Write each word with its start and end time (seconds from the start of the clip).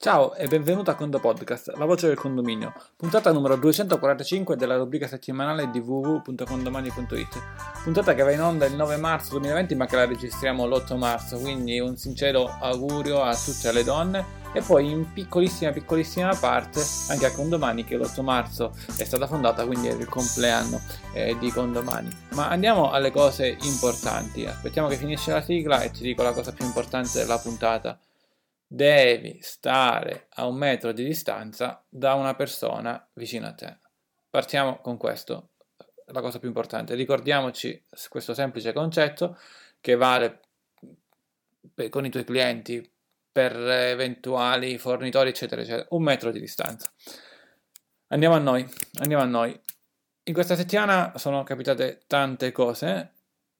Ciao 0.00 0.32
e 0.36 0.46
benvenuto 0.46 0.92
a 0.92 0.94
Condo 0.94 1.18
Podcast, 1.18 1.72
la 1.74 1.84
voce 1.84 2.06
del 2.06 2.16
condominio, 2.16 2.72
puntata 2.94 3.32
numero 3.32 3.56
245 3.56 4.54
della 4.54 4.76
rubrica 4.76 5.08
settimanale 5.08 5.72
di 5.72 5.80
www.condomani.it. 5.80 7.42
Puntata 7.82 8.14
che 8.14 8.22
va 8.22 8.30
in 8.30 8.40
onda 8.40 8.64
il 8.66 8.76
9 8.76 8.96
marzo 8.96 9.30
2020 9.30 9.74
ma 9.74 9.86
che 9.86 9.96
la 9.96 10.06
registriamo 10.06 10.66
l'8 10.66 10.96
marzo, 10.96 11.38
quindi 11.38 11.80
un 11.80 11.96
sincero 11.96 12.46
augurio 12.60 13.22
a 13.22 13.34
tutte 13.34 13.72
le 13.72 13.82
donne. 13.82 14.36
E 14.52 14.62
poi 14.62 14.88
in 14.88 15.12
piccolissima 15.12 15.72
piccolissima 15.72 16.32
parte 16.36 16.80
anche 17.08 17.26
a 17.26 17.32
Condomani 17.32 17.82
che 17.82 17.96
l'8 17.96 18.22
marzo. 18.22 18.70
È 18.96 19.02
stata 19.02 19.26
fondata, 19.26 19.66
quindi 19.66 19.88
è 19.88 19.94
il 19.94 20.08
compleanno 20.08 20.80
eh, 21.12 21.36
di 21.40 21.50
Condomani. 21.50 22.08
Ma 22.34 22.48
andiamo 22.48 22.92
alle 22.92 23.10
cose 23.10 23.56
importanti, 23.62 24.46
aspettiamo 24.46 24.86
che 24.86 24.94
finisce 24.94 25.32
la 25.32 25.42
sigla 25.42 25.80
e 25.80 25.90
ti 25.90 26.04
dico 26.04 26.22
la 26.22 26.32
cosa 26.32 26.52
più 26.52 26.64
importante 26.64 27.18
della 27.18 27.38
puntata 27.38 27.98
devi 28.68 29.38
stare 29.40 30.26
a 30.34 30.46
un 30.46 30.56
metro 30.56 30.92
di 30.92 31.02
distanza 31.02 31.82
da 31.88 32.12
una 32.12 32.34
persona 32.34 33.08
vicino 33.14 33.46
a 33.46 33.54
te. 33.54 33.78
Partiamo 34.28 34.80
con 34.80 34.98
questo, 34.98 35.52
la 36.06 36.20
cosa 36.20 36.38
più 36.38 36.48
importante. 36.48 36.94
Ricordiamoci 36.94 37.86
questo 38.10 38.34
semplice 38.34 38.74
concetto 38.74 39.38
che 39.80 39.96
vale 39.96 40.40
per, 41.72 41.88
con 41.88 42.04
i 42.04 42.10
tuoi 42.10 42.24
clienti, 42.24 42.92
per 43.32 43.56
eventuali 43.56 44.76
fornitori, 44.76 45.30
eccetera, 45.30 45.62
eccetera. 45.62 45.86
Un 45.90 46.02
metro 46.02 46.30
di 46.30 46.40
distanza. 46.40 46.92
Andiamo 48.08 48.34
a 48.34 48.38
noi, 48.38 48.68
andiamo 49.00 49.22
a 49.22 49.26
noi. 49.26 49.58
In 50.24 50.34
questa 50.34 50.56
settimana 50.56 51.16
sono 51.16 51.42
capitate 51.42 52.02
tante 52.06 52.52
cose, 52.52 53.14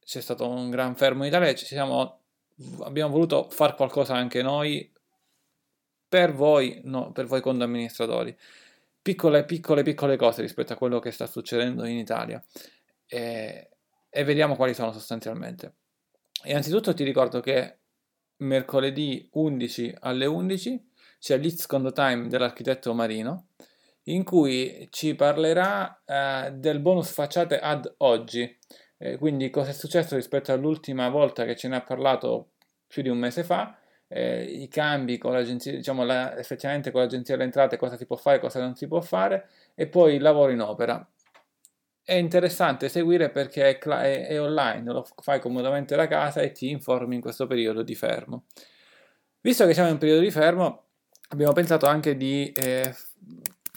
c'è 0.04 0.20
stato 0.20 0.46
un 0.48 0.68
gran 0.68 0.96
fermo 0.96 1.22
in 1.22 1.30
Italia, 1.30 1.56
siamo, 1.56 2.24
abbiamo 2.80 3.10
voluto 3.10 3.48
fare 3.48 3.74
qualcosa 3.74 4.14
anche 4.14 4.42
noi 4.42 4.90
per 6.08 6.32
voi, 6.32 6.80
no, 6.84 7.12
per 7.12 7.26
voi 7.26 7.40
condoamministratori. 7.40 8.36
Piccole, 9.00 9.44
piccole, 9.44 9.82
piccole 9.82 10.16
cose 10.16 10.42
rispetto 10.42 10.72
a 10.72 10.76
quello 10.76 10.98
che 10.98 11.10
sta 11.10 11.26
succedendo 11.26 11.84
in 11.84 11.96
Italia 11.96 12.42
e, 13.06 13.70
e 14.08 14.24
vediamo 14.24 14.56
quali 14.56 14.74
sono 14.74 14.92
sostanzialmente. 14.92 15.74
Innanzitutto 16.44 16.94
ti 16.94 17.04
ricordo 17.04 17.40
che 17.40 17.78
mercoledì 18.38 19.28
11 19.32 19.96
alle 20.00 20.26
11 20.26 20.90
c'è 21.18 21.36
l'It's 21.36 21.66
Condo 21.66 21.92
Time 21.92 22.28
dell'architetto 22.28 22.94
Marino 22.94 23.48
in 24.04 24.24
cui 24.24 24.88
ci 24.90 25.14
parlerà 25.14 26.02
eh, 26.04 26.52
del 26.52 26.80
bonus 26.80 27.10
facciate 27.10 27.58
ad 27.58 27.92
oggi. 27.98 28.58
Eh, 28.96 29.16
quindi 29.16 29.50
cosa 29.50 29.70
è 29.70 29.74
successo 29.74 30.16
rispetto 30.16 30.52
all'ultima 30.52 31.08
volta 31.08 31.44
che 31.44 31.56
ce 31.56 31.68
ne 31.68 31.76
ha 31.76 31.82
parlato 31.82 32.52
più 32.86 33.02
di 33.02 33.08
un 33.08 33.18
mese 33.18 33.44
fa 33.44 33.78
eh, 34.08 34.42
i 34.42 34.68
cambi 34.68 35.18
con 35.18 35.32
l'agenzia, 35.32 35.72
diciamo 35.72 36.04
la, 36.04 36.36
effettivamente 36.36 36.90
con 36.90 37.02
l'agenzia 37.02 37.34
delle 37.34 37.46
entrate, 37.46 37.76
cosa 37.76 37.96
si 37.96 38.06
può 38.06 38.16
fare, 38.16 38.40
cosa 38.40 38.60
non 38.60 38.74
si 38.74 38.88
può 38.88 39.00
fare, 39.00 39.48
e 39.74 39.86
poi 39.86 40.14
il 40.14 40.22
lavoro 40.22 40.50
in 40.50 40.60
opera. 40.60 41.06
È 42.02 42.14
interessante 42.14 42.88
seguire 42.88 43.28
perché 43.30 43.68
è, 43.68 43.78
è, 43.78 44.26
è 44.28 44.40
online, 44.40 44.92
lo 44.92 45.06
fai 45.20 45.40
comodamente 45.40 45.94
da 45.94 46.06
casa 46.06 46.40
e 46.40 46.52
ti 46.52 46.70
informi 46.70 47.16
in 47.16 47.20
questo 47.20 47.46
periodo 47.46 47.82
di 47.82 47.94
fermo. 47.94 48.44
Visto 49.40 49.66
che 49.66 49.74
siamo 49.74 49.90
in 49.90 49.98
periodo 49.98 50.22
di 50.22 50.30
fermo, 50.30 50.84
abbiamo 51.28 51.52
pensato 51.52 51.86
anche 51.86 52.16
di 52.16 52.50
eh, 52.52 52.94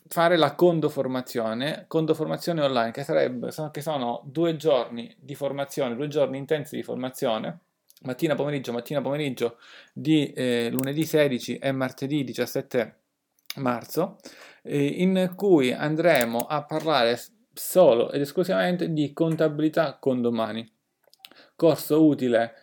fare 0.07 0.37
la 0.37 0.55
condoformazione, 0.55 1.85
condoformazione 1.87 2.61
online, 2.61 2.91
che, 2.91 3.03
sarebbe, 3.03 3.49
che 3.71 3.81
sono 3.81 4.21
due 4.25 4.55
giorni 4.55 5.13
di 5.19 5.35
formazione, 5.35 5.95
due 5.95 6.07
giorni 6.07 6.37
intensi 6.37 6.77
di 6.77 6.83
formazione, 6.83 7.59
mattina 8.01 8.35
pomeriggio, 8.35 8.71
mattina 8.71 9.01
pomeriggio 9.01 9.57
di 9.93 10.31
eh, 10.33 10.69
lunedì 10.71 11.05
16 11.05 11.57
e 11.57 11.71
martedì 11.71 12.23
17 12.23 12.99
marzo, 13.55 14.17
eh, 14.63 14.85
in 14.85 15.33
cui 15.35 15.71
andremo 15.71 16.45
a 16.45 16.63
parlare 16.63 17.19
solo 17.53 18.11
ed 18.11 18.21
esclusivamente 18.21 18.91
di 18.91 19.13
contabilità 19.13 19.97
condomani. 19.99 20.69
Corso 21.55 22.05
utile 22.05 22.53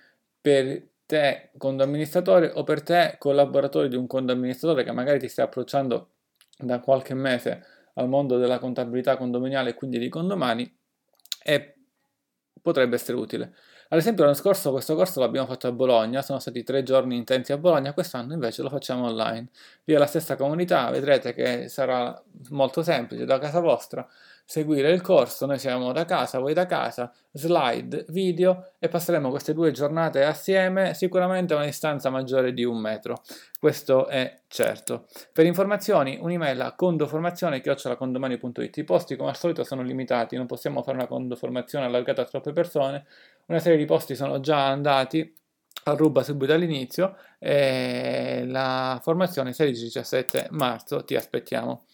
per 0.41 0.89
te 1.07 1.51
condoamministratore 1.57 2.51
o 2.55 2.65
per 2.65 2.83
te 2.83 3.17
collaboratore 3.19 3.89
di 3.89 3.97
un 3.97 4.07
condoamministratore 4.07 4.85
che 4.85 4.93
magari 4.93 5.19
ti 5.19 5.29
stai 5.29 5.47
approcciando 5.47 6.11
da 6.59 6.81
qualche 6.81 7.15
mese 7.15 7.65
al 7.95 8.09
mondo 8.09 8.39
della 8.39 8.59
contabilità 8.59 9.17
condominiale 9.17 9.71
e 9.71 9.75
quindi 9.75 9.99
di 9.99 10.09
condomani 10.09 10.79
e 11.43 11.75
potrebbe 12.61 12.97
essere 12.97 13.17
utile. 13.17 13.55
Ad 13.91 13.97
esempio 13.99 14.25
l'anno 14.25 14.37
scorso 14.37 14.71
questo 14.71 14.95
corso 14.95 15.19
l'abbiamo 15.21 15.47
fatto 15.47 15.67
a 15.67 15.73
Bologna, 15.73 16.21
sono 16.21 16.39
stati 16.39 16.63
tre 16.63 16.83
giorni 16.83 17.17
intensi 17.17 17.53
a 17.53 17.59
Bologna, 17.59 17.95
quest'anno 17.95 18.35
invece 18.35 18.61
lo 18.61 18.69
facciamo 18.69 19.07
online. 19.07 19.49
Via 19.85 19.99
la 19.99 20.07
stessa 20.07 20.37
comunità, 20.37 20.91
vedrete 20.91 21.33
che 21.33 21.69
sarà 21.69 22.23
molto 22.51 22.83
semplice 22.83 23.25
da 23.25 23.39
casa 23.39 23.61
vostra 23.61 24.07
seguire 24.51 24.91
il 24.93 25.03
corso, 25.03 25.45
noi 25.45 25.59
siamo 25.59 25.93
da 25.93 26.07
casa, 26.07 26.39
voi 26.39 26.55
da 26.55 26.65
casa, 26.65 27.13
slide, 27.33 28.07
video 28.09 28.71
e 28.79 28.89
passeremo 28.89 29.29
queste 29.29 29.53
due 29.53 29.73
giornate 29.73 30.25
assieme 30.25 30.95
sicuramente 30.95 31.53
a 31.53 31.57
una 31.57 31.67
distanza 31.67 32.09
maggiore 32.09 32.55
di 32.55 32.65
un 32.65 32.81
metro, 32.81 33.21
questo 33.61 34.07
è 34.07 34.41
certo. 34.47 35.05
Per 35.35 35.45
informazioni 35.45 36.17
un'email 36.19 36.63
a 36.63 36.75
condoformazione.it 36.75 38.77
I 38.79 38.85
posti 38.85 39.17
come 39.17 39.29
al 39.29 39.37
solito 39.37 39.65
sono 39.65 39.83
limitati, 39.83 40.37
non 40.37 40.47
possiamo 40.47 40.83
fare 40.83 40.97
una 40.97 41.07
condoformazione 41.07 41.85
allargata 41.85 42.23
a 42.23 42.25
troppe 42.25 42.55
persone, 42.55 43.05
una 43.49 43.59
serie 43.59 43.77
di 43.77 43.85
posti 43.85 44.15
sono 44.15 44.41
già 44.41 44.67
andati 44.67 45.31
ruba 45.85 46.23
subito 46.23 46.55
all'inizio 46.55 47.17
e 47.39 48.47
la 48.47 48.99
formazione 49.03 49.51
16-17 49.51 50.47
marzo 50.53 51.05
ti 51.05 51.17
aspettiamo. 51.17 51.85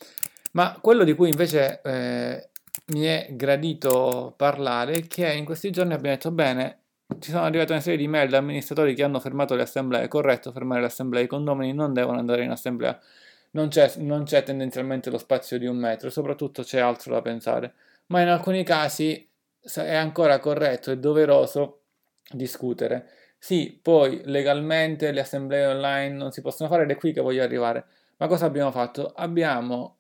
Ma 0.55 0.79
quello 0.81 1.05
di 1.05 1.15
cui 1.15 1.29
invece 1.29 1.81
eh, 1.83 2.49
mi 2.87 3.03
è 3.03 3.29
gradito 3.31 4.35
parlare 4.37 4.95
è 4.95 5.07
che 5.07 5.33
in 5.33 5.45
questi 5.45 5.71
giorni 5.71 5.95
abbiamo 5.95 6.15
detto 6.15 6.31
bene, 6.31 6.79
ci 7.19 7.31
sono 7.31 7.45
arrivate 7.45 7.73
una 7.73 7.81
serie 7.81 7.99
di 7.99 8.09
mail 8.09 8.31
da 8.31 8.39
amministratori 8.39 8.95
che 8.95 9.03
hanno 9.03 9.21
fermato 9.21 9.55
le 9.55 9.63
assemblee, 9.63 10.03
è 10.03 10.09
corretto 10.09 10.53
fermare 10.53 10.81
le 10.81 10.87
assemblee, 10.87 11.25
i 11.25 11.27
condomini 11.27 11.73
non 11.73 11.93
devono 11.93 12.19
andare 12.19 12.45
in 12.45 12.51
assemblea, 12.51 12.99
non 13.53 13.69
c'è, 13.69 13.95
non 13.99 14.25
c'è 14.25 14.43
tendenzialmente 14.43 15.11
lo 15.11 15.19
spazio 15.19 15.59
di 15.59 15.67
un 15.67 15.77
metro, 15.77 16.09
soprattutto 16.11 16.63
c'è 16.63 16.79
altro 16.79 17.15
da 17.15 17.23
pensare, 17.23 17.75
ma 18.07 18.21
in 18.21 18.29
alcuni 18.29 18.63
casi 18.63 19.29
è 19.61 19.95
ancora 19.95 20.39
corretto 20.39 20.91
e 20.93 20.99
doveroso 20.99 21.83
discutere. 22.31 23.09
Sì, 23.39 23.79
poi 23.83 24.23
legalmente 24.25 25.11
le 25.11 25.21
assemblee 25.21 25.67
online 25.67 26.15
non 26.15 26.31
si 26.31 26.41
possono 26.41 26.69
fare 26.69 26.85
ed 26.85 26.91
è 26.91 26.97
qui 26.97 27.13
che 27.13 27.21
voglio 27.21 27.43
arrivare. 27.43 27.87
Ma 28.19 28.27
cosa 28.27 28.47
abbiamo 28.47 28.71
fatto? 28.71 29.13
Abbiamo 29.15 29.99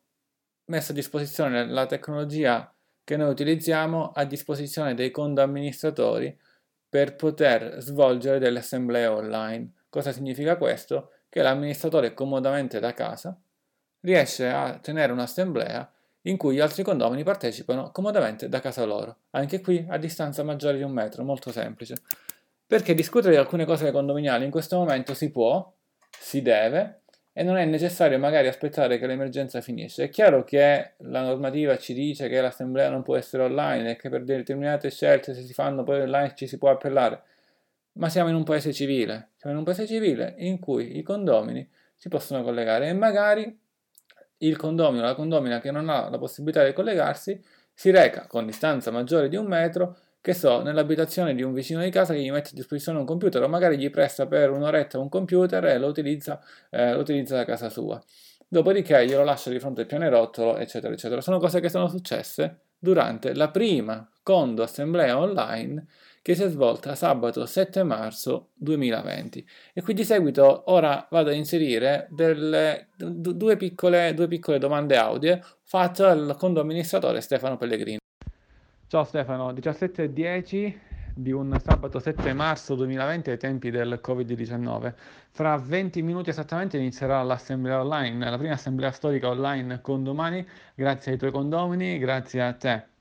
messo 0.66 0.92
a 0.92 0.94
disposizione 0.94 1.66
la 1.66 1.86
tecnologia 1.86 2.72
che 3.02 3.16
noi 3.16 3.30
utilizziamo 3.30 4.12
a 4.12 4.24
disposizione 4.24 4.94
dei 4.94 5.10
condo 5.10 5.42
amministratori 5.42 6.36
per 6.88 7.16
poter 7.16 7.76
svolgere 7.80 8.38
delle 8.38 8.60
assemblee 8.60 9.06
online. 9.06 9.72
Cosa 9.90 10.12
significa 10.12 10.56
questo? 10.56 11.10
Che 11.28 11.42
l'amministratore 11.42 12.14
comodamente 12.14 12.80
da 12.80 12.94
casa 12.94 13.38
riesce 14.00 14.48
a 14.48 14.78
tenere 14.78 15.12
un'assemblea 15.12 15.92
in 16.22 16.36
cui 16.36 16.54
gli 16.54 16.60
altri 16.60 16.82
condomini 16.82 17.22
partecipano 17.22 17.90
comodamente 17.90 18.48
da 18.48 18.60
casa 18.60 18.84
loro, 18.84 19.18
anche 19.30 19.60
qui 19.60 19.84
a 19.88 19.98
distanza 19.98 20.42
maggiore 20.42 20.78
di 20.78 20.82
un 20.82 20.92
metro, 20.92 21.22
molto 21.24 21.52
semplice. 21.52 21.96
Perché 22.66 22.94
discutere 22.94 23.34
di 23.34 23.38
alcune 23.38 23.66
cose 23.66 23.90
condominiali 23.90 24.44
in 24.44 24.50
questo 24.50 24.78
momento 24.78 25.12
si 25.12 25.30
può, 25.30 25.70
si 26.18 26.40
deve, 26.40 27.02
e 27.36 27.42
non 27.42 27.56
è 27.56 27.64
necessario 27.64 28.16
magari 28.16 28.46
aspettare 28.46 28.96
che 28.96 29.08
l'emergenza 29.08 29.60
finisce. 29.60 30.04
È 30.04 30.08
chiaro 30.08 30.44
che 30.44 30.92
la 30.98 31.22
normativa 31.22 31.76
ci 31.76 31.92
dice 31.92 32.28
che 32.28 32.40
l'assemblea 32.40 32.88
non 32.88 33.02
può 33.02 33.16
essere 33.16 33.42
online 33.42 33.90
e 33.90 33.96
che 33.96 34.08
per 34.08 34.22
determinate 34.22 34.88
scelte 34.88 35.34
se 35.34 35.42
si 35.42 35.52
fanno 35.52 35.82
poi 35.82 36.02
online 36.02 36.34
ci 36.36 36.46
si 36.46 36.58
può 36.58 36.70
appellare, 36.70 37.22
ma 37.94 38.08
siamo 38.08 38.28
in 38.28 38.36
un 38.36 38.44
paese 38.44 38.72
civile, 38.72 39.30
siamo 39.34 39.52
in 39.52 39.58
un 39.58 39.64
paese 39.64 39.84
civile 39.84 40.36
in 40.38 40.60
cui 40.60 40.96
i 40.96 41.02
condomini 41.02 41.68
si 41.96 42.08
possono 42.08 42.44
collegare. 42.44 42.88
E 42.88 42.92
magari 42.92 43.58
il 44.38 44.56
condomino, 44.56 45.02
la 45.02 45.14
condomina 45.16 45.60
che 45.60 45.72
non 45.72 45.88
ha 45.88 46.08
la 46.08 46.18
possibilità 46.18 46.64
di 46.64 46.72
collegarsi, 46.72 47.42
si 47.72 47.90
reca 47.90 48.26
con 48.28 48.46
distanza 48.46 48.92
maggiore 48.92 49.28
di 49.28 49.34
un 49.34 49.46
metro 49.46 49.98
che 50.24 50.32
so, 50.32 50.62
nell'abitazione 50.62 51.34
di 51.34 51.42
un 51.42 51.52
vicino 51.52 51.82
di 51.82 51.90
casa 51.90 52.14
che 52.14 52.22
gli 52.22 52.30
mette 52.30 52.48
a 52.48 52.54
disposizione 52.54 52.98
un 52.98 53.04
computer 53.04 53.42
o 53.42 53.48
magari 53.48 53.76
gli 53.76 53.90
presta 53.90 54.26
per 54.26 54.50
un'oretta 54.52 54.98
un 54.98 55.10
computer 55.10 55.62
e 55.66 55.76
lo 55.76 55.86
utilizza, 55.88 56.40
eh, 56.70 56.94
lo 56.94 57.00
utilizza 57.00 57.36
da 57.36 57.44
casa 57.44 57.68
sua. 57.68 58.02
Dopodiché 58.48 59.04
glielo 59.04 59.22
lascia 59.22 59.50
di 59.50 59.58
fronte 59.58 59.82
al 59.82 59.86
pianerottolo, 59.86 60.56
eccetera, 60.56 60.94
eccetera. 60.94 61.20
Sono 61.20 61.38
cose 61.38 61.60
che 61.60 61.68
sono 61.68 61.88
successe 61.88 62.60
durante 62.78 63.34
la 63.34 63.50
prima 63.50 64.10
condo 64.22 64.62
assemblea 64.62 65.18
online 65.18 65.88
che 66.22 66.34
si 66.34 66.44
è 66.44 66.48
svolta 66.48 66.94
sabato 66.94 67.44
7 67.44 67.82
marzo 67.82 68.52
2020. 68.54 69.46
E 69.74 69.82
qui 69.82 69.92
di 69.92 70.04
seguito 70.04 70.70
ora 70.72 71.06
vado 71.10 71.28
a 71.28 71.34
inserire 71.34 72.08
delle, 72.08 72.88
due, 72.96 73.58
piccole, 73.58 74.14
due 74.14 74.26
piccole 74.26 74.56
domande 74.56 74.96
audio 74.96 75.38
fatte 75.60 76.02
al 76.02 76.34
condo 76.38 76.62
amministratore 76.62 77.20
Stefano 77.20 77.58
Pellegrini. 77.58 77.98
Ciao 78.94 79.02
Stefano, 79.02 79.50
17.10 79.50 80.72
di 81.16 81.32
un 81.32 81.58
sabato 81.60 81.98
7 81.98 82.32
marzo 82.32 82.76
2020 82.76 83.30
ai 83.30 83.38
tempi 83.38 83.72
del 83.72 84.00
Covid-19. 84.00 84.94
Fra 85.30 85.56
20 85.56 86.00
minuti 86.00 86.30
esattamente 86.30 86.76
inizierà 86.76 87.20
l'assemblea 87.24 87.80
online, 87.80 88.30
la 88.30 88.38
prima 88.38 88.52
assemblea 88.52 88.92
storica 88.92 89.30
online 89.30 89.80
con 89.80 90.04
domani, 90.04 90.46
grazie 90.76 91.10
ai 91.10 91.18
tuoi 91.18 91.32
condomini, 91.32 91.98
grazie 91.98 92.40
a 92.40 92.52
te. 92.52 92.93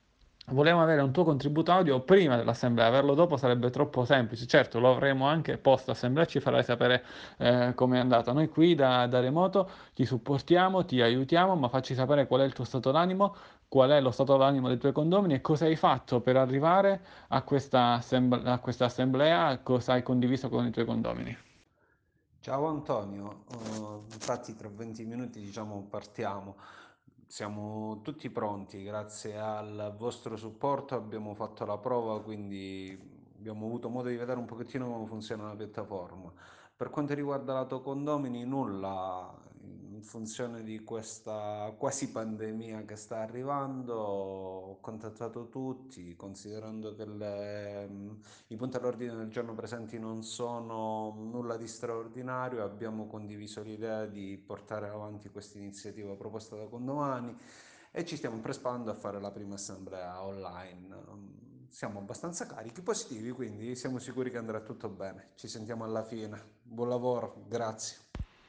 Volevamo 0.48 0.82
avere 0.82 1.00
un 1.00 1.10
tuo 1.10 1.24
contributo 1.24 1.72
audio 1.72 2.00
prima 2.00 2.36
dell'assemblea, 2.36 2.86
averlo 2.86 3.14
dopo 3.14 3.38
sarebbe 3.38 3.70
troppo 3.70 4.04
semplice. 4.04 4.46
Certo, 4.46 4.78
lo 4.78 4.90
avremo 4.90 5.26
anche 5.26 5.56
post 5.56 5.88
assemblea, 5.88 6.26
ci 6.26 6.38
farai 6.38 6.62
sapere 6.62 7.02
eh, 7.38 7.72
come 7.74 7.96
è 7.96 8.00
andata. 8.00 8.30
Noi 8.32 8.48
qui 8.48 8.74
da, 8.74 9.06
da, 9.06 9.20
remoto 9.20 9.70
ti 9.94 10.04
supportiamo, 10.04 10.84
ti 10.84 11.00
aiutiamo, 11.00 11.56
ma 11.56 11.68
facci 11.68 11.94
sapere 11.94 12.26
qual 12.26 12.42
è 12.42 12.44
il 12.44 12.52
tuo 12.52 12.64
stato 12.64 12.90
d'animo, 12.90 13.34
qual 13.68 13.90
è 13.90 14.00
lo 14.02 14.10
stato 14.10 14.36
d'animo 14.36 14.68
dei 14.68 14.76
tuoi 14.76 14.92
condomini 14.92 15.32
e 15.32 15.40
cosa 15.40 15.64
hai 15.64 15.76
fatto 15.76 16.20
per 16.20 16.36
arrivare 16.36 17.00
a 17.28 17.40
questa, 17.40 17.94
assemblea, 17.94 18.52
a 18.52 18.58
questa 18.58 18.84
assemblea, 18.84 19.58
cosa 19.62 19.94
hai 19.94 20.02
condiviso 20.02 20.50
con 20.50 20.66
i 20.66 20.70
tuoi 20.70 20.84
condomini. 20.84 21.34
Ciao 22.40 22.66
Antonio, 22.66 23.44
uh, 23.48 24.04
infatti 24.12 24.54
tra 24.54 24.68
20 24.68 25.04
minuti 25.06 25.40
diciamo 25.40 25.86
partiamo. 25.88 26.56
Siamo 27.34 27.98
tutti 28.02 28.30
pronti, 28.30 28.84
grazie 28.84 29.36
al 29.36 29.92
vostro 29.98 30.36
supporto 30.36 30.94
abbiamo 30.94 31.34
fatto 31.34 31.64
la 31.66 31.76
prova, 31.78 32.22
quindi 32.22 32.96
abbiamo 33.36 33.66
avuto 33.66 33.88
modo 33.88 34.08
di 34.08 34.14
vedere 34.14 34.38
un 34.38 34.44
pochettino 34.44 34.86
come 34.86 35.04
funziona 35.08 35.48
la 35.48 35.56
piattaforma. 35.56 36.32
Per 36.76 36.90
quanto 36.90 37.12
riguarda 37.12 37.52
lato 37.52 37.80
condomini, 37.80 38.44
nulla, 38.44 39.34
funzione 40.04 40.62
di 40.62 40.84
questa 40.84 41.74
quasi 41.76 42.10
pandemia 42.10 42.84
che 42.84 42.94
sta 42.94 43.18
arrivando, 43.18 43.94
ho 43.94 44.80
contattato 44.80 45.48
tutti, 45.48 46.14
considerando 46.14 46.94
che 46.94 47.06
le, 47.06 47.88
i 48.48 48.56
punti 48.56 48.76
all'ordine 48.76 49.16
del 49.16 49.30
giorno 49.30 49.54
presenti 49.54 49.98
non 49.98 50.22
sono 50.22 51.14
nulla 51.16 51.56
di 51.56 51.66
straordinario, 51.66 52.62
abbiamo 52.62 53.06
condiviso 53.06 53.62
l'idea 53.62 54.06
di 54.06 54.36
portare 54.36 54.88
avanti 54.88 55.30
questa 55.30 55.58
iniziativa 55.58 56.14
proposta 56.14 56.54
da 56.54 56.66
Condomani 56.66 57.36
e 57.90 58.04
ci 58.04 58.16
stiamo 58.16 58.38
preparando 58.38 58.90
a 58.90 58.94
fare 58.94 59.20
la 59.20 59.30
prima 59.30 59.54
assemblea 59.54 60.22
online. 60.22 61.42
Siamo 61.68 61.98
abbastanza 61.98 62.46
carichi, 62.46 62.82
positivi, 62.82 63.30
quindi 63.32 63.74
siamo 63.74 63.98
sicuri 63.98 64.30
che 64.30 64.38
andrà 64.38 64.60
tutto 64.60 64.88
bene. 64.88 65.30
Ci 65.34 65.48
sentiamo 65.48 65.82
alla 65.82 66.04
fine. 66.04 66.40
Buon 66.62 66.88
lavoro, 66.88 67.44
grazie. 67.48 67.96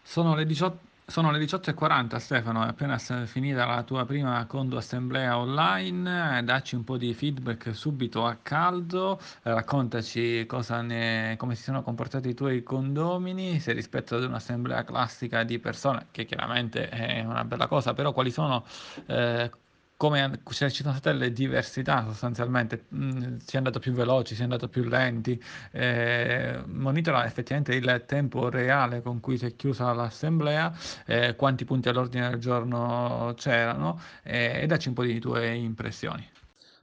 Sono 0.04 0.36
le 0.36 0.46
18 0.46 0.94
sono 1.08 1.30
le 1.32 1.40
18.40 1.40 2.18
Stefano, 2.18 2.64
è 2.66 2.68
appena 2.68 2.98
finita 2.98 3.66
la 3.66 3.84
tua 3.84 4.06
prima 4.06 4.44
condo 4.48 4.78
assemblea 4.78 5.38
online, 5.38 6.44
dacci 6.44 6.76
un 6.76 6.84
po' 6.84 6.98
di 6.98 7.14
feedback 7.14 7.76
subito 7.76 8.26
a 8.26 8.36
caldo, 8.42 9.20
raccontaci 9.44 10.48
ne, 10.82 11.36
come 11.38 11.56
si 11.56 11.64
sono 11.64 11.84
comportati 11.84 12.30
i 12.30 12.34
tuoi 12.34 12.64
condomini, 12.64 13.60
se 13.60 13.74
rispetto 13.74 14.16
ad 14.16 14.24
un'assemblea 14.24 14.84
classica 14.84 15.44
di 15.44 15.60
persone, 15.60 16.08
che 16.12 16.26
chiaramente 16.26 16.90
è 16.90 17.24
una 17.24 17.46
bella 17.46 17.68
cosa, 17.68 17.94
però 17.94 18.12
quali 18.12 18.32
sono 18.32 18.66
eh, 19.06 19.52
come 20.08 20.40
ci 20.50 20.84
sono 20.84 20.94
state 20.94 21.14
le 21.14 21.32
diversità 21.32 22.04
sostanzialmente, 22.06 22.86
mm, 22.94 23.38
si 23.38 23.56
è 23.56 23.58
andato 23.58 23.80
più 23.80 23.92
veloci, 23.94 24.36
si 24.36 24.42
è 24.42 24.44
andato 24.44 24.70
più 24.70 24.84
lenti, 24.84 25.42
eh, 25.72 26.62
monitora 26.68 27.26
effettivamente 27.26 27.74
il 27.74 28.04
tempo 28.06 28.50
reale 28.50 29.02
con 29.02 29.20
cui 29.20 29.38
si 29.38 29.46
è 29.48 29.56
chiusa 29.56 29.92
l'assemblea, 29.94 30.72
eh, 31.06 31.36
quanti 31.36 31.66
punti 31.66 31.90
all'ordine 31.90 32.30
del 32.30 32.40
giorno 32.40 33.34
c'erano 33.36 34.00
eh, 34.24 34.62
e 34.62 34.66
dacci 34.68 34.90
un 34.90 34.94
po' 34.94 35.04
di 35.04 35.20
tue 35.20 35.54
impressioni. 35.56 36.28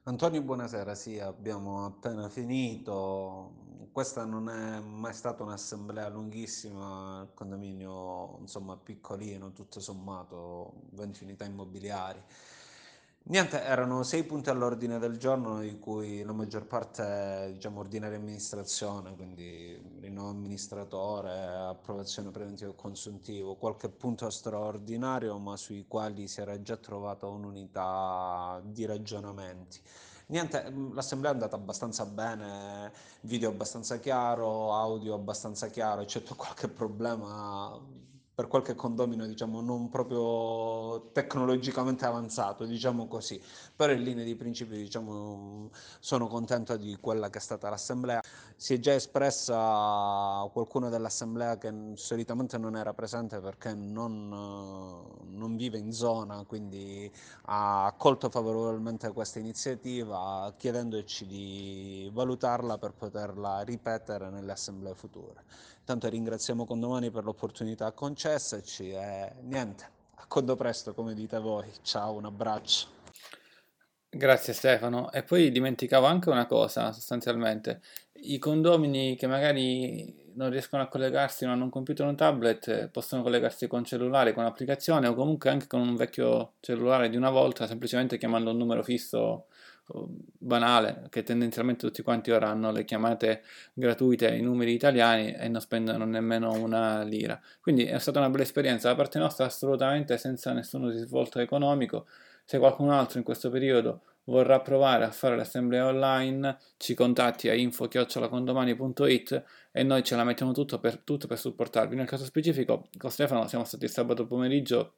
Antonio, 0.04 0.42
buonasera, 0.42 0.96
sì, 0.96 1.20
abbiamo 1.20 1.84
appena 1.84 2.28
finito. 2.28 3.70
Questa 3.92 4.24
non 4.24 4.48
è 4.48 4.80
mai 4.80 5.12
stata 5.12 5.44
un'assemblea 5.44 6.08
lunghissima, 6.08 7.20
il 7.22 7.34
condominio 7.34 8.38
insomma 8.40 8.76
piccolino, 8.76 9.52
tutto 9.52 9.78
sommato, 9.78 10.72
20 10.90 11.22
unità 11.22 11.44
immobiliari. 11.44 12.20
Niente, 13.24 13.62
erano 13.62 14.02
sei 14.02 14.24
punti 14.24 14.50
all'ordine 14.50 14.98
del 14.98 15.16
giorno, 15.16 15.60
di 15.60 15.78
cui 15.78 16.22
la 16.22 16.32
maggior 16.32 16.66
parte 16.66 17.50
diciamo 17.52 17.78
ordinaria 17.78 18.16
amministrazione, 18.18 19.14
quindi 19.14 19.80
rinnovo 20.00 20.30
amministratore, 20.30 21.30
approvazione 21.46 22.30
preventiva 22.32 22.70
e 22.70 22.74
consuntivo, 22.74 23.54
qualche 23.54 23.88
punto 23.88 24.28
straordinario, 24.28 25.38
ma 25.38 25.56
sui 25.56 25.86
quali 25.86 26.26
si 26.26 26.40
era 26.40 26.60
già 26.62 26.76
trovata 26.76 27.26
un'unità 27.28 28.60
di 28.64 28.84
ragionamenti. 28.86 29.80
Niente, 30.26 30.72
l'assemblea 30.92 31.30
è 31.30 31.34
andata 31.34 31.54
abbastanza 31.54 32.04
bene, 32.06 32.92
video 33.22 33.50
abbastanza 33.50 33.98
chiaro, 33.98 34.74
audio 34.74 35.14
abbastanza 35.14 35.68
chiaro, 35.68 36.00
eccetto 36.00 36.34
qualche 36.34 36.66
problema 36.68 37.78
per 38.34 38.48
qualche 38.48 38.74
condomino 38.74 39.26
diciamo 39.26 39.60
non 39.60 39.90
proprio 39.90 41.10
tecnologicamente 41.12 42.06
avanzato 42.06 42.64
diciamo 42.64 43.06
così. 43.06 43.40
Però 43.76 43.92
in 43.92 44.02
linea 44.02 44.24
di 44.24 44.34
principio 44.36 44.76
diciamo 44.76 45.70
sono 46.00 46.26
contento 46.28 46.76
di 46.76 46.96
quella 47.00 47.28
che 47.28 47.38
è 47.38 47.40
stata 47.40 47.68
l'assemblea. 47.68 48.22
Si 48.56 48.74
è 48.74 48.78
già 48.78 48.94
espressa 48.94 50.48
qualcuno 50.52 50.88
dell'assemblea 50.88 51.58
che 51.58 51.72
solitamente 51.94 52.56
non 52.58 52.76
era 52.76 52.94
presente 52.94 53.40
perché 53.40 53.74
non, 53.74 54.28
non 54.28 55.56
vive 55.56 55.78
in 55.78 55.92
zona 55.92 56.44
quindi 56.46 57.10
ha 57.46 57.86
accolto 57.86 58.30
favorevolmente 58.30 59.12
questa 59.12 59.38
iniziativa 59.38 60.52
chiedendoci 60.56 61.26
di 61.26 62.10
valutarla 62.12 62.78
per 62.78 62.92
poterla 62.92 63.60
ripetere 63.62 64.30
nelle 64.30 64.52
assemblee 64.52 64.94
future 64.94 65.42
Tanto 65.84 66.08
ringraziamo 66.08 66.64
Condomani 66.64 67.10
per 67.10 67.24
l'opportunità 67.24 67.90
concessaci 67.90 68.90
e 68.90 69.32
niente, 69.42 69.84
a 70.14 70.26
condo 70.28 70.54
presto 70.54 70.94
come 70.94 71.12
dite 71.12 71.38
voi. 71.40 71.68
Ciao, 71.82 72.12
un 72.12 72.24
abbraccio. 72.24 72.86
Grazie 74.08 74.52
Stefano. 74.52 75.10
E 75.10 75.24
poi 75.24 75.50
dimenticavo 75.50 76.06
anche 76.06 76.28
una 76.28 76.46
cosa 76.46 76.92
sostanzialmente. 76.92 77.80
I 78.24 78.38
condomini 78.38 79.16
che 79.16 79.26
magari 79.26 80.30
non 80.34 80.50
riescono 80.50 80.82
a 80.82 80.86
collegarsi, 80.86 81.44
non 81.44 81.54
hanno 81.54 81.64
un 81.64 81.70
computer 81.70 82.06
o 82.06 82.10
un 82.10 82.16
tablet, 82.16 82.88
possono 82.88 83.22
collegarsi 83.22 83.66
con 83.66 83.84
cellulare, 83.84 84.34
con 84.34 84.44
applicazione 84.44 85.08
o 85.08 85.14
comunque 85.14 85.50
anche 85.50 85.66
con 85.66 85.80
un 85.80 85.96
vecchio 85.96 86.52
cellulare 86.60 87.08
di 87.08 87.16
una 87.16 87.30
volta, 87.30 87.66
semplicemente 87.66 88.18
chiamando 88.18 88.50
un 88.50 88.58
numero 88.58 88.84
fisso 88.84 89.46
banale 90.38 91.06
che 91.10 91.22
tendenzialmente 91.22 91.86
tutti 91.86 92.02
quanti 92.02 92.30
ora 92.30 92.48
hanno 92.48 92.70
le 92.70 92.84
chiamate 92.84 93.42
gratuite 93.74 94.30
ai 94.30 94.40
numeri 94.40 94.72
italiani 94.72 95.32
e 95.32 95.48
non 95.48 95.60
spendono 95.60 96.04
nemmeno 96.04 96.52
una 96.52 97.02
lira. 97.02 97.40
Quindi 97.60 97.84
è 97.84 97.98
stata 97.98 98.18
una 98.18 98.30
bella 98.30 98.44
esperienza 98.44 98.88
da 98.88 98.94
parte 98.94 99.18
nostra 99.18 99.44
assolutamente 99.46 100.16
senza 100.18 100.52
nessun 100.52 100.90
risvolto 100.90 101.40
economico. 101.40 102.06
Se 102.44 102.58
qualcun 102.58 102.90
altro 102.90 103.18
in 103.18 103.24
questo 103.24 103.50
periodo 103.50 104.02
vorrà 104.24 104.60
provare 104.60 105.04
a 105.04 105.10
fare 105.10 105.36
l'assemblea 105.36 105.86
online, 105.86 106.58
ci 106.76 106.94
contatti 106.94 107.48
a 107.48 107.54
info-condomani.it 107.54 109.44
e 109.72 109.82
noi 109.82 110.02
ce 110.02 110.16
la 110.16 110.24
mettiamo 110.24 110.52
tutto 110.52 110.78
per, 110.78 110.98
tutto 110.98 111.26
per 111.26 111.38
supportarvi. 111.38 111.96
Nel 111.96 112.06
caso 112.06 112.24
specifico, 112.24 112.88
con 112.96 113.10
Stefano 113.10 113.48
siamo 113.48 113.64
stati 113.64 113.88
sabato 113.88 114.26
pomeriggio 114.26 114.94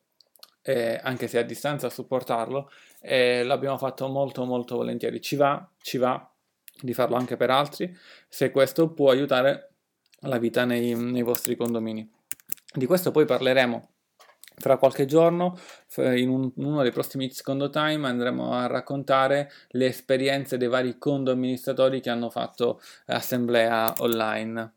eh, 0.64 0.98
anche 1.02 1.28
se 1.28 1.38
a 1.38 1.42
distanza 1.42 1.86
a 1.86 1.90
supportarlo, 1.90 2.70
e 3.00 3.44
l'abbiamo 3.44 3.78
fatto 3.78 4.08
molto 4.08 4.44
molto 4.44 4.76
volentieri. 4.76 5.20
Ci 5.20 5.36
va, 5.36 5.68
ci 5.80 5.98
va 5.98 6.28
di 6.80 6.94
farlo 6.94 7.16
anche 7.16 7.36
per 7.36 7.50
altri, 7.50 7.96
se 8.28 8.50
questo 8.50 8.92
può 8.92 9.10
aiutare 9.10 9.74
la 10.20 10.38
vita 10.38 10.64
nei, 10.64 10.94
nei 10.94 11.22
vostri 11.22 11.54
condomini. 11.54 12.10
Di 12.74 12.86
questo 12.86 13.10
poi 13.10 13.24
parleremo 13.24 13.90
fra 14.56 14.76
qualche 14.76 15.04
giorno, 15.04 15.58
in, 15.96 16.28
un, 16.28 16.50
in 16.56 16.64
uno 16.64 16.82
dei 16.82 16.92
prossimi 16.92 17.30
Condo 17.42 17.70
Time, 17.70 18.06
andremo 18.06 18.52
a 18.52 18.66
raccontare 18.66 19.50
le 19.70 19.86
esperienze 19.86 20.56
dei 20.56 20.68
vari 20.68 20.96
condo 20.98 21.32
amministratori 21.32 22.00
che 22.00 22.10
hanno 22.10 22.30
fatto 22.30 22.80
assemblea 23.06 23.94
online. 23.98 24.72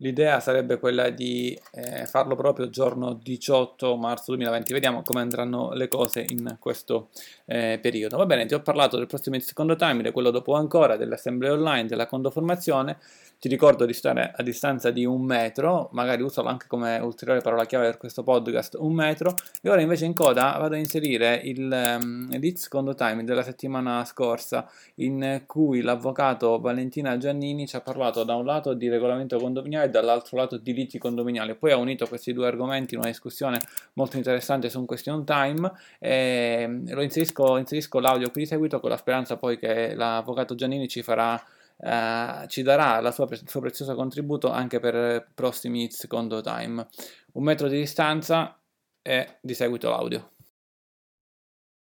L'idea 0.00 0.40
sarebbe 0.40 0.78
quella 0.78 1.08
di 1.08 1.58
eh, 1.72 2.04
farlo 2.04 2.36
proprio 2.36 2.68
giorno 2.68 3.14
18 3.14 3.96
marzo 3.96 4.32
2020. 4.32 4.72
Vediamo 4.74 5.00
come 5.00 5.20
andranno 5.20 5.72
le 5.72 5.88
cose 5.88 6.22
in 6.28 6.56
questo 6.58 7.08
eh, 7.46 7.78
periodo. 7.80 8.18
Va 8.18 8.26
bene, 8.26 8.44
ti 8.44 8.52
ho 8.52 8.60
parlato 8.60 8.98
del 8.98 9.06
prossimo 9.06 9.38
secondo 9.40 9.74
time, 9.74 10.02
di 10.02 10.10
quello 10.10 10.30
dopo 10.30 10.54
ancora, 10.54 10.98
dell'assemblea 10.98 11.52
online, 11.52 11.86
della 11.86 12.06
condoformazione 12.06 12.98
ti 13.38 13.48
ricordo 13.48 13.84
di 13.84 13.92
stare 13.92 14.32
a 14.34 14.42
distanza 14.42 14.90
di 14.90 15.04
un 15.04 15.22
metro, 15.22 15.88
magari 15.92 16.22
usalo 16.22 16.48
anche 16.48 16.66
come 16.66 16.98
ulteriore 16.98 17.40
parola 17.40 17.66
chiave 17.66 17.86
per 17.86 17.98
questo 17.98 18.22
podcast, 18.22 18.76
un 18.78 18.94
metro, 18.94 19.34
e 19.62 19.68
ora 19.68 19.80
invece 19.80 20.06
in 20.06 20.14
coda 20.14 20.56
vado 20.58 20.74
a 20.74 20.78
inserire 20.78 21.40
il 21.44 21.98
um, 22.00 22.28
lead 22.38 22.56
secondo 22.56 22.94
time 22.94 23.24
della 23.24 23.42
settimana 23.42 24.04
scorsa, 24.04 24.68
in 24.96 25.42
cui 25.46 25.82
l'avvocato 25.82 26.58
Valentina 26.58 27.16
Giannini 27.18 27.66
ci 27.66 27.76
ha 27.76 27.80
parlato 27.80 28.24
da 28.24 28.34
un 28.34 28.44
lato 28.44 28.72
di 28.72 28.88
regolamento 28.88 29.38
condominiale 29.38 29.86
e 29.86 29.90
dall'altro 29.90 30.36
lato 30.38 30.56
di 30.56 30.72
liti 30.72 30.98
condominiali, 30.98 31.54
poi 31.56 31.72
ha 31.72 31.76
unito 31.76 32.06
questi 32.06 32.32
due 32.32 32.46
argomenti 32.46 32.94
in 32.94 33.00
una 33.00 33.10
discussione 33.10 33.60
molto 33.94 34.16
interessante 34.16 34.70
su 34.70 34.78
un 34.78 34.86
question 34.86 35.24
time, 35.24 35.70
e 35.98 36.82
lo 36.88 37.02
inserisco, 37.02 37.58
inserisco 37.58 38.00
l'audio 38.00 38.30
qui 38.30 38.42
di 38.42 38.46
seguito 38.46 38.80
con 38.80 38.90
la 38.90 38.96
speranza 38.96 39.36
poi 39.36 39.58
che 39.58 39.94
l'avvocato 39.94 40.54
Giannini 40.54 40.88
ci 40.88 41.02
farà 41.02 41.40
eh, 41.78 42.46
ci 42.48 42.62
darà 42.62 42.98
il 42.98 43.12
suo 43.12 43.60
prezioso 43.60 43.94
contributo 43.94 44.50
anche 44.50 44.80
per 44.80 45.28
prossimi 45.34 45.84
It's 45.84 46.06
Condo 46.06 46.40
Time. 46.40 46.86
Un 47.34 47.42
metro 47.42 47.68
di 47.68 47.78
distanza 47.78 48.58
e 49.02 49.38
di 49.40 49.54
seguito 49.54 49.90
l'audio. 49.90 50.30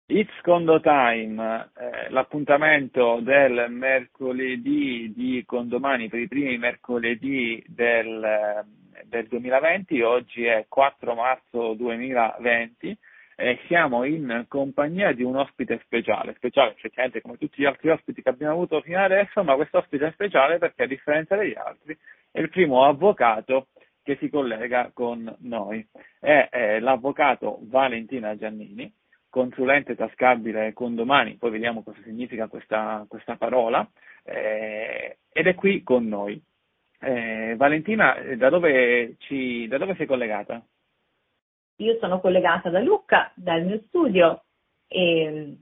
It's 0.09 0.31
Condo 0.41 0.79
Time, 0.79 1.69
eh, 1.77 2.09
l'appuntamento 2.09 3.19
del 3.21 3.67
mercoledì 3.69 5.11
di 5.13 5.43
condomani 5.45 6.07
per 6.07 6.21
i 6.21 6.29
primi 6.29 6.57
mercoledì 6.57 7.61
del, 7.67 8.65
del 9.03 9.27
2020, 9.27 10.01
oggi 10.01 10.45
è 10.45 10.65
4 10.69 11.13
marzo 11.13 11.73
2020 11.73 12.97
e 13.39 13.59
siamo 13.67 14.03
in 14.03 14.45
compagnia 14.47 15.11
di 15.11 15.21
un 15.21 15.35
ospite 15.35 15.79
speciale, 15.83 16.33
speciale 16.33 16.71
effettivamente 16.71 17.21
come 17.21 17.37
tutti 17.37 17.61
gli 17.61 17.65
altri 17.65 17.89
ospiti 17.89 18.23
che 18.23 18.29
abbiamo 18.29 18.53
avuto 18.53 18.81
fino 18.81 18.99
adesso, 18.99 19.43
ma 19.43 19.53
questo 19.53 19.77
ospite 19.77 20.07
è 20.07 20.11
speciale 20.11 20.57
perché 20.57 20.83
a 20.83 20.87
differenza 20.87 21.35
degli 21.35 21.53
altri 21.55 21.95
è 22.31 22.39
il 22.39 22.49
primo 22.49 22.83
avvocato 22.83 23.67
che 24.01 24.17
si 24.19 24.29
collega 24.29 24.89
con 24.91 25.35
noi. 25.41 25.87
È, 26.19 26.47
è 26.49 26.79
l'avvocato 26.79 27.59
Valentina 27.61 28.35
Giannini, 28.35 28.91
consulente 29.29 29.95
tascabile 29.95 30.73
condomani, 30.73 31.35
poi 31.35 31.51
vediamo 31.51 31.83
cosa 31.83 32.01
significa 32.03 32.47
questa, 32.47 33.05
questa 33.07 33.35
parola, 33.35 33.87
eh, 34.23 35.17
ed 35.31 35.45
è 35.45 35.53
qui 35.53 35.83
con 35.83 36.07
noi. 36.07 36.41
Eh, 36.99 37.53
Valentina, 37.55 38.17
da 38.35 38.49
dove, 38.49 39.17
ci, 39.19 39.67
da 39.67 39.77
dove 39.77 39.93
sei 39.93 40.07
collegata? 40.07 40.59
Io 41.77 41.97
sono 41.99 42.19
collegata 42.19 42.69
da 42.69 42.79
Lucca, 42.79 43.31
dal 43.35 43.63
mio 43.63 43.81
studio, 43.87 44.43
e 44.87 45.55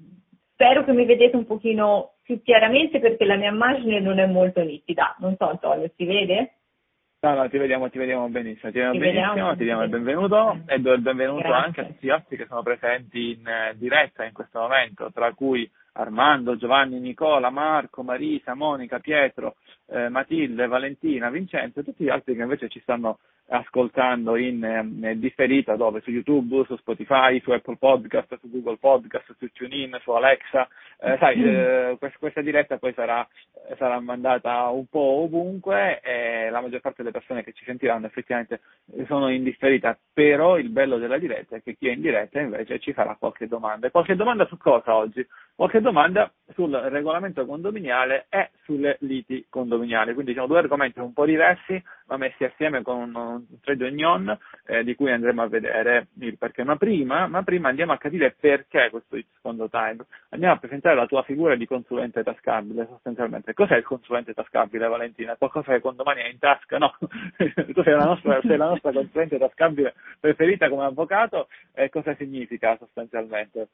spero 0.53 0.83
che 0.83 0.93
mi 0.93 1.05
vedete 1.05 1.35
un 1.35 1.45
pochino 1.45 2.13
più 2.23 2.41
chiaramente 2.41 2.99
perché 2.99 3.25
la 3.25 3.35
mia 3.35 3.49
immagine 3.49 3.99
non 3.99 4.19
è 4.19 4.25
molto 4.25 4.61
nitida. 4.61 5.15
Non 5.19 5.35
so, 5.37 5.49
Antonio, 5.49 5.91
si 5.95 6.05
vede? 6.05 6.53
No, 7.19 7.33
no, 7.33 7.49
ti 7.49 7.57
vediamo, 7.57 7.89
ti 7.89 7.97
vediamo 7.97 8.29
benissimo, 8.29 8.71
ti 8.71 8.77
vediamo 8.77 8.93
ti 8.93 8.99
benissimo, 8.99 9.27
vediamo, 9.29 9.55
ti 9.55 9.63
diamo 9.63 9.83
il 9.83 9.89
benvenuto 9.89 10.59
e 10.67 10.79
do 10.79 10.93
il 10.93 11.01
benvenuto 11.01 11.41
Grazie. 11.41 11.65
anche 11.65 11.81
a 11.81 11.85
tutti 11.85 12.05
gli 12.05 12.09
altri 12.11 12.37
che 12.37 12.45
sono 12.45 12.61
presenti 12.61 13.31
in 13.31 13.47
eh, 13.47 13.73
diretta 13.77 14.25
in 14.25 14.33
questo 14.33 14.59
momento, 14.59 15.11
tra 15.11 15.33
cui 15.33 15.69
Armando, 15.93 16.55
Giovanni, 16.55 16.99
Nicola, 16.99 17.49
Marco, 17.49 18.03
Marisa, 18.03 18.53
Monica, 18.53 18.99
Pietro, 18.99 19.55
eh, 19.87 20.09
Matilde, 20.09 20.67
Valentina, 20.67 21.29
Vincenzo 21.29 21.79
e 21.79 21.83
tutti 21.83 22.03
gli 22.03 22.09
altri 22.09 22.35
che 22.35 22.41
invece 22.43 22.69
ci 22.69 22.79
stanno 22.81 23.17
ascoltando 23.47 24.35
in 24.35 24.63
eh, 25.03 25.17
differita 25.17 25.75
dove? 25.75 26.01
Su 26.01 26.09
YouTube, 26.09 26.65
su 26.65 26.75
Spotify, 26.77 27.39
su 27.41 27.51
Apple 27.51 27.77
Podcast, 27.77 28.39
su 28.39 28.49
Google 28.49 28.77
Podcast, 28.77 29.35
su 29.37 29.51
TuneIn, 29.51 29.97
su 30.01 30.11
Alexa. 30.11 30.67
Eh, 30.99 31.17
sai, 31.19 31.37
mm. 31.37 31.45
eh, 31.45 31.95
questa, 31.99 32.17
questa, 32.17 32.41
diretta 32.41 32.77
poi 32.77 32.93
sarà, 32.93 33.27
sarà, 33.77 33.99
mandata 33.99 34.67
un 34.69 34.85
po' 34.87 35.23
ovunque 35.23 35.99
e 36.01 36.49
la 36.49 36.61
maggior 36.61 36.79
parte 36.79 37.03
delle 37.03 37.11
persone 37.11 37.43
che 37.43 37.51
ci 37.51 37.65
sentiranno 37.65 38.05
effettivamente 38.05 38.61
sono 39.05 39.29
in 39.29 39.43
differita, 39.43 39.97
però 40.13 40.57
il 40.57 40.69
bello 40.69 40.97
della 40.97 41.17
diretta 41.17 41.57
è 41.57 41.61
che 41.61 41.75
chi 41.75 41.89
è 41.89 41.91
in 41.91 42.01
diretta 42.01 42.39
invece 42.39 42.79
ci 42.79 42.93
farà 42.93 43.15
qualche 43.19 43.47
domanda. 43.47 43.89
Qualche 43.91 44.15
domanda 44.15 44.45
su 44.47 44.57
cosa 44.57 44.95
oggi? 44.95 45.25
Qualche 45.53 45.81
domanda 45.81 46.31
sul 46.53 46.71
regolamento 46.71 47.45
condominiale 47.45 48.27
e 48.29 48.51
sulle 48.63 48.97
liti 49.01 49.45
condominiali, 49.49 50.13
quindi 50.13 50.33
sono 50.33 50.47
due 50.47 50.59
argomenti 50.59 50.99
un 50.99 51.13
po' 51.13 51.25
diversi 51.25 51.81
ma 52.07 52.17
messi 52.17 52.43
assieme 52.43 52.81
con 52.81 53.15
un 53.15 53.43
trade 53.61 53.87
union 53.87 54.37
eh, 54.65 54.83
di 54.83 54.95
cui 54.95 55.11
andremo 55.11 55.41
a 55.41 55.47
vedere 55.47 56.07
il 56.19 56.37
perché. 56.37 56.63
Ma 56.63 56.75
prima, 56.75 57.27
ma 57.27 57.43
prima 57.43 57.69
andiamo 57.69 57.93
a 57.93 57.97
capire 57.97 58.35
perché 58.39 58.89
questo 58.89 59.17
secondo 59.35 59.69
time. 59.69 60.05
Andiamo 60.29 60.55
a 60.55 60.57
presentare 60.57 60.95
la 60.95 61.07
tua 61.07 61.23
figura 61.23 61.55
di 61.55 61.65
consulente 61.65 62.23
tascabile 62.23 62.87
sostanzialmente. 62.87 63.53
Cos'è 63.53 63.77
il 63.77 63.83
consulente 63.83 64.33
tascabile 64.33 64.87
Valentina? 64.87 65.35
Qualcosa 65.35 65.73
che 65.73 65.81
condomani 65.81 66.21
è 66.21 66.27
in 66.27 66.39
tasca? 66.39 66.77
No, 66.77 66.95
tu 66.99 67.83
sei 67.83 67.93
la, 67.93 68.05
nostra, 68.05 68.39
sei 68.41 68.57
la 68.57 68.69
nostra 68.69 68.91
consulente 68.91 69.37
tascabile 69.37 69.93
preferita 70.19 70.69
come 70.69 70.85
avvocato 70.85 71.47
e 71.73 71.89
cosa 71.89 72.15
significa 72.15 72.77
sostanzialmente? 72.77 73.67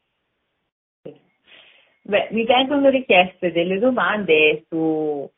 Beh, 2.04 2.30
mi 2.32 2.46
vengono 2.46 2.90
richieste 2.90 3.52
delle 3.52 3.78
domande 3.78 4.66
su 4.68 5.30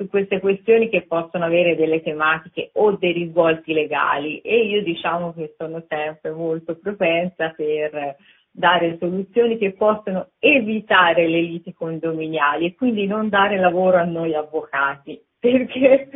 su 0.00 0.08
queste 0.08 0.40
questioni 0.40 0.88
che 0.88 1.02
possono 1.02 1.44
avere 1.44 1.76
delle 1.76 2.00
tematiche 2.00 2.70
o 2.74 2.92
dei 2.92 3.12
risvolti 3.12 3.74
legali 3.74 4.38
e 4.40 4.64
io 4.64 4.82
diciamo 4.82 5.34
che 5.34 5.54
sono 5.58 5.84
sempre 5.88 6.30
molto 6.30 6.78
propensa 6.78 7.50
per 7.50 8.16
dare 8.50 8.96
soluzioni 8.98 9.58
che 9.58 9.72
possono 9.72 10.30
evitare 10.38 11.28
le 11.28 11.42
liti 11.42 11.74
condominiali 11.74 12.64
e 12.64 12.74
quindi 12.74 13.06
non 13.06 13.28
dare 13.28 13.58
lavoro 13.58 13.98
a 13.98 14.04
noi 14.04 14.34
avvocati 14.34 15.22
perché 15.38 16.08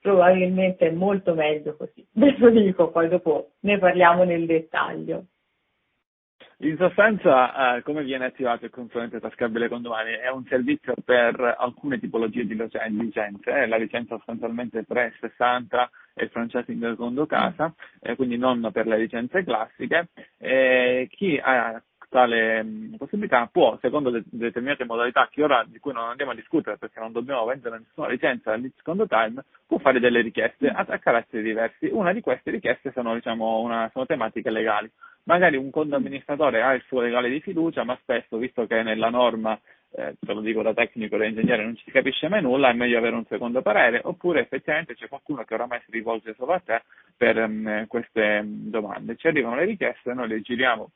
probabilmente 0.00 0.88
è 0.88 0.90
molto 0.90 1.34
meglio 1.34 1.76
così. 1.76 2.04
Ve 2.14 2.34
lo 2.38 2.50
dico, 2.50 2.90
poi 2.90 3.08
dopo 3.08 3.52
ne 3.60 3.78
parliamo 3.78 4.24
nel 4.24 4.46
dettaglio. 4.46 5.26
In 6.62 6.76
sostanza, 6.76 7.76
eh, 7.76 7.82
come 7.82 8.04
viene 8.04 8.26
attivato 8.26 8.64
il 8.64 8.70
consulente 8.70 9.18
tascabile 9.18 9.68
condomani? 9.68 10.12
È 10.12 10.30
un 10.30 10.44
servizio 10.48 10.94
per 11.04 11.56
alcune 11.58 11.98
tipologie 11.98 12.46
di 12.46 12.54
licenze, 12.54 13.50
eh, 13.50 13.66
la 13.66 13.76
licenza 13.76 14.14
sostanzialmente 14.14 14.84
360 14.84 15.90
e 16.14 16.22
il 16.22 16.30
franchising 16.30 16.78
del 16.78 16.94
condo 16.94 17.26
casa, 17.26 17.74
eh, 18.00 18.14
quindi 18.14 18.36
non 18.36 18.70
per 18.72 18.86
le 18.86 18.96
licenze 18.96 19.42
classiche. 19.42 20.10
chi 21.08 21.40
ha 21.42 21.82
tale 22.12 22.62
mm, 22.62 22.94
possibilità 22.96 23.48
può, 23.50 23.78
secondo 23.80 24.10
de- 24.10 24.22
determinate 24.26 24.84
modalità 24.84 25.28
ora 25.38 25.64
di 25.66 25.78
cui 25.78 25.94
non 25.94 26.10
andiamo 26.10 26.32
a 26.32 26.34
discutere 26.34 26.76
perché 26.76 27.00
non 27.00 27.10
dobbiamo 27.10 27.46
vendere 27.46 27.78
nessuna 27.78 28.08
licenza 28.08 28.52
al 28.52 28.70
secondo 28.76 29.06
time, 29.06 29.42
può 29.66 29.78
fare 29.78 29.98
delle 29.98 30.20
richieste 30.20 30.68
a, 30.68 30.84
a 30.86 30.98
caratteri 30.98 31.42
diversi. 31.42 31.88
Una 31.90 32.12
di 32.12 32.20
queste 32.20 32.50
richieste 32.50 32.92
sono, 32.92 33.14
diciamo, 33.14 33.60
una, 33.60 33.88
sono 33.92 34.04
tematiche 34.04 34.50
legali 34.50 34.90
magari 35.24 35.56
un 35.56 35.70
conto 35.70 35.96
amministratore 35.96 36.62
ha 36.62 36.74
il 36.74 36.82
suo 36.86 37.00
legale 37.00 37.30
di 37.30 37.40
fiducia, 37.40 37.84
ma 37.84 37.96
spesso, 38.00 38.36
visto 38.38 38.66
che 38.66 38.82
nella 38.82 39.08
norma, 39.08 39.58
eh, 39.92 40.16
te 40.18 40.32
lo 40.32 40.40
dico 40.40 40.62
da 40.62 40.74
tecnico, 40.74 41.16
da 41.16 41.26
ingegnere, 41.26 41.62
non 41.64 41.76
ci 41.76 41.84
si 41.84 41.90
capisce 41.90 42.28
mai 42.28 42.42
nulla, 42.42 42.70
è 42.70 42.74
meglio 42.74 42.98
avere 42.98 43.16
un 43.16 43.24
secondo 43.26 43.62
parere, 43.62 44.00
oppure 44.02 44.40
effettivamente 44.40 44.94
c'è 44.94 45.08
qualcuno 45.08 45.44
che 45.44 45.54
oramai 45.54 45.80
si 45.84 45.92
rivolge 45.92 46.34
solo 46.34 46.52
a 46.52 46.60
te 46.60 46.82
per 47.16 47.36
um, 47.36 47.86
queste 47.86 48.42
mm, 48.42 48.68
domande. 48.68 49.16
Ci 49.16 49.28
arrivano 49.28 49.56
le 49.56 49.64
richieste, 49.64 50.12
noi 50.12 50.28
le 50.28 50.40
giriamo 50.40 50.90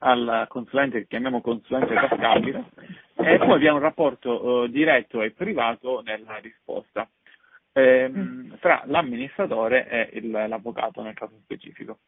al 0.00 0.46
consulente 0.48 1.00
che 1.00 1.06
chiamiamo 1.06 1.40
consulente 1.40 1.94
tascabile 1.94 2.64
e 3.14 3.38
poi 3.38 3.52
abbiamo 3.52 3.76
un 3.76 3.82
rapporto 3.82 4.44
uh, 4.44 4.66
diretto 4.66 5.22
e 5.22 5.30
privato 5.30 6.02
nella 6.02 6.36
risposta 6.38 7.08
ehm, 7.74 8.58
tra 8.58 8.82
l'amministratore 8.86 9.88
e 9.88 10.18
il, 10.18 10.30
l'avvocato 10.30 11.02
nel 11.02 11.14
caso 11.14 11.38
specifico. 11.42 11.98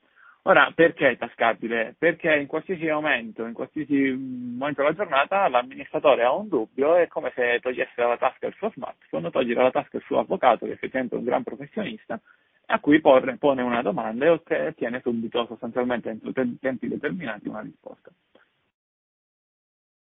Ora, 0.42 0.70
perché 0.72 1.10
è 1.10 1.16
tascabile? 1.16 1.96
Perché 1.98 2.32
in 2.36 2.46
qualsiasi 2.46 2.86
momento, 2.86 3.44
in 3.44 3.52
qualsiasi 3.52 4.12
momento 4.12 4.80
della 4.80 4.94
giornata, 4.94 5.48
l'amministratore 5.48 6.22
ha 6.22 6.32
un 6.32 6.46
dubbio, 6.46 6.94
è 6.94 7.08
come 7.08 7.32
se 7.34 7.58
togliesse 7.60 7.94
dalla 7.96 8.16
tasca 8.16 8.46
il 8.46 8.54
suo 8.56 8.70
smartphone, 8.70 9.30
toglie 9.32 9.54
dalla 9.54 9.72
tasca 9.72 9.96
il 9.96 10.04
suo 10.04 10.20
avvocato, 10.20 10.66
che 10.66 10.72
effettivamente 10.72 11.16
è 11.16 11.18
un 11.18 11.24
gran 11.24 11.42
professionista, 11.42 12.20
a 12.66 12.80
cui 12.80 13.00
porre, 13.00 13.36
pone 13.36 13.62
una 13.62 13.82
domanda 13.82 14.24
e 14.24 14.28
ottiene 14.30 15.00
subito, 15.00 15.46
sostanzialmente 15.46 16.10
in 16.10 16.58
tempi 16.58 16.88
determinati, 16.88 17.48
una 17.48 17.60
risposta. 17.60 18.10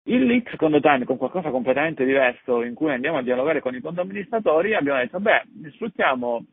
Il 0.04 0.24
lead, 0.24 0.48
secondo 0.48 0.80
Time, 0.80 1.04
con 1.04 1.18
qualcosa 1.18 1.50
completamente 1.50 2.04
diverso, 2.04 2.62
in 2.62 2.74
cui 2.74 2.90
andiamo 2.90 3.18
a 3.18 3.22
dialogare 3.22 3.60
con 3.60 3.74
i 3.74 3.80
condoministratori, 3.80 4.74
abbiamo 4.74 4.98
detto, 4.98 5.20
beh, 5.20 5.42
sfruttiamo 5.72 6.46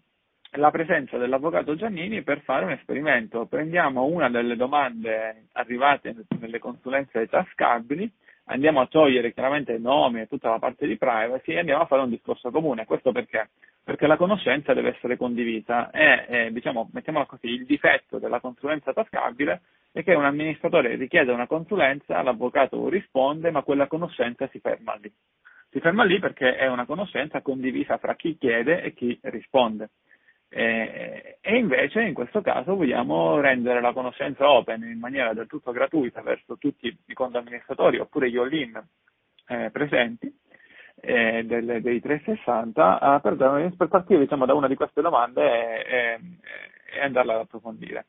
la 0.57 0.71
presenza 0.71 1.17
dell'avvocato 1.17 1.75
Giannini 1.75 2.21
per 2.21 2.41
fare 2.41 2.65
un 2.65 2.71
esperimento. 2.71 3.45
Prendiamo 3.45 4.05
una 4.05 4.29
delle 4.29 4.55
domande 4.55 5.47
arrivate 5.53 6.15
nelle 6.39 6.59
consulenze 6.59 7.27
tascabili, 7.27 8.11
andiamo 8.45 8.81
a 8.81 8.87
togliere 8.87 9.33
chiaramente 9.33 9.73
il 9.73 9.81
nome 9.81 10.21
e 10.21 10.27
tutta 10.27 10.49
la 10.49 10.59
parte 10.59 10.87
di 10.87 10.97
privacy 10.97 11.53
e 11.53 11.59
andiamo 11.59 11.83
a 11.83 11.85
fare 11.85 12.01
un 12.01 12.09
discorso 12.09 12.51
comune. 12.51 12.85
Questo 12.85 13.11
perché? 13.11 13.49
Perché 13.83 14.07
la 14.07 14.17
conoscenza 14.17 14.73
deve 14.73 14.95
essere 14.95 15.17
condivisa 15.17 15.91
e, 15.91 16.25
e 16.27 16.51
diciamo, 16.51 16.89
mettiamola 16.91 17.25
così, 17.25 17.47
il 17.47 17.65
difetto 17.65 18.19
della 18.19 18.39
consulenza 18.39 18.93
tascabile 18.93 19.61
è 19.91 20.03
che 20.03 20.13
un 20.13 20.25
amministratore 20.25 20.95
richiede 20.95 21.31
una 21.31 21.47
consulenza, 21.47 22.21
l'avvocato 22.21 22.89
risponde, 22.89 23.51
ma 23.51 23.63
quella 23.63 23.87
conoscenza 23.87 24.47
si 24.49 24.59
ferma 24.59 24.93
lì. 24.95 25.11
Si 25.69 25.79
ferma 25.79 26.03
lì 26.03 26.19
perché 26.19 26.55
è 26.55 26.67
una 26.67 26.85
conoscenza 26.85 27.41
condivisa 27.41 27.97
fra 27.97 28.15
chi 28.15 28.37
chiede 28.37 28.81
e 28.81 28.93
chi 28.93 29.17
risponde. 29.23 29.89
Eh, 30.57 31.39
e 31.41 31.57
invece 31.57 32.01
in 32.03 32.13
questo 32.13 32.39
caso 32.39 32.77
vogliamo 32.77 33.41
rendere 33.41 33.81
la 33.81 33.91
conoscenza 33.91 34.49
open 34.49 34.83
in 34.83 34.99
maniera 34.99 35.33
del 35.33 35.47
tutto 35.47 35.73
gratuita 35.73 36.21
verso 36.21 36.57
tutti 36.57 36.97
i 37.07 37.13
conti 37.13 37.35
amministratori 37.35 37.99
oppure 37.99 38.31
gli 38.31 38.37
all-in 38.37 38.81
eh, 39.47 39.69
presenti 39.69 40.33
eh, 41.01 41.43
del, 41.43 41.81
dei 41.81 41.99
360 41.99 43.19
per, 43.21 43.35
per, 43.75 43.87
partire 43.89 44.19
diciamo, 44.21 44.45
da 44.45 44.53
una 44.53 44.69
di 44.69 44.75
queste 44.75 45.01
domande 45.01 45.43
e, 45.43 45.93
e, 45.93 46.19
e 46.95 47.01
andarla 47.01 47.33
ad 47.33 47.39
approfondire. 47.41 48.05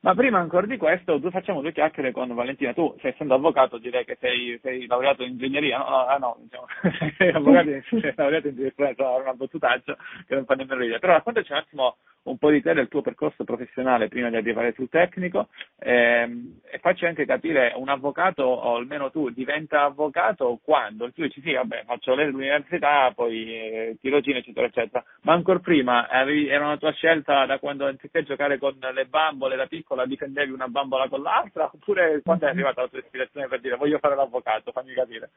Ma 0.00 0.14
prima 0.14 0.38
ancora 0.38 0.66
di 0.66 0.76
questo, 0.76 1.18
due, 1.18 1.30
facciamo 1.30 1.60
due 1.60 1.72
chiacchiere 1.72 2.12
con 2.12 2.32
Valentina. 2.32 2.72
Tu, 2.72 2.94
sei, 3.00 3.12
essendo 3.12 3.34
avvocato, 3.34 3.78
direi 3.78 4.04
che 4.04 4.16
sei, 4.20 4.58
sei 4.62 4.86
laureato 4.86 5.22
in 5.22 5.30
ingegneria, 5.30 5.78
no? 5.78 5.84
Ah 6.06 6.16
no, 6.18 6.36
diciamo, 6.40 6.66
sei 7.18 7.30
avvocato, 7.30 7.70
sei 7.88 8.12
laureato 8.14 8.48
in 8.48 8.54
giurisprudenza, 8.54 9.08
una 9.08 9.34
battutaccia 9.34 9.96
che 10.26 10.34
non 10.34 10.44
fa 10.44 10.54
nemmeno 10.54 10.80
ridere. 10.80 10.98
Però 11.00 11.12
raccontaci 11.12 11.50
un 11.50 11.58
attimo 11.58 11.96
un 12.26 12.38
po' 12.38 12.50
di 12.50 12.60
te, 12.60 12.74
del 12.74 12.88
tuo 12.88 13.02
percorso 13.02 13.44
professionale 13.44 14.08
prima 14.08 14.28
di 14.30 14.36
arrivare 14.36 14.72
sul 14.72 14.88
tecnico 14.88 15.48
ehm, 15.78 16.60
e 16.70 16.78
facci 16.78 17.06
anche 17.06 17.24
capire 17.24 17.72
un 17.76 17.88
avvocato, 17.88 18.42
o 18.42 18.76
almeno 18.76 19.10
tu, 19.10 19.30
diventa 19.30 19.82
avvocato 19.82 20.58
quando? 20.62 21.10
Tu 21.12 21.22
dici 21.22 21.40
sì, 21.40 21.52
vabbè, 21.52 21.84
faccio 21.86 22.14
l'università, 22.14 23.12
poi 23.14 23.54
eh, 23.54 23.96
tirocino, 24.00 24.38
eccetera, 24.38 24.66
eccetera. 24.66 25.04
Ma 25.22 25.32
ancora 25.32 25.58
prima 25.58 26.08
era 26.08 26.64
una 26.64 26.76
tua 26.76 26.92
scelta 26.92 27.46
da 27.46 27.58
quando 27.58 27.86
anziché 27.86 28.24
giocare 28.24 28.58
con 28.58 28.76
le 28.78 29.06
bambole 29.06 29.56
da 29.56 29.66
piccola 29.66 29.85
difendevi 30.06 30.50
una 30.50 30.68
bambola 30.68 31.08
con 31.08 31.22
l'altra? 31.22 31.70
Oppure 31.72 32.20
quando 32.22 32.46
è 32.46 32.48
arrivata 32.48 32.82
la 32.82 32.88
tua 32.88 32.98
ispirazione 32.98 33.48
per 33.48 33.60
dire 33.60 33.76
voglio 33.76 33.98
fare 33.98 34.16
l'avvocato? 34.16 34.72
Fammi 34.72 34.92
capire. 34.92 35.30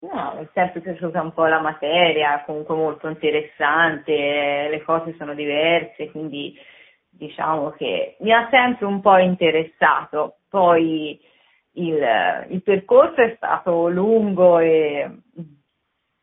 No, 0.00 0.38
è 0.38 0.46
sempre 0.54 0.80
piaciuta 0.80 1.20
un 1.20 1.32
po' 1.32 1.46
la 1.46 1.60
materia, 1.60 2.44
comunque 2.46 2.76
molto 2.76 3.08
interessante, 3.08 4.68
le 4.70 4.82
cose 4.84 5.14
sono 5.18 5.34
diverse, 5.34 6.10
quindi 6.12 6.56
diciamo 7.10 7.70
che 7.72 8.16
mi 8.20 8.32
ha 8.32 8.46
sempre 8.48 8.86
un 8.86 9.00
po' 9.00 9.16
interessato. 9.16 10.36
Poi 10.48 11.20
il, 11.72 12.46
il 12.48 12.62
percorso 12.62 13.20
è 13.20 13.34
stato 13.36 13.88
lungo 13.88 14.60
e, 14.60 15.10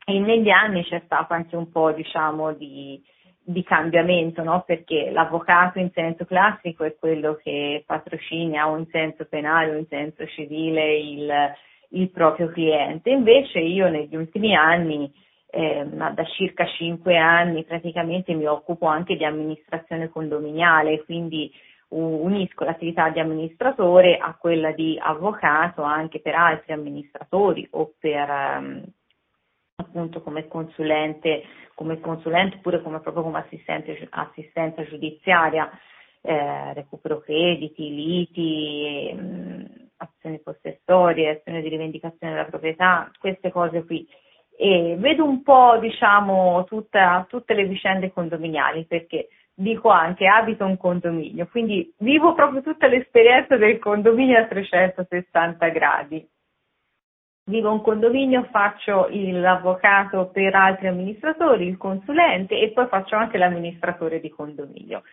e, 0.05 0.19
negli 0.19 0.49
anni 0.49 0.83
c'è 0.85 1.01
stato 1.05 1.33
anche 1.33 1.57
un 1.57 1.69
po' 1.69 1.91
diciamo 1.91 2.53
di, 2.53 3.03
di 3.45 3.63
cambiamento, 3.63 4.43
no? 4.43 4.63
perché 4.65 5.11
l'avvocato 5.11 5.79
in 5.79 5.91
senso 5.93 6.25
classico 6.25 6.83
è 6.83 6.95
quello 6.97 7.39
che 7.41 7.83
patrocina 7.85 8.69
o 8.69 8.77
in 8.77 8.87
senso 8.89 9.25
penale 9.25 9.75
o 9.75 9.77
in 9.77 9.85
senso 9.87 10.25
civile 10.25 10.97
il 10.97 11.53
il 11.89 12.09
proprio 12.09 12.47
cliente. 12.49 13.09
Invece 13.09 13.59
io 13.59 13.89
negli 13.89 14.15
ultimi 14.15 14.55
anni, 14.55 15.11
eh, 15.47 15.85
da 15.85 16.23
circa 16.35 16.65
cinque 16.77 17.17
anni, 17.17 17.63
praticamente 17.63 18.33
mi 18.33 18.45
occupo 18.45 18.85
anche 18.85 19.15
di 19.15 19.25
amministrazione 19.25 20.09
condominiale, 20.09 21.03
quindi 21.03 21.51
unisco 21.89 22.63
l'attività 22.63 23.09
di 23.09 23.19
amministratore 23.19 24.17
a 24.17 24.35
quella 24.35 24.71
di 24.71 24.99
avvocato 24.99 25.83
anche 25.83 26.19
per 26.19 26.35
altri 26.35 26.73
amministratori 26.73 27.65
o 27.71 27.93
per 27.99 28.29
um, 28.29 28.83
appunto 29.75 30.22
come 30.22 30.48
consulente, 30.48 31.44
come 31.74 32.00
consulente 32.00 32.58
oppure 32.58 32.82
come, 32.82 33.00
proprio 33.00 33.24
come 33.24 33.39
assistente, 33.39 34.08
assistenza 34.12 34.84
giudiziaria, 34.86 35.70
eh, 36.22 36.74
recupero 36.74 37.20
crediti, 37.20 37.94
liti, 37.94 39.13
mh, 39.13 39.65
azioni 39.98 40.39
possessorie, 40.39 41.38
azioni 41.38 41.62
di 41.62 41.70
rivendicazione 41.70 42.34
della 42.34 42.46
proprietà, 42.46 43.12
queste 43.20 43.51
cose 43.51 43.86
qui. 43.86 44.08
E 44.58 44.96
vedo 44.98 45.25
un 45.25 45.44
po', 45.44 45.77
diciamo, 45.79 46.63
tutta, 46.65 47.25
tutte 47.27 47.53
le 47.53 47.65
vicende 47.65 48.12
condominiali, 48.12 48.86
perché 48.86 49.27
dico 49.53 49.89
anche 49.89 50.27
abito 50.27 50.65
un 50.65 50.77
condominio, 50.77 51.48
quindi 51.48 51.94
vivo 52.00 52.34
proprio 52.34 52.62
tutta 52.62 52.88
l'esperienza 52.88 53.55
del 53.58 53.79
condominio 53.79 54.38
a 54.38 54.46
360 54.46 55.67
gradi. 55.70 56.27
Vivo 57.47 57.71
un 57.71 57.81
condominio, 57.81 58.47
faccio 58.49 59.07
l'avvocato 59.11 60.31
per 60.33 60.55
altri 60.55 60.87
amministratori, 60.87 61.67
il 61.67 61.77
consulente 61.77 62.59
e 62.59 62.71
poi 62.71 62.87
faccio 62.87 63.15
anche 63.15 63.37
l'amministratore 63.37 64.19
di 64.19 64.31
condominio. 64.31 65.03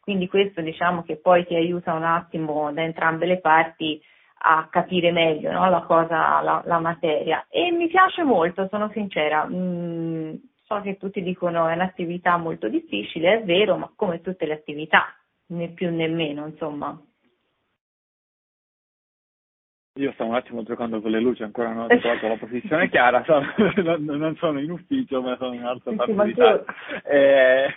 Quindi 0.00 0.26
questo 0.26 0.62
diciamo 0.62 1.02
che 1.02 1.16
poi 1.16 1.44
ti 1.44 1.54
aiuta 1.54 1.92
un 1.92 2.04
attimo 2.04 2.72
da 2.72 2.82
entrambe 2.82 3.26
le 3.26 3.40
parti 3.40 4.02
a 4.44 4.68
capire 4.70 5.12
meglio 5.12 5.52
no, 5.52 5.68
la 5.68 5.82
cosa, 5.82 6.40
la, 6.40 6.62
la, 6.64 6.78
materia. 6.78 7.44
E 7.50 7.70
mi 7.70 7.88
piace 7.88 8.22
molto, 8.22 8.68
sono 8.68 8.90
sincera. 8.94 9.46
Mm, 9.46 10.34
so 10.62 10.80
che 10.80 10.96
tutti 10.96 11.22
dicono 11.22 11.68
è 11.68 11.74
un'attività 11.74 12.38
molto 12.38 12.68
difficile, 12.68 13.40
è 13.40 13.44
vero, 13.44 13.76
ma 13.76 13.92
come 13.94 14.22
tutte 14.22 14.46
le 14.46 14.54
attività, 14.54 15.14
né 15.48 15.68
più 15.68 15.94
né 15.94 16.08
meno, 16.08 16.46
insomma. 16.46 16.98
Io 19.96 20.10
stavo 20.12 20.30
un 20.30 20.36
attimo 20.36 20.62
giocando 20.62 21.02
con 21.02 21.10
le 21.10 21.20
luci, 21.20 21.42
ancora 21.42 21.70
non 21.70 21.84
ho 21.92 21.98
trovato 21.98 22.26
la 22.26 22.36
posizione 22.38 22.88
chiara, 22.88 23.22
sono, 23.28 23.44
non 23.98 24.34
sono 24.36 24.58
in 24.58 24.70
ufficio, 24.70 25.20
ma 25.20 25.36
sono 25.36 25.52
in 25.52 25.60
un'altra 25.60 25.92
parte 25.92 26.14
sì, 26.14 26.22
d'Italia. 26.22 26.64
Eh, 27.04 27.74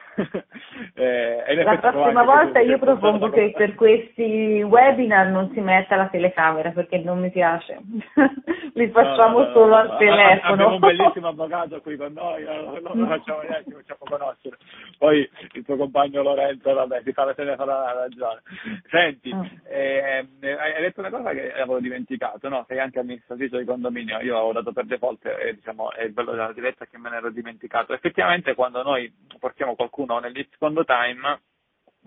eh, 0.95 1.55
la 1.61 1.77
prossima 1.77 2.23
volta 2.23 2.61
io 2.61 2.79
propongo 2.79 3.29
che 3.31 3.51
per 3.53 3.75
questi 3.75 4.63
webinar 4.63 5.27
non 5.27 5.51
si 5.51 5.59
metta 5.59 5.97
la 5.97 6.07
telecamera 6.07 6.69
perché 6.69 6.99
non 6.99 7.19
mi 7.19 7.31
piace, 7.31 7.79
li 8.75 8.89
facciamo 8.91 9.39
no, 9.39 9.47
no, 9.47 9.51
solo 9.51 9.67
no, 9.67 9.75
al 9.75 9.97
telefono. 9.97 10.53
Abbiamo 10.53 10.73
un 10.75 10.79
bellissimo 10.79 11.27
avvocato 11.27 11.81
qui 11.81 11.97
con 11.97 12.13
noi, 12.13 12.45
non 12.45 12.79
lo 12.81 13.07
facciamo 13.07 13.41
ci 13.41 13.71
facciamo 13.73 13.99
conoscere. 13.99 14.57
Poi 14.97 15.29
il 15.51 15.65
tuo 15.65 15.75
compagno 15.75 16.23
Lorenzo, 16.23 16.73
vabbè, 16.73 17.03
ti 17.03 17.11
fa 17.11 17.25
la 17.25 17.33
telefonata, 17.33 17.89
ha 17.89 17.93
ragione. 17.93 18.41
Senti, 18.89 19.33
mm. 19.33 19.41
eh, 19.67 20.27
hai 20.39 20.81
detto 20.81 21.01
una 21.01 21.09
cosa 21.09 21.31
che 21.31 21.51
avevo 21.51 21.79
dimenticato 21.79 22.03
dimenticato, 22.05 22.47
no? 22.47 22.63
Sei 22.67 22.79
anche 22.79 22.99
amministratrice 22.99 23.57
di 23.57 23.65
condominio, 23.65 24.19
io 24.19 24.37
ho 24.37 24.53
dato 24.53 24.71
per 24.71 24.85
default 24.85 25.25
e 25.25 25.55
diciamo 25.55 25.91
è 25.91 26.03
il 26.03 26.13
bello 26.13 26.31
della 26.31 26.53
diretta 26.53 26.85
che 26.85 26.97
me 26.97 27.09
ne 27.09 27.17
ero 27.17 27.31
dimenticato. 27.31 27.93
Effettivamente 27.93 28.53
quando 28.53 28.83
noi 28.83 29.11
portiamo 29.39 29.75
qualcuno 29.75 30.19
nel 30.19 30.33
secondo 30.51 30.85
time 30.85 31.41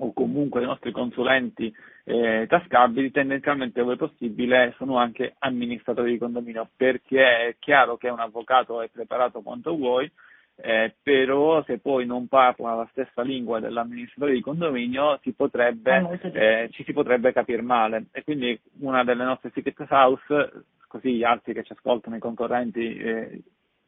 o 0.01 0.13
comunque 0.13 0.63
i 0.63 0.67
nostri 0.67 0.93
consulenti 0.93 1.75
eh, 2.05 2.47
tascabili, 2.49 3.11
tendenzialmente 3.11 3.81
dove 3.81 3.97
possibile 3.97 4.75
sono 4.79 4.97
anche 4.97 5.35
amministratori 5.41 6.13
di 6.13 6.19
condominio, 6.19 6.71
perché 6.77 7.49
è 7.49 7.57
chiaro 7.59 7.97
che 7.97 8.09
un 8.09 8.21
avvocato 8.21 8.81
è 8.81 8.89
preparato 8.89 9.43
quanto 9.43 9.75
vuoi, 9.75 10.11
eh, 10.61 10.94
però 11.03 11.62
se 11.64 11.79
poi 11.79 12.05
non 12.05 12.27
parla 12.27 12.75
la 12.75 12.88
stessa 12.90 13.23
lingua 13.23 13.61
dell'amministratore 13.61 14.33
di 14.33 14.40
condominio 14.40 15.18
si 15.23 15.33
potrebbe, 15.33 16.21
eh, 16.33 16.68
ci 16.73 16.83
si 16.85 16.92
potrebbe 16.92 17.33
capire 17.33 17.62
male 17.62 18.07
e 18.11 18.25
quindi 18.25 18.59
una 18.81 19.05
delle 19.05 19.25
nostre 19.25 19.51
secret 19.55 19.87
house, 19.90 20.64
così 20.88 21.14
gli 21.14 21.25
altri 21.25 21.55
che 21.55 21.62
ci 21.62 21.73
ascoltano, 21.73 22.16
i 22.16 22.21
concorrenti, 22.21 22.97
eh, 22.97 23.42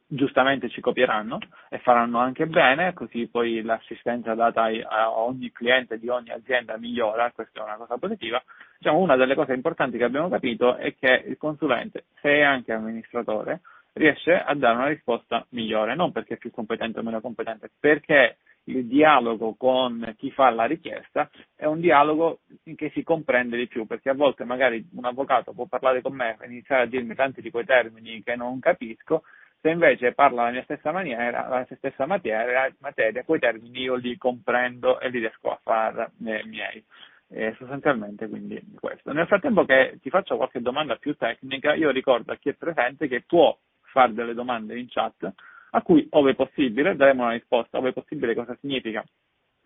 giustamente 0.07 0.69
ci 0.69 0.81
copieranno 0.81 1.39
e 1.69 1.79
faranno 1.79 2.19
anche 2.19 2.45
bene, 2.45 2.93
così 2.93 3.27
poi 3.27 3.61
l'assistenza 3.61 4.33
data 4.33 4.63
a 4.87 5.11
ogni 5.11 5.51
cliente 5.51 5.97
di 5.97 6.09
ogni 6.09 6.31
azienda 6.31 6.77
migliora, 6.77 7.31
questa 7.31 7.59
è 7.59 7.63
una 7.63 7.75
cosa 7.75 7.97
positiva. 7.97 8.41
Diciamo, 8.77 8.99
una 8.99 9.15
delle 9.15 9.35
cose 9.35 9.53
importanti 9.53 9.97
che 9.97 10.03
abbiamo 10.03 10.29
capito 10.29 10.75
è 10.75 10.95
che 10.95 11.23
il 11.27 11.37
consulente, 11.37 12.05
se 12.21 12.29
è 12.29 12.41
anche 12.41 12.73
amministratore, 12.73 13.61
riesce 13.93 14.33
a 14.33 14.53
dare 14.55 14.75
una 14.75 14.87
risposta 14.87 15.45
migliore, 15.49 15.95
non 15.95 16.11
perché 16.11 16.35
è 16.35 16.37
più 16.37 16.51
competente 16.51 16.99
o 16.99 17.03
meno 17.03 17.21
competente, 17.21 17.69
perché 17.79 18.37
il 18.65 18.85
dialogo 18.85 19.55
con 19.55 20.13
chi 20.17 20.31
fa 20.31 20.49
la 20.51 20.65
richiesta 20.65 21.29
è 21.55 21.65
un 21.65 21.79
dialogo 21.79 22.41
in 22.63 22.75
che 22.75 22.91
si 22.91 23.03
comprende 23.03 23.57
di 23.57 23.67
più, 23.67 23.85
perché 23.85 24.09
a 24.09 24.13
volte 24.13 24.43
magari 24.43 24.87
un 24.93 25.05
avvocato 25.05 25.53
può 25.53 25.65
parlare 25.65 26.01
con 26.01 26.13
me 26.13 26.37
e 26.39 26.45
iniziare 26.45 26.83
a 26.83 26.87
dirmi 26.87 27.15
tanti 27.15 27.41
di 27.41 27.49
quei 27.49 27.65
termini 27.65 28.21
che 28.23 28.35
non 28.35 28.59
capisco, 28.59 29.23
se 29.59 29.69
invece 29.69 30.13
parla 30.13 30.45
la 30.45 30.51
mia 30.51 30.63
stessa 30.63 30.91
maniera, 30.91 31.47
la 31.47 31.65
mia 31.67 31.77
stessa 31.77 32.05
materia, 32.05 32.73
materia 32.79 33.23
quei 33.23 33.39
termini 33.39 33.81
io 33.81 33.95
li 33.95 34.17
comprendo 34.17 34.99
e 34.99 35.09
li 35.09 35.19
riesco 35.19 35.51
a 35.51 35.59
far 35.61 36.11
eh, 36.25 36.43
miei. 36.45 36.83
Eh, 37.33 37.55
sostanzialmente 37.57 38.27
quindi 38.27 38.61
questo. 38.77 39.13
Nel 39.13 39.25
frattempo 39.25 39.63
che 39.63 39.99
ti 40.01 40.09
faccio 40.09 40.35
qualche 40.35 40.59
domanda 40.59 40.97
più 40.97 41.15
tecnica, 41.15 41.73
io 41.75 41.89
ricordo 41.89 42.33
a 42.33 42.35
chi 42.35 42.49
è 42.49 42.53
presente 42.53 43.07
che 43.07 43.21
può 43.25 43.57
fare 43.91 44.13
delle 44.13 44.33
domande 44.33 44.77
in 44.77 44.87
chat 44.89 45.33
a 45.71 45.81
cui, 45.81 46.05
ove 46.11 46.35
possibile, 46.35 46.95
daremo 46.95 47.23
una 47.23 47.33
risposta. 47.33 47.77
Ove 47.77 47.93
possibile 47.93 48.35
cosa 48.35 48.57
significa? 48.59 49.03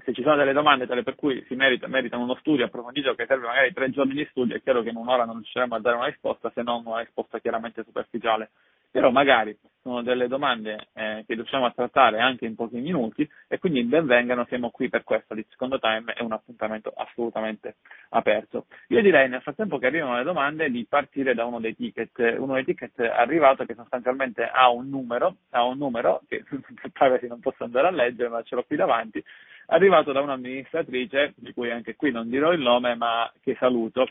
Se 0.04 0.14
ci 0.14 0.22
sono 0.22 0.36
delle 0.36 0.54
domande 0.54 0.86
tale 0.86 1.02
per 1.02 1.16
cui 1.16 1.44
si 1.48 1.56
merita, 1.56 1.88
meritano 1.88 2.24
uno 2.24 2.36
studio 2.36 2.66
approfondito 2.66 3.16
che 3.16 3.26
serve 3.26 3.48
magari 3.48 3.74
tre 3.74 3.90
giorni 3.90 4.14
di 4.14 4.28
studio, 4.30 4.56
è 4.56 4.62
chiaro 4.62 4.84
che 4.84 4.90
in 4.90 4.98
un'ora 4.98 5.26
non 5.26 5.38
riusciremo 5.38 5.74
a 5.74 5.80
dare 5.80 5.96
una 5.96 6.06
risposta 6.06 6.52
se 6.54 6.62
non 6.62 6.84
una 6.86 7.00
risposta 7.00 7.40
chiaramente 7.40 7.84
superficiale 7.84 8.52
però 8.96 9.12
magari 9.12 9.60
sono 9.82 10.02
delle 10.04 10.30
domande 10.30 10.88
eh, 10.94 11.26
che 11.28 11.34
riusciamo 11.34 11.66
a 11.66 11.72
trattare 11.72 12.22
anche 12.22 12.46
in 12.46 12.56
pochi 12.56 12.80
minuti 12.80 13.30
e 13.50 13.60
quindi 13.60 13.84
benvengano, 13.84 14.46
siamo 14.48 14.70
qui 14.70 14.88
per 14.88 15.04
questo, 15.04 15.34
il 15.34 15.46
secondo 15.50 15.80
time 15.80 16.14
è 16.14 16.22
un 16.22 16.32
appuntamento 16.32 16.94
assolutamente 16.96 17.76
aperto. 18.12 18.68
Io 18.88 19.02
direi 19.02 19.28
nel 19.28 19.42
frattempo 19.42 19.80
che 19.80 19.88
arrivano 19.88 20.16
le 20.16 20.24
domande 20.24 20.72
di 20.72 20.86
partire 20.88 21.34
da 21.34 21.44
uno 21.44 21.60
dei 21.60 21.76
ticket, 21.76 22.38
uno 22.38 22.54
dei 22.54 22.64
ticket 22.64 22.98
arrivato 23.02 23.66
che 23.66 23.76
sostanzialmente 23.76 24.50
ha 24.50 24.70
un 24.70 24.88
numero, 24.88 25.36
ha 25.50 25.66
un 25.66 25.78
numero 25.78 26.22
che 26.26 26.46
privacy 26.94 27.28
non 27.28 27.42
posso 27.42 27.66
andare 27.66 27.88
a 27.88 27.92
leggere 27.92 28.30
ma 28.30 28.42
ce 28.44 28.56
l'ho 28.56 28.64
qui 28.64 28.78
davanti, 28.78 29.22
arrivato 29.66 30.14
da 30.14 30.22
un'amministratrice, 30.22 31.34
di 31.36 31.52
cui 31.52 31.70
anche 31.70 31.98
qui 31.98 32.12
non 32.12 32.30
dirò 32.30 32.54
il 32.54 32.62
nome 32.62 32.96
ma 32.96 33.30
che 33.42 33.58
saluto, 33.60 34.08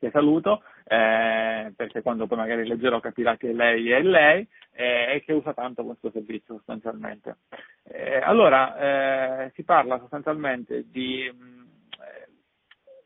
che 0.00 0.10
saluto, 0.10 0.62
eh, 0.84 1.72
perché 1.76 2.02
quando 2.02 2.26
poi 2.26 2.38
magari 2.38 2.66
leggerò 2.66 2.98
capirà 2.98 3.36
che 3.36 3.52
lei 3.52 3.90
è 3.90 4.02
lei 4.02 4.48
eh, 4.72 5.14
e 5.14 5.22
che 5.24 5.32
usa 5.32 5.52
tanto 5.52 5.84
questo 5.84 6.10
servizio 6.10 6.56
sostanzialmente. 6.56 7.36
Eh, 7.84 8.16
allora, 8.16 9.44
eh, 9.44 9.50
si 9.54 9.62
parla 9.62 9.98
sostanzialmente 9.98 10.86
di 10.90 11.30
mm, 11.32 11.60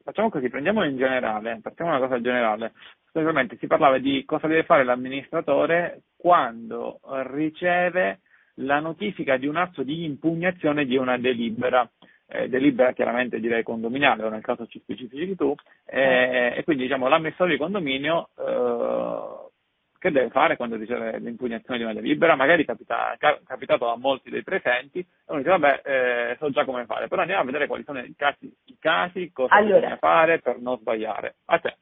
facciamo 0.04 0.28
così, 0.28 0.48
prendiamolo 0.48 0.86
in 0.86 0.96
generale, 0.96 1.58
partiamo 1.62 1.90
da 1.90 1.96
una 1.96 2.06
cosa 2.06 2.20
generale. 2.20 2.72
Sostanzialmente 3.04 3.56
si 3.58 3.66
parlava 3.66 3.98
di 3.98 4.24
cosa 4.24 4.46
deve 4.46 4.64
fare 4.64 4.84
l'amministratore 4.84 6.02
quando 6.16 7.00
riceve 7.32 8.20
la 8.58 8.80
notifica 8.80 9.36
di 9.36 9.46
un 9.46 9.56
atto 9.56 9.82
di 9.82 10.04
impugnazione 10.04 10.84
di 10.84 10.96
una 10.96 11.16
delibera. 11.16 11.90
Eh, 12.34 12.48
delibera 12.48 12.92
chiaramente 12.92 13.38
direi 13.38 13.62
condominiale 13.62 14.24
o 14.24 14.28
nel 14.28 14.42
caso 14.42 14.66
ci 14.66 14.80
specifichi 14.80 15.36
tu. 15.36 15.54
Eh, 15.86 16.54
e 16.56 16.64
quindi 16.64 16.82
diciamo 16.82 17.06
l'amministratore 17.06 17.52
di 17.56 17.62
condominio 17.62 18.30
eh, 18.36 19.50
che 20.00 20.10
deve 20.10 20.30
fare 20.30 20.56
quando 20.56 20.74
riceve 20.74 21.18
l'impugnazione 21.20 21.78
di 21.78 21.84
una 21.84 21.94
delibera, 21.94 22.34
magari 22.34 22.64
capita, 22.64 23.12
è 23.12 23.38
capitato 23.46 23.88
a 23.88 23.96
molti 23.96 24.30
dei 24.30 24.42
presenti, 24.42 24.98
e 24.98 25.06
uno 25.28 25.38
dice 25.38 25.50
vabbè 25.50 25.80
eh, 25.84 26.36
so 26.38 26.50
già 26.50 26.64
come 26.64 26.86
fare, 26.86 27.06
però 27.06 27.20
andiamo 27.20 27.42
a 27.42 27.46
vedere 27.46 27.68
quali 27.68 27.84
sono 27.84 28.00
i 28.00 28.14
casi, 28.16 28.52
i 28.64 28.76
casi 28.80 29.30
cosa 29.32 29.54
allora, 29.54 29.76
bisogna 29.76 29.96
fare 29.96 30.40
per 30.40 30.58
non 30.58 30.78
sbagliare. 30.78 31.36
A 31.46 31.58
te. 31.60 31.76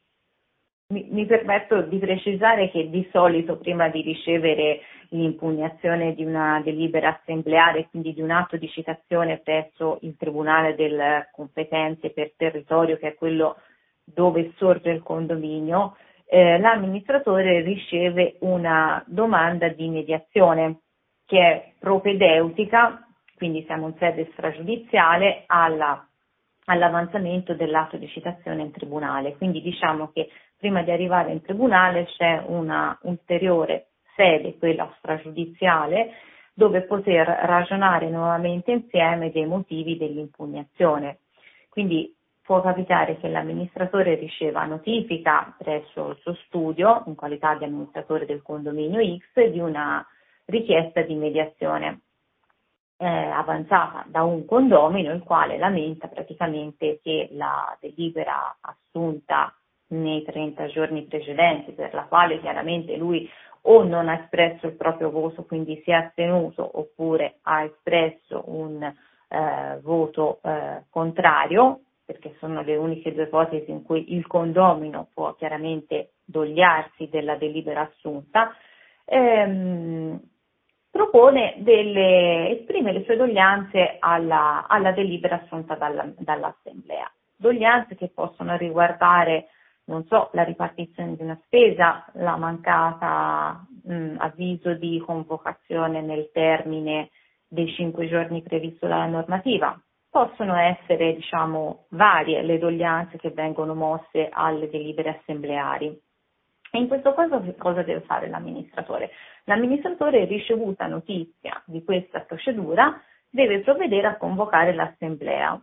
Mi, 0.92 1.08
mi 1.10 1.24
permetto 1.24 1.80
di 1.80 1.98
precisare 1.98 2.70
che 2.70 2.90
di 2.90 3.08
solito 3.10 3.56
prima 3.56 3.88
di 3.88 4.02
ricevere 4.02 4.82
l'impugnazione 5.12 6.14
di 6.14 6.24
una 6.24 6.60
delibera 6.62 7.18
assembleare, 7.20 7.88
quindi 7.90 8.12
di 8.12 8.20
un 8.20 8.30
atto 8.30 8.56
di 8.56 8.68
citazione 8.68 9.38
presso 9.38 9.98
il 10.02 10.16
Tribunale 10.16 10.74
delle 10.74 11.28
competenze 11.32 12.10
per 12.10 12.32
territorio, 12.36 12.96
che 12.96 13.08
è 13.08 13.14
quello 13.14 13.56
dove 14.04 14.52
sorge 14.56 14.90
il 14.90 15.02
condominio, 15.02 15.96
eh, 16.26 16.58
l'amministratore 16.58 17.60
riceve 17.60 18.36
una 18.40 19.02
domanda 19.06 19.68
di 19.68 19.88
mediazione 19.88 20.80
che 21.26 21.38
è 21.38 21.72
propedeutica, 21.78 23.06
quindi 23.36 23.64
siamo 23.66 23.88
in 23.88 23.94
sede 23.98 24.30
stragiudiziale, 24.32 25.44
alla, 25.46 26.06
all'avanzamento 26.66 27.54
dell'atto 27.54 27.96
di 27.96 28.08
citazione 28.08 28.62
in 28.62 28.70
tribunale. 28.70 29.36
Quindi 29.36 29.60
diciamo 29.60 30.10
che 30.12 30.28
prima 30.56 30.82
di 30.82 30.90
arrivare 30.90 31.32
in 31.32 31.42
tribunale 31.42 32.06
c'è 32.06 32.42
una 32.46 32.98
ulteriore 33.02 33.88
sede, 34.14 34.56
quella 34.58 34.92
stragiudiziale, 34.98 36.12
dove 36.54 36.82
poter 36.82 37.26
ragionare 37.26 38.08
nuovamente 38.10 38.70
insieme 38.72 39.30
dei 39.30 39.46
motivi 39.46 39.96
dell'impugnazione. 39.96 41.18
Quindi 41.68 42.14
può 42.42 42.60
capitare 42.60 43.18
che 43.18 43.28
l'amministratore 43.28 44.16
riceva 44.16 44.64
notifica 44.64 45.54
presso 45.56 46.10
il 46.10 46.18
suo 46.20 46.34
studio, 46.46 47.02
in 47.06 47.14
qualità 47.14 47.54
di 47.54 47.64
amministratore 47.64 48.26
del 48.26 48.42
condominio 48.42 49.00
X, 49.18 49.48
di 49.50 49.60
una 49.60 50.06
richiesta 50.44 51.02
di 51.02 51.14
mediazione 51.14 52.00
eh, 53.02 53.06
avanzata 53.06 54.04
da 54.06 54.22
un 54.22 54.44
condomino 54.44 55.12
il 55.12 55.22
quale 55.24 55.58
lamenta 55.58 56.06
praticamente 56.06 57.00
che 57.02 57.28
la 57.32 57.76
delibera 57.80 58.56
assunta 58.60 59.52
nei 59.88 60.22
30 60.22 60.66
giorni 60.68 61.02
precedenti, 61.02 61.72
per 61.72 61.92
la 61.94 62.04
quale 62.04 62.40
chiaramente 62.40 62.96
lui 62.96 63.28
o 63.62 63.82
non 63.84 64.08
ha 64.08 64.20
espresso 64.22 64.66
il 64.66 64.74
proprio 64.74 65.10
voto, 65.10 65.44
quindi 65.44 65.80
si 65.84 65.90
è 65.90 65.94
astenuto, 65.94 66.68
oppure 66.78 67.38
ha 67.42 67.62
espresso 67.64 68.44
un 68.46 68.82
eh, 68.82 69.78
voto 69.82 70.40
eh, 70.42 70.84
contrario, 70.90 71.80
perché 72.04 72.34
sono 72.38 72.62
le 72.62 72.76
uniche 72.76 73.12
due 73.14 73.24
ipotesi 73.24 73.70
in 73.70 73.82
cui 73.84 74.14
il 74.14 74.26
condomino 74.26 75.08
può 75.14 75.34
chiaramente 75.34 76.14
dogliarsi 76.24 77.08
della 77.08 77.36
delibera 77.36 77.82
assunta, 77.82 78.54
ehm, 79.04 80.20
delle, 81.58 82.58
esprime 82.58 82.92
le 82.92 83.04
sue 83.04 83.16
doglianze 83.16 83.96
alla, 83.98 84.66
alla 84.68 84.92
delibera 84.92 85.40
assunta 85.42 85.74
dalla, 85.74 86.06
dall'Assemblea. 86.18 87.10
Doglianze 87.36 87.96
che 87.96 88.08
possono 88.08 88.56
riguardare, 88.56 89.48
non 89.84 90.04
so, 90.06 90.30
la 90.32 90.44
ripartizione 90.44 91.16
di 91.16 91.22
una 91.22 91.40
spesa, 91.44 92.04
la 92.14 92.36
mancata 92.36 93.66
mh, 93.84 94.16
avviso 94.18 94.74
di 94.74 95.02
convocazione 95.04 96.00
nel 96.00 96.30
termine 96.32 97.10
dei 97.48 97.70
cinque 97.72 98.08
giorni 98.08 98.42
previsto 98.42 98.86
dalla 98.86 99.06
normativa, 99.06 99.78
possono 100.08 100.54
essere 100.56 101.14
diciamo, 101.14 101.86
varie 101.90 102.42
le 102.42 102.58
doglianze 102.58 103.18
che 103.18 103.30
vengono 103.30 103.74
mosse 103.74 104.28
alle 104.30 104.68
delibere 104.68 105.18
assembleari. 105.20 105.86
E 106.74 106.78
in 106.78 106.88
questo 106.88 107.12
caso 107.12 107.42
che 107.42 107.54
cosa 107.56 107.82
deve 107.82 108.00
fare 108.00 108.28
l'amministratore? 108.28 109.10
L'amministratore, 109.44 110.24
ricevuta 110.24 110.86
notizia 110.86 111.62
di 111.66 111.82
questa 111.84 112.20
procedura, 112.20 112.98
deve 113.28 113.60
provvedere 113.60 114.06
a 114.06 114.16
convocare 114.16 114.74
l'assemblea. 114.74 115.60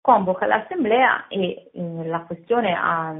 Convoca 0.00 0.46
l'assemblea 0.46 1.26
e 1.28 1.70
eh, 1.72 2.06
la 2.06 2.22
questione 2.22 2.74
ha, 2.74 3.14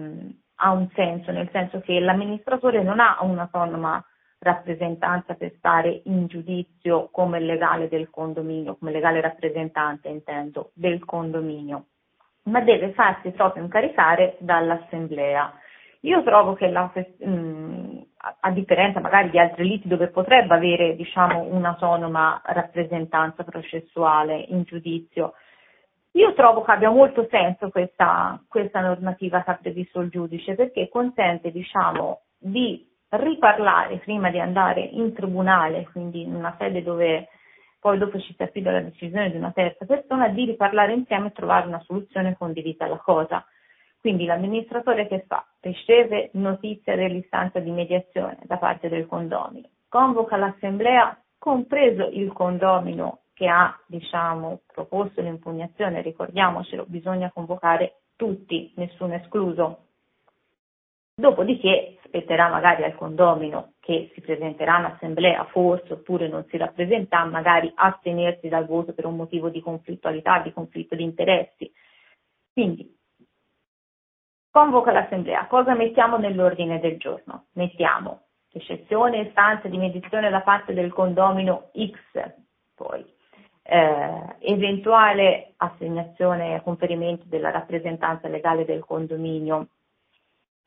ha, 0.55 0.71
un 0.71 0.89
senso, 0.95 1.31
nel 1.31 1.51
senso 1.53 1.81
che 1.81 2.01
l'amministratore 2.01 2.83
non 2.83 3.01
ha 3.01 3.19
un'autonoma 3.21 4.03
rappresentanza 4.39 5.35
per 5.35 5.53
stare 5.59 6.01
in 6.05 6.27
giudizio 6.27 7.11
come 7.11 7.41
legale 7.41 7.89
del 7.89 8.09
condominio, 8.09 8.77
come 8.77 8.91
legale 8.91 9.21
rappresentante 9.21 10.09
intendo, 10.09 10.71
del 10.75 11.05
condominio, 11.05 11.85
ma 12.45 12.61
deve 12.61 12.93
farsi 12.93 13.31
proprio 13.33 13.63
incaricare 13.63 14.37
dall'assemblea. 14.41 15.53
Io 16.05 16.23
trovo 16.23 16.55
che 16.55 16.69
la, 16.71 16.91
mm, 17.27 17.99
a 18.41 18.51
differenza 18.51 19.01
magari 19.01 19.29
di 19.29 19.39
altri 19.39 19.65
liti 19.65 19.87
dove 19.87 20.09
potrebbe 20.09 20.55
avere 20.55 20.97
diciamo, 20.97 21.43
un'autonoma 21.43 22.41
rappresentanza 22.47 23.45
processuale 23.45 24.37
in 24.49 24.63
giudizio, 24.63 25.35
io 26.13 26.33
trovo 26.35 26.63
che 26.63 26.73
abbia 26.73 26.91
molto 26.91 27.27
senso 27.31 27.69
questa, 27.71 28.43
questa 28.49 28.81
normativa 28.81 29.43
che 29.43 29.51
ha 29.51 29.55
previsto 29.55 30.01
il 30.01 30.11
giudice 30.11 30.55
perché 30.55 30.89
consente 30.89 31.53
diciamo, 31.53 32.23
di 32.37 32.89
riparlare 33.11 33.99
prima 33.99 34.31
di 34.31 34.41
andare 34.41 34.81
in 34.81 35.13
tribunale, 35.13 35.89
quindi 35.93 36.23
in 36.23 36.35
una 36.35 36.55
sede 36.59 36.83
dove 36.83 37.29
poi 37.79 37.97
dopo 37.99 38.19
ci 38.21 38.35
si 38.35 38.43
affida 38.43 38.73
la 38.73 38.83
decisione 38.83 39.31
di 39.31 39.37
una 39.37 39.53
terza 39.53 39.87
persona, 39.87 40.29
di 40.29 40.45
riparlare 40.45 40.93
insieme 40.93 41.29
e 41.29 41.33
trovare 41.33 41.67
una 41.67 41.81
soluzione 41.81 42.37
condivisa 42.37 42.85
alla 42.85 42.99
cosa. 42.99 43.45
Quindi 44.01 44.25
l'amministratore 44.25 45.07
che 45.07 45.25
fa? 45.27 45.47
Riceve 45.61 46.31
notizia 46.35 46.97
dell'istanza 46.97 47.59
di 47.59 47.71
mediazione 47.71 48.39
da 48.45 48.57
parte 48.57 48.89
del 48.89 49.07
condomino, 49.07 49.69
convoca 49.89 50.37
l'assemblea, 50.37 51.19
compreso 51.39 52.09
il 52.11 52.33
condomino 52.33 53.21
che 53.41 53.49
ha 53.49 53.75
diciamo, 53.87 54.61
proposto 54.71 55.23
l'impugnazione, 55.23 56.03
ricordiamocelo, 56.03 56.85
bisogna 56.87 57.31
convocare 57.33 58.01
tutti, 58.15 58.71
nessuno 58.77 59.15
escluso, 59.15 59.87
Dopodiché 61.21 61.99
spetterà 62.05 62.49
magari 62.49 62.83
al 62.83 62.95
condomino 62.95 63.75
che 63.81 64.11
si 64.15 64.23
presenterà 64.23 64.79
in 64.79 64.85
assemblea, 64.87 65.45
forse 65.51 65.93
oppure 65.93 66.29
non 66.29 66.47
si 66.49 66.57
rappresenterà, 66.57 67.27
magari 67.27 67.71
astenersi 67.75 68.49
dal 68.49 68.65
voto 68.65 68.95
per 68.95 69.05
un 69.05 69.17
motivo 69.17 69.51
di 69.51 69.61
conflittualità, 69.61 70.39
di 70.39 70.51
conflitto 70.51 70.95
di 70.95 71.03
interessi. 71.03 71.71
Quindi 72.55 72.97
convoca 74.51 74.93
l'assemblea. 74.93 75.47
Cosa 75.47 75.75
mettiamo 75.75 76.17
nell'ordine 76.17 76.81
del 76.81 76.97
giorno? 76.97 77.49
Mettiamo 77.53 78.23
eccezione 78.51 79.21
istanza 79.21 79.69
di 79.69 79.77
mediazione 79.77 80.31
da 80.31 80.41
parte 80.41 80.73
del 80.73 80.91
condomino 80.91 81.71
X, 81.77 82.33
poi 82.75 83.05
eh, 83.63 84.37
eventuale 84.41 85.53
assegnazione 85.57 86.57
e 86.57 86.63
conferimento 86.63 87.25
della 87.27 87.51
rappresentanza 87.51 88.29
legale 88.29 88.65
del 88.65 88.85
condominio 88.85 89.69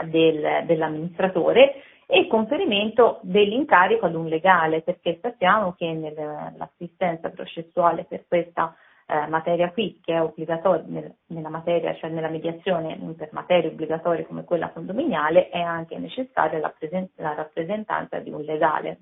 del, 0.06 0.66
dell'amministratore 0.66 1.84
e 2.06 2.28
conferimento 2.28 3.20
dell'incarico 3.24 4.06
ad 4.06 4.16
un 4.16 4.28
legale, 4.28 4.82
perché 4.82 5.20
sappiamo 5.22 5.74
che 5.74 5.92
nell'assistenza 5.92 7.30
processuale 7.30 8.04
per 8.04 8.26
questa 8.28 8.76
eh, 9.08 9.28
materia 9.28 9.72
qui, 9.72 10.00
che 10.02 10.14
è 10.14 10.22
obbligatoria 10.22 10.84
nel, 10.88 11.16
nella 11.28 11.50
materia, 11.50 11.96
cioè 11.96 12.10
nella 12.10 12.30
mediazione 12.30 12.98
per 13.18 13.30
materie 13.32 13.70
obbligatorie 13.70 14.26
come 14.26 14.44
quella 14.44 14.70
condominiale, 14.70 15.50
è 15.50 15.60
anche 15.60 15.98
necessaria 15.98 16.60
la, 16.60 16.74
presen- 16.78 17.10
la 17.16 17.34
rappresentanza 17.34 18.20
di 18.20 18.32
un 18.32 18.42
legale. 18.42 19.00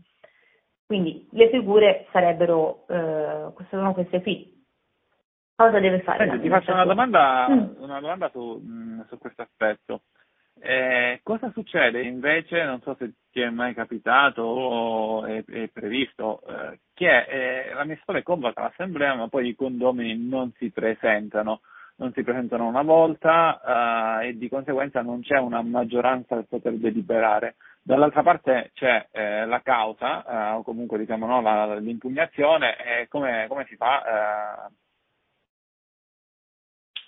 Quindi 0.91 1.25
le 1.31 1.49
figure 1.49 2.05
sarebbero, 2.11 2.85
eh, 2.89 3.47
sono 3.69 3.93
queste 3.93 4.21
qui. 4.21 4.61
Cosa 5.55 5.79
deve 5.79 6.01
fare? 6.01 6.27
Senti, 6.27 6.41
ti 6.41 6.49
faccio 6.49 6.73
una 6.73 6.83
domanda, 6.83 7.47
mm. 7.49 7.81
una 7.81 8.01
domanda 8.01 8.29
su, 8.33 8.59
mh, 8.61 9.05
su 9.07 9.17
questo 9.17 9.41
aspetto. 9.41 10.01
Eh, 10.59 11.21
cosa 11.23 11.49
succede 11.51 12.01
invece, 12.01 12.65
non 12.65 12.81
so 12.81 12.97
se 12.99 13.13
ti 13.31 13.39
è 13.39 13.49
mai 13.49 13.73
capitato 13.73 14.41
o 14.41 15.23
è, 15.23 15.41
è 15.45 15.69
previsto, 15.69 16.41
eh, 16.45 16.79
che 16.93 17.23
eh, 17.23 17.73
l'amministratore 17.73 18.23
convoca 18.23 18.63
l'assemblea 18.63 19.15
ma 19.15 19.29
poi 19.29 19.47
i 19.47 19.55
condomini 19.55 20.17
non 20.17 20.51
si 20.57 20.71
presentano, 20.71 21.61
non 21.99 22.11
si 22.11 22.21
presentano 22.21 22.67
una 22.67 22.81
volta 22.81 24.19
eh, 24.19 24.27
e 24.27 24.37
di 24.37 24.49
conseguenza 24.49 25.01
non 25.01 25.21
c'è 25.21 25.37
una 25.37 25.61
maggioranza 25.61 26.35
per 26.35 26.47
poter 26.49 26.73
deliberare. 26.73 27.55
Dall'altra 27.83 28.21
parte 28.21 28.71
c'è 28.73 29.07
eh, 29.11 29.45
la 29.45 29.61
causa 29.61 30.23
eh, 30.23 30.51
o 30.53 30.63
comunque 30.63 30.97
diciamo 30.97 31.25
no, 31.25 31.41
la, 31.41 31.75
l'impugnazione 31.75 32.77
e 32.77 33.07
come, 33.07 33.47
come 33.47 33.65
si 33.65 33.75
fa 33.75 34.69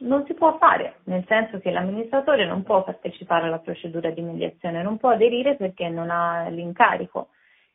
non 0.04 0.26
si 0.26 0.34
può 0.34 0.58
fare, 0.58 1.00
nel 1.06 1.24
senso 1.28 1.60
che 1.60 1.72
l'amministratore 1.72 2.46
non 2.46 2.64
può 2.64 2.84
partecipare 2.84 3.46
alla 3.46 3.60
procedura 3.60 4.10
di 4.10 4.22
mediazione, 4.22 4.84
non 4.84 4.98
può 4.98 5.10
aderire 5.10 5.56
perché 5.56 5.90
non 5.90 6.10
ha 6.10 6.48
l'incarico. 6.50 7.30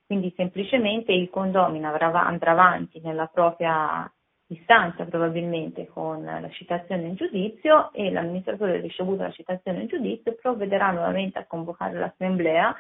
Quindi 0.07 0.33
semplicemente 0.37 1.13
il 1.13 1.29
condomino 1.29 1.89
andrà 1.89 2.51
avanti 2.51 3.01
nella 3.01 3.27
propria 3.27 4.11
istanza 4.49 5.05
probabilmente 5.05 5.87
con 5.87 6.25
la 6.25 6.49
citazione 6.51 7.07
in 7.07 7.15
giudizio 7.15 7.93
e 7.93 8.11
l'amministratore 8.11 8.81
ricevuto 8.81 9.23
la 9.23 9.31
citazione 9.31 9.83
in 9.83 9.89
giudizio 9.89 10.35
provvederà 10.41 10.91
nuovamente 10.91 11.39
a 11.39 11.47
convocare 11.47 11.99
l'assemblea 11.99 12.75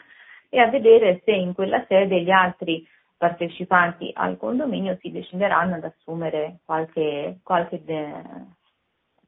e 0.48 0.61
a 0.61 0.68
vedere 0.68 1.20
se 1.24 1.33
in 1.33 1.52
quella 1.52 1.85
sede 1.87 2.22
gli 2.22 2.31
altri 2.31 2.87
partecipanti 3.18 4.11
al 4.14 4.38
condominio 4.38 4.96
si 5.00 5.11
decideranno 5.11 5.74
ad 5.74 5.85
assumere 5.85 6.61
qualche, 6.64 7.40
qualche, 7.42 7.83
de, 7.85 8.12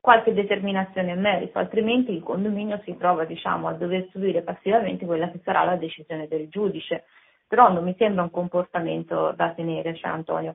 qualche 0.01 0.33
determinazione 0.33 1.13
in 1.13 1.21
merito, 1.21 1.59
altrimenti 1.59 2.13
il 2.13 2.23
condominio 2.23 2.81
si 2.85 2.97
trova 2.97 3.25
diciamo, 3.25 3.69
a 3.69 3.73
dover 3.73 4.09
subire 4.13 4.43
passivamente 4.43 5.05
quella 5.05 5.31
che 5.31 5.41
sarà 5.43 5.65
la 5.65 5.77
decisione 5.77 6.29
del 6.29 6.49
giudice. 6.49 7.05
Però 7.49 7.71
non 7.71 7.83
mi 7.83 7.97
sembra 7.99 8.23
un 8.23 8.31
comportamento 8.31 9.33
da 9.37 9.51
tenere, 9.51 9.97
cioè 9.97 10.13
Antonio. 10.13 10.55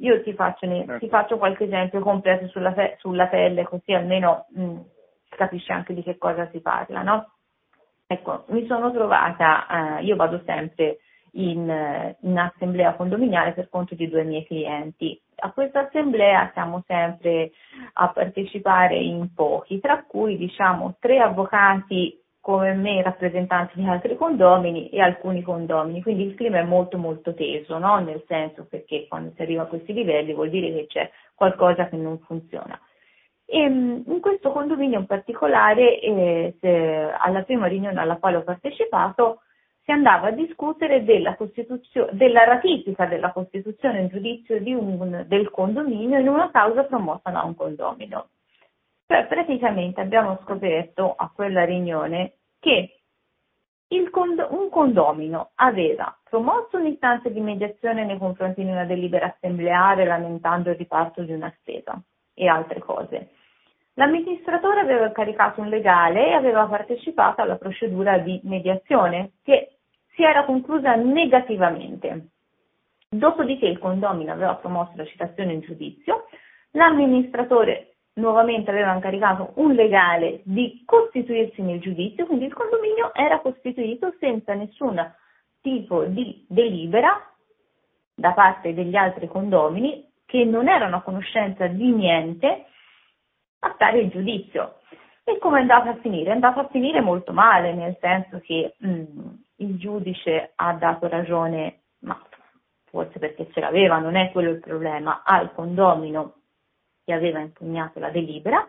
Io 0.00 0.22
ti 0.22 0.32
faccio, 0.34 0.66
ne, 0.66 0.80
ecco. 0.80 0.98
ti 0.98 1.08
faccio 1.08 1.38
qualche 1.38 1.64
esempio 1.64 2.00
completo 2.00 2.48
sulla, 2.48 2.74
sulla 2.98 3.28
pelle, 3.28 3.64
così 3.64 3.92
almeno 3.94 4.46
mh, 4.50 4.62
mm, 4.62 4.80
capisci 5.30 5.72
anche 5.72 5.94
di 5.94 6.02
che 6.02 6.18
cosa 6.18 6.48
si 6.50 6.60
parla, 6.60 7.02
no? 7.02 7.30
Ecco, 8.06 8.44
mi 8.48 8.66
sono 8.66 8.92
trovata, 8.92 9.98
eh, 9.98 10.04
io 10.04 10.16
vado 10.16 10.40
sempre 10.44 10.98
in, 11.32 12.14
in, 12.20 12.38
assemblea 12.38 12.94
condominiale 12.94 13.52
per 13.52 13.68
conto 13.68 13.94
di 13.94 14.08
due 14.08 14.22
miei 14.22 14.46
clienti. 14.46 15.20
A 15.38 15.50
questa 15.52 15.86
assemblea 15.86 16.50
siamo 16.52 16.82
sempre 16.86 17.52
a 17.94 18.08
partecipare 18.08 18.96
in 18.96 19.32
pochi, 19.34 19.80
tra 19.80 20.04
cui 20.04 20.36
diciamo 20.36 20.96
tre 20.98 21.18
avvocati 21.18 22.18
come 22.46 22.74
me 22.74 23.02
rappresentanti 23.02 23.80
di 23.80 23.88
altri 23.88 24.14
condomini 24.14 24.88
e 24.90 25.00
alcuni 25.00 25.42
condomini, 25.42 26.00
quindi 26.00 26.22
il 26.26 26.36
clima 26.36 26.58
è 26.58 26.62
molto 26.62 26.96
molto 26.96 27.34
teso, 27.34 27.76
no? 27.78 27.98
nel 27.98 28.22
senso 28.28 28.68
perché 28.70 29.08
quando 29.08 29.32
si 29.34 29.42
arriva 29.42 29.62
a 29.62 29.66
questi 29.66 29.92
livelli 29.92 30.32
vuol 30.32 30.50
dire 30.50 30.72
che 30.72 30.86
c'è 30.86 31.10
qualcosa 31.34 31.88
che 31.88 31.96
non 31.96 32.20
funziona. 32.20 32.80
E 33.44 33.68
mm, 33.68 34.02
in 34.06 34.20
questo 34.20 34.52
condominio 34.52 35.00
in 35.00 35.06
particolare, 35.06 35.98
eh, 35.98 36.54
alla 37.18 37.42
prima 37.42 37.66
riunione 37.66 37.98
alla 37.98 38.18
quale 38.18 38.36
ho 38.36 38.44
partecipato, 38.44 39.40
si 39.82 39.90
andava 39.90 40.28
a 40.28 40.30
discutere 40.30 41.02
della, 41.02 41.36
della 42.12 42.44
ratifica 42.44 43.06
della 43.06 43.32
Costituzione 43.32 44.02
in 44.02 44.06
giudizio 44.06 44.56
un, 44.56 45.24
del 45.26 45.50
condominio 45.50 46.20
in 46.20 46.28
una 46.28 46.48
causa 46.52 46.84
promossa 46.84 47.28
da 47.28 47.42
un 47.42 47.56
condomino. 47.56 48.28
Cioè 49.06 49.26
praticamente 49.26 50.00
abbiamo 50.00 50.38
scoperto 50.42 51.14
a 51.16 51.30
quella 51.32 51.64
riunione 51.64 52.32
che 52.58 53.02
cond- 54.10 54.48
un 54.50 54.68
condomino 54.68 55.50
aveva 55.54 56.16
promosso 56.28 56.76
un'istanza 56.76 57.28
di 57.28 57.40
mediazione 57.40 58.04
nei 58.04 58.18
confronti 58.18 58.64
di 58.64 58.70
una 58.70 58.84
delibera 58.84 59.26
assembleare 59.26 60.04
lamentando 60.04 60.70
il 60.70 60.76
riparto 60.76 61.22
di 61.22 61.32
una 61.32 61.54
spesa 61.60 62.00
e 62.34 62.48
altre 62.48 62.80
cose. 62.80 63.30
L'amministratore 63.94 64.80
aveva 64.80 65.12
caricato 65.12 65.60
un 65.60 65.68
legale 65.68 66.28
e 66.28 66.32
aveva 66.32 66.66
partecipato 66.66 67.42
alla 67.42 67.56
procedura 67.56 68.18
di 68.18 68.40
mediazione 68.42 69.34
che 69.42 69.76
si 70.14 70.22
era 70.22 70.44
conclusa 70.44 70.96
negativamente. 70.96 72.30
Dopodiché 73.08 73.66
il 73.66 73.78
condomino 73.78 74.32
aveva 74.32 74.56
promosso 74.56 74.92
la 74.96 75.06
citazione 75.06 75.52
in 75.52 75.60
giudizio, 75.60 76.26
l'amministratore 76.72 77.95
nuovamente 78.16 78.70
aveva 78.70 78.94
incaricato 78.94 79.52
un 79.56 79.72
legale 79.72 80.40
di 80.44 80.82
costituirsi 80.84 81.62
nel 81.62 81.80
giudizio, 81.80 82.26
quindi 82.26 82.46
il 82.46 82.54
condominio 82.54 83.12
era 83.14 83.40
costituito 83.40 84.14
senza 84.18 84.54
nessun 84.54 85.00
tipo 85.60 86.04
di 86.04 86.44
delibera 86.48 87.20
da 88.14 88.32
parte 88.32 88.72
degli 88.72 88.96
altri 88.96 89.28
condomini 89.28 90.10
che 90.24 90.44
non 90.44 90.68
erano 90.68 90.96
a 90.96 91.02
conoscenza 91.02 91.66
di 91.66 91.90
niente 91.92 92.66
a 93.60 93.72
stare 93.74 94.00
in 94.00 94.08
giudizio. 94.08 94.80
E 95.22 95.38
come 95.38 95.58
è 95.58 95.60
andata 95.62 95.90
a 95.90 95.96
finire? 95.96 96.30
È 96.30 96.34
andata 96.34 96.60
a 96.60 96.68
finire 96.68 97.00
molto 97.00 97.32
male, 97.32 97.74
nel 97.74 97.96
senso 98.00 98.40
che 98.40 98.76
mh, 98.78 98.88
mm, 98.88 99.28
il 99.56 99.76
giudice 99.76 100.52
ha 100.54 100.72
dato 100.74 101.08
ragione, 101.08 101.80
ma 102.00 102.18
forse 102.84 103.18
perché 103.18 103.48
ce 103.52 103.60
l'aveva, 103.60 103.98
non 103.98 104.14
è 104.16 104.30
quello 104.30 104.50
il 104.50 104.60
problema, 104.60 105.22
al 105.24 105.52
condomino 105.52 106.34
che 107.06 107.12
aveva 107.12 107.38
impugnato 107.38 108.00
la 108.00 108.10
delibera, 108.10 108.68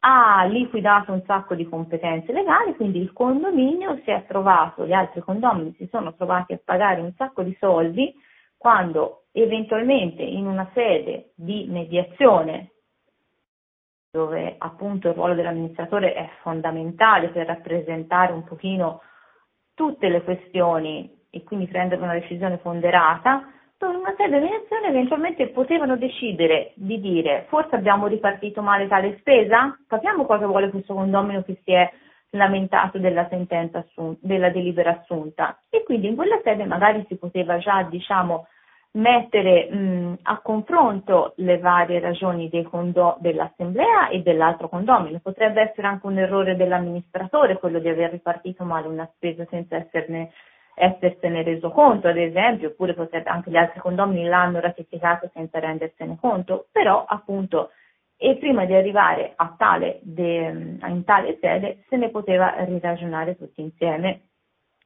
ha 0.00 0.44
liquidato 0.46 1.12
un 1.12 1.22
sacco 1.24 1.54
di 1.54 1.64
competenze 1.64 2.32
legali, 2.32 2.74
quindi 2.74 2.98
il 2.98 3.12
condominio 3.12 4.00
si 4.02 4.10
è 4.10 4.26
trovato, 4.26 4.84
gli 4.84 4.92
altri 4.92 5.20
condomini 5.20 5.72
si 5.78 5.86
sono 5.92 6.12
trovati 6.16 6.54
a 6.54 6.60
pagare 6.62 7.00
un 7.00 7.12
sacco 7.14 7.44
di 7.44 7.56
soldi 7.60 8.12
quando 8.56 9.26
eventualmente 9.30 10.22
in 10.22 10.46
una 10.46 10.68
sede 10.74 11.30
di 11.36 11.66
mediazione 11.68 12.72
dove 14.10 14.56
appunto 14.58 15.08
il 15.08 15.14
ruolo 15.14 15.34
dell'amministratore 15.34 16.14
è 16.14 16.28
fondamentale 16.42 17.28
per 17.28 17.46
rappresentare 17.46 18.32
un 18.32 18.44
pochino 18.44 19.02
tutte 19.72 20.08
le 20.08 20.22
questioni 20.22 21.26
e 21.30 21.44
quindi 21.44 21.66
prendere 21.66 22.02
una 22.02 22.12
decisione 22.12 22.58
ponderata, 22.58 23.48
in 23.90 23.96
una 23.96 24.14
sede 24.16 24.38
di 24.38 24.44
mediazione 24.44 24.88
eventualmente 24.88 25.48
potevano 25.48 25.96
decidere 25.96 26.72
di 26.74 27.00
dire 27.00 27.46
forse 27.48 27.76
abbiamo 27.76 28.06
ripartito 28.06 28.62
male 28.62 28.88
tale 28.88 29.16
spesa, 29.18 29.76
capiamo 29.86 30.24
cosa 30.26 30.46
vuole 30.46 30.70
questo 30.70 30.94
condomino 30.94 31.42
che 31.42 31.60
si 31.64 31.72
è 31.72 31.90
lamentato 32.30 32.98
della 32.98 33.26
sentenza 33.28 33.78
assunta, 33.78 34.18
della 34.22 34.50
delibera 34.50 34.98
assunta 35.00 35.58
e 35.68 35.82
quindi 35.82 36.08
in 36.08 36.16
quella 36.16 36.40
sede 36.42 36.64
magari 36.64 37.04
si 37.08 37.16
poteva 37.16 37.58
già 37.58 37.82
diciamo 37.82 38.46
mettere 38.92 39.70
mh, 39.70 40.18
a 40.22 40.40
confronto 40.40 41.32
le 41.36 41.58
varie 41.58 42.00
ragioni 42.00 42.50
condo- 42.64 43.16
dell'assemblea 43.20 44.08
e 44.08 44.20
dell'altro 44.20 44.68
condomino. 44.68 45.18
Potrebbe 45.22 45.62
essere 45.62 45.86
anche 45.86 46.06
un 46.06 46.18
errore 46.18 46.56
dell'amministratore 46.56 47.58
quello 47.58 47.78
di 47.78 47.88
aver 47.88 48.10
ripartito 48.10 48.64
male 48.64 48.88
una 48.88 49.08
spesa 49.14 49.46
senza 49.48 49.76
esserne 49.76 50.32
essersene 50.74 51.42
reso 51.42 51.70
conto, 51.70 52.08
ad 52.08 52.16
esempio, 52.16 52.68
oppure 52.68 52.94
potrebbe, 52.94 53.28
anche 53.28 53.50
gli 53.50 53.56
altri 53.56 53.80
condomini 53.80 54.24
l'hanno 54.24 54.60
ratificato 54.60 55.30
senza 55.32 55.58
rendersene 55.58 56.16
conto, 56.20 56.66
però 56.72 57.04
appunto 57.06 57.70
e 58.16 58.36
prima 58.36 58.64
di 58.64 58.72
arrivare 58.72 59.32
a 59.34 59.52
tale 59.58 59.98
de, 60.02 60.78
in 60.86 61.02
tale 61.04 61.38
sede 61.40 61.82
se 61.88 61.96
ne 61.96 62.08
poteva 62.10 62.54
riragionare 62.64 63.36
tutti 63.36 63.60
insieme. 63.60 64.28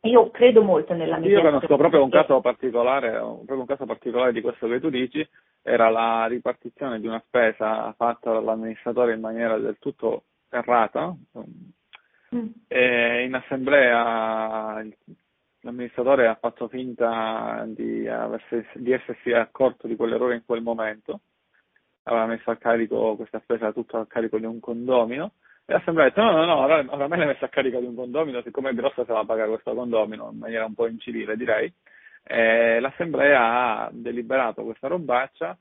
Io 0.03 0.31
credo 0.31 0.63
molto 0.63 0.95
nella 0.95 1.17
mediazione. 1.17 1.45
Io 1.45 1.53
conosco 1.53 1.77
proprio 1.77 2.03
un 2.03 2.11
caso 2.11 2.41
particolare, 2.41 3.11
proprio 3.11 3.61
un 3.61 3.67
caso 3.67 3.85
particolare 3.85 4.33
di 4.33 4.41
questo 4.41 4.67
che 4.69 4.81
tu 4.81 4.89
dici, 4.89 5.27
era 5.63 5.91
la 5.91 6.27
ripartizione 6.27 6.99
di 6.99 7.07
una 7.07 7.23
spesa 7.27 7.93
fatta 7.97 8.33
dall'amministratore 8.33 9.15
in 9.15 9.21
maniera 9.21 9.59
del 9.59 9.77
tutto 9.79 10.23
errata. 10.49 11.15
Mm. 12.35 12.49
in 12.71 13.35
assemblea 13.35 14.83
l'amministratore 15.67 16.29
ha 16.29 16.37
fatto 16.37 16.69
finta 16.69 17.65
di, 17.67 18.09
di 18.75 18.93
essersi 18.93 19.33
accorto 19.33 19.89
di 19.89 19.97
quell'errore 19.97 20.37
in 20.37 20.45
quel 20.47 20.63
momento, 20.63 21.21
aveva 22.05 22.27
messo 22.27 22.51
a 22.51 22.57
carico 22.57 23.17
questa 23.17 23.41
spesa 23.41 23.73
tutta 23.73 23.99
a 23.99 24.07
carico 24.07 24.39
di 24.39 24.47
un 24.47 24.61
condomino 24.61 25.33
e 25.65 25.73
l'assemblea 25.73 26.07
ha 26.07 26.09
detto 26.09 26.23
no, 26.23 26.31
no, 26.31 26.45
no, 26.45 26.57
ora, 26.59 26.85
ora 26.87 27.09
me 27.09 27.17
l'hai 27.17 27.27
messa 27.27 27.47
a 27.47 27.49
carico 27.49 27.81
di 27.81 27.87
un 27.87 27.97
condomino, 27.97 28.41
siccome 28.43 28.71
è 28.71 28.75
grossa 28.75 29.05
se 29.05 29.13
la 29.13 29.25
paga 29.25 29.49
questo 29.49 29.75
condomino, 29.75 30.31
in 30.33 30.39
maniera 30.39 30.65
un 30.65 30.75
po' 30.75 30.87
incivile 30.87 31.37
direi. 31.37 31.73
E 32.23 32.79
l'assemblea 32.79 33.41
ha 33.85 33.91
deliberato 33.93 34.63
questa 34.63 34.87
robaccia 34.87 35.59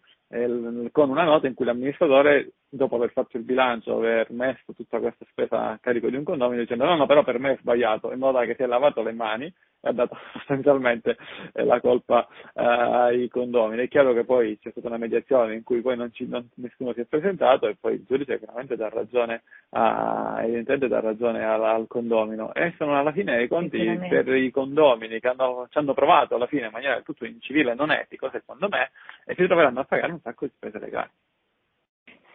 con 0.91 1.09
una 1.09 1.23
nota 1.23 1.47
in 1.47 1.53
cui 1.53 1.65
l'amministratore, 1.65 2.51
dopo 2.69 2.95
aver 2.95 3.11
fatto 3.11 3.37
il 3.37 3.43
bilancio, 3.43 3.95
aver 3.95 4.31
messo 4.31 4.73
tutta 4.73 4.99
questa 4.99 5.25
spesa 5.29 5.71
a 5.71 5.77
carico 5.79 6.09
di 6.09 6.15
un 6.15 6.23
condomino, 6.23 6.61
dicendo 6.61 6.85
no, 6.85 6.95
no, 6.95 7.05
però 7.05 7.23
per 7.23 7.39
me 7.39 7.53
è 7.53 7.57
sbagliato, 7.57 8.11
in 8.11 8.19
modo 8.19 8.39
che 8.39 8.55
si 8.55 8.63
è 8.63 8.65
lavato 8.65 9.01
le 9.01 9.13
mani 9.13 9.45
e 9.45 9.89
ha 9.89 9.91
dato 9.91 10.17
sostanzialmente 10.33 11.17
eh, 11.53 11.63
la 11.63 11.79
colpa 11.79 12.27
eh, 12.53 12.63
ai 12.63 13.27
condomini. 13.29 13.83
È 13.83 13.87
chiaro 13.87 14.13
che 14.13 14.25
poi 14.25 14.57
c'è 14.59 14.71
stata 14.71 14.87
una 14.87 14.97
mediazione 14.97 15.53
in 15.53 15.63
cui 15.63 15.81
poi 15.81 15.95
non 15.95 16.11
ci, 16.11 16.27
non, 16.27 16.49
nessuno 16.55 16.93
si 16.93 17.01
è 17.01 17.05
presentato 17.05 17.67
e 17.67 17.75
poi 17.79 17.95
il 17.95 18.05
giudice 18.07 18.39
chiaramente 18.39 18.75
dà 18.75 18.89
ragione, 18.89 19.43
a, 19.69 20.39
evidentemente 20.41 20.87
dà 20.87 20.99
ragione 20.99 21.45
al, 21.45 21.63
al 21.63 21.87
condomino. 21.87 22.53
E 22.53 22.73
sono 22.77 22.97
alla 22.97 23.11
fine 23.11 23.43
i 23.43 23.47
conti 23.47 23.77
per 24.09 24.27
i 24.27 24.51
condomini 24.51 25.19
che 25.19 25.27
hanno, 25.27 25.67
ci 25.69 25.77
hanno 25.77 25.93
provato 25.93 26.35
alla 26.35 26.47
fine 26.47 26.65
in 26.65 26.71
maniera 26.71 27.01
tutto 27.01 27.25
incivile 27.25 27.71
e 27.71 27.75
non 27.75 27.91
etico, 27.91 28.29
secondo 28.31 28.67
me, 28.67 28.91
e 29.25 29.35
si 29.35 29.45
troveranno 29.45 29.81
a 29.81 29.85
pagare 29.85 30.11
un 30.11 30.19
sacco 30.19 30.45
di 30.45 30.51
spese 30.55 30.79
legali. 30.79 31.09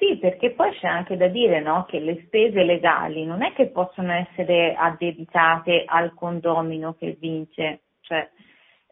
Sì, 0.01 0.17
perché 0.17 0.53
poi 0.53 0.73
c'è 0.79 0.87
anche 0.87 1.19
da 1.19 1.29
dire 1.29 1.61
no, 1.61 1.85
che 1.85 2.01
le 2.01 2.23
spese 2.25 2.63
legali 2.63 3.27
non 3.27 3.43
è 3.43 3.53
che 3.53 3.67
possono 3.67 4.13
essere 4.13 4.75
addebitate 4.75 5.85
al 5.87 6.15
condomino 6.15 6.95
che 6.99 7.17
vince, 7.21 7.83
cioè 8.01 8.27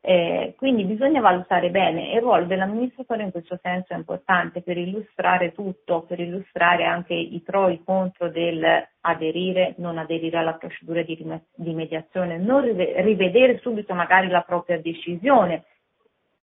Eh, 0.00 0.54
quindi 0.56 0.84
bisogna 0.84 1.20
valutare 1.20 1.70
bene 1.70 2.12
e 2.12 2.16
il 2.16 2.22
ruolo 2.22 2.44
dell'amministratore 2.46 3.24
in 3.24 3.32
questo 3.32 3.58
senso 3.60 3.92
è 3.92 3.96
importante 3.96 4.62
per 4.62 4.78
illustrare 4.78 5.52
tutto, 5.52 6.02
per 6.02 6.20
illustrare 6.20 6.84
anche 6.84 7.14
i 7.14 7.40
pro 7.44 7.66
e 7.66 7.72
i 7.72 7.82
contro 7.84 8.30
del 8.30 8.62
aderire, 9.00 9.74
non 9.78 9.98
aderire 9.98 10.38
alla 10.38 10.54
procedura 10.54 11.02
di, 11.02 11.16
di 11.52 11.74
mediazione, 11.74 12.38
non 12.38 12.62
rivedere 12.62 13.58
subito 13.58 13.92
magari 13.92 14.28
la 14.28 14.42
propria 14.42 14.78
decisione. 14.80 15.64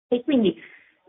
E 0.09 0.23
quindi 0.23 0.57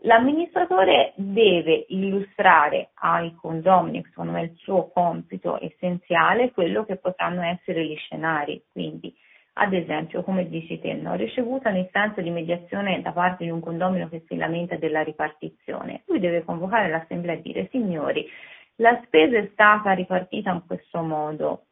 l'amministratore 0.00 1.12
deve 1.16 1.86
illustrare 1.88 2.90
ai 2.94 3.34
condomini, 3.34 4.04
secondo 4.04 4.32
me 4.32 4.42
il 4.42 4.54
suo 4.56 4.88
compito 4.88 5.58
essenziale, 5.60 6.52
quello 6.52 6.84
che 6.84 6.96
potranno 6.96 7.42
essere 7.42 7.84
gli 7.84 7.96
scenari. 7.96 8.62
Quindi 8.70 9.14
ad 9.58 9.72
esempio, 9.72 10.22
come 10.22 10.48
dici 10.48 10.78
te, 10.80 11.00
ho 11.02 11.14
ricevuto 11.14 11.68
un'istanza 11.68 12.20
di 12.20 12.28
mediazione 12.28 13.00
da 13.00 13.12
parte 13.12 13.44
di 13.44 13.50
un 13.50 13.60
condomino 13.60 14.06
che 14.08 14.22
si 14.26 14.36
lamenta 14.36 14.76
della 14.76 15.02
ripartizione. 15.02 16.02
Lui 16.06 16.20
deve 16.20 16.44
convocare 16.44 16.90
l'assemblea 16.90 17.36
e 17.36 17.40
dire, 17.40 17.68
signori, 17.70 18.28
la 18.76 19.00
spesa 19.06 19.38
è 19.38 19.48
stata 19.52 19.92
ripartita 19.92 20.52
in 20.52 20.62
questo 20.66 21.00
modo. 21.00 21.62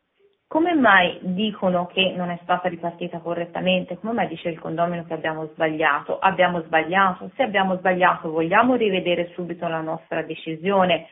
Come 0.47 0.75
mai 0.75 1.19
dicono 1.21 1.87
che 1.87 2.13
non 2.17 2.31
è 2.31 2.39
stata 2.43 2.69
ripartita 2.69 3.19
correttamente? 3.19 3.99
Come 3.99 4.13
mai 4.13 4.29
dice 4.29 4.51
il 4.51 4.61
condomino 4.61 5.05
che 5.05 5.15
abbiamo 5.15 5.47
sbagliato? 5.47 6.19
Abbiamo 6.19 6.61
sbagliato? 6.63 7.31
Se 7.35 7.43
abbiamo 7.43 7.77
sbagliato, 7.79 8.31
vogliamo 8.31 8.77
rivedere 8.77 9.33
subito 9.35 9.67
la 9.67 9.81
nostra 9.81 10.23
decisione? 10.23 11.09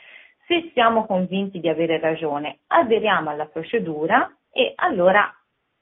Se 0.47 0.71
siamo 0.75 1.07
convinti 1.07 1.61
di 1.61 1.68
avere 1.68 1.99
ragione, 1.99 2.59
aderiamo 2.68 3.31
alla 3.31 3.47
procedura 3.47 4.31
e 4.53 4.73
allora 4.77 5.33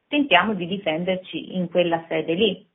tentiamo 0.08 0.54
di 0.54 0.66
difenderci 0.66 1.56
in 1.56 1.68
quella 1.68 2.04
sede 2.08 2.34
lì. 2.34 2.69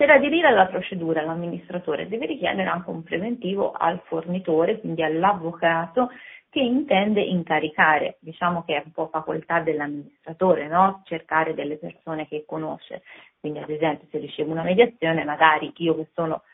Per 0.00 0.08
aderire 0.08 0.46
alla 0.46 0.64
procedura 0.64 1.20
l'amministratore 1.20 2.08
deve 2.08 2.24
richiedere 2.24 2.66
anche 2.66 2.88
un 2.88 3.02
preventivo 3.02 3.72
al 3.72 4.00
fornitore, 4.06 4.80
quindi 4.80 5.02
all'avvocato 5.02 6.08
che 6.48 6.60
intende 6.60 7.20
incaricare. 7.20 8.16
Diciamo 8.20 8.64
che 8.64 8.76
è 8.76 8.82
un 8.82 8.92
po' 8.92 9.08
facoltà 9.12 9.60
dell'amministratore, 9.60 10.68
no? 10.68 11.02
cercare 11.04 11.52
delle 11.52 11.76
persone 11.76 12.26
che 12.28 12.44
conosce. 12.46 13.02
Quindi 13.40 13.58
ad 13.58 13.68
esempio 13.68 14.08
se 14.10 14.16
ricevo 14.16 14.50
una 14.50 14.62
mediazione, 14.62 15.22
magari 15.22 15.70
io 15.76 15.94
che 15.94 16.08
sono 16.14 16.44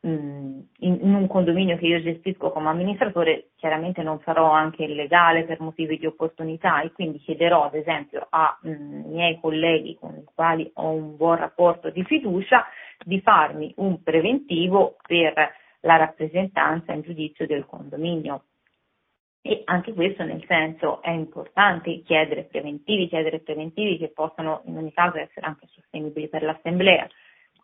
in, 0.00 0.64
in, 0.78 1.14
un 1.14 1.28
condominio 1.28 1.76
che 1.76 1.86
io 1.86 2.02
gestisco 2.02 2.50
come 2.50 2.70
amministratore, 2.70 3.50
chiaramente 3.54 4.02
non 4.02 4.18
farò 4.18 4.50
anche 4.50 4.82
il 4.82 4.96
legale 4.96 5.44
per 5.44 5.60
motivi 5.60 5.96
di 5.96 6.06
opportunità 6.06 6.80
e 6.80 6.90
quindi 6.90 7.18
chiederò 7.18 7.66
ad 7.66 7.74
esempio 7.74 8.26
ai 8.30 8.76
miei 9.06 9.38
colleghi 9.40 9.96
con 9.98 10.16
i 10.16 10.24
quali 10.34 10.68
ho 10.74 10.90
un 10.90 11.16
buon 11.16 11.36
rapporto 11.36 11.90
di 11.90 12.02
fiducia 12.02 12.66
di 13.04 13.20
farmi 13.20 13.72
un 13.76 14.02
preventivo 14.02 14.96
per 15.06 15.34
la 15.80 15.96
rappresentanza 15.96 16.92
in 16.92 17.02
giudizio 17.02 17.46
del 17.46 17.66
condominio. 17.66 18.44
E 19.40 19.62
anche 19.66 19.92
questo 19.92 20.24
nel 20.24 20.44
senso 20.46 21.00
è 21.02 21.10
importante 21.10 22.02
chiedere 22.02 22.44
preventivi, 22.44 23.08
chiedere 23.08 23.38
preventivi 23.38 23.96
che 23.96 24.08
possano 24.08 24.62
in 24.64 24.76
ogni 24.76 24.92
caso 24.92 25.18
essere 25.18 25.46
anche 25.46 25.68
sostenibili 25.70 26.28
per 26.28 26.42
l'assemblea 26.42 27.08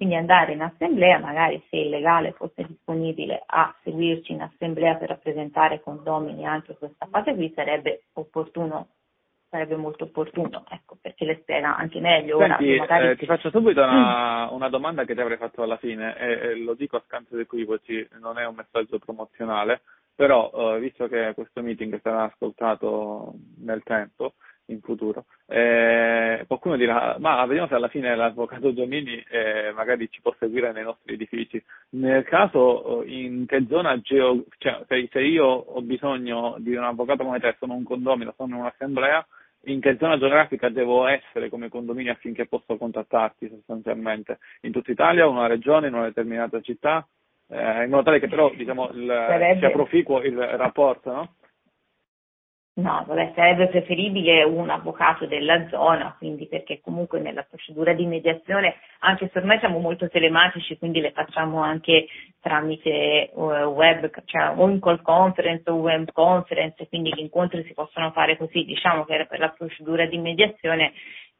quindi 0.02 0.18
andare 0.18 0.52
in 0.54 0.62
assemblea, 0.62 1.20
magari 1.20 1.62
se 1.70 1.76
il 1.76 1.88
legale 1.88 2.32
fosse 2.32 2.64
disponibile 2.66 3.40
a 3.46 3.72
seguirci 3.84 4.32
in 4.32 4.42
assemblea 4.42 4.96
per 4.96 5.10
rappresentare 5.10 5.80
condomini 5.80 6.44
anche 6.44 6.76
questa 6.76 7.06
fase 7.06 7.36
qui 7.36 7.52
sarebbe 7.54 8.06
opportuno 8.14 8.88
sarebbe 9.52 9.76
molto 9.76 10.04
opportuno, 10.04 10.64
ecco, 10.70 10.96
perché 10.98 11.26
le 11.26 11.40
spiega 11.42 11.76
anche 11.76 12.00
meglio. 12.00 12.38
Senti, 12.38 12.72
ora, 12.72 12.78
magari... 12.78 13.08
eh, 13.08 13.16
ti 13.16 13.26
faccio 13.26 13.50
subito 13.50 13.82
una, 13.82 14.46
mm. 14.46 14.54
una, 14.54 14.68
domanda 14.70 15.04
che 15.04 15.12
ti 15.12 15.20
avrei 15.20 15.36
fatto 15.36 15.62
alla 15.62 15.76
fine, 15.76 16.16
e, 16.16 16.30
e 16.30 16.54
lo 16.56 16.72
dico 16.72 16.96
a 16.96 17.02
scanso 17.04 17.36
di 17.36 17.42
equivoci, 17.42 18.08
non 18.18 18.38
è 18.38 18.46
un 18.46 18.54
messaggio 18.54 18.98
promozionale, 18.98 19.82
però 20.14 20.50
eh, 20.54 20.80
visto 20.80 21.06
che 21.06 21.32
questo 21.34 21.60
meeting 21.60 22.00
sarà 22.00 22.22
ascoltato 22.22 23.34
nel 23.58 23.82
tempo, 23.82 24.32
in 24.66 24.80
futuro. 24.80 25.26
Eh, 25.46 26.44
qualcuno 26.46 26.76
dirà, 26.76 27.16
ma 27.18 27.44
vediamo 27.44 27.68
se 27.68 27.74
alla 27.74 27.88
fine 27.88 28.16
l'avvocato 28.16 28.72
Giannini 28.72 29.22
eh, 29.28 29.70
magari 29.74 30.08
ci 30.10 30.22
può 30.22 30.34
seguire 30.38 30.72
nei 30.72 30.84
nostri 30.84 31.12
edifici. 31.12 31.62
Nel 31.90 32.24
caso, 32.24 33.02
in 33.04 33.44
che 33.44 33.66
zona 33.68 34.00
geo, 34.00 34.44
cioè, 34.56 34.82
se, 34.88 35.08
se 35.12 35.20
io 35.20 35.44
ho 35.44 35.82
bisogno 35.82 36.54
di 36.56 36.74
un 36.74 36.84
avvocato 36.84 37.22
come 37.22 37.38
te, 37.38 37.54
sono 37.58 37.74
un 37.74 37.84
condomino, 37.84 38.32
sono 38.34 38.54
in 38.54 38.60
un'assemblea, 38.62 39.26
in 39.64 39.80
che 39.80 39.96
zona 39.98 40.18
geografica 40.18 40.68
devo 40.68 41.06
essere 41.06 41.48
come 41.48 41.68
condominio 41.68 42.12
affinché 42.12 42.46
possa 42.46 42.76
contattarti 42.76 43.48
sostanzialmente? 43.48 44.38
In 44.62 44.72
tutta 44.72 44.90
Italia, 44.90 45.28
una 45.28 45.46
regione, 45.46 45.88
in 45.88 45.94
una 45.94 46.06
determinata 46.06 46.60
città? 46.60 47.06
Eh, 47.48 47.84
in 47.84 47.90
modo 47.90 48.02
tale 48.02 48.18
che 48.18 48.28
però 48.28 48.50
diciamo, 48.50 48.90
il, 48.92 49.06
Sarebbe... 49.06 49.58
sia 49.58 49.70
proficuo 49.70 50.22
il 50.22 50.36
rapporto, 50.36 51.12
no? 51.12 51.34
No, 52.74 53.04
vabbè, 53.06 53.32
sarebbe 53.34 53.68
preferibile 53.68 54.44
un 54.44 54.70
avvocato 54.70 55.26
della 55.26 55.68
zona, 55.68 56.14
quindi 56.16 56.46
perché 56.46 56.80
comunque 56.80 57.20
nella 57.20 57.42
procedura 57.42 57.92
di 57.92 58.06
mediazione, 58.06 58.76
anche 59.00 59.28
se 59.30 59.38
ormai 59.40 59.58
siamo 59.58 59.78
molto 59.78 60.08
telematici, 60.08 60.78
quindi 60.78 61.00
le 61.00 61.12
facciamo 61.12 61.60
anche 61.60 62.06
tramite 62.40 63.28
uh, 63.34 63.64
web, 63.64 64.10
cioè 64.24 64.54
o 64.56 64.70
in 64.70 64.80
call 64.80 65.02
conference 65.02 65.68
o 65.70 65.74
web 65.74 66.10
conference, 66.12 66.88
quindi 66.88 67.10
gli 67.14 67.20
incontri 67.20 67.62
si 67.64 67.74
possono 67.74 68.10
fare 68.12 68.38
così, 68.38 68.64
diciamo 68.64 69.04
che 69.04 69.26
per 69.28 69.38
la 69.38 69.50
procedura 69.50 70.06
di 70.06 70.16
mediazione 70.16 70.94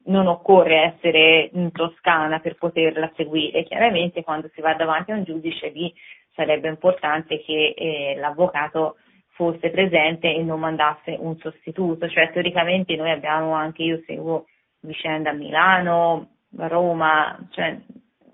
non 0.05 0.27
occorre 0.27 0.95
essere 0.97 1.49
in 1.55 1.73
Toscana 1.73 2.41
per 2.41 2.57
poterla 2.57 3.11
seguire, 3.17 3.63
chiaramente 3.63 4.23
quando 4.23 4.51
si 4.53 4.61
va 4.61 4.75
davanti 4.75 5.13
a 5.13 5.15
un 5.15 5.25
giudice 5.25 5.71
lì 5.71 5.91
sarebbe 6.35 6.69
importante 6.69 7.41
che 7.41 7.75
eh, 7.75 8.17
l'avvocato 8.19 8.97
fosse 9.33 9.71
presente 9.71 10.33
e 10.33 10.43
non 10.43 10.61
mandasse 10.61 11.17
un 11.19 11.37
sostituto, 11.39 12.09
cioè 12.09 12.31
teoricamente 12.33 12.95
noi 12.97 13.11
abbiamo 13.11 13.53
anche, 13.53 13.83
io 13.83 14.03
seguo 14.07 14.47
vicende 14.81 15.29
a 15.29 15.33
Milano, 15.33 16.29
Roma, 16.57 17.39
cioè 17.51 17.79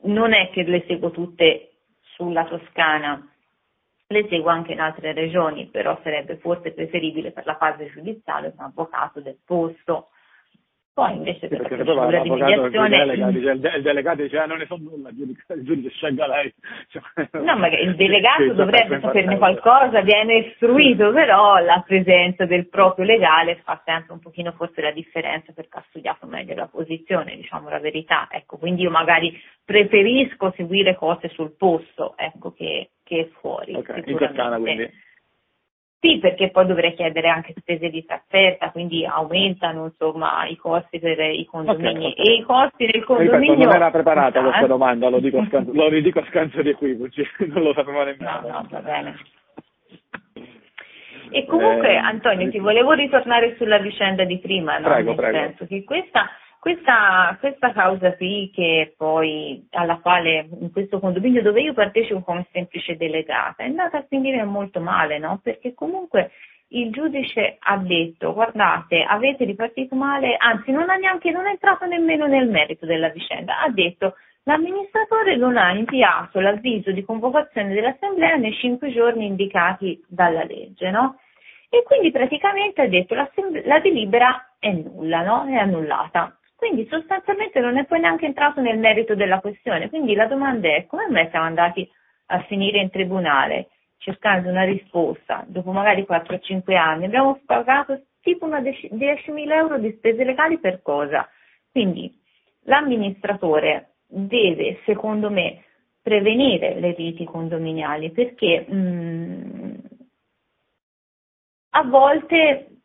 non 0.03 0.33
è 0.33 0.51
che 0.51 0.65
le 0.65 0.85
seguo 0.87 1.11
tutte 1.11 1.71
sulla 2.01 2.45
Toscana, 2.45 3.27
le 4.09 4.27
seguo 4.29 4.51
anche 4.51 4.73
in 4.73 4.81
altre 4.81 5.13
regioni, 5.13 5.67
però 5.67 5.99
sarebbe 6.03 6.37
forse 6.39 6.73
preferibile 6.73 7.31
per 7.31 7.47
la 7.47 7.57
fase 7.57 7.91
giudiziale 7.91 8.53
un 8.57 8.65
avvocato 8.65 9.21
del 9.21 9.39
posto 9.45 10.09
poi 10.99 11.15
invece 11.15 11.47
per 11.47 11.59
perché 11.59 11.77
la 11.77 11.85
procedura 11.85 12.23
di 12.23 12.31
mediazione... 12.31 12.89
Delega, 12.89 13.31
dice, 13.31 13.51
il, 13.51 13.83
delegato 13.83 14.23
dice 14.23 14.39
ah, 14.39 14.47
non 14.47 14.59
ne 14.59 14.67
so 14.67 14.77
nulla, 14.79 15.11
il 15.11 15.63
giudice 15.63 15.91
scelga 15.91 16.27
lei. 16.27 16.53
Cioè, 16.89 17.29
no, 17.41 17.57
ma 17.57 17.69
il 17.69 17.95
delegato 17.95 18.53
dovrebbe 18.53 18.99
saperne 18.99 19.39
qualcosa, 19.39 20.01
viene 20.01 20.39
istruito, 20.39 21.13
però 21.13 21.59
la 21.59 21.85
presenza 21.87 22.47
del 22.47 22.69
proprio 22.69 23.05
legale 23.05 23.61
fa 23.63 23.81
sempre 23.85 24.13
un 24.13 24.19
pochino 24.19 24.51
forse 24.57 24.81
la 24.81 24.91
differenza 24.91 25.53
perché 25.53 25.79
ha 25.79 25.85
studiato 25.87 26.27
meglio 26.27 26.57
la 26.57 26.67
posizione, 26.67 27.37
diciamo 27.37 27.69
la 27.69 27.79
verità. 27.79 28.27
Ecco, 28.29 28.57
quindi 28.57 28.83
io 28.83 28.91
magari 28.91 29.41
preferisco 29.65 30.53
seguire 30.57 30.97
cose 30.97 31.29
sul 31.29 31.55
posto, 31.57 32.15
ecco, 32.17 32.53
che, 32.53 32.91
che 33.05 33.31
fuori. 33.39 33.73
Okay, 33.77 34.03
in 34.05 34.17
Toscana 34.17 34.59
quindi. 34.59 35.07
Sì, 36.01 36.19
perché 36.21 36.51
poi 36.51 36.65
dovrei 36.67 36.95
chiedere 36.95 37.29
anche 37.29 37.55
spese 37.57 37.91
di 37.91 38.05
trasferta, 38.05 38.71
quindi 38.71 39.05
aumentano 39.05 39.87
insomma 39.87 40.47
i 40.47 40.55
costi 40.55 41.01
per 41.01 41.19
i 41.19 41.45
condomini. 41.45 41.89
Okay, 41.89 42.13
okay. 42.13 42.25
E 42.25 42.35
i 42.35 42.43
costi 42.43 42.87
del 42.87 43.05
condominio... 43.05 43.39
Ripeto, 43.39 43.65
non 43.65 43.75
era 43.75 43.91
preparata 43.91 44.41
questa 44.41 44.67
domanda, 44.67 45.09
lo 45.09 45.19
dico, 45.19 45.45
scanso, 45.47 45.73
lo 45.73 45.89
ridico 45.89 46.21
a 46.21 46.27
scanso 46.29 46.63
di 46.63 46.69
equivoci, 46.69 47.27
non 47.53 47.65
lo 47.65 47.73
sapevo 47.73 48.05
nemmeno. 48.05 48.41
No, 48.43 48.49
no, 48.49 48.67
va 48.71 48.81
bene. 48.81 49.17
E 51.31 51.45
comunque, 51.47 51.91
eh, 51.91 51.97
Antonio, 51.97 52.49
ti 52.49 52.61
volevo 52.61 52.93
ritornare 52.93 53.57
sulla 53.57 53.79
vicenda 53.79 54.23
di 54.25 54.39
prima, 54.39 54.79
no? 54.79 54.89
Prego, 54.89 55.11
Nel 55.11 55.17
prego. 55.17 55.37
senso 55.37 55.67
che 55.67 55.83
questa 55.83 56.31
questa, 56.69 57.35
questa, 57.41 57.73
causa 57.73 58.15
qui, 58.15 58.51
che 58.53 58.93
poi 58.95 59.67
alla 59.71 60.01
quale 60.01 60.49
in 60.61 60.71
questo 60.71 61.01
condominio 61.01 61.41
dove 61.41 61.63
io 61.63 61.73
partecipo 61.73 62.21
come 62.21 62.47
semplice 62.53 62.95
delegata, 62.99 63.63
è 63.63 63.67
andata 63.67 63.97
a 63.97 64.07
finire 64.07 64.45
molto 64.45 64.79
male, 64.79 65.17
no? 65.19 65.41
Perché 65.43 65.73
comunque 65.73 66.31
il 66.69 66.91
giudice 66.93 67.57
ha 67.59 67.79
detto 67.79 68.35
guardate, 68.35 69.03
avete 69.03 69.47
ripartito 69.47 69.95
male, 69.95 70.37
anzi 70.37 70.71
non, 70.71 70.85
neanche, 71.01 71.31
non 71.31 71.47
è 71.47 71.51
entrato 71.53 71.87
nemmeno 71.87 72.27
nel 72.27 72.51
merito 72.51 72.85
della 72.85 73.09
vicenda, 73.09 73.61
ha 73.61 73.71
detto 73.71 74.17
l'amministratore 74.43 75.37
non 75.37 75.57
ha 75.57 75.73
inviato 75.73 76.39
l'avviso 76.39 76.93
di 76.93 77.03
convocazione 77.03 77.73
dell'assemblea 77.73 78.37
nei 78.37 78.53
cinque 78.53 78.93
giorni 78.93 79.25
indicati 79.25 80.05
dalla 80.07 80.45
legge, 80.45 80.91
no? 80.91 81.19
E 81.71 81.83
quindi 81.85 82.11
praticamente 82.11 82.83
ha 82.83 82.89
detto 82.89 83.15
la 83.15 83.81
delibera 83.81 84.53
è 84.59 84.71
nulla, 84.71 85.23
no? 85.23 85.47
È 85.47 85.55
annullata. 85.55 86.38
Quindi 86.59 86.89
sostanzialmente 86.91 87.61
non 87.61 87.79
è 87.79 87.85
poi 87.85 88.01
neanche 88.01 88.27
entrato 88.27 88.61
nel 88.61 88.79
merito 88.79 89.15
della 89.15 89.39
questione. 89.39 89.89
Quindi 89.89 90.17
la 90.17 90.27
domanda 90.27 90.67
è 90.67 90.87
come 90.87 91.07
mai 91.09 91.29
siamo 91.31 91.45
andati 91.47 91.89
a 92.27 92.43
finire 92.49 92.81
in 92.81 92.91
tribunale 92.91 93.69
cercando 93.99 94.49
una 94.49 94.65
risposta 94.65 95.45
dopo 95.47 95.71
magari 95.71 96.05
4-5 96.05 96.75
anni? 96.75 97.05
Abbiamo 97.05 97.41
pagato 97.47 98.07
tipo 98.23 98.45
una 98.45 98.59
10.000 98.59 99.53
euro 99.53 99.79
di 99.79 99.95
spese 99.99 100.25
legali 100.25 100.59
per 100.59 100.83
cosa? 100.83 101.29
Quindi 101.71 102.13
l'amministratore 102.65 103.93
deve, 104.09 104.81
secondo 104.85 105.31
me, 105.31 105.63
prevenire 106.03 106.75
le 106.81 106.93
riti 106.93 107.23
condominiali 107.23 108.11
perché 108.11 108.67
mh, 108.69 108.75
mm, 108.75 109.75
a 111.71 111.83
volte 111.85 112.78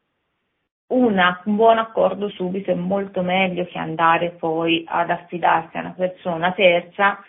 una, 0.94 1.42
un 1.46 1.56
buon 1.56 1.80
accordo 1.80 2.30
subito 2.30 2.72
è 2.72 2.76
molto 2.76 3.22
meglio 3.22 3.66
che 3.66 3.78
andare 3.78 4.32
poi 4.32 4.84
ad 4.88 5.10
affidarsi 5.10 5.78
a 5.78 5.82
una 5.82 5.94
persona 5.98 6.52
terza 6.52 7.20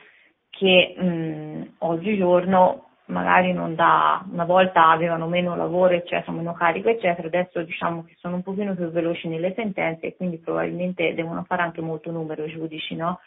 che 0.51 0.95
mh, 0.97 1.77
oggigiorno 1.79 2.89
magari 3.07 3.53
non 3.53 3.75
dà, 3.75 4.25
una 4.31 4.45
volta 4.45 4.89
avevano 4.89 5.27
meno 5.27 5.57
lavoro 5.57 5.95
eccetera, 5.95 6.33
meno 6.33 6.53
carico 6.55 6.89
eccetera, 6.89 7.27
adesso 7.27 7.63
diciamo 7.63 8.05
che 8.05 8.15
sono 8.19 8.37
un 8.37 8.43
pochino 8.43 8.75
più 8.75 8.91
veloci 8.91 9.29
nelle 9.29 9.53
sentenze 9.55 10.07
e 10.07 10.17
quindi 10.17 10.39
probabilmente 10.39 11.15
devono 11.15 11.45
fare 11.45 11.63
anche 11.63 11.81
molto 11.81 12.11
numero 12.11 12.45
i 12.45 12.51
giudici, 12.51 12.95
no? 12.95 13.21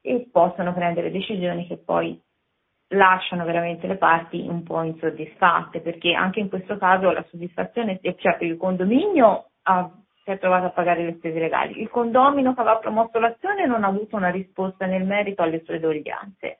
E 0.00 0.28
possono 0.30 0.72
prendere 0.72 1.12
decisioni 1.12 1.66
che 1.68 1.76
poi 1.76 2.20
lasciano 2.88 3.44
veramente 3.44 3.86
le 3.86 3.96
parti 3.96 4.44
un 4.48 4.64
po' 4.64 4.82
insoddisfatte, 4.82 5.80
perché 5.80 6.14
anche 6.14 6.40
in 6.40 6.48
questo 6.48 6.76
caso 6.76 7.12
la 7.12 7.24
soddisfazione, 7.30 8.00
cioè 8.16 8.38
il 8.40 8.56
condominio 8.56 9.51
ha, 9.62 9.90
si 10.24 10.30
è 10.30 10.38
trovato 10.38 10.66
a 10.66 10.70
pagare 10.70 11.04
le 11.04 11.14
spese 11.14 11.38
legali, 11.38 11.80
il 11.80 11.88
condomino 11.88 12.54
che 12.54 12.60
aveva 12.60 12.78
promosso 12.78 13.18
l'azione 13.18 13.66
non 13.66 13.84
ha 13.84 13.88
avuto 13.88 14.16
una 14.16 14.30
risposta 14.30 14.86
nel 14.86 15.04
merito 15.04 15.42
alle 15.42 15.62
sue 15.64 15.80
doglianze. 15.80 16.58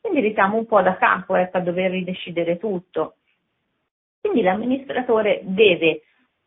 Quindi 0.00 0.20
risiamo 0.20 0.56
un 0.56 0.66
po' 0.66 0.80
da 0.80 0.96
capo 0.96 1.36
ecco, 1.36 1.58
a 1.58 1.60
dover 1.60 1.90
ridecidere 1.90 2.58
tutto. 2.58 3.16
Quindi 4.20 4.42
l'amministratore 4.42 5.40
deve, 5.42 6.02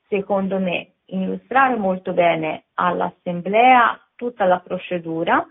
secondo 0.08 0.58
me, 0.60 0.94
illustrare 1.06 1.76
molto 1.76 2.14
bene 2.14 2.66
all'assemblea 2.76 4.00
tutta 4.16 4.46
la 4.46 4.60
procedura, 4.60 5.46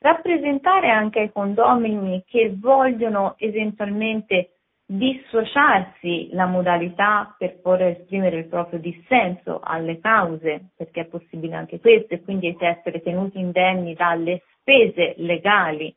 rappresentare 0.00 0.90
anche 0.90 1.20
ai 1.20 1.32
condomini 1.32 2.22
che 2.26 2.54
vogliono 2.56 3.34
eventualmente 3.38 4.57
dissociarsi 4.90 6.30
la 6.32 6.46
modalità 6.46 7.34
per 7.36 7.60
poter 7.60 7.98
esprimere 7.98 8.38
il 8.38 8.46
proprio 8.46 8.78
dissenso 8.78 9.60
alle 9.62 10.00
cause, 10.00 10.70
perché 10.74 11.02
è 11.02 11.04
possibile 11.04 11.56
anche 11.56 11.78
questo, 11.78 12.14
e 12.14 12.22
quindi 12.22 12.56
essere 12.58 13.02
tenuti 13.02 13.38
indenni 13.38 13.92
dalle 13.92 14.44
spese 14.60 15.12
legali 15.18 15.94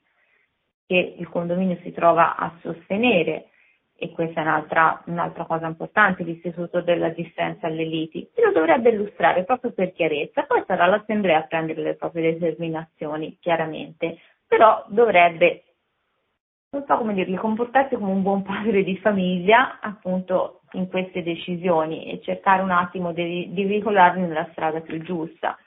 che 0.85 1.15
il 1.17 1.29
condominio 1.29 1.77
si 1.83 1.93
trova 1.93 2.35
a 2.35 2.53
sostenere. 2.61 3.45
E 3.95 4.11
questa 4.11 4.41
è 4.41 4.43
un'altra, 4.43 5.01
un'altra 5.05 5.45
cosa 5.45 5.67
importante, 5.67 6.23
l'istituto 6.23 6.81
della 6.81 7.09
dissenza 7.09 7.67
alle 7.67 7.85
liti, 7.85 8.27
si 8.33 8.41
lo 8.41 8.51
dovrebbe 8.51 8.89
illustrare 8.89 9.45
proprio 9.45 9.71
per 9.71 9.93
chiarezza, 9.93 10.43
poi 10.43 10.63
sarà 10.67 10.85
l'assemblea 10.87 11.37
a 11.37 11.43
prendere 11.43 11.81
le 11.81 11.95
proprie 11.95 12.33
determinazioni, 12.33 13.37
chiaramente, 13.39 14.17
però 14.47 14.83
dovrebbe, 14.89 15.63
non 16.71 16.85
so 16.87 16.95
come 16.95 17.13
dirli, 17.13 17.35
comportarsi 17.35 17.95
come 17.95 18.11
un 18.11 18.21
buon 18.21 18.43
padre 18.43 18.83
di 18.83 18.97
famiglia, 18.97 19.79
appunto, 19.81 20.61
in 20.71 20.87
queste 20.87 21.21
decisioni 21.21 22.09
e 22.09 22.21
cercare 22.21 22.61
un 22.61 22.71
attimo 22.71 23.11
di, 23.11 23.51
di 23.51 23.65
veicolarli 23.65 24.21
nella 24.21 24.47
strada 24.51 24.79
più 24.79 25.01
giusta. 25.01 25.57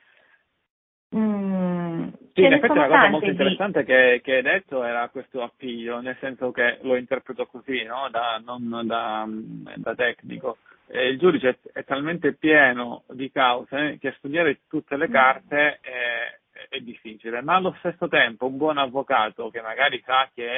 Mm, 1.15 2.09
sì, 2.33 2.41
in 2.43 2.55
effetti 2.55 2.73
una 2.73 2.87
cosa 2.87 3.09
molto 3.11 3.29
interessante 3.29 3.81
di... 3.81 3.85
che, 3.85 4.21
che, 4.25 4.37
hai 4.37 4.43
detto 4.43 4.83
era 4.83 5.07
questo 5.11 5.43
appiglio, 5.43 6.01
nel 6.01 6.17
senso 6.21 6.51
che 6.53 6.79
lo 6.81 6.97
interpreto 6.97 7.47
così, 7.47 7.85
no? 7.85 8.09
da, 8.11 8.41
non 8.43 8.87
da, 8.87 9.27
da 9.77 9.95
tecnico. 9.95 10.57
E 10.87 11.09
il 11.09 11.19
giudice 11.19 11.49
è, 11.51 11.81
è, 11.81 11.85
talmente 11.85 12.33
pieno 12.33 13.03
di 13.11 13.31
cause 13.31 13.99
che 14.01 14.15
studiare 14.17 14.61
tutte 14.69 14.97
le 14.97 15.09
mm. 15.09 15.13
carte 15.13 15.81
è, 15.83 16.39
è, 16.69 16.81
difficile, 16.81 17.43
ma 17.43 17.57
allo 17.57 17.75
stesso 17.79 18.09
tempo 18.09 18.47
un 18.47 18.57
buon 18.57 18.79
avvocato 18.79 19.51
che 19.51 19.61
magari 19.61 20.03
sa 20.05 20.29
che 20.35 20.49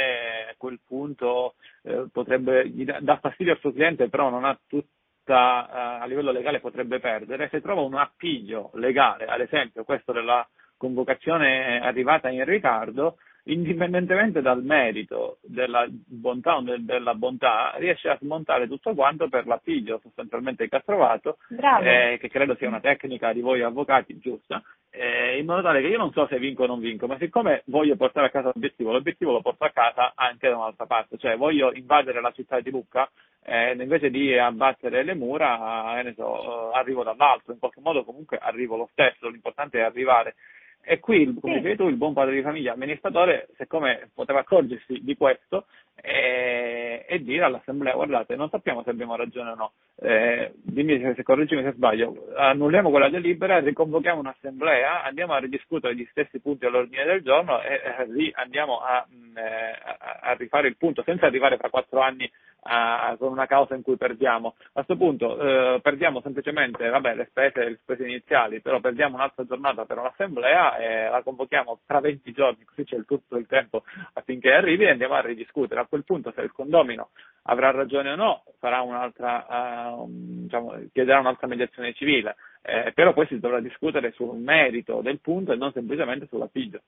a 0.51 0.55
quel 0.57 0.81
punto 0.87 1.55
eh, 1.83 2.07
potrebbe 2.13 2.71
dà 3.01 3.19
fastidio 3.19 3.53
al 3.53 3.59
suo 3.61 3.73
cliente, 3.73 4.09
però 4.09 4.31
non 4.31 4.45
ha 4.45 4.59
tutto 4.67 4.89
eh, 5.29 5.33
a 5.33 6.05
livello 6.07 6.31
legale 6.31 6.61
potrebbe 6.61 7.01
perdere, 7.01 7.49
se 7.51 7.61
trova 7.61 7.81
un 7.81 7.95
appiglio 7.95 8.71
legale, 8.75 9.25
ad 9.27 9.41
esempio 9.41 9.83
questo 9.85 10.13
della 10.13 10.47
convocazione 10.77 11.81
arrivata 11.81 12.29
in 12.29 12.45
ritardo, 12.45 13.17
indipendentemente 13.47 14.41
dal 14.41 14.63
merito 14.63 15.39
della 15.43 15.87
bontà 15.89 16.57
o 16.57 16.65
della 16.79 17.15
bontà, 17.15 17.75
riesce 17.77 18.09
a 18.09 18.19
smontare 18.21 18.67
tutto 18.67 18.95
quanto 18.95 19.29
per 19.29 19.47
l'appiglio 19.47 20.01
sostanzialmente 20.03 20.69
che 20.69 20.77
ha 20.77 20.83
trovato, 20.85 21.39
eh, 21.83 22.19
che 22.19 22.29
credo 22.29 22.57
sia 22.57 22.69
una 22.69 22.81
tecnica 22.81 23.33
di 23.33 23.41
voi 23.41 23.63
avvocati 23.63 24.19
giusta, 24.19 24.63
eh, 24.91 25.39
in 25.39 25.47
modo 25.47 25.63
tale 25.63 25.81
che 25.81 25.89
io 25.89 25.99
non 25.99 26.13
so 26.13 26.27
se 26.27 26.39
vinco 26.39 26.65
o 26.65 26.67
non 26.67 26.81
vinco, 26.81 27.07
ma 27.07 27.19
siccome 27.19 27.63
voglio 27.67 27.97
portare 27.97 28.27
a 28.27 28.31
casa 28.31 28.51
l'obiettivo, 28.53 28.93
l'obiettivo 28.93 29.33
lo 29.33 29.43
porto 29.43 29.65
a 29.65 29.71
casa 29.71 30.13
anche 30.15 30.49
da 30.49 30.57
un'altra 30.57 30.87
parte, 30.87 31.19
cioè 31.19 31.37
voglio 31.37 31.73
invadere 31.73 32.21
la 32.21 32.33
città 32.33 32.61
di 32.61 32.71
Lucca, 32.71 33.09
eh, 33.45 33.77
invece 33.79 34.11
di 34.11 34.37
abbattere 34.37 35.05
le 35.05 35.15
mura, 35.15 36.01
eh, 36.01 36.15
so, 36.15 36.73
eh, 36.73 36.79
arrivo 36.79 37.05
dall'alto, 37.05 37.53
in 37.53 37.59
qualche 37.61 37.81
modo 37.81 38.05
comunque 38.05 38.39
arrivo 38.39 38.77
lo 38.77 38.89
stesso, 38.91 39.29
l'importante 39.29 39.79
è 39.79 39.83
arrivare. 39.83 40.35
E 40.89 41.01
qui, 41.01 41.37
come 41.41 41.57
dicevi 41.57 41.75
tu, 41.75 41.89
il 41.89 41.97
buon 41.97 42.13
padre 42.13 42.37
di 42.37 42.43
famiglia 42.43 42.73
amministratore, 42.73 43.49
siccome 43.57 44.11
poteva 44.15 44.39
accorgersi 44.39 45.01
di 45.03 45.17
questo 45.17 45.67
e, 46.01 47.05
e 47.09 47.23
dire 47.23 47.45
all'assemblea, 47.45 47.95
guardate, 47.95 48.37
non 48.37 48.49
sappiamo 48.49 48.83
se 48.83 48.91
abbiamo 48.91 49.17
ragione 49.17 49.51
o 49.51 49.55
no, 49.55 49.73
eh, 49.97 50.53
dimmi 50.63 51.01
se, 51.01 51.15
se 51.15 51.23
correggimi 51.23 51.63
se 51.63 51.73
sbaglio, 51.73 52.27
annulliamo 52.37 52.91
quella 52.91 53.09
delibera, 53.09 53.61
riconvochiamo 53.61 54.21
un'assemblea, 54.21 55.03
andiamo 55.05 55.33
a 55.33 55.39
ridiscutere 55.39 55.95
gli 55.95 56.07
stessi 56.11 56.41
punti 56.41 56.67
all'ordine 56.67 57.05
del 57.05 57.23
giorno 57.23 57.61
e 57.63 57.81
eh, 57.83 58.07
lì 58.09 58.31
andiamo 58.35 58.81
a, 58.81 59.07
mh, 59.09 59.39
eh, 59.39 59.79
a, 59.99 60.19
a, 60.21 60.33
rifare 60.35 60.69
il 60.69 60.77
punto, 60.77 61.03
senza 61.03 61.27
arrivare 61.27 61.57
fra 61.57 61.71
quattro 61.71 62.01
anni 62.01 62.31
a, 62.69 63.15
con 63.19 63.33
una 63.33 63.47
causa 63.47 63.75
in 63.75 63.83
cui 63.83 63.97
perdiamo. 63.97 64.55
A 64.59 64.85
questo 64.85 64.97
punto 64.97 65.39
eh, 65.39 65.81
perdiamo 65.81 66.21
semplicemente 66.21 66.89
vabbè, 66.89 67.15
le, 67.15 67.27
spese, 67.31 67.65
le 67.65 67.79
spese 67.81 68.05
iniziali, 68.05 68.61
però 68.61 68.81
perdiamo 68.81 69.17
un'altra 69.17 69.45
giornata 69.45 69.85
per 69.85 69.99
un'assemblea 69.99 70.77
e 70.77 71.09
la 71.09 71.23
convochiamo 71.23 71.81
tra 71.87 72.01
20 72.01 72.33
giorni, 72.33 72.65
così 72.65 72.85
c'è 72.85 72.97
il 72.97 73.07
tutto 73.07 73.37
il 73.37 73.47
tempo 73.47 73.85
affinché 74.15 74.53
arrivi 74.53 74.85
e 74.85 74.91
andiamo 74.91 75.15
a 75.15 75.21
ridiscutere. 75.21 75.81
A 75.87 75.89
quel 75.89 76.05
punto 76.05 76.33
se 76.35 76.41
il 76.41 76.51
condomino 76.51 77.11
avrà 77.43 77.71
ragione 77.71 78.11
o 78.11 78.17
no, 78.17 78.43
farà 78.59 78.81
un'altra, 78.81 79.47
uh, 79.95 80.05
diciamo, 80.09 80.75
chiederà 80.93 81.21
un'altra 81.21 81.47
mediazione 81.47 81.93
civile, 81.93 82.35
eh, 82.63 82.91
però 82.93 83.13
poi 83.13 83.27
si 83.29 83.39
dovrà 83.39 83.61
discutere 83.61 84.11
sul 84.11 84.37
merito 84.37 85.01
del 85.01 85.21
punto 85.21 85.53
e 85.53 85.57
non 85.57 85.71
semplicemente 85.71 86.27
sull'appiglio. 86.27 86.81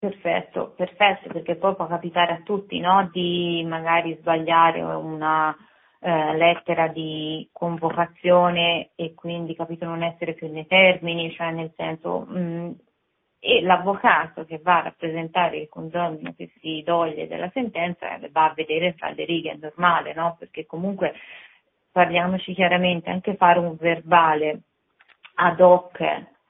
Perfetto, 0.00 0.72
perfetto, 0.76 1.28
perché 1.28 1.54
poi 1.54 1.76
può 1.76 1.86
capitare 1.86 2.32
a 2.32 2.42
tutti 2.42 2.80
no? 2.80 3.08
di 3.12 3.64
magari 3.68 4.16
sbagliare 4.18 4.80
una 4.82 5.54
eh, 6.00 6.36
lettera 6.36 6.88
di 6.88 7.48
convocazione 7.52 8.90
e 8.96 9.14
quindi 9.14 9.54
capito 9.54 9.84
non 9.84 10.02
essere 10.02 10.34
più 10.34 10.50
nei 10.50 10.66
termini, 10.66 11.30
cioè 11.34 11.52
nel 11.52 11.72
senso 11.76 12.26
mh, 12.26 12.38
mm, 12.38 12.70
e 13.42 13.62
l'avvocato 13.62 14.44
che 14.44 14.60
va 14.62 14.78
a 14.78 14.82
rappresentare 14.82 15.56
il 15.56 15.68
condomino 15.68 16.34
che 16.36 16.50
si 16.60 16.82
doglie 16.84 17.26
della 17.26 17.50
sentenza 17.52 18.06
va 18.30 18.44
a 18.44 18.52
vedere 18.54 18.92
fra 18.92 19.10
le 19.10 19.24
righe, 19.24 19.52
è 19.52 19.58
normale, 19.58 20.12
no? 20.12 20.36
Perché 20.38 20.66
comunque 20.66 21.14
parliamoci 21.90 22.52
chiaramente, 22.52 23.08
anche 23.08 23.36
fare 23.36 23.58
un 23.58 23.76
verbale 23.76 24.60
ad 25.36 25.58
hoc, 25.58 26.00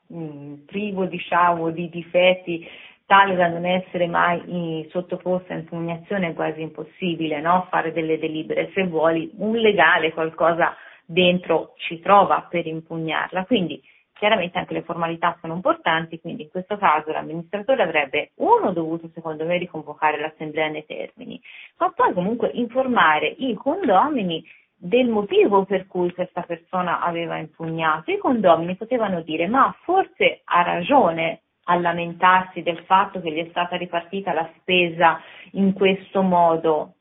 mh, 0.08 0.22
mm, 0.22 0.54
privo 0.66 1.04
diciamo 1.04 1.70
di 1.70 1.88
difetti 1.88 2.68
tale 3.06 3.34
da 3.34 3.48
non 3.48 3.64
essere 3.64 4.06
mai 4.06 4.86
sottoposta 4.90 5.52
a 5.52 5.56
impugnazione 5.56 6.28
è 6.28 6.34
quasi 6.34 6.60
impossibile, 6.60 7.40
no? 7.40 7.66
Fare 7.70 7.92
delle 7.92 8.18
delibere. 8.18 8.70
Se 8.72 8.86
vuoi 8.86 9.30
un 9.38 9.56
legale 9.56 10.12
qualcosa 10.12 10.76
dentro 11.04 11.74
ci 11.76 11.98
trova 12.00 12.46
per 12.48 12.66
impugnarla. 12.66 13.44
Quindi 13.46 13.82
chiaramente 14.20 14.58
anche 14.58 14.74
le 14.74 14.82
formalità 14.82 15.38
sono 15.40 15.54
importanti, 15.54 16.20
quindi 16.20 16.42
in 16.42 16.50
questo 16.50 16.76
caso 16.76 17.10
l'amministratore 17.10 17.82
avrebbe 17.82 18.32
uno 18.34 18.70
dovuto 18.70 19.08
secondo 19.14 19.46
me 19.46 19.56
riconvocare 19.56 20.20
l'assemblea 20.20 20.68
nei 20.68 20.84
termini, 20.84 21.40
ma 21.78 21.90
poi 21.90 22.12
comunque 22.12 22.50
informare 22.52 23.28
i 23.38 23.54
condomini 23.54 24.44
del 24.76 25.08
motivo 25.08 25.64
per 25.64 25.86
cui 25.86 26.12
questa 26.12 26.42
persona 26.42 27.00
aveva 27.00 27.38
impugnato. 27.38 28.10
I 28.10 28.18
condomini 28.18 28.76
potevano 28.76 29.22
dire 29.22 29.46
ma 29.48 29.74
forse 29.84 30.42
ha 30.44 30.62
ragione 30.62 31.40
a 31.64 31.78
lamentarsi 31.78 32.60
del 32.60 32.82
fatto 32.84 33.22
che 33.22 33.32
gli 33.32 33.42
è 33.42 33.48
stata 33.48 33.76
ripartita 33.76 34.34
la 34.34 34.50
spesa 34.58 35.18
in 35.52 35.72
questo 35.72 36.20
modo, 36.20 36.96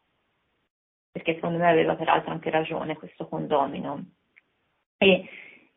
perché 1.11 1.33
secondo 1.33 1.57
me 1.57 1.69
aveva 1.69 1.95
peraltro 1.95 2.31
anche 2.31 2.49
ragione 2.49 2.95
questo 2.95 3.27
condomino. 3.27 4.05
E, 4.97 5.27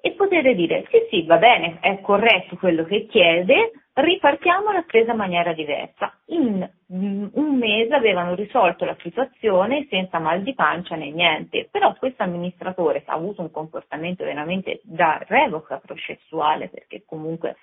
e 0.04 0.12
poter 0.14 0.52
dire 0.56 0.84
sì 0.90 0.98
sì 1.08 1.24
va 1.26 1.38
bene, 1.38 1.78
è 1.80 2.00
corretto 2.00 2.56
quello 2.56 2.82
che 2.82 3.06
chiede, 3.06 3.70
ripartiamo 3.92 4.72
la 4.72 4.82
spesa 4.82 5.12
in 5.12 5.16
maniera 5.16 5.52
diversa. 5.52 6.12
In 6.26 6.68
un 6.88 7.56
mese 7.56 7.94
avevano 7.94 8.34
risolto 8.34 8.84
la 8.84 8.96
situazione 9.00 9.86
senza 9.88 10.18
mal 10.18 10.42
di 10.42 10.54
pancia 10.54 10.96
né 10.96 11.12
niente, 11.12 11.68
però 11.70 11.94
questo 11.94 12.24
amministratore 12.24 13.04
ha 13.06 13.12
avuto 13.12 13.42
un 13.42 13.52
comportamento 13.52 14.24
veramente 14.24 14.80
da 14.82 15.22
revoca 15.28 15.78
processuale, 15.78 16.68
perché 16.68 17.04
comunque 17.06 17.56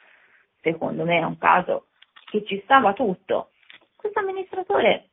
secondo 0.61 1.03
me 1.03 1.19
è 1.19 1.23
un 1.23 1.37
caso 1.37 1.87
che 2.31 2.45
ci 2.45 2.61
stava 2.63 2.93
tutto. 2.93 3.49
Questo 3.97 4.19
amministratore 4.19 5.09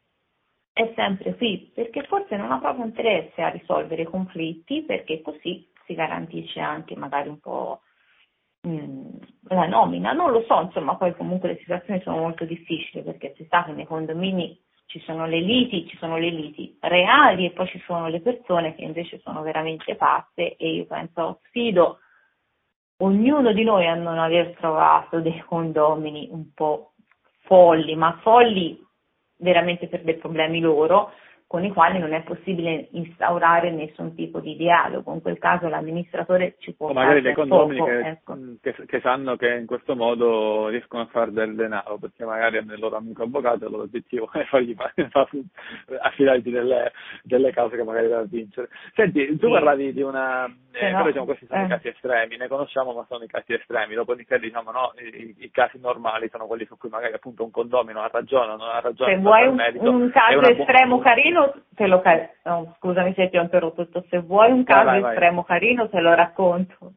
è 0.73 0.93
sempre 0.95 1.35
qui 1.35 1.73
perché 1.75 2.05
forse 2.05 2.37
non 2.37 2.53
ha 2.53 2.61
proprio 2.61 2.85
interesse 2.85 3.43
a 3.43 3.49
risolvere 3.49 4.03
i 4.03 4.07
conflitti 4.07 4.83
perché 4.83 5.23
così 5.23 5.67
si 5.87 5.95
garantisce 5.95 6.61
anche 6.61 6.97
magari 6.97 7.29
un 7.29 7.41
po' 7.41 7.81
mm, 8.67 9.17
la 9.49 9.67
nomina, 9.67 10.13
non 10.13 10.31
lo 10.31 10.45
so, 10.47 10.61
insomma 10.61 10.97
poi 10.97 11.15
comunque 11.15 11.49
le 11.51 11.59
situazioni 11.59 12.01
sono 12.03 12.19
molto 12.19 12.45
difficili 12.45 13.03
perché 13.03 13.35
si 13.37 13.47
sa 13.49 13.65
che 13.65 13.73
nei 13.73 13.87
condomini 13.87 14.61
ci 14.87 15.01
sono 15.01 15.27
le 15.27 15.41
liti, 15.41 15.87
ci 15.89 15.97
sono 15.97 16.17
le 16.17 16.31
liti 16.31 16.77
reali 16.81 17.47
e 17.47 17.51
poi 17.51 17.67
ci 17.69 17.83
sono 17.87 18.09
le 18.09 18.21
persone 18.21 18.75
che 18.75 18.83
invece 18.83 19.21
sono 19.21 19.43
veramente 19.43 19.97
pazze 19.97 20.57
e 20.57 20.75
io 20.75 20.87
penso, 20.87 21.41
sfido 21.47 21.99
ognuno 22.99 23.53
di 23.53 23.65
noi 23.65 23.87
a 23.87 23.95
non 23.95 24.19
aver 24.19 24.55
trovato 24.57 25.21
dei 25.21 25.43
condomini 25.47 26.29
un 26.31 26.53
po' 26.55 26.93
folli, 27.43 27.95
ma 27.95 28.19
folli 28.23 28.81
veramente 29.39 29.89
per 29.89 30.03
dei 30.03 30.17
problemi 30.17 30.61
loro, 30.61 31.13
con 31.49 31.65
i 31.65 31.73
quali 31.73 32.01
non 32.01 32.13
è 32.13 32.23
possibile 32.23 32.89
instaurare 32.91 33.71
nessun 33.71 34.17
tipo 34.17 34.41
di 34.41 34.57
dialogo. 34.57 35.13
In 35.13 35.23
quel 35.23 35.39
caso 35.39 35.69
l'amministratore 35.69 36.57
ci 36.59 36.75
può 36.75 36.89
o 36.89 36.93
magari 36.93 37.21
dei 37.21 37.35
condomini 37.35 37.79
poco, 37.79 37.91
che, 37.91 38.09
ecco. 38.09 38.37
che, 38.61 38.75
che, 38.85 39.01
sanno 39.01 39.37
che 39.37 39.55
in 39.55 39.67
questo 39.67 39.95
modo 39.95 40.67
riescono 40.69 41.03
a 41.03 41.07
fare 41.07 41.31
del 41.31 41.55
denaro, 41.55 41.99
perché 41.99 42.25
magari 42.25 42.59
hanno 42.59 42.73
il 42.73 42.81
loro 42.81 42.97
amico 42.97 43.23
avvocato 43.23 43.63
e 43.63 43.67
il 43.67 43.73
loro 43.73 43.85
obiettivo 43.85 44.29
è 44.35 44.45
fargli 44.45 44.75
affidargli 46.01 46.51
delle, 46.51 46.93
delle, 47.23 47.53
cause 47.53 47.77
che 47.77 47.85
magari 47.85 48.09
da 48.09 48.23
vincere. 48.23 48.69
Senti, 48.95 49.39
tu 49.39 49.47
sì. 49.47 49.53
parlavi 49.53 49.93
di 49.93 50.03
una... 50.03 50.53
Eh, 50.73 50.91
no, 50.91 51.05
diciamo, 51.05 51.25
questi 51.25 51.47
sono 51.47 51.63
eh. 51.63 51.67
i 51.67 51.69
casi 51.69 51.89
estremi, 51.89 52.37
ne 52.37 52.49
conosciamo 52.49 52.93
ma 52.93 53.07
sono 53.09 53.23
i 53.23 53.29
casi 53.29 53.55
estremi, 53.55 53.95
dopodiché 53.95 54.39
diciamo 54.39 54.73
no, 54.73 54.93
i, 54.99 55.35
i, 55.39 55.51
casi 55.51 55.79
normali 55.79 56.29
sono 56.29 56.47
quelli 56.47 56.67
su 56.67 56.77
cui 56.77 56.91
magari 56.91 57.15
appunto 57.15 57.45
un 57.45 57.51
condomino 57.51 58.03
ha 58.03 58.11
ragione 58.13 58.53
o 58.53 58.57
non 58.57 58.69
ha 58.69 58.81
ragione. 58.81 59.15
Se 59.15 59.21
vuoi 59.21 59.47
un, 59.47 59.59
un 59.79 60.11
caso 60.11 60.41
estremo 60.41 60.97
buona... 60.97 61.15
carino 61.15 61.36
te 61.75 61.87
lo 61.87 62.01
ca- 62.01 62.31
no, 62.45 62.75
scusami 62.79 63.15
se 63.15 63.29
ti 63.29 63.37
ho 63.37 63.43
interrotto, 63.43 63.89
se 64.09 64.19
vuoi 64.19 64.51
un 64.51 64.65
caso 64.65 64.85
vai, 64.85 65.01
vai, 65.01 65.13
estremo 65.13 65.45
vai. 65.47 65.59
carino 65.59 65.89
te 65.89 66.01
lo 66.01 66.15
racconto. 66.15 66.93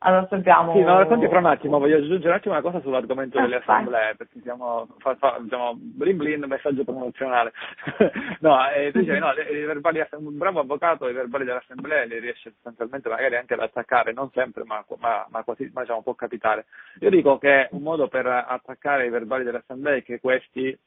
Allora 0.00 0.28
sappiamo... 0.30 0.74
Sì, 0.74 0.82
ma 0.82 0.96
racconti 0.98 1.26
fra 1.26 1.40
un 1.40 1.46
attimo, 1.46 1.80
voglio 1.80 1.96
aggiungere 1.96 2.28
un 2.28 2.34
attimo 2.34 2.54
una 2.54 2.62
cosa 2.62 2.80
sull'argomento 2.80 3.36
ah, 3.36 3.40
delle 3.42 3.56
assemblee, 3.56 4.14
perché 4.14 4.38
siamo, 4.42 4.86
fa, 4.98 5.16
fa, 5.16 5.38
diciamo, 5.40 5.72
blin 5.76 6.16
blin, 6.16 6.44
messaggio 6.46 6.84
promozionale. 6.84 7.52
no, 8.38 8.70
eh, 8.70 8.92
dicevi, 8.92 9.18
no, 9.18 9.32
i 9.32 9.64
verbali, 9.64 10.00
un 10.12 10.38
bravo 10.38 10.60
avvocato 10.60 11.08
i 11.08 11.12
verbali 11.12 11.44
dell'assemblea 11.44 12.04
li 12.04 12.20
riesce 12.20 12.52
sostanzialmente 12.52 13.08
magari 13.08 13.34
anche 13.34 13.54
ad 13.54 13.60
attaccare, 13.60 14.12
non 14.12 14.30
sempre, 14.30 14.62
ma, 14.62 14.84
ma, 15.00 15.26
ma 15.30 15.42
quasi, 15.42 15.68
ma 15.74 15.80
diciamo, 15.80 16.02
può 16.02 16.14
capitare. 16.14 16.66
Io 17.00 17.10
dico 17.10 17.36
che 17.38 17.66
un 17.72 17.82
modo 17.82 18.06
per 18.06 18.26
attaccare 18.26 19.06
i 19.06 19.10
verbali 19.10 19.42
dell'assemblea 19.42 19.96
è 19.96 20.04
che 20.04 20.20
questi 20.20 20.78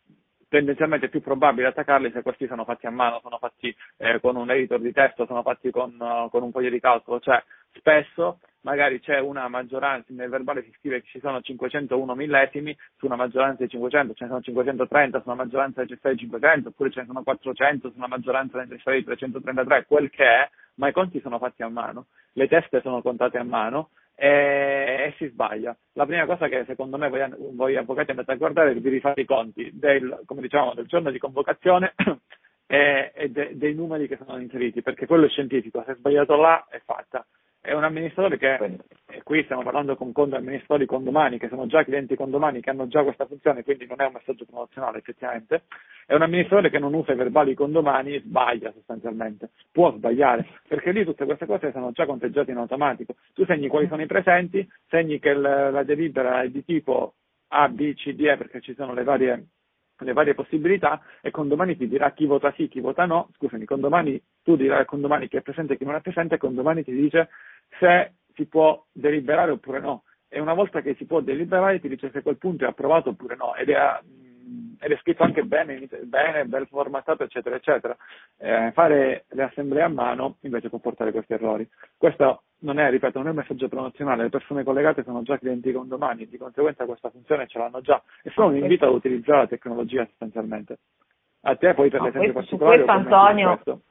tendenzialmente 0.51 1.05
è 1.05 1.09
più 1.09 1.21
probabile 1.21 1.67
attaccarli 1.67 2.11
se 2.11 2.21
questi 2.21 2.45
sono 2.45 2.65
fatti 2.65 2.85
a 2.85 2.91
mano, 2.91 3.21
sono 3.21 3.37
fatti 3.37 3.73
eh, 3.95 4.19
con 4.19 4.35
un 4.35 4.51
editor 4.51 4.81
di 4.81 4.91
testo, 4.91 5.25
sono 5.25 5.43
fatti 5.43 5.71
con, 5.71 5.95
uh, 5.97 6.29
con 6.29 6.43
un 6.43 6.51
foglio 6.51 6.69
di 6.69 6.81
calcolo, 6.81 7.21
cioè 7.21 7.41
spesso 7.71 8.39
magari 8.63 8.99
c'è 8.99 9.19
una 9.19 9.47
maggioranza, 9.47 10.11
nel 10.13 10.29
verbale 10.29 10.63
si 10.63 10.73
scrive 10.77 11.01
che 11.01 11.07
ci 11.07 11.19
sono 11.21 11.39
501 11.39 12.15
millesimi, 12.15 12.77
su 12.97 13.05
una 13.05 13.15
maggioranza 13.15 13.63
di 13.63 13.69
500 13.69 14.13
ce 14.13 14.23
ne 14.25 14.29
sono 14.29 14.41
530, 14.41 15.21
su 15.21 15.29
una 15.29 15.41
maggioranza 15.41 15.81
necessaria 15.81 16.17
di 16.17 16.23
500, 16.23 16.67
oppure 16.67 16.91
ce 16.91 16.99
ne 16.99 17.05
sono 17.05 17.23
400, 17.23 17.89
su 17.89 17.97
una 17.97 18.07
maggioranza 18.07 18.57
necessaria 18.57 18.99
di 18.99 19.05
333, 19.05 19.85
quel 19.85 20.09
che 20.09 20.25
è, 20.25 20.49
ma 20.75 20.89
i 20.89 20.91
conti 20.91 21.21
sono 21.21 21.39
fatti 21.39 21.63
a 21.63 21.69
mano, 21.69 22.07
le 22.33 22.49
teste 22.49 22.81
sono 22.81 23.01
contate 23.01 23.37
a 23.37 23.43
mano 23.43 23.91
e, 24.23 25.15
si 25.17 25.25
sbaglia. 25.29 25.75
La 25.93 26.05
prima 26.05 26.27
cosa 26.27 26.47
che 26.47 26.63
secondo 26.67 26.95
me 26.99 27.09
voi, 27.09 27.21
voi 27.53 27.75
avvocati 27.75 28.11
andate 28.11 28.33
a 28.33 28.35
guardare 28.35 28.71
è 28.71 28.75
di 28.75 28.89
rifare 28.89 29.19
i 29.19 29.25
conti 29.25 29.71
del, 29.73 30.21
diciamo, 30.27 30.75
del 30.75 30.85
giorno 30.85 31.09
di 31.09 31.17
convocazione 31.17 31.95
e, 32.67 33.11
e 33.15 33.29
de, 33.29 33.57
dei 33.57 33.73
numeri 33.73 34.07
che 34.07 34.19
sono 34.23 34.39
inseriti, 34.39 34.83
perché 34.83 35.07
quello 35.07 35.25
è 35.25 35.29
scientifico, 35.29 35.81
se 35.83 35.93
è 35.93 35.95
sbagliato 35.95 36.35
là 36.35 36.67
è 36.69 36.79
fatta 36.85 37.25
è 37.61 37.73
un 37.73 37.83
amministratore 37.83 38.39
che, 38.39 38.79
e 39.07 39.21
qui 39.21 39.43
stiamo 39.43 39.61
parlando 39.61 39.95
con, 39.95 40.11
amministratori 40.33 40.87
condomani, 40.87 41.37
che 41.37 41.47
sono 41.47 41.67
già 41.67 41.83
clienti 41.83 42.15
condomani, 42.15 42.59
che 42.59 42.71
hanno 42.71 42.87
già 42.87 43.03
questa 43.03 43.27
funzione, 43.27 43.63
quindi 43.63 43.85
non 43.85 44.01
è 44.01 44.05
un 44.05 44.13
messaggio 44.13 44.45
promozionale 44.45 44.97
effettivamente, 44.97 45.63
è 46.07 46.15
un 46.15 46.23
amministratore 46.23 46.71
che 46.71 46.79
non 46.79 46.95
usa 46.95 47.13
i 47.13 47.15
verbali 47.15 47.53
condomani 47.53 48.15
e 48.15 48.21
sbaglia 48.21 48.71
sostanzialmente, 48.71 49.51
può 49.71 49.93
sbagliare, 49.93 50.47
perché 50.67 50.91
lì 50.91 51.05
tutte 51.05 51.25
queste 51.25 51.45
cose 51.45 51.71
sono 51.71 51.91
già 51.91 52.07
conteggiate 52.07 52.49
in 52.49 52.57
automatico, 52.57 53.15
tu 53.33 53.45
segni 53.45 53.67
quali 53.67 53.87
sono 53.87 54.01
i 54.01 54.07
presenti, 54.07 54.67
segni 54.87 55.19
che 55.19 55.33
la 55.33 55.83
delibera 55.83 56.41
è 56.41 56.49
di 56.49 56.65
tipo 56.65 57.13
A, 57.49 57.69
B, 57.69 57.93
C, 57.93 58.13
D, 58.13 58.21
E, 58.21 58.37
perché 58.37 58.59
ci 58.59 58.73
sono 58.73 58.93
le 58.93 59.03
varie 59.03 59.45
le 60.03 60.13
varie 60.13 60.33
possibilità 60.33 61.01
e 61.21 61.31
condomani 61.31 61.77
ti 61.77 61.87
dirà 61.87 62.11
chi 62.11 62.25
vota 62.25 62.51
sì, 62.53 62.67
chi 62.67 62.79
vota 62.79 63.05
no, 63.05 63.29
scusami, 63.35 63.65
condomani, 63.65 64.21
tu 64.43 64.55
dirai 64.55 64.79
al 64.79 64.85
condomani 64.85 65.27
chi 65.27 65.37
è 65.37 65.41
presente 65.41 65.73
e 65.73 65.77
chi 65.77 65.85
non 65.85 65.95
è 65.95 66.01
presente 66.01 66.35
e 66.35 66.37
condomani 66.37 66.83
ti 66.83 66.93
dice 66.93 67.29
se 67.79 68.13
si 68.33 68.45
può 68.45 68.83
deliberare 68.91 69.51
oppure 69.51 69.79
no. 69.79 70.03
E 70.27 70.39
una 70.39 70.53
volta 70.53 70.81
che 70.81 70.95
si 70.95 71.05
può 71.05 71.19
deliberare 71.19 71.79
ti 71.79 71.89
dice 71.89 72.09
se 72.11 72.21
quel 72.21 72.37
punto 72.37 72.65
è 72.65 72.67
approvato 72.67 73.09
oppure 73.09 73.35
no 73.35 73.53
ed 73.55 73.69
è, 73.69 73.99
ed 74.79 74.91
è 74.91 74.97
scritto 74.97 75.23
anche 75.23 75.43
bene, 75.43 75.87
bene, 76.03 76.45
ben 76.45 76.65
formattato, 76.67 77.23
eccetera, 77.23 77.55
eccetera. 77.55 77.95
Eh, 78.37 78.71
fare 78.73 79.25
le 79.29 79.43
assemblee 79.43 79.83
a 79.83 79.89
mano 79.89 80.37
invece 80.41 80.69
può 80.69 80.79
portare 80.79 81.11
questi 81.11 81.33
errori. 81.33 81.67
Questo 81.97 82.43
non 82.61 82.79
è, 82.79 82.89
ripeto, 82.89 83.17
non 83.19 83.27
è 83.27 83.29
un 83.31 83.37
messaggio 83.37 83.67
promozionale, 83.67 84.23
le 84.23 84.29
persone 84.29 84.63
collegate 84.63 85.03
sono 85.03 85.21
già 85.23 85.37
clienti 85.37 85.71
con 85.71 85.87
domani, 85.87 86.27
di 86.27 86.37
conseguenza 86.37 86.85
questa 86.85 87.09
funzione 87.09 87.47
ce 87.47 87.57
l'hanno 87.57 87.81
già 87.81 88.01
e 88.23 88.29
sono 88.31 88.47
un 88.47 88.57
invito 88.57 88.85
ad 88.85 88.93
utilizzare 88.93 89.41
la 89.41 89.47
tecnologia 89.47 90.05
sostanzialmente. 90.05 90.79
A 91.41 91.55
te 91.55 91.73
poi 91.73 91.89
per 91.89 91.99
no, 91.99 92.05
l'esempio 92.05 92.33
questo, 92.33 92.57
particolare. 92.57 92.83
Questo 92.83 93.15
Antonio 93.15 93.81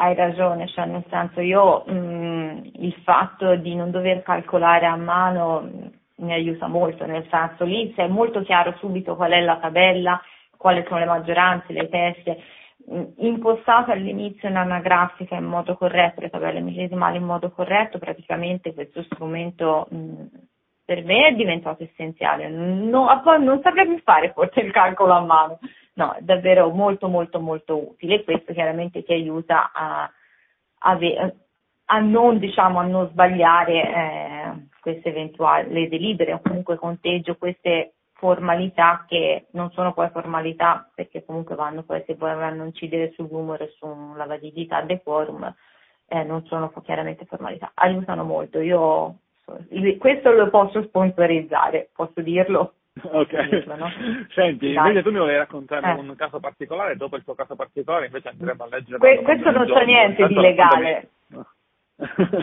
hai 0.00 0.14
ragione, 0.14 0.68
cioè 0.68 0.86
nel 0.86 1.04
senso 1.08 1.40
io 1.40 1.84
mh, 1.86 1.92
mm, 1.92 2.58
il 2.74 2.94
fatto 3.04 3.56
di 3.56 3.74
non 3.74 3.90
dover 3.90 4.22
calcolare 4.22 4.86
a 4.86 4.96
mano 4.96 5.62
mm, 5.62 5.86
mi 6.16 6.32
aiuta 6.32 6.66
molto, 6.66 7.06
nel 7.06 7.26
senso 7.30 7.64
lì 7.64 7.92
se 7.96 8.04
è 8.04 8.08
molto 8.08 8.42
chiaro 8.42 8.74
subito 8.78 9.16
qual 9.16 9.32
è 9.32 9.40
la 9.40 9.56
tabella, 9.56 10.20
quali 10.56 10.84
sono 10.86 10.98
le 10.98 11.06
maggioranze, 11.06 11.72
le 11.72 11.88
teste, 11.88 12.38
impostata 13.16 13.92
all'inizio 13.92 14.48
in 14.48 14.56
anagrafica 14.56 15.36
in 15.36 15.44
modo 15.44 15.76
corretto, 15.76 16.20
le 16.20 16.30
tabelle 16.30 16.60
millesimali 16.60 17.16
in 17.18 17.24
modo 17.24 17.50
corretto, 17.50 17.98
praticamente 17.98 18.72
questo 18.74 19.02
strumento 19.02 19.86
mh, 19.90 20.24
per 20.84 21.04
me 21.04 21.28
è 21.28 21.34
diventato 21.34 21.82
essenziale. 21.82 22.48
No, 22.48 23.08
non 23.38 23.60
saprei 23.62 23.86
più 23.86 24.00
fare 24.02 24.32
forse 24.32 24.60
il 24.60 24.72
calcolo 24.72 25.12
a 25.12 25.20
mano, 25.20 25.58
no, 25.94 26.12
è 26.12 26.22
davvero 26.22 26.70
molto 26.70 27.08
molto 27.08 27.40
molto 27.40 27.90
utile 27.90 28.16
e 28.16 28.24
questo 28.24 28.52
chiaramente 28.54 29.02
ti 29.02 29.12
aiuta 29.12 29.70
a, 29.72 30.10
a, 30.78 30.98
a 31.86 31.98
non, 31.98 32.38
diciamo, 32.38 32.78
a 32.78 32.84
non 32.84 33.08
sbagliare 33.10 33.72
eh, 33.72 34.66
queste 34.80 35.10
eventuali 35.10 35.88
delibere 35.88 36.32
o 36.32 36.40
comunque 36.40 36.76
conteggio 36.76 37.36
queste 37.36 37.92
formalità 38.18 39.04
che 39.08 39.46
non 39.52 39.70
sono 39.70 39.92
poi 39.92 40.10
formalità 40.10 40.90
perché 40.92 41.24
comunque 41.24 41.54
vanno 41.54 41.84
poi 41.84 42.02
se 42.04 42.16
a 42.18 42.48
incidere 42.64 43.12
sul 43.14 43.28
numero 43.30 43.62
e 43.62 43.72
sulla 43.78 44.26
validità 44.26 44.82
dei 44.82 45.00
quorum 45.02 45.54
eh, 46.08 46.24
non 46.24 46.44
sono 46.46 46.72
chiaramente 46.82 47.26
formalità, 47.26 47.70
aiutano 47.74 48.24
molto. 48.24 48.58
Io 48.60 49.18
questo 49.98 50.32
lo 50.32 50.50
posso 50.50 50.82
sponsorizzare, 50.82 51.90
posso 51.94 52.20
dirlo. 52.20 52.74
Ok, 53.00 53.48
dirlo, 53.48 53.76
no? 53.76 53.88
senti, 54.34 54.72
Dai. 54.72 54.88
invece 54.88 55.04
tu 55.04 55.12
mi 55.12 55.18
volevi 55.18 55.38
raccontare 55.38 55.88
eh. 55.88 56.00
un 56.00 56.16
caso 56.16 56.40
particolare, 56.40 56.96
dopo 56.96 57.14
il 57.14 57.22
tuo 57.22 57.36
caso 57.36 57.54
particolare 57.54 58.06
invece 58.06 58.30
andremo 58.30 58.64
a 58.64 58.68
leggere... 58.68 58.98
Que- 58.98 59.22
questo 59.22 59.52
non 59.52 59.66
c'è 59.66 59.84
niente 59.84 60.26
di 60.26 60.34
legale, 60.34 61.10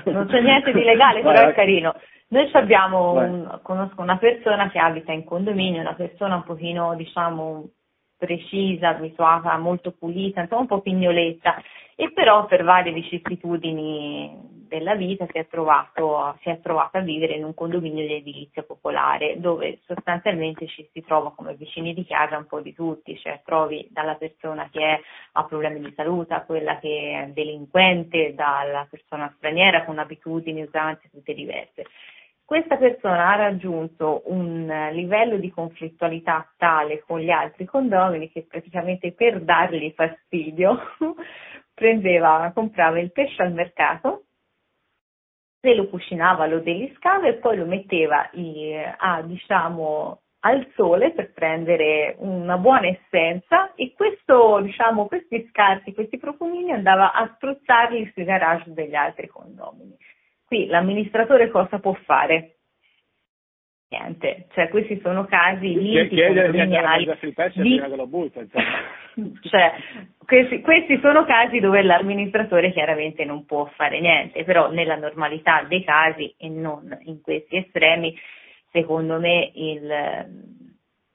non 0.05 0.27
c'è 0.27 0.41
niente 0.41 0.73
di 0.73 0.83
legale, 0.83 1.21
però 1.21 1.47
è 1.47 1.53
carino. 1.53 1.95
Noi 2.27 2.49
abbiamo, 2.53 3.13
un, 3.13 3.59
conosco 3.61 4.01
una 4.01 4.17
persona 4.17 4.69
che 4.69 4.79
abita 4.79 5.11
in 5.11 5.23
condominio, 5.23 5.81
una 5.81 5.93
persona 5.93 6.35
un 6.35 6.43
pochino, 6.43 6.95
diciamo, 6.95 7.69
precisa, 8.17 8.89
abituata, 8.89 9.57
molto 9.57 9.91
pulita, 9.91 10.41
insomma 10.41 10.61
un 10.61 10.67
po' 10.67 10.81
pignoletta, 10.81 11.61
e 11.95 12.11
però 12.11 12.45
per 12.45 12.63
varie 12.63 12.91
vicissitudini 12.91 14.53
della 14.67 14.95
vita 14.95 15.25
si 15.31 15.37
è, 15.37 15.47
trovato, 15.47 16.37
si 16.41 16.49
è 16.49 16.59
trovato 16.59 16.97
a 16.97 17.01
vivere 17.01 17.33
in 17.35 17.43
un 17.43 17.53
condominio 17.53 18.05
di 18.05 18.15
edilizia 18.15 18.63
popolare, 18.63 19.39
dove 19.39 19.79
sostanzialmente 19.85 20.67
ci 20.67 20.87
si 20.91 21.01
trova 21.01 21.31
come 21.33 21.55
vicini 21.55 21.93
di 21.93 22.05
casa 22.05 22.37
un 22.37 22.47
po' 22.47 22.59
di 22.59 22.73
tutti, 22.73 23.17
cioè 23.17 23.41
trovi 23.45 23.87
dalla 23.89 24.15
persona 24.15 24.67
che 24.69 24.81
è, 24.81 24.99
ha 25.33 25.45
problemi 25.45 25.79
di 25.79 25.93
salute, 25.95 26.33
a 26.33 26.43
quella 26.43 26.79
che 26.79 27.23
è 27.23 27.31
delinquente, 27.31 28.33
dalla 28.33 28.87
persona 28.89 29.31
straniera 29.37 29.85
con 29.85 29.99
abitudini, 29.99 30.63
usanze 30.63 31.09
tutte 31.09 31.33
diverse. 31.33 31.85
Questa 32.43 32.77
persona 32.77 33.31
ha 33.31 33.35
raggiunto 33.35 34.21
un 34.25 34.89
livello 34.91 35.37
di 35.37 35.49
conflittualità 35.49 36.47
tale 36.57 37.01
con 37.01 37.19
gli 37.19 37.31
altri 37.31 37.65
condomini 37.65 38.29
che 38.29 38.45
praticamente 38.47 39.13
per 39.13 39.41
dargli 39.41 39.91
fastidio 39.95 40.77
prendeva, 41.75 42.51
comprava 42.55 42.99
il 42.99 43.11
pesce 43.11 43.43
al 43.43 43.53
mercato, 43.53 44.23
se 45.59 45.75
lo 45.75 45.87
cucinava 45.89 46.45
lo 46.45 46.59
deliscava 46.59 47.27
e 47.27 47.35
poi 47.35 47.57
lo 47.57 47.65
metteva 47.65 48.29
a, 48.97 49.21
diciamo, 49.21 50.21
al 50.41 50.71
sole 50.75 51.11
per 51.11 51.33
prendere 51.33 52.15
una 52.19 52.57
buona 52.57 52.87
essenza 52.87 53.73
e 53.73 53.93
questo, 53.95 54.61
diciamo, 54.61 55.07
questi 55.07 55.47
scarti, 55.49 55.93
questi 55.93 56.17
profumini 56.17 56.71
andava 56.71 57.13
a 57.13 57.31
spruzzarli 57.33 58.11
sui 58.13 58.23
garage 58.23 58.71
degli 58.73 58.93
altri 58.93 59.27
condomini. 59.27 59.97
Qui 60.45 60.67
l'amministratore 60.67 61.49
cosa 61.49 61.79
può 61.79 61.93
fare? 62.05 62.54
Niente, 63.95 64.47
cioè 64.53 64.67
questi 64.67 64.99
sono 65.01 65.23
casi 65.25 65.73
di 65.73 66.09
condominiali. 66.09 67.05
Di... 67.05 67.81
cioè, 69.43 69.73
questi, 70.25 70.59
questi 70.59 70.99
sono 70.99 71.23
casi 71.23 71.59
dove 71.61 71.81
l'amministratore 71.81 72.73
chiaramente 72.73 73.23
non 73.23 73.45
può 73.45 73.65
fare 73.75 74.01
niente, 74.01 74.43
però 74.43 74.69
nella 74.69 74.97
normalità 74.97 75.63
dei 75.63 75.83
casi 75.85 76.33
e 76.37 76.49
non 76.49 76.97
in 77.03 77.21
questi 77.21 77.55
estremi 77.55 78.13
secondo 78.71 79.17
me 79.17 79.51
il, 79.53 79.89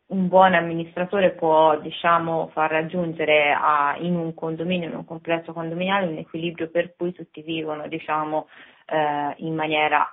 un 0.07 0.29
buon 0.29 0.55
amministratore 0.55 1.33
può 1.33 1.79
diciamo, 1.79 2.49
far 2.55 2.71
raggiungere 2.71 3.53
a, 3.53 3.95
in 3.99 4.17
un 4.17 4.33
condominio, 4.33 4.89
in 4.89 4.95
un 4.95 5.05
complesso 5.05 5.53
condominiale, 5.53 6.07
un 6.07 6.17
equilibrio 6.17 6.71
per 6.71 6.95
cui 6.97 7.13
tutti 7.13 7.43
vivono 7.43 7.87
diciamo, 7.89 8.49
eh, 8.87 9.35
in 9.45 9.55
maniera 9.55 10.09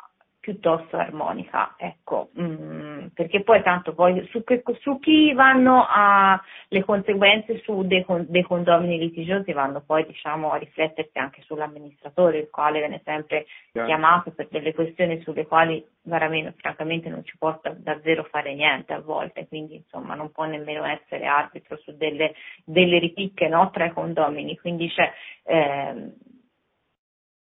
piuttosto 0.47 0.95
armonica, 0.95 1.75
ecco, 1.75 2.29
mm, 2.39 3.07
perché 3.07 3.43
poi 3.43 3.61
tanto 3.63 3.93
poi 3.93 4.25
su, 4.31 4.45
che, 4.45 4.63
su 4.79 4.97
chi 4.97 5.33
vanno 5.33 5.85
a, 5.85 6.41
le 6.69 6.85
conseguenze 6.85 7.59
su 7.63 7.85
dei, 7.85 8.05
dei, 8.27 8.43
condomini 8.43 8.97
litigiosi 8.97 9.51
vanno 9.51 9.81
poi 9.85 10.05
diciamo 10.05 10.51
a 10.51 10.55
riflettersi 10.55 11.17
anche 11.17 11.41
sull'amministratore, 11.41 12.37
il 12.37 12.49
quale 12.49 12.79
viene 12.79 13.01
sempre 13.03 13.45
yeah. 13.73 13.83
chiamato 13.83 14.31
per 14.31 14.47
delle 14.49 14.73
questioni 14.73 15.19
sulle 15.19 15.45
quali 15.45 15.85
veramente, 16.03 16.53
francamente 16.55 17.09
non 17.09 17.25
ci 17.25 17.37
può 17.37 17.59
davvero 17.75 18.23
fare 18.23 18.55
niente 18.55 18.93
a 18.93 19.01
volte, 19.01 19.49
quindi 19.49 19.75
insomma 19.75 20.15
non 20.15 20.31
può 20.31 20.45
nemmeno 20.45 20.85
essere 20.85 21.25
arbitro 21.25 21.75
su 21.83 21.93
delle, 21.97 22.35
delle 22.63 22.99
ripicche 22.99 23.49
no, 23.49 23.69
tra 23.71 23.83
i 23.83 23.91
condomini, 23.91 24.57
quindi 24.57 24.87
c'è, 24.87 25.11
eh, 25.43 26.13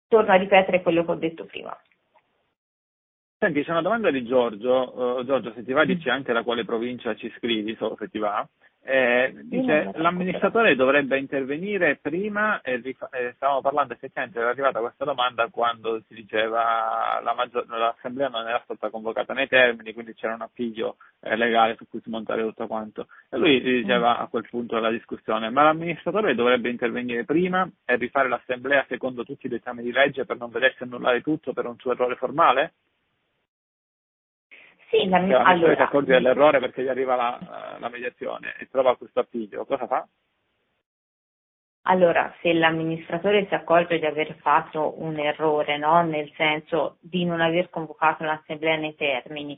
torno 0.07 0.31
a 0.31 0.37
ripetere 0.37 0.81
quello 0.81 1.05
che 1.05 1.11
ho 1.11 1.15
detto 1.15 1.45
prima 1.45 1.77
Senti, 3.45 3.63
c'è 3.63 3.69
una 3.69 3.83
domanda 3.83 4.09
di 4.09 4.25
Giorgio. 4.25 5.19
Uh, 5.19 5.23
Giorgio, 5.23 5.53
se 5.53 5.63
ti 5.63 5.71
va, 5.71 5.85
dici 5.85 6.09
anche 6.09 6.33
da 6.33 6.41
quale 6.41 6.65
provincia 6.65 7.13
ci 7.13 7.31
scrivi, 7.37 7.75
solo 7.75 7.95
se 7.95 8.09
ti 8.09 8.17
va. 8.17 8.43
Eh, 8.81 9.33
dice 9.43 9.91
l'amministratore 9.95 10.75
dovrebbe 10.75 11.19
intervenire 11.19 11.97
prima 11.99 12.61
e 12.61 12.77
rifa- 12.77 13.09
eh, 13.09 13.33
stavamo 13.35 13.61
parlando 13.61 13.93
effettivamente 13.93 14.37
era 14.37 14.49
arrivata 14.49 14.79
questa 14.79 15.05
domanda 15.05 15.47
quando 15.47 16.03
si 16.07 16.13
diceva 16.13 17.19
la 17.23 17.33
maggior- 17.33 17.67
l'assemblea 17.67 18.27
non 18.27 18.47
era 18.47 18.61
stata 18.63 18.91
convocata 18.91 19.33
nei 19.33 19.47
termini 19.47 19.91
quindi 19.91 20.13
c'era 20.13 20.35
un 20.35 20.41
appiglio 20.41 20.97
eh, 21.21 21.35
legale 21.35 21.75
su 21.77 21.87
cui 21.89 21.99
smontare 22.03 22.43
tutto 22.43 22.67
quanto 22.67 23.07
e 23.31 23.37
lui 23.37 23.59
diceva 23.59 24.19
a 24.19 24.27
quel 24.27 24.47
punto 24.47 24.75
della 24.75 24.91
discussione 24.91 25.49
ma 25.49 25.63
l'amministratore 25.63 26.35
dovrebbe 26.35 26.69
intervenire 26.69 27.25
prima 27.25 27.67
e 27.85 27.95
rifare 27.95 28.29
l'assemblea 28.29 28.85
secondo 28.87 29.25
tutti 29.25 29.47
i 29.47 29.49
dettami 29.49 29.81
di 29.81 29.91
legge 29.91 30.25
per 30.25 30.37
non 30.37 30.51
vedersi 30.51 30.83
annullare 30.83 31.21
tutto 31.21 31.53
per 31.53 31.65
un 31.65 31.75
suo 31.79 31.93
errore 31.93 32.17
formale? 32.17 32.73
Sì, 34.89 35.07
la, 35.07 35.19
cioè, 35.19 35.41
allora, 35.43 35.75
si 35.75 35.81
accorge 35.81 36.13
dell'errore 36.13 36.59
perché 36.59 36.83
gli 36.83 36.87
arriva 36.87 37.15
la, 37.15 37.77
la 37.79 37.89
mediazione 37.89 38.55
e 38.59 38.67
trova 38.69 38.95
questo 38.95 39.19
appiglio, 39.19 39.65
cosa 39.65 39.87
fa? 39.87 40.07
Allora, 41.87 42.33
se 42.41 42.51
l'amministratore 42.53 43.45
si 43.47 43.53
accorge 43.53 43.99
di 43.99 44.05
aver 44.05 44.35
fatto 44.37 44.99
un 45.01 45.19
errore, 45.19 45.77
no? 45.77 46.03
nel 46.03 46.31
senso 46.35 46.97
di 46.99 47.25
non 47.25 47.41
aver 47.41 47.69
convocato 47.69 48.23
l'assemblea 48.23 48.75
nei 48.75 48.95
termini, 48.95 49.57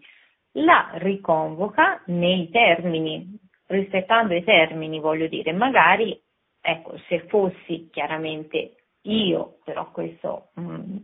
la 0.53 0.89
riconvoca 0.95 2.01
nei 2.07 2.49
termini, 2.49 3.37
rispettando 3.67 4.33
i 4.33 4.43
termini, 4.43 4.99
voglio 4.99 5.27
dire, 5.27 5.53
magari, 5.53 6.21
ecco, 6.59 6.97
se 7.07 7.25
fossi 7.27 7.89
chiaramente 7.91 8.75
io, 9.03 9.59
però 9.63 9.89
questo 9.91 10.49
mh, 10.55 10.61
mm, 10.61 10.97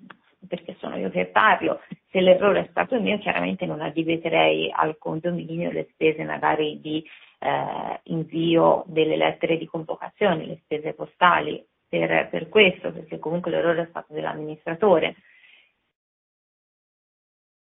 perché 0.48 0.76
sono 0.80 0.98
io 0.98 1.10
che 1.10 1.26
parlo, 1.26 1.82
se 2.10 2.20
l'errore 2.22 2.62
è 2.62 2.68
stato 2.70 3.00
mio 3.00 3.18
chiaramente 3.18 3.66
non 3.66 3.82
addebiterei 3.82 4.72
al 4.72 4.98
condominio 4.98 5.72
le 5.72 5.88
spese 5.92 6.24
magari 6.24 6.80
di 6.80 7.04
eh, 7.40 8.00
invio 8.04 8.84
delle 8.88 9.18
lettere 9.18 9.58
di 9.58 9.66
convocazione, 9.66 10.46
le 10.46 10.60
spese 10.64 10.94
postali 10.94 11.64
per, 11.88 12.30
per 12.30 12.50
questo, 12.50 12.92
perché 12.92 13.20
comunque 13.20 13.52
l'errore 13.52 13.84
è 13.84 13.88
stato 13.90 14.14
dell'amministratore. 14.14 15.16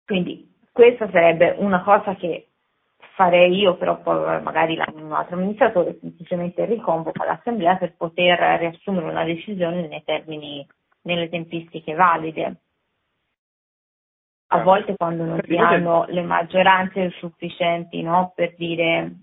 Quindi 0.04 0.50
questa 0.72 1.08
sarebbe 1.10 1.54
una 1.58 1.82
cosa 1.82 2.14
che 2.14 2.48
farei 3.14 3.58
io, 3.58 3.76
però 3.76 4.00
magari 4.40 4.78
un 4.94 5.12
altro 5.12 5.36
amministratore 5.36 5.98
semplicemente 6.00 6.64
riconvoca 6.64 7.24
l'assemblea 7.24 7.76
per 7.76 7.94
poter 7.96 8.38
riassumere 8.58 9.06
una 9.06 9.24
decisione 9.24 9.86
nei 9.86 10.02
termini, 10.04 10.66
nelle 11.02 11.28
tempistiche 11.28 11.94
valide 11.94 12.56
a 14.52 14.56
certo. 14.56 14.70
volte 14.70 14.96
quando 14.96 15.24
non 15.24 15.40
si 15.42 15.56
hanno 15.56 16.04
le 16.08 16.22
maggioranze 16.22 17.10
sufficienti 17.18 18.02
no, 18.02 18.32
per 18.34 18.54
dire 18.56 19.14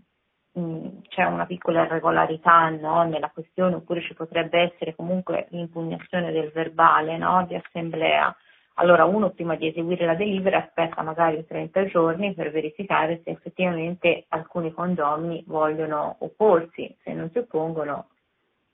mh, 0.51 0.59
mm, 0.59 0.87
c'è 1.07 1.23
una 1.25 1.45
piccola 1.45 1.83
irregolarità 1.85 2.69
no, 2.69 3.03
nella 3.03 3.29
questione 3.29 3.75
oppure 3.75 4.01
ci 4.01 4.15
potrebbe 4.15 4.59
essere 4.59 4.95
comunque 4.95 5.47
l'impugnazione 5.51 6.31
del 6.31 6.51
verbale 6.51 7.17
no, 7.17 7.45
di 7.47 7.55
assemblea, 7.55 8.35
allora 8.75 9.05
uno 9.05 9.29
prima 9.29 9.55
di 9.55 9.67
eseguire 9.67 10.05
la 10.05 10.15
delibera 10.15 10.57
aspetta 10.57 11.03
magari 11.03 11.45
30 11.45 11.85
giorni 11.85 12.33
per 12.33 12.49
verificare 12.49 13.21
se 13.23 13.29
effettivamente 13.29 14.25
alcuni 14.29 14.73
condomini 14.73 15.43
vogliono 15.45 16.15
opporsi, 16.19 16.95
se 17.03 17.13
non 17.13 17.29
si 17.29 17.37
oppongono 17.37 18.07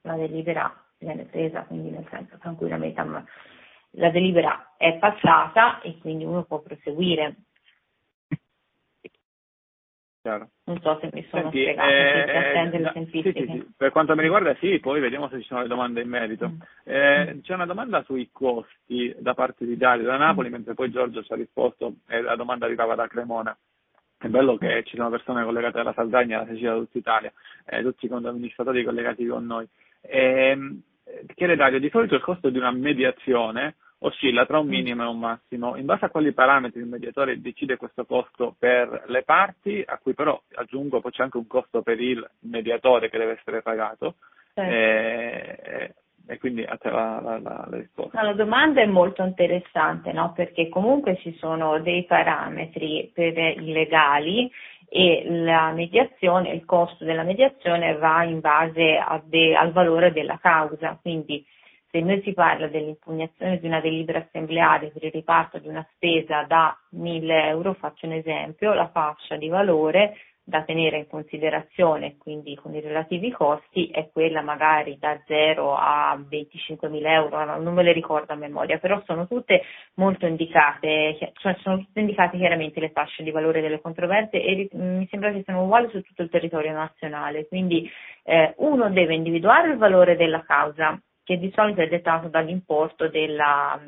la 0.03 0.15
delibera 0.15 0.73
viene 0.97 1.25
presa, 1.25 1.63
quindi 1.63 1.89
nel 1.89 2.07
senso 2.09 2.37
tranquillamente 2.37 3.01
la 3.95 4.09
delibera 4.09 4.75
è 4.77 4.97
passata 4.97 5.81
e 5.81 5.97
quindi 5.99 6.23
uno 6.23 6.43
può 6.43 6.59
proseguire. 6.61 7.35
Chiaro. 10.21 10.49
Non 10.63 10.81
so 10.81 10.97
se 10.99 11.09
mi 11.13 11.23
sono 11.29 11.43
Senti, 11.43 11.61
spiegato, 11.61 11.87
eh, 11.87 12.71
eh, 12.73 12.79
no, 12.79 12.91
sì, 13.11 13.21
sì, 13.21 13.31
sì. 13.31 13.73
Per 13.77 13.91
quanto 13.91 14.15
mi 14.15 14.23
riguarda 14.23 14.55
sì, 14.55 14.79
poi 14.79 14.99
vediamo 14.99 15.29
se 15.29 15.39
ci 15.39 15.45
sono 15.45 15.61
le 15.61 15.67
domande 15.67 16.01
in 16.01 16.09
merito. 16.09 16.49
Mm. 16.49 16.59
Eh, 16.83 17.39
c'è 17.43 17.53
una 17.53 17.67
domanda 17.67 18.01
sui 18.03 18.29
costi 18.31 19.15
da 19.19 19.35
parte 19.35 19.65
di 19.65 19.77
Dario 19.77 20.05
da 20.05 20.17
Napoli, 20.17 20.49
mm. 20.49 20.51
mentre 20.51 20.73
poi 20.73 20.89
Giorgio 20.89 21.23
ci 21.23 21.31
ha 21.31 21.35
risposto 21.35 21.97
e 22.07 22.21
la 22.21 22.35
domanda 22.35 22.65
arrivava 22.65 22.95
da 22.95 23.07
Cremona. 23.07 23.55
È 24.17 24.27
bello 24.27 24.57
che 24.57 24.83
ci 24.85 24.95
sono 24.95 25.11
persone 25.11 25.43
collegate 25.43 25.79
alla 25.79 25.93
Sardegna, 25.93 26.39
alla 26.39 26.47
Sicilia, 26.47 26.71
da 26.71 26.79
tutta 26.79 26.97
Italia, 26.97 27.31
eh, 27.65 27.83
tutti 27.83 28.07
i 28.07 28.09
amministratori 28.11 28.83
collegati 28.83 29.27
con 29.27 29.45
noi. 29.45 29.67
Ehm, 30.01 30.81
chiede 31.35 31.55
Dario, 31.55 31.79
di 31.79 31.89
solito 31.89 32.15
il 32.15 32.21
costo 32.21 32.49
di 32.49 32.57
una 32.57 32.71
mediazione 32.71 33.75
oscilla 33.99 34.45
tra 34.45 34.59
un 34.59 34.67
mm. 34.67 34.69
minimo 34.69 35.03
e 35.03 35.07
un 35.07 35.19
massimo. 35.19 35.75
In 35.75 35.85
base 35.85 36.05
a 36.05 36.09
quali 36.09 36.33
parametri 36.33 36.79
il 36.79 36.87
mediatore 36.87 37.39
decide 37.41 37.77
questo 37.77 38.05
costo 38.05 38.55
per 38.57 39.03
le 39.07 39.23
parti, 39.23 39.83
a 39.85 39.97
cui 39.97 40.13
però 40.13 40.39
aggiungo 40.55 41.01
poi 41.01 41.11
c'è 41.11 41.23
anche 41.23 41.37
un 41.37 41.47
costo 41.47 41.81
per 41.81 41.99
il 41.99 42.27
mediatore 42.41 43.09
che 43.09 43.17
deve 43.17 43.37
essere 43.39 43.61
pagato. 43.61 44.15
Certo. 44.53 44.71
E, 44.71 45.93
e, 46.27 46.39
quindi 46.39 46.63
a 46.63 46.77
te 46.77 46.89
la, 46.89 47.19
la, 47.21 47.39
la, 47.39 47.65
la 47.69 47.77
risposta. 47.77 48.19
No, 48.19 48.27
la 48.27 48.33
domanda 48.33 48.81
è 48.81 48.85
molto 48.85 49.23
interessante, 49.23 50.11
no? 50.11 50.33
perché 50.33 50.69
comunque 50.69 51.17
ci 51.17 51.35
sono 51.37 51.79
dei 51.79 52.05
parametri 52.05 53.11
per 53.13 53.37
i 53.37 53.71
legali 53.71 54.51
e 54.87 55.25
la 55.27 55.71
mediazione, 55.71 56.51
il 56.51 56.63
costo 56.65 57.03
della 57.03 57.23
mediazione 57.23 57.97
va 57.97 58.23
in 58.23 58.39
base 58.39 58.97
de, 59.25 59.55
al 59.55 59.71
valore 59.71 60.13
della 60.13 60.37
causa, 60.41 60.97
quindi 61.01 61.45
se 61.95 62.01
noi 62.01 62.21
si 62.23 62.33
parla 62.33 62.67
dell'impugnazione 62.67 63.57
di 63.57 63.67
una 63.67 63.79
delibera 63.79 64.19
assembleare 64.19 64.89
per 64.89 65.05
il 65.05 65.11
riparto 65.13 65.59
di 65.59 65.69
una 65.69 65.87
spesa 65.93 66.43
da 66.43 66.77
1000 66.89 67.47
euro, 67.47 67.73
faccio 67.73 68.05
un 68.05 68.11
esempio, 68.11 68.73
la 68.73 68.89
fascia 68.89 69.37
di 69.37 69.47
valore 69.47 70.17
da 70.43 70.63
tenere 70.63 70.97
in 70.97 71.07
considerazione, 71.07 72.17
quindi 72.17 72.53
con 72.55 72.75
i 72.75 72.81
relativi 72.81 73.31
costi, 73.31 73.87
è 73.87 74.09
quella 74.11 74.41
magari 74.41 74.97
da 74.99 75.17
0 75.25 75.73
a 75.73 76.15
25.000 76.17 77.07
euro, 77.07 77.59
non 77.61 77.73
me 77.73 77.81
le 77.81 77.93
ricordo 77.93 78.33
a 78.33 78.35
memoria, 78.35 78.77
però 78.77 79.01
sono 79.05 79.25
tutte 79.25 79.63
molto 79.95 80.27
indicate, 80.27 81.17
cioè 81.35 81.55
sono 81.61 81.77
tutte 81.77 82.01
indicate 82.01 82.37
chiaramente 82.37 82.81
le 82.81 82.91
fasce 82.91 83.23
di 83.23 83.31
valore 83.31 83.61
delle 83.61 83.79
controversie 83.79 84.43
e 84.43 84.69
mi 84.73 85.07
sembra 85.09 85.31
che 85.31 85.43
siano 85.43 85.63
uguali 85.63 85.87
su 85.91 86.01
tutto 86.01 86.21
il 86.21 86.29
territorio 86.29 86.73
nazionale, 86.73 87.47
quindi 87.47 87.89
eh, 88.23 88.53
uno 88.57 88.89
deve 88.89 89.15
individuare 89.15 89.69
il 89.69 89.77
valore 89.77 90.17
della 90.17 90.43
causa, 90.43 90.99
che 91.25 91.37
di 91.37 91.51
solito 91.53 91.81
è 91.81 91.87
dettato 91.87 92.27
dall'importo 92.27 93.09
della, 93.09 93.81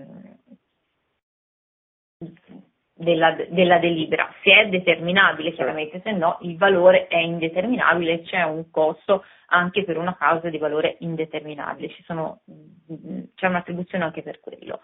della, 2.94 3.38
della, 3.48 3.78
delibera. 3.78 4.34
Se 4.44 4.52
è 4.52 4.68
determinabile, 4.70 5.54
chiaramente, 5.54 6.02
se 6.04 6.12
no 6.12 6.40
il 6.42 6.58
valore 6.58 7.06
è 7.08 7.18
indeterminabile, 7.18 8.24
c'è 8.24 8.42
un 8.42 8.72
costo 8.72 9.24
anche 9.50 9.84
per 9.84 9.98
una 9.98 10.16
causa 10.18 10.50
di 10.50 10.58
valore 10.58 10.98
indeterminabile, 11.00 11.94
sono, 12.06 12.42
c'è 13.36 13.48
un'attribuzione 13.48 14.04
anche 14.04 14.24
per 14.24 14.40
quello. 14.40 14.82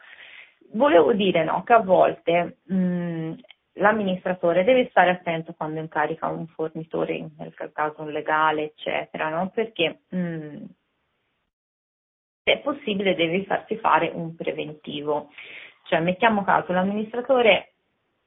Volevo 0.73 1.11
dire 1.13 1.43
no, 1.43 1.63
che 1.63 1.73
a 1.73 1.79
volte 1.79 2.59
mh, 2.65 3.33
l'amministratore 3.73 4.63
deve 4.63 4.89
stare 4.89 5.09
attento 5.09 5.53
quando 5.53 5.79
incarica 5.79 6.27
un 6.27 6.45
fornitore, 6.47 7.31
nel 7.35 7.53
caso 7.73 8.03
un 8.03 8.11
legale, 8.11 8.65
eccetera, 8.65 9.29
no? 9.29 9.49
Perché 9.49 10.01
mh, 10.09 10.17
mm, 10.17 10.63
se 12.43 12.51
è 12.51 12.59
possibile 12.59 13.15
deve 13.15 13.45
farsi 13.45 13.77
fare 13.77 14.11
un 14.13 14.35
preventivo. 14.35 15.29
Cioè, 15.83 15.99
mettiamo 16.01 16.43
caso, 16.43 16.73
l'amministratore 16.73 17.73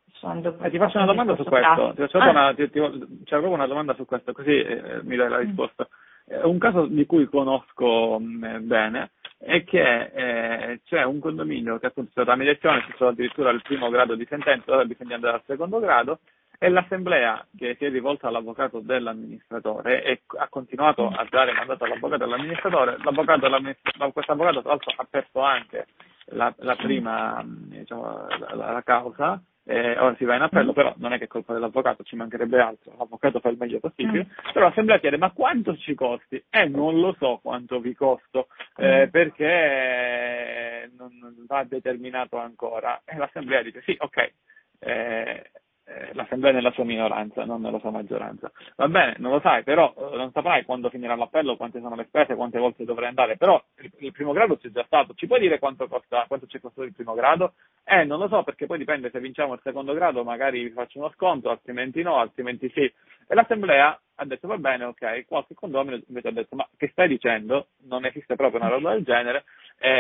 eh, 0.07 0.71
ti 0.71 0.79
faccio 0.79 0.97
una 0.97 1.07
domanda 1.07 1.37
su 1.37 1.45
questo, 1.45 1.93
ti 1.95 2.01
faccio 2.03 2.19
ah. 2.19 2.31
una, 2.31 2.55
ti, 2.55 2.71
ti, 2.71 2.81
c'è 2.81 3.37
proprio 3.37 3.53
una 3.53 3.67
domanda 3.67 3.95
su 3.95 4.07
questo, 4.07 4.33
così 4.33 4.59
eh, 4.59 5.01
mi 5.03 5.17
dai 5.17 5.29
la 5.29 5.39
mm. 5.39 5.41
risposta. 5.41 5.87
Mm. 5.87 6.49
Un 6.49 6.59
caso 6.59 6.87
di 6.87 7.05
cui 7.07 7.27
conosco 7.27 8.19
mh, 8.19 8.47
mm, 8.47 8.67
bene 8.67 9.11
è 9.39 9.63
che 9.65 10.11
eh, 10.15 10.81
c'è 10.87 11.05
un 11.05 11.21
condominio 11.21 11.79
che 11.79 11.87
appunto 11.87 12.09
è 12.09 12.13
stata 12.13 12.31
la 12.31 12.37
mediazione, 12.37 12.85
c'è 12.97 13.05
addirittura 13.05 13.51
il 13.51 13.63
primo 13.63 13.91
grado 13.91 14.15
di 14.15 14.27
sentenza, 14.29 14.73
ora 14.73 14.85
bisogna 14.85 15.17
andare 15.17 15.35
al 15.37 15.43
secondo 15.47 15.79
grado, 15.79 16.21
e 16.59 16.69
l'assemblea 16.69 17.47
che 17.57 17.77
si 17.79 17.85
è 17.85 17.91
rivolta 17.91 18.29
all'avvocato 18.29 18.81
dell'amministratore 18.81 20.03
e 20.03 20.23
ha 20.39 20.49
continuato 20.49 21.07
a 21.09 21.27
dare 21.29 21.53
mandato 21.53 21.85
all'avvocato 21.85 22.25
dell'amministratore, 22.25 22.97
l'avvocato 23.03 23.41
dell'amministratore, 23.41 24.13
questo 24.13 24.33
avvocato 24.33 24.61
tra 24.61 24.71
l'altro 24.71 24.93
ha 24.97 25.07
perso 25.09 25.41
anche 25.41 25.87
la, 26.31 26.53
la 26.59 26.77
prima 26.77 27.43
diciamo, 27.45 28.27
la, 28.39 28.73
la 28.73 28.83
causa 28.83 29.41
eh, 29.69 29.99
ora 29.99 30.15
si 30.15 30.25
va 30.25 30.37
in 30.37 30.43
appello, 30.43 30.71
mm. 30.71 30.75
però 30.75 30.95
non 30.99 31.13
è 31.13 31.19
che 31.19 31.25
è 31.25 31.27
colpa 31.27 31.53
dell'avvocato, 31.53 32.05
ci 32.05 32.15
mancherebbe 32.15 32.61
altro, 32.61 32.95
l'avvocato 32.97 33.41
fa 33.41 33.49
il 33.49 33.57
meglio 33.59 33.81
possibile, 33.81 34.27
mm. 34.27 34.53
però 34.53 34.67
l'assemblea 34.67 35.01
chiede 35.01 35.17
ma 35.17 35.33
quanto 35.33 35.77
ci 35.77 35.95
costi? 35.95 36.43
Eh, 36.49 36.69
non 36.69 37.01
lo 37.01 37.17
so 37.19 37.41
quanto 37.43 37.81
vi 37.81 37.93
costo, 37.93 38.47
eh, 38.77 39.07
mm. 39.07 39.11
perché 39.11 40.91
non, 40.97 41.11
non 41.19 41.35
va 41.49 41.65
determinato 41.65 42.39
ancora. 42.39 43.03
E 43.05 43.17
l'assemblea 43.17 43.63
dice 43.63 43.83
sì, 43.83 43.97
ok, 43.99 44.33
eh, 44.79 45.51
eh, 45.87 46.13
l'assemblea 46.15 46.53
nella 46.53 46.73
sua 46.73 46.85
minoranza, 46.85 47.45
non 47.45 47.61
nella 47.61 47.79
sua 47.79 47.91
maggioranza. 47.91 48.51
Va 48.75 48.89
bene, 48.89 49.15
non 49.19 49.31
lo 49.31 49.41
sai, 49.41 49.63
però 49.63 49.95
eh, 49.97 50.17
non 50.17 50.33
saprai 50.33 50.65
quando 50.65 50.91
finirà 50.91 51.15
l'appello, 51.15 51.57
quante 51.57 51.81
sono 51.81 51.95
le 51.95 52.07
spese, 52.09 52.35
quante 52.35 52.59
volte 52.59 52.85
dovrai 52.85 53.09
andare, 53.09 53.37
però 53.37 53.63
il, 53.99 54.13
primo 54.13 54.33
grado 54.33 54.57
c'è 54.57 54.71
già 54.71 54.83
stato. 54.85 55.15
Ci 55.15 55.27
puoi 55.27 55.41
dire 55.41 55.59
quanto 55.61 55.87
costa, 55.87 56.25
quanto 56.27 56.47
ci 56.47 56.57
è 56.57 56.61
costato 56.61 56.87
il 56.87 56.93
primo 56.93 57.15
grado? 57.15 57.55
Eh, 57.85 58.05
non 58.05 58.19
lo 58.19 58.27
so, 58.29 58.43
perché 58.43 58.67
poi 58.67 58.79
dipende 58.79 59.11
se 59.11 59.21
vinciamo 59.21 59.55
il 59.55 59.61
secondo 59.63 59.95
grado, 59.95 60.25
magari 60.25 60.65
vi 60.65 60.71
faccio 60.71 60.99
uno 60.99 61.11
sconto, 61.15 61.51
altrimenti 61.51 62.03
no, 62.03 62.17
altrimenti 62.17 62.69
sì. 62.75 62.93
E 63.29 63.35
l'assemblea 63.35 63.99
ha 64.17 64.25
detto 64.25 64.49
va 64.49 64.59
bene, 64.59 64.85
ok, 64.85 65.25
qualche 65.27 65.55
condomino 65.55 66.01
invece 66.09 66.29
ha 66.29 66.33
detto 66.33 66.57
ma 66.57 66.69
che 66.77 66.89
stai 66.89 67.07
dicendo? 67.07 67.69
Non 67.89 68.05
esiste 68.05 68.35
proprio 68.35 68.61
una 68.61 68.71
roba 68.71 68.93
del 68.93 69.05
genere, 69.05 69.45
e 69.79 69.91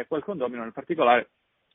eh, 0.00 0.06
quel 0.06 0.22
condomino 0.22 0.64
in 0.64 0.72
particolare 0.72 1.30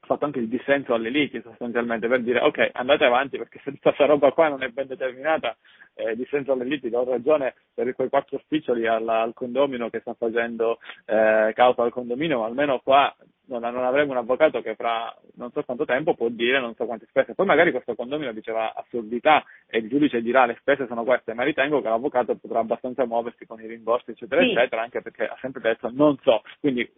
fatto 0.07 0.25
anche 0.25 0.39
il 0.39 0.47
dissenso 0.47 0.93
alle 0.93 1.09
liti 1.09 1.39
sostanzialmente 1.41 2.07
per 2.07 2.21
dire 2.21 2.39
ok 2.39 2.71
andate 2.73 3.05
avanti 3.05 3.37
perché 3.37 3.59
se 3.63 3.77
questa 3.79 4.05
roba 4.05 4.31
qua 4.31 4.47
non 4.47 4.63
è 4.63 4.69
ben 4.69 4.87
determinata 4.87 5.55
eh, 5.93 6.15
dissenso 6.15 6.53
alle 6.53 6.63
liti 6.63 6.89
do 6.89 7.03
ragione 7.03 7.53
per 7.73 7.93
quei 7.93 8.09
quattro 8.09 8.39
spiccioli 8.39 8.87
al, 8.87 9.07
al 9.07 9.33
condomino 9.33 9.89
che 9.89 9.99
sta 9.99 10.15
facendo 10.15 10.79
eh, 11.05 11.51
causa 11.53 11.83
al 11.83 11.91
condominio 11.91 12.39
ma 12.39 12.45
almeno 12.45 12.79
qua 12.79 13.13
non, 13.47 13.61
non, 13.61 13.83
avremo 13.83 14.11
un 14.11 14.17
avvocato 14.17 14.61
che 14.61 14.75
fra 14.75 15.15
non 15.35 15.51
so 15.51 15.63
quanto 15.63 15.85
tempo 15.85 16.15
può 16.15 16.29
dire 16.29 16.59
non 16.59 16.75
so 16.75 16.85
quante 16.85 17.05
spese 17.07 17.33
poi 17.33 17.45
magari 17.45 17.71
questo 17.71 17.95
condomino 17.95 18.31
diceva 18.31 18.73
assurdità 18.73 19.43
e 19.67 19.79
il 19.79 19.89
giudice 19.89 20.21
dirà 20.21 20.45
le 20.45 20.57
spese 20.59 20.87
sono 20.87 21.03
queste 21.03 21.33
ma 21.33 21.43
ritengo 21.43 21.81
che 21.81 21.89
l'avvocato 21.89 22.35
potrà 22.35 22.59
abbastanza 22.59 23.05
muoversi 23.05 23.45
con 23.45 23.61
i 23.61 23.67
rimborsi 23.67 24.11
eccetera 24.11 24.41
sì. 24.41 24.51
eccetera 24.51 24.81
anche 24.81 25.01
perché 25.01 25.25
ha 25.25 25.37
sempre 25.41 25.61
detto 25.61 25.89
non 25.93 26.17
so 26.21 26.41
quindi 26.59 26.89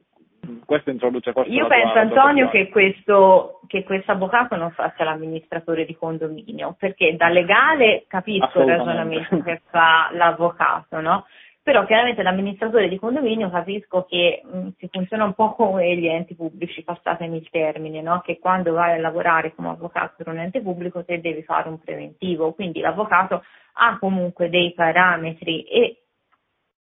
questo 0.65 0.89
introduce 0.89 1.31
forse 1.31 1.51
Io 1.51 1.67
penso 1.67 1.97
Antonio 1.97 2.49
che 2.49 2.69
questo 2.69 3.59
che 3.69 3.83
questo 3.83 4.11
avvocato 4.11 4.55
non 4.55 4.71
faccia 4.71 5.03
l'amministratore 5.03 5.85
di 5.85 5.95
condominio, 5.95 6.75
perché 6.77 7.15
da 7.15 7.29
legale 7.29 8.05
capisco 8.07 8.61
il 8.61 8.67
ragionamento 8.67 9.41
che 9.43 9.61
fa 9.69 10.09
l'avvocato, 10.11 10.99
no? 10.99 11.25
Però 11.61 11.85
chiaramente 11.85 12.23
l'amministratore 12.23 12.89
di 12.89 12.97
condominio 12.97 13.51
capisco 13.51 14.05
che 14.09 14.41
mh, 14.43 14.69
si 14.79 14.89
funziona 14.91 15.25
un 15.25 15.33
po' 15.33 15.53
come 15.53 15.95
gli 15.95 16.07
enti 16.07 16.33
pubblici, 16.33 16.83
passatemi 16.83 17.37
il 17.37 17.49
termine, 17.51 18.01
no? 18.01 18.21
Che 18.21 18.39
quando 18.39 18.73
vai 18.73 18.95
a 18.95 18.99
lavorare 18.99 19.53
come 19.53 19.69
avvocato 19.69 20.15
per 20.17 20.29
un 20.29 20.39
ente 20.39 20.61
pubblico 20.61 21.05
te 21.05 21.21
devi 21.21 21.43
fare 21.43 21.69
un 21.69 21.79
preventivo, 21.79 22.53
quindi 22.53 22.79
l'avvocato 22.79 23.43
ha 23.73 23.99
comunque 23.99 24.49
dei 24.49 24.73
parametri 24.73 25.61
e 25.63 25.98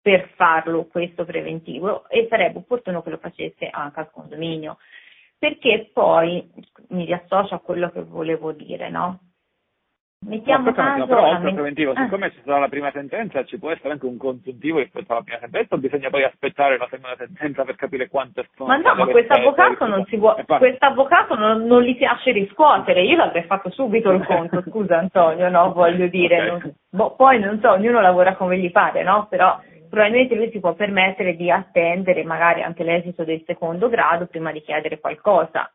per 0.03 0.31
farlo 0.35 0.87
questo 0.87 1.25
preventivo 1.25 2.09
e 2.09 2.27
sarebbe 2.29 2.59
opportuno 2.59 3.03
che 3.03 3.11
lo 3.11 3.19
facesse 3.19 3.69
anche 3.71 4.01
al 4.01 4.11
condominio. 4.11 4.79
Perché 5.39 5.91
poi 5.93 6.51
mi 6.89 7.05
riassocio 7.05 7.55
a 7.55 7.61
quello 7.61 7.91
che 7.91 8.03
volevo 8.03 8.53
dire, 8.53 8.91
no? 8.91 9.19
Mettiamo 10.25 10.67
no, 10.67 10.73
caso 10.73 11.07
però 11.07 11.27
oltre 11.27 11.49
al 11.49 11.55
preventivo, 11.55 11.93
ah. 11.93 12.03
siccome 12.05 12.31
ci 12.31 12.41
sarà 12.45 12.61
la 12.61 12.69
prima 12.69 12.93
sentenza, 12.93 13.45
ci 13.45 13.59
può 13.59 13.73
essere 13.73 13.91
anche 13.91 14.07
un 14.07 14.17
consuntivo 14.17 14.79
rispetto 14.79 15.11
alla 15.11 15.23
prima 15.23 15.41
sentenza 15.41 15.75
o 15.75 15.79
bisogna 15.79 16.11
poi 16.11 16.23
aspettare 16.23 16.79
la 16.79 16.87
seconda 16.89 17.17
sentenza 17.17 17.65
per 17.65 17.75
capire 17.75 18.09
quanto 18.09 18.45
sono 18.55 18.69
Ma 18.69 18.77
no, 18.77 18.95
ma 18.95 19.07
questo 19.07 19.33
avvocato 19.33 19.85
non 19.87 20.05
si 20.05 20.17
può, 20.19 20.37
questo 20.47 20.85
avvocato 20.85 21.35
non, 21.35 21.65
non, 21.65 21.83
gli 21.83 21.97
piace 21.97 22.31
riscuotere, 22.31 23.03
io 23.03 23.17
l'avrei 23.17 23.43
fatto 23.45 23.71
subito 23.71 24.11
il 24.11 24.25
conto, 24.25 24.63
scusa 24.69 24.97
Antonio, 24.97 25.49
no, 25.49 25.73
voglio 25.73 26.07
dire, 26.07 26.37
okay. 26.37 26.49
non, 26.51 26.75
boh, 26.91 27.17
poi 27.17 27.41
non 27.41 27.59
so, 27.61 27.73
ognuno 27.73 28.01
lavora 28.01 28.37
come 28.37 28.59
gli 28.59 28.71
pare, 28.71 29.03
no, 29.03 29.27
però 29.29 29.61
probabilmente 29.93 30.35
lui 30.35 30.51
si 30.51 30.59
può 30.59 30.73
permettere 30.73 31.37
di 31.37 31.51
attendere 31.51 32.25
magari 32.25 32.63
anche 32.63 32.83
l'esito 32.83 33.25
del 33.25 33.43
secondo 33.45 33.91
grado 33.91 34.25
prima 34.25 34.51
di 34.51 34.63
chiedere 34.63 34.99
qualcosa. 34.99 35.71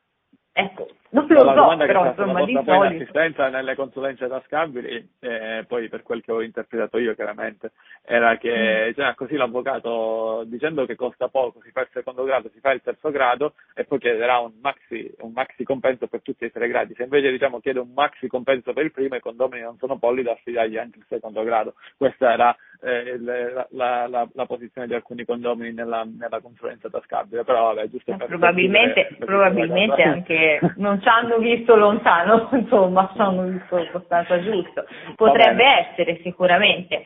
Ecco, 0.51 0.87
non 1.09 1.27
lo 1.27 1.53
so, 1.53 1.77
però 1.77 2.07
insomma 2.07 2.43
di 2.43 2.53
solito... 2.53 2.81
l'assistenza 2.81 3.47
nelle 3.49 3.75
consulenze 3.75 4.27
tascabili, 4.27 5.07
eh, 5.19 5.65
poi 5.67 5.87
per 5.87 6.01
quel 6.01 6.23
che 6.23 6.31
ho 6.31 6.41
interpretato 6.41 6.97
io 6.97 7.13
chiaramente, 7.13 7.73
era 8.03 8.37
che 8.37 8.89
mm. 8.89 8.93
cioè, 8.95 9.13
così 9.13 9.35
l'avvocato 9.35 10.41
dicendo 10.47 10.87
che 10.87 10.95
costa 10.95 11.27
poco 11.27 11.61
si 11.61 11.69
fa 11.69 11.81
il 11.81 11.89
secondo 11.93 12.23
grado, 12.23 12.49
si 12.51 12.59
fa 12.59 12.71
il 12.71 12.81
terzo 12.81 13.11
grado 13.11 13.53
e 13.75 13.83
poi 13.83 13.99
chiederà 13.99 14.39
un 14.39 14.53
maxi, 14.59 15.13
un 15.19 15.31
maxi 15.31 15.63
compenso 15.63 16.07
per 16.07 16.23
tutti 16.23 16.45
i 16.45 16.51
tre 16.51 16.67
gradi. 16.67 16.95
Se 16.95 17.03
invece 17.03 17.29
diciamo 17.29 17.59
chiede 17.59 17.77
un 17.77 17.91
maxi 17.93 18.25
compenso 18.25 18.73
per 18.73 18.85
il 18.85 18.91
primo, 18.91 19.15
i 19.15 19.19
condomini 19.19 19.61
non 19.61 19.77
sono 19.77 19.99
polli 19.99 20.23
da 20.23 20.31
affidargli 20.31 20.77
anche 20.77 20.97
il 20.97 21.05
secondo 21.07 21.43
grado. 21.43 21.75
Questa 21.95 22.33
era 22.33 22.57
eh, 22.81 23.17
la, 23.19 23.67
la, 24.07 24.27
la, 24.31 24.45
posizione 24.45 24.87
di 24.87 24.93
alcuni 24.93 25.25
condomini 25.25 25.73
nella, 25.73 26.03
nella 26.03 26.39
consulenza 26.39 26.89
tascabile, 26.89 27.43
però 27.43 27.73
vabbè, 27.73 27.89
giusto 27.89 28.15
per 28.15 28.27
Probabilmente, 28.27 29.07
per 29.17 29.25
probabilmente 29.25 30.01
anche 30.01 30.59
non 30.75 31.01
ci 31.01 31.07
hanno 31.07 31.37
visto 31.37 31.75
lontano, 31.75 32.49
insomma, 32.53 33.09
ci 33.13 33.19
hanno 33.19 33.43
visto 33.43 33.75
abbastanza 33.75 34.41
giusto. 34.41 34.85
Potrebbe 35.15 35.63
essere 35.63 36.19
sicuramente. 36.21 37.05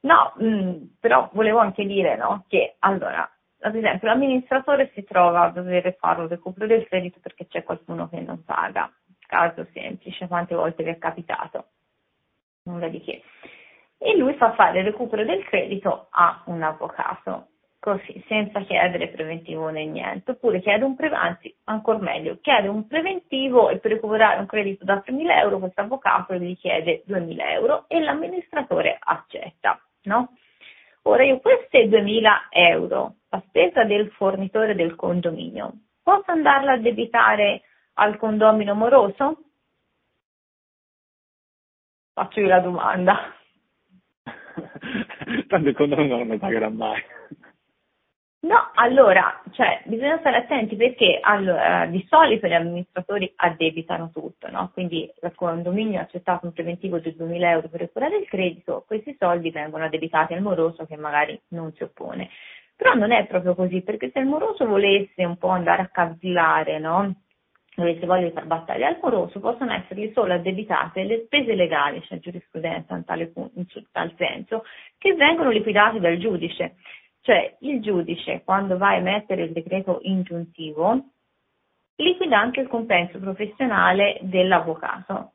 No, 0.00 0.32
mh, 0.36 0.46
mm, 0.46 0.82
però 1.00 1.30
volevo 1.32 1.58
anche 1.58 1.84
dire 1.84 2.16
no, 2.16 2.44
che 2.48 2.76
allora, 2.80 3.28
ad 3.60 3.74
esempio, 3.74 4.08
l'amministratore 4.08 4.90
si 4.94 5.02
trova 5.04 5.42
a 5.42 5.50
dover 5.50 5.96
fare 5.98 6.20
un 6.20 6.28
recupero 6.28 6.66
del 6.66 6.86
credito 6.86 7.18
perché 7.20 7.46
c'è 7.46 7.62
qualcuno 7.62 8.08
che 8.08 8.20
non 8.20 8.44
paga. 8.44 8.90
Caso 9.26 9.66
semplice, 9.72 10.28
quante 10.28 10.54
volte 10.54 10.84
vi 10.84 10.90
è 10.90 10.98
capitato? 10.98 11.64
Nulla 12.62 12.86
di 12.88 13.00
che 13.00 13.22
e 13.98 14.16
lui 14.16 14.34
fa 14.34 14.52
fare 14.52 14.80
il 14.80 14.84
recupero 14.84 15.24
del 15.24 15.44
credito 15.44 16.08
a 16.10 16.42
un 16.46 16.62
avvocato, 16.62 17.48
così, 17.78 18.22
senza 18.28 18.60
chiedere 18.60 19.08
preventivo 19.08 19.68
né 19.68 19.84
niente, 19.86 20.32
oppure 20.32 20.60
chiede 20.60 20.84
un 20.84 20.96
pre- 20.96 21.08
anzi, 21.08 21.54
ancora 21.64 21.98
meglio, 21.98 22.38
chiede 22.40 22.68
un 22.68 22.86
preventivo 22.86 23.70
e 23.70 23.78
per 23.78 23.92
recuperare 23.92 24.40
un 24.40 24.46
credito 24.46 24.84
da 24.84 25.02
3.000 25.04 25.38
euro 25.38 25.58
questo 25.58 25.80
avvocato 25.80 26.34
gli 26.34 26.56
chiede 26.56 27.04
2.000 27.06 27.40
euro 27.50 27.84
e 27.88 28.00
l'amministratore 28.00 28.96
accetta, 28.98 29.80
no? 30.02 30.32
Ora 31.02 31.22
io 31.22 31.38
queste 31.38 31.86
2.000 31.86 32.48
euro, 32.50 33.14
la 33.28 33.42
spesa 33.46 33.84
del 33.84 34.10
fornitore 34.10 34.74
del 34.74 34.96
condominio, 34.96 35.72
posso 36.02 36.32
andarla 36.32 36.72
a 36.72 36.78
debitare 36.78 37.62
al 37.94 38.16
condomino 38.18 38.74
moroso? 38.74 39.38
Faccio 42.12 42.40
io 42.40 42.48
la 42.48 42.60
domanda. 42.60 43.35
tanto 45.48 45.68
il 45.68 45.74
condominio 45.74 46.16
non 46.16 46.28
mi 46.28 46.38
pagherà 46.38 46.68
mai. 46.68 47.02
No, 48.46 48.70
allora, 48.74 49.42
cioè, 49.50 49.82
bisogna 49.86 50.18
stare 50.18 50.36
attenti 50.36 50.76
perché 50.76 51.18
allora, 51.20 51.86
di 51.86 52.06
solito 52.08 52.46
gli 52.46 52.52
amministratori 52.52 53.32
addebitano 53.34 54.10
tutto, 54.12 54.48
no? 54.50 54.70
Quindi 54.72 55.02
il 55.20 55.32
condominio 55.34 55.98
ha 55.98 56.02
accettato 56.02 56.46
un 56.46 56.52
preventivo 56.52 56.98
di 56.98 57.10
2.000 57.18 57.42
euro 57.42 57.68
per 57.68 57.80
recuperare 57.80 58.18
il 58.18 58.28
credito, 58.28 58.84
questi 58.86 59.16
soldi 59.18 59.50
vengono 59.50 59.84
addebitati 59.84 60.34
al 60.34 60.42
moroso 60.42 60.86
che 60.86 60.96
magari 60.96 61.40
non 61.48 61.72
si 61.72 61.82
oppone. 61.82 62.28
Però 62.76 62.94
non 62.94 63.10
è 63.10 63.26
proprio 63.26 63.56
così, 63.56 63.80
perché 63.80 64.10
se 64.12 64.20
il 64.20 64.26
moroso 64.26 64.64
volesse 64.64 65.24
un 65.24 65.38
po' 65.38 65.48
andare 65.48 65.82
a 65.82 65.88
cavillare, 65.88 66.78
no? 66.78 67.22
Dovesse 67.76 68.06
voglia 68.06 68.26
di 68.26 68.32
far 68.32 68.46
battaglia 68.46 68.88
al 68.88 68.98
moroso, 69.02 69.38
possono 69.38 69.72
essergli 69.72 70.10
solo 70.14 70.32
addebitate 70.32 71.04
le 71.04 71.24
spese 71.26 71.54
legali, 71.54 72.00
c'è 72.00 72.18
giurisprudenza 72.18 72.96
in, 72.96 73.04
tale, 73.04 73.32
in 73.34 73.66
tal 73.92 74.14
senso, 74.16 74.64
che 74.98 75.14
vengono 75.14 75.50
liquidate 75.50 76.00
dal 76.00 76.16
giudice. 76.16 76.76
Cioè 77.20 77.56
il 77.60 77.82
giudice, 77.82 78.42
quando 78.44 78.78
va 78.78 78.88
a 78.88 78.94
emettere 78.96 79.42
il 79.42 79.52
decreto 79.52 79.98
ingiuntivo, 80.02 81.10
liquida 81.96 82.38
anche 82.38 82.60
il 82.60 82.68
compenso 82.68 83.18
professionale 83.18 84.18
dell'avvocato. 84.22 85.32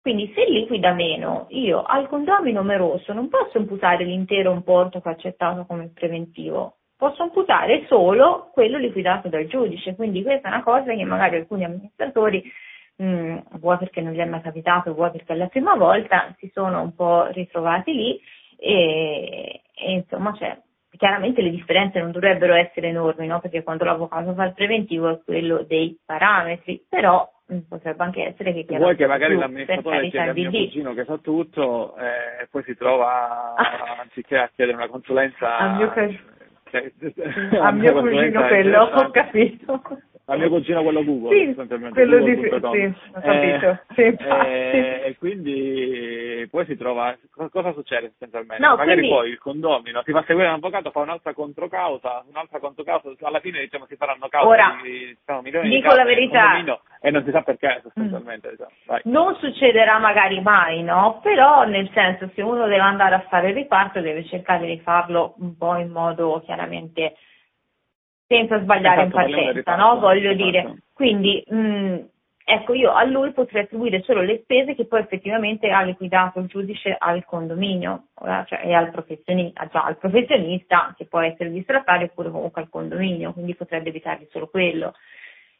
Quindi 0.00 0.32
se 0.34 0.44
liquida 0.48 0.92
meno, 0.92 1.46
io 1.50 1.82
al 1.82 2.08
condomino 2.08 2.60
omeroso 2.60 3.12
non 3.12 3.28
posso 3.28 3.58
imputare 3.58 4.04
l'intero 4.04 4.52
importo 4.52 5.00
che 5.00 5.08
ho 5.08 5.12
accettato 5.12 5.64
come 5.64 5.90
preventivo, 5.94 6.78
posso 7.02 7.24
imputare 7.24 7.84
solo 7.88 8.50
quello 8.52 8.78
liquidato 8.78 9.28
dal 9.28 9.46
giudice. 9.46 9.96
Quindi 9.96 10.22
questa 10.22 10.48
è 10.48 10.52
una 10.52 10.62
cosa 10.62 10.94
che 10.94 11.04
magari 11.04 11.34
alcuni 11.34 11.64
amministratori, 11.64 12.44
mh, 12.94 13.04
mm, 13.04 13.38
vuoi 13.58 13.76
perché 13.78 14.00
non 14.00 14.12
gli 14.12 14.18
è 14.18 14.24
mai 14.24 14.40
capitato, 14.40 14.94
vuoi 14.94 15.10
perché 15.10 15.32
è 15.32 15.36
la 15.36 15.48
prima 15.48 15.74
volta, 15.74 16.32
si 16.38 16.48
sono 16.54 16.80
un 16.80 16.94
po' 16.94 17.26
ritrovati 17.32 17.92
lì 17.92 18.20
e, 18.56 19.62
e 19.74 19.92
insomma 19.92 20.32
cioè, 20.34 20.56
chiaramente 20.96 21.42
le 21.42 21.50
differenze 21.50 21.98
non 21.98 22.12
dovrebbero 22.12 22.54
essere 22.54 22.90
enormi, 22.90 23.26
no? 23.26 23.40
perché 23.40 23.64
quando 23.64 23.82
l'avvocato 23.82 24.32
fa 24.34 24.44
il 24.44 24.54
preventivo 24.54 25.10
è 25.10 25.20
quello 25.24 25.64
dei 25.66 25.98
parametri, 26.06 26.86
però 26.88 27.28
Mm, 27.52 27.58
potrebbe 27.68 28.02
anche 28.02 28.24
essere 28.24 28.52
che 28.54 28.78
vuoi 28.78 28.96
che 28.96 29.06
magari 29.06 29.36
l'amministratore 29.36 30.08
chieda 30.08 30.30
a 30.30 30.32
mio 30.32 30.48
cugino 30.48 30.94
che 30.94 31.04
sa 31.04 31.18
tutto 31.18 31.94
e 31.96 32.46
poi 32.50 32.62
si 32.62 32.74
trova 32.76 33.54
anziché 34.00 34.38
a 34.38 34.50
chiedere 34.54 34.76
una 34.76 34.88
consulenza 34.88 35.58
a 35.58 35.74
mio, 35.74 35.92
cioè, 36.72 36.90
a 37.60 37.70
mio 37.70 37.92
cugino 38.00 38.46
quello 38.46 38.82
ho 38.84 39.10
capito 39.10 39.82
a 40.26 40.36
mio 40.36 40.48
cugino 40.48 40.82
quello 40.82 41.04
Google 41.04 41.36
sì, 41.36 41.54
quello 41.54 42.18
Google. 42.18 42.34
di 42.34 42.40
sì, 42.40 42.94
ho 43.12 43.20
capito 43.20 43.70
eh, 43.70 43.78
sì, 43.94 44.02
eh, 44.02 45.02
e 45.06 45.16
quindi 45.18 46.46
poi 46.48 46.64
si 46.66 46.76
trova 46.76 47.16
cosa 47.50 47.72
succede 47.72 48.12
essenzialmente 48.14 48.64
no, 48.64 48.76
magari 48.76 49.00
quindi... 49.00 49.08
poi 49.08 49.30
il 49.30 49.38
condomino 49.38 50.02
ti 50.02 50.12
fa 50.12 50.22
seguire 50.24 50.48
un 50.48 50.54
avvocato 50.54 50.90
fa 50.92 51.00
un'altra 51.00 51.34
controcausa 51.34 52.24
un'altra 52.28 52.60
controcausa 52.60 53.10
alla 53.22 53.40
fine 53.40 53.60
diciamo 53.60 53.86
si 53.86 53.96
faranno 53.96 54.28
cause 54.28 54.46
Ora, 54.46 54.78
di, 54.80 55.16
diciamo, 55.18 55.42
milioni 55.42 55.68
dico 55.68 55.90
di 55.90 55.96
la 55.96 56.04
verità 56.04 56.80
e 57.00 57.10
non 57.10 57.24
si 57.24 57.30
sa 57.32 57.42
perché 57.42 57.80
sostanzialmente 57.82 58.48
mm. 58.48 58.50
diciamo. 58.50 59.00
non 59.04 59.34
succederà 59.36 59.98
magari 59.98 60.40
mai 60.40 60.84
no 60.84 61.18
però 61.20 61.64
nel 61.64 61.90
senso 61.92 62.30
se 62.32 62.42
uno 62.42 62.66
deve 62.66 62.78
andare 62.78 63.16
a 63.16 63.26
fare 63.28 63.48
il 63.48 63.54
riparto 63.54 64.00
deve 64.00 64.24
cercare 64.26 64.66
di 64.66 64.78
farlo 64.78 65.34
un 65.38 65.56
po' 65.56 65.76
in 65.76 65.90
modo 65.90 66.40
chiaramente 66.44 67.16
senza 68.32 68.60
sbagliare 68.60 69.02
esatto, 69.02 69.20
in 69.20 69.34
partenza, 69.34 69.76
no? 69.76 69.98
Voglio 69.98 70.30
esatto. 70.30 70.44
dire, 70.44 70.76
quindi 70.94 71.44
mh, 71.46 71.56
mm, 71.56 71.96
ecco 72.44 72.72
io 72.72 72.92
a 72.92 73.04
lui 73.04 73.32
potrei 73.32 73.64
attribuire 73.64 74.02
solo 74.02 74.22
le 74.22 74.40
spese 74.42 74.74
che 74.74 74.86
poi 74.86 75.00
effettivamente 75.00 75.70
ha 75.70 75.82
liquidato 75.82 76.40
il 76.40 76.46
giudice 76.46 76.96
al 76.98 77.24
condominio, 77.26 78.06
cioè 78.46 78.62
e 78.64 78.72
al 78.72 78.90
professionista, 78.90 79.66
già 79.66 79.84
al 79.84 79.98
professionista 79.98 80.94
che 80.96 81.04
può 81.04 81.20
essere 81.20 81.50
il 81.50 81.64
oppure 81.66 82.30
comunque 82.30 82.62
al 82.62 82.70
condominio, 82.70 83.32
quindi 83.32 83.54
potrebbe 83.54 83.90
evitare 83.90 84.26
solo 84.30 84.48
quello. 84.48 84.94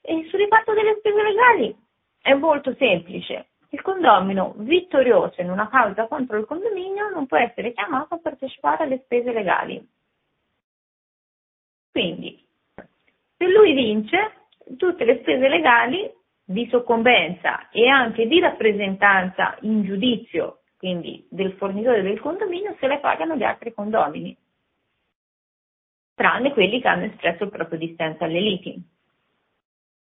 E 0.01 0.27
sul 0.29 0.39
riparto 0.39 0.73
delle 0.73 0.97
spese 0.99 1.23
legali 1.23 1.77
è 2.23 2.33
molto 2.35 2.75
semplice. 2.79 3.47
Il 3.69 3.81
condomino 3.81 4.55
vittorioso 4.59 5.41
in 5.41 5.51
una 5.51 5.69
causa 5.69 6.07
contro 6.07 6.39
il 6.39 6.45
condominio 6.45 7.09
non 7.09 7.27
può 7.27 7.39
essere 7.39 7.73
chiamato 7.73 8.15
a 8.15 8.19
partecipare 8.19 8.85
alle 8.85 9.01
spese 9.05 9.33
legali. 9.33 9.89
Quindi 11.91 12.43
se 13.43 13.49
lui 13.49 13.73
vince, 13.73 14.33
tutte 14.77 15.05
le 15.05 15.19
spese 15.19 15.49
legali 15.49 16.09
di 16.45 16.69
soccombenza 16.71 17.71
e 17.71 17.89
anche 17.89 18.29
di 18.29 18.39
rappresentanza 18.39 19.57
in 19.63 19.83
giudizio, 19.83 20.61
quindi 20.77 21.27
del 21.29 21.55
fornitore 21.55 22.03
del 22.03 22.21
condominio, 22.21 22.77
se 22.79 22.87
le 22.87 23.01
pagano 23.01 23.35
gli 23.35 23.43
altri 23.43 23.75
condomini, 23.75 24.37
tranne 26.15 26.53
quelli 26.53 26.81
che 26.81 26.87
hanno 26.87 27.07
espresso 27.07 27.45
il 27.45 27.51
proprio 27.51 27.79
dissenso 27.79 28.23
alle 28.23 28.41
liti. 28.41 28.81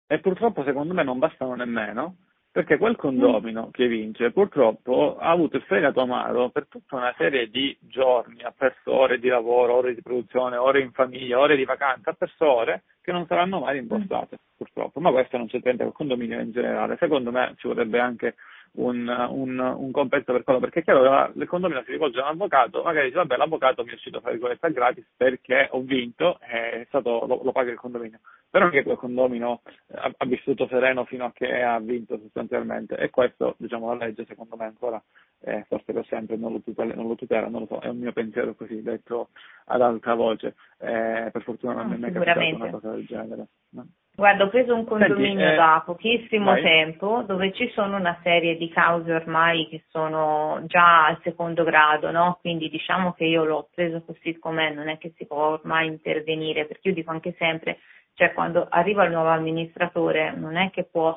E 0.07 0.19
purtroppo 0.21 0.65
secondo 0.65 0.95
me 0.95 1.03
non 1.03 1.19
bastano 1.19 1.55
nemmeno, 1.55 2.17
perché 2.59 2.77
quel 2.77 2.97
condomino 2.97 3.67
mm. 3.67 3.71
che 3.71 3.87
vince 3.87 4.33
purtroppo 4.33 5.17
ha 5.17 5.31
avuto 5.31 5.59
il 5.59 5.63
fegato 5.63 6.01
amaro 6.01 6.51
per 6.51 6.67
tutta 6.67 6.97
una 6.97 7.15
serie 7.17 7.49
di 7.51 7.77
giorni, 7.83 8.43
ha 8.43 8.53
perso 8.57 8.93
ore 8.93 9.21
di 9.21 9.29
lavoro, 9.29 9.77
ore 9.77 9.95
di 9.95 10.03
produzione, 10.03 10.57
ore 10.57 10.81
in 10.81 10.91
famiglia, 10.91 11.39
ore 11.39 11.55
di 11.55 11.65
vacanza, 11.65 12.11
ha 12.11 12.15
perso 12.15 12.51
ore 12.51 12.83
che 13.01 13.13
non 13.13 13.27
saranno 13.27 13.61
mai 13.61 13.75
rimborsate, 13.75 14.35
mm. 14.35 14.57
purtroppo. 14.57 14.99
Ma 14.99 15.13
questo 15.13 15.37
non 15.37 15.47
c'è 15.47 15.61
niente 15.63 15.85
col 15.85 15.93
condominio 15.93 16.41
in 16.41 16.51
generale. 16.51 16.97
Secondo 16.99 17.31
me 17.31 17.55
ci 17.59 17.69
vorrebbe 17.69 18.01
anche 18.01 18.35
un, 18.73 19.09
un, 19.31 19.59
un 19.59 19.91
compenso 19.91 20.33
per 20.33 20.45
quello, 20.45 20.61
perché 20.61 20.81
è 20.81 20.83
chiaro 20.83 21.03
che 21.33 21.41
il 21.41 21.49
condominio 21.49 21.83
si 21.85 21.93
rivolge 21.93 22.21
a 22.21 22.25
un 22.25 22.29
avvocato, 22.31 22.83
magari 22.83 23.07
dice 23.07 23.19
vabbè 23.19 23.37
l'avvocato 23.37 23.85
mi 23.85 23.91
è 23.91 23.95
uscito 23.95 24.21
fra 24.21 24.31
virgolette 24.31 24.73
gratis 24.73 25.07
perché 25.17 25.69
ho 25.71 25.81
vinto 25.81 26.39
e 26.41 26.85
stato, 26.89 27.27
lo, 27.27 27.41
lo, 27.43 27.53
paga 27.53 27.71
il 27.71 27.79
condominio, 27.79 28.21
però 28.49 28.67
anche 28.67 28.83
quel 28.83 28.97
condominio 28.97 29.61
ha, 29.93 30.13
ha, 30.17 30.27
vissuto 30.27 30.67
sereno 30.69 31.05
fino 31.05 31.25
a 31.25 31.33
che 31.33 31.63
ha 31.63 31.79
vinto 31.81 32.19
sostanzialmente 32.19 32.97
e 32.97 33.11
questo 33.11 33.55
diciamo 33.59 33.89
la 33.89 34.07
legge 34.07 34.25
secondo 34.27 34.57
me 34.57 34.65
ancora 34.65 35.03
eh, 35.41 35.65
forse 35.69 35.93
per 35.93 36.07
sempre 36.07 36.37
non 36.37 36.53
lo, 36.53 36.61
tutela, 36.61 36.95
non 36.95 37.07
lo 37.07 37.15
tutela, 37.15 37.49
non 37.49 37.61
lo 37.63 37.67
so, 37.67 37.79
è 37.81 37.89
un 37.89 37.99
mio 37.99 38.13
pensiero 38.13 38.55
così 38.55 38.83
detto 38.83 39.29
ad 39.67 39.81
alta 39.81 40.15
voce, 40.15 40.55
eh, 40.79 41.29
per 41.33 41.43
fortuna 41.43 41.75
non, 41.75 41.89
mi 41.89 41.95
è 41.95 41.99
mai 41.99 42.13
capitato 42.13 42.55
una 42.55 42.71
cosa 42.71 42.91
del 42.91 43.07
genere. 43.07 43.47
No? 43.71 43.87
Guarda, 44.19 44.43
ho 44.43 44.49
preso 44.49 44.75
un 44.75 44.85
condominio 44.85 45.47
Senti, 45.47 45.53
eh, 45.53 45.55
da 45.55 45.83
pochissimo 45.87 46.51
vai. 46.51 46.61
tempo 46.61 47.23
dove 47.25 47.53
ci 47.53 47.71
sono 47.71 47.97
una 47.97 48.19
serie 48.25 48.57
di 48.57 48.69
cause 48.69 49.13
ormai 49.13 49.69
che 49.69 49.85
sono 49.91 50.61
già 50.67 51.07
al 51.07 51.21
secondo 51.23 51.63
grado, 51.63 52.11
no? 52.11 52.37
Quindi 52.41 52.69
diciamo 52.69 53.13
che 53.13 53.27
io 53.27 53.45
l'ho 53.45 53.69
preso 53.73 54.03
così 54.03 54.37
com'è, 54.41 54.73
non 54.73 54.89
è 54.89 54.99
che 54.99 55.13
si 55.17 55.25
può 55.25 55.51
ormai 55.51 55.87
intervenire, 55.87 56.67
perché 56.67 56.89
io 56.89 56.95
dico 56.95 57.13
anche 57.13 57.37
sempre, 57.39 57.79
cioè 58.15 58.33
quando 58.33 58.67
arriva 58.69 59.05
il 59.05 59.13
nuovo 59.13 59.29
amministratore 59.29 60.33
non 60.35 60.57
è 60.57 60.71
che 60.71 60.83
può 60.83 61.17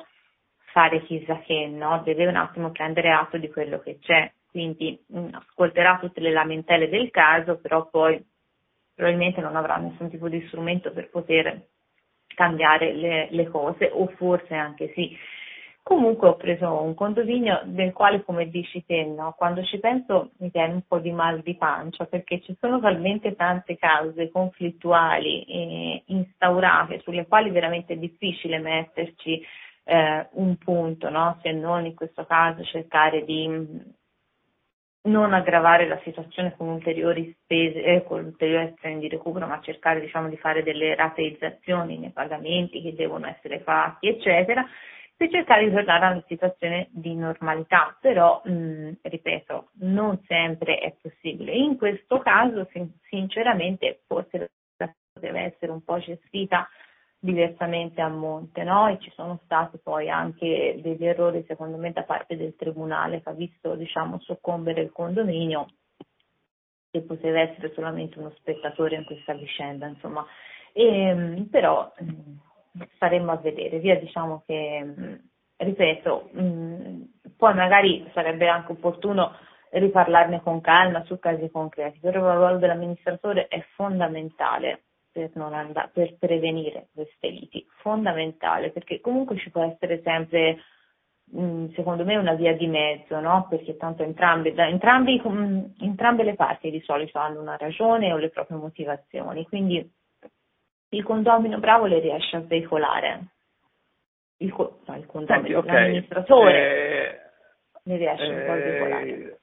fare 0.66 1.02
chissà 1.02 1.40
che, 1.40 1.66
no? 1.66 2.02
Deve 2.04 2.28
un 2.28 2.36
attimo 2.36 2.70
prendere 2.70 3.10
atto 3.10 3.36
di 3.36 3.50
quello 3.50 3.80
che 3.80 3.98
c'è, 3.98 4.30
quindi 4.48 4.96
mh, 5.08 5.18
mm, 5.18 5.28
ascolterà 5.32 5.98
tutte 5.98 6.20
le 6.20 6.30
lamentele 6.30 6.88
del 6.88 7.10
caso, 7.10 7.58
però 7.58 7.84
poi 7.90 8.24
probabilmente 8.94 9.40
non 9.40 9.56
avrà 9.56 9.74
nessun 9.78 10.08
tipo 10.08 10.28
di 10.28 10.40
strumento 10.46 10.92
per 10.92 11.10
poter 11.10 11.70
cambiare 12.34 12.92
le, 12.92 13.28
le 13.30 13.48
cose 13.48 13.90
o 13.92 14.06
forse 14.16 14.54
anche 14.54 14.92
sì. 14.94 15.16
Comunque 15.84 16.28
ho 16.28 16.36
preso 16.36 16.80
un 16.80 16.94
condominio 16.94 17.60
del 17.64 17.92
quale, 17.92 18.22
come 18.22 18.48
dici 18.48 18.84
te, 18.86 19.04
no? 19.04 19.34
quando 19.36 19.64
ci 19.64 19.80
penso 19.80 20.30
mi 20.38 20.48
viene 20.52 20.74
un 20.74 20.82
po' 20.86 21.00
di 21.00 21.10
mal 21.10 21.40
di 21.40 21.56
pancia 21.56 22.04
perché 22.04 22.40
ci 22.40 22.56
sono 22.60 22.78
talmente 22.78 23.34
tante 23.34 23.76
cause 23.76 24.30
conflittuali 24.30 25.42
e 25.42 26.02
instaurate 26.06 27.00
sulle 27.00 27.26
quali 27.26 27.50
veramente 27.50 27.94
è 27.94 27.96
difficile 27.96 28.58
metterci 28.58 29.44
eh, 29.84 30.28
un 30.34 30.56
punto, 30.56 31.08
no? 31.10 31.38
se 31.42 31.50
non 31.50 31.84
in 31.84 31.96
questo 31.96 32.24
caso 32.26 32.62
cercare 32.62 33.24
di 33.24 34.00
non 35.02 35.32
aggravare 35.32 35.86
la 35.88 36.00
situazione 36.04 36.54
con 36.56 36.68
ulteriori 36.68 37.34
spese, 37.42 37.82
eh, 37.82 38.04
con 38.04 38.24
ulteriori 38.24 38.72
azioni 38.76 39.00
di 39.00 39.08
recupero, 39.08 39.46
ma 39.46 39.60
cercare 39.60 40.00
diciamo, 40.00 40.28
di 40.28 40.36
fare 40.36 40.62
delle 40.62 40.94
rateizzazioni 40.94 41.98
nei 41.98 42.10
pagamenti 42.10 42.80
che 42.82 42.94
devono 42.94 43.26
essere 43.26 43.60
fatti, 43.60 44.08
eccetera, 44.08 44.64
per 45.16 45.30
cercare 45.30 45.64
di 45.64 45.74
tornare 45.74 46.04
a 46.04 46.10
una 46.10 46.24
situazione 46.28 46.88
di 46.90 47.14
normalità. 47.14 47.96
Però, 48.00 48.42
mh, 48.44 48.98
ripeto, 49.02 49.70
non 49.80 50.20
sempre 50.26 50.78
è 50.78 50.94
possibile. 51.00 51.52
In 51.52 51.76
questo 51.76 52.18
caso, 52.18 52.68
sin- 52.72 52.92
sinceramente, 53.08 54.02
forse 54.06 54.50
deve 55.18 55.40
essere 55.40 55.72
un 55.72 55.82
po' 55.82 55.98
gestita 55.98 56.68
diversamente 57.24 58.00
a 58.00 58.08
monte, 58.08 58.64
no? 58.64 58.88
E 58.88 58.98
ci 58.98 59.12
sono 59.14 59.38
stati 59.44 59.78
poi 59.78 60.10
anche 60.10 60.80
degli 60.82 61.06
errori, 61.06 61.44
secondo 61.46 61.76
me, 61.76 61.92
da 61.92 62.02
parte 62.02 62.36
del 62.36 62.56
tribunale 62.56 63.22
che 63.22 63.28
ha 63.28 63.32
visto, 63.32 63.76
diciamo, 63.76 64.18
soccombere 64.18 64.80
il 64.80 64.90
condominio 64.90 65.68
che 66.90 67.00
poteva 67.02 67.40
essere 67.40 67.72
solamente 67.74 68.18
uno 68.18 68.32
spettatore 68.38 68.96
in 68.96 69.04
questa 69.04 69.34
vicenda, 69.34 69.86
insomma. 69.86 70.26
E, 70.72 70.84
ehm, 70.84 71.48
però 71.48 71.92
mh, 71.96 72.82
staremmo 72.96 73.30
a 73.30 73.36
vedere, 73.36 73.78
via 73.78 73.96
diciamo 74.00 74.42
che, 74.44 74.82
mh, 74.82 75.20
ripeto, 75.58 76.30
mh, 76.32 77.02
poi 77.36 77.54
magari 77.54 78.04
sarebbe 78.12 78.48
anche 78.48 78.72
opportuno 78.72 79.32
riparlarne 79.70 80.42
con 80.42 80.60
calma 80.60 81.04
su 81.04 81.20
casi 81.20 81.48
concreti, 81.52 82.00
però 82.00 82.18
il 82.32 82.36
ruolo 82.36 82.58
dell'amministratore 82.58 83.46
è 83.46 83.64
fondamentale 83.76 84.82
per, 85.12 85.30
and- 85.34 85.90
per 85.92 86.16
prevenire 86.18 86.88
queste 86.94 87.28
liti, 87.28 87.64
fondamentale, 87.80 88.70
perché 88.70 89.00
comunque 89.00 89.36
ci 89.36 89.50
può 89.50 89.62
essere 89.62 90.00
sempre 90.02 90.58
secondo 91.74 92.04
me 92.04 92.16
una 92.16 92.34
via 92.34 92.54
di 92.54 92.66
mezzo, 92.66 93.18
no? 93.20 93.46
perché 93.48 93.76
tanto 93.76 94.02
entrambe, 94.02 94.52
da, 94.52 94.66
entrambi, 94.68 95.20
entrambe 95.78 96.24
le 96.24 96.34
parti 96.34 96.70
di 96.70 96.80
solito 96.82 97.18
hanno 97.18 97.40
una 97.40 97.56
ragione 97.56 98.12
o 98.12 98.18
le 98.18 98.28
proprie 98.28 98.58
motivazioni, 98.58 99.46
quindi 99.46 99.90
il 100.90 101.02
condomino 101.04 101.58
bravo 101.58 101.86
le 101.86 102.00
riesce 102.00 102.36
a 102.36 102.40
veicolare, 102.40 103.20
il, 104.38 104.54
no, 104.56 104.96
il 104.96 105.06
condomino, 105.06 105.26
Senti, 105.26 105.52
okay. 105.54 105.74
l'amministratore 105.74 106.52
eh, 106.52 107.20
le 107.84 107.96
riesce 107.96 108.24
eh, 108.24 108.48
a 108.48 108.54
veicolare. 108.54 109.40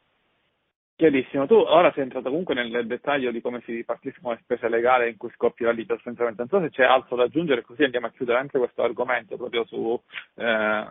Chiarissimo, 1.00 1.47
tu 1.47 1.54
ora 1.54 1.93
sei 1.93 2.04
entrato 2.04 2.28
comunque 2.28 2.54
nel 2.54 2.86
dettaglio 2.86 3.32
di 3.32 3.39
come 3.39 3.62
si 3.64 3.72
ripartiscono 3.72 4.34
le 4.34 4.41
spese 4.43 4.68
legali 4.68 5.10
in 5.10 5.16
cui 5.16 5.30
scoppia 5.30 5.68
la 5.68 5.72
lite 5.72 5.93
sostanzialmente. 5.93 6.41
Non 6.41 6.50
so 6.50 6.68
se 6.68 6.76
c'è 6.76 6.84
altro 6.84 7.16
da 7.16 7.24
aggiungere, 7.24 7.62
così 7.62 7.84
andiamo 7.84 8.08
a 8.08 8.12
chiudere 8.12 8.38
anche 8.38 8.58
questo 8.58 8.84
argomento 8.84 9.38
proprio 9.38 9.64
su, 9.64 9.97
eh, 10.36 10.86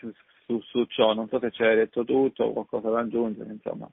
su, 0.00 0.12
su, 0.44 0.60
su 0.62 0.84
ciò, 0.86 1.14
non 1.14 1.28
so 1.28 1.38
se 1.38 1.64
hai 1.64 1.76
detto 1.76 2.04
tutto 2.04 2.42
o 2.42 2.52
qualcosa 2.54 2.90
da 2.90 2.98
aggiungere, 2.98 3.52
insomma. 3.52 3.88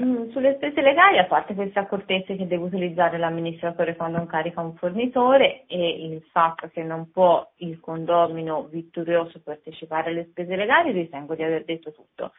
Mm, 0.00 0.30
sulle 0.30 0.54
spese 0.54 0.80
legali, 0.80 1.18
a 1.18 1.26
parte 1.26 1.52
queste 1.52 1.78
accortezze 1.78 2.34
che 2.34 2.46
deve 2.46 2.64
utilizzare 2.64 3.18
l'amministratore 3.18 3.96
quando 3.96 4.18
incarica 4.18 4.62
un 4.62 4.76
fornitore 4.76 5.66
e 5.66 6.06
il 6.06 6.22
fatto 6.32 6.70
che 6.72 6.82
non 6.82 7.10
può 7.10 7.46
il 7.56 7.78
condomino 7.80 8.66
vittorioso 8.70 9.42
partecipare 9.42 10.08
alle 10.08 10.28
spese 10.30 10.56
legali, 10.56 10.90
ritengo 10.92 11.34
di 11.34 11.42
aver 11.42 11.64
detto 11.64 11.92
tutto. 11.92 12.32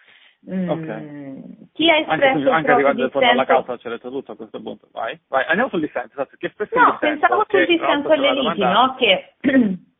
Mm, 0.49 0.69
okay. 0.69 1.67
Chi 1.73 1.89
ha 1.89 1.97
espresso 1.97 2.49
anche, 2.49 2.71
anche 2.71 2.89
il 2.89 2.95
dissenso... 2.95 3.19
alla 3.19 3.45
causa 3.45 3.77
detto 3.81 4.09
tutto 4.09 4.33
a 4.33 4.35
questo 4.35 4.61
punto. 4.61 4.87
Vai, 4.91 5.17
vai. 5.29 5.45
andiamo 5.47 5.69
sul 5.69 5.79
dissenso. 5.79 6.11
Esatto. 6.11 6.35
Che 6.37 6.49
spesso 6.49 6.77
no, 6.77 6.97
pensavo 6.99 7.45
sul 7.47 7.65
dissenso 7.65 8.09
alle 8.09 8.33
liti, 8.33 8.59
no? 8.59 8.95
Che 8.97 9.33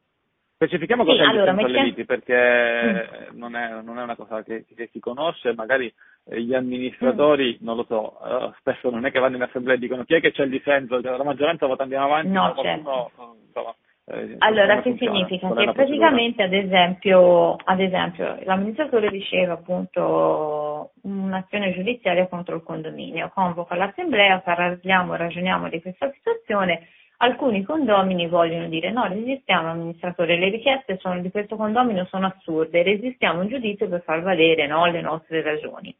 Specifichiamo 0.63 1.03
sì, 1.03 1.09
cosa 1.09 1.23
il 1.23 1.29
allora, 1.29 1.51
dissenso 1.51 1.77
alle 1.77 1.83
liti, 1.83 2.05
perché 2.05 3.29
mm. 3.33 3.37
non, 3.37 3.55
è, 3.55 3.81
non, 3.81 3.99
è, 3.99 4.03
una 4.03 4.15
cosa 4.15 4.43
che, 4.43 4.65
che, 4.65 4.89
si 4.91 4.99
conosce, 4.99 5.53
magari 5.53 5.93
gli 6.23 6.53
amministratori, 6.53 7.57
mm. 7.61 7.65
non 7.65 7.75
lo 7.75 7.83
so, 7.83 8.17
uh, 8.21 8.53
spesso 8.59 8.89
non 8.89 9.05
è 9.05 9.11
che 9.11 9.19
vanno 9.19 9.35
in 9.35 9.41
assemblea 9.41 9.75
e 9.75 9.79
dicono 9.79 10.05
chi 10.05 10.15
è 10.15 10.21
che 10.21 10.31
c'è 10.31 10.43
il 10.43 10.51
dissenso, 10.51 11.01
cioè, 11.01 11.17
la 11.17 11.23
maggioranza 11.23 11.65
vota 11.65 11.83
andiamo 11.83 12.05
avanti, 12.05 12.29
no, 12.29 12.53
qualcuno, 12.53 13.11
certo. 13.15 13.35
insomma, 13.45 13.75
eh, 14.05 14.35
allora, 14.39 14.81
che 14.81 14.95
significa? 14.97 15.53
Che 15.53 15.71
praticamente, 15.71 16.43
ad 16.43 16.53
esempio, 16.53 17.55
ad 17.55 17.79
esempio, 17.79 18.37
l'amministratore 18.43 19.09
riceve 19.09 19.53
appunto 19.53 20.91
un'azione 21.03 21.73
giudiziaria 21.73 22.27
contro 22.27 22.55
il 22.55 22.63
condominio, 22.63 23.31
convoca 23.33 23.75
l'assemblea, 23.75 24.39
parliamo, 24.39 25.15
ragioniamo 25.15 25.69
di 25.69 25.81
questa 25.81 26.11
situazione, 26.11 26.87
alcuni 27.17 27.63
condomini 27.63 28.27
vogliono 28.27 28.67
dire 28.67 28.91
no, 28.91 29.07
resistiamo 29.07 29.69
amministratore, 29.69 30.37
le 30.37 30.49
richieste 30.49 30.97
sono, 30.97 31.21
di 31.21 31.31
questo 31.31 31.55
condomino 31.55 32.05
sono 32.05 32.27
assurde, 32.27 32.83
resistiamo 32.83 33.39
un 33.39 33.47
giudizio 33.47 33.87
per 33.87 34.03
far 34.03 34.21
valere 34.21 34.67
no, 34.67 34.85
le 34.87 34.99
nostre 34.99 35.41
ragioni. 35.41 35.95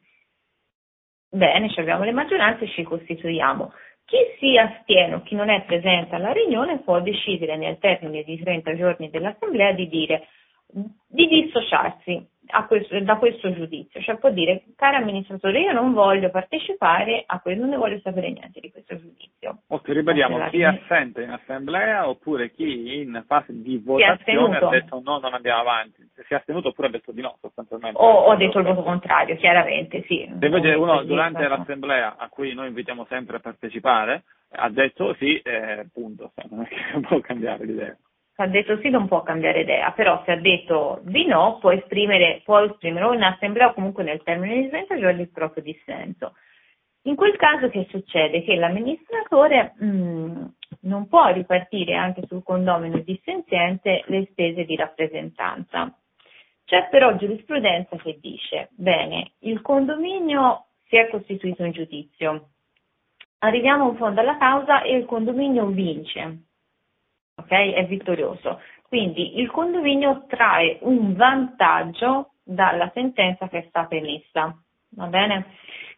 Bene, 1.30 1.72
abbiamo 1.76 2.04
le 2.04 2.12
maggioranze 2.12 2.64
e 2.64 2.68
ci 2.68 2.82
costituiamo. 2.82 3.72
Chi 4.06 4.18
si 4.38 4.56
astiene 4.58 5.14
o 5.14 5.22
chi 5.22 5.34
non 5.34 5.48
è 5.48 5.62
presente 5.62 6.14
alla 6.14 6.32
riunione 6.32 6.80
può 6.80 7.00
decidere 7.00 7.56
nel 7.56 7.78
termine 7.78 8.22
di 8.22 8.38
30 8.38 8.76
giorni 8.76 9.10
dell'assemblea 9.10 9.72
di 9.72 9.88
dire 9.88 10.28
di 11.06 11.26
dissociarsi 11.26 12.26
questo, 12.66 12.98
da 13.00 13.16
questo 13.16 13.52
giudizio, 13.52 14.00
cioè 14.00 14.16
può 14.16 14.30
dire, 14.30 14.64
caro 14.76 14.98
amministratore, 14.98 15.60
io 15.60 15.72
non 15.72 15.92
voglio 15.92 16.30
partecipare 16.30 17.24
a 17.26 17.40
questo, 17.40 17.60
non 17.60 17.70
ne 17.70 17.76
voglio 17.76 17.98
sapere 18.00 18.30
niente 18.30 18.60
di 18.60 18.70
questo 18.70 18.98
giudizio. 18.98 19.62
Ok, 19.68 19.88
ribadiamo, 19.88 20.48
chi 20.48 20.60
è 20.60 20.64
assente 20.64 21.22
in 21.22 21.30
assemblea 21.30 22.08
oppure 22.08 22.50
chi 22.50 23.00
in 23.00 23.22
fase 23.26 23.60
di 23.60 23.78
votazione 23.78 24.58
ha 24.58 24.68
detto 24.68 25.00
no, 25.04 25.18
non 25.18 25.34
andiamo 25.34 25.60
avanti, 25.60 26.08
si 26.14 26.32
è 26.32 26.36
astenuto 26.36 26.68
oppure 26.68 26.88
ha 26.88 26.90
detto 26.90 27.12
di 27.12 27.20
no 27.20 27.36
sostanzialmente. 27.40 27.98
O 28.00 28.06
ho 28.06 28.36
detto 28.36 28.58
il 28.58 28.64
voto 28.64 28.82
contrario, 28.82 29.36
chiaramente, 29.36 30.04
sì. 30.06 30.28
Se 30.38 30.46
invece 30.46 30.74
uno 30.74 31.02
durante 31.04 31.46
l'assemblea 31.48 32.16
a 32.16 32.28
cui 32.28 32.54
noi 32.54 32.68
invitiamo 32.68 33.06
sempre 33.08 33.36
a 33.36 33.40
partecipare 33.40 34.24
ha 34.56 34.68
detto 34.68 35.14
sì, 35.14 35.38
eh, 35.38 35.86
punto, 35.92 36.32
non 36.50 36.62
è 36.62 36.68
che 36.68 37.00
può 37.00 37.18
cambiare 37.20 37.64
l'idea 37.64 37.96
se 38.36 38.42
ha 38.42 38.46
detto 38.46 38.78
sì 38.80 38.90
non 38.90 39.06
può 39.06 39.22
cambiare 39.22 39.60
idea, 39.60 39.92
però 39.92 40.20
se 40.24 40.32
ha 40.32 40.36
detto 40.36 41.00
di 41.04 41.24
no 41.24 41.58
può 41.60 41.70
esprimere, 41.70 42.42
può 42.44 42.58
esprimere 42.58 43.04
o 43.04 43.14
in 43.14 43.22
assemblea 43.22 43.68
o 43.68 43.74
comunque 43.74 44.02
nel 44.02 44.22
termine 44.24 44.60
di 44.60 44.68
30 44.68 44.98
giorni 44.98 45.20
il 45.22 45.30
proprio 45.30 45.62
dissenso. 45.62 46.34
In 47.02 47.14
quel 47.14 47.36
caso 47.36 47.68
che 47.68 47.86
succede? 47.90 48.42
Che 48.42 48.56
l'amministratore 48.56 49.74
mh, 49.76 49.86
mm, 49.86 50.44
non 50.80 51.06
può 51.06 51.30
ripartire 51.30 51.94
anche 51.94 52.26
sul 52.26 52.42
condomino 52.42 52.98
dissenziente 52.98 54.02
le 54.06 54.26
spese 54.30 54.64
di 54.64 54.74
rappresentanza. 54.74 55.96
C'è 56.64 56.88
però 56.88 57.14
giurisprudenza 57.16 57.96
che 57.96 58.18
dice, 58.20 58.70
bene, 58.72 59.32
il 59.40 59.60
condominio 59.60 60.68
si 60.88 60.96
è 60.96 61.08
costituito 61.08 61.62
in 61.62 61.72
giudizio, 61.72 62.48
arriviamo 63.38 63.90
in 63.90 63.96
fondo 63.96 64.20
alla 64.20 64.38
causa 64.38 64.82
e 64.82 64.96
il 64.96 65.04
condominio 65.04 65.66
vince 65.66 66.43
ok? 67.36 67.50
È 67.50 67.86
vittorioso. 67.86 68.60
Quindi 68.88 69.40
il 69.40 69.50
condominio 69.50 70.24
trae 70.28 70.78
un 70.82 71.14
vantaggio 71.14 72.32
dalla 72.42 72.90
sentenza 72.94 73.48
che 73.48 73.58
è 73.58 73.66
stata 73.68 73.94
emessa, 73.94 74.56
va 74.90 75.06
bene? 75.06 75.46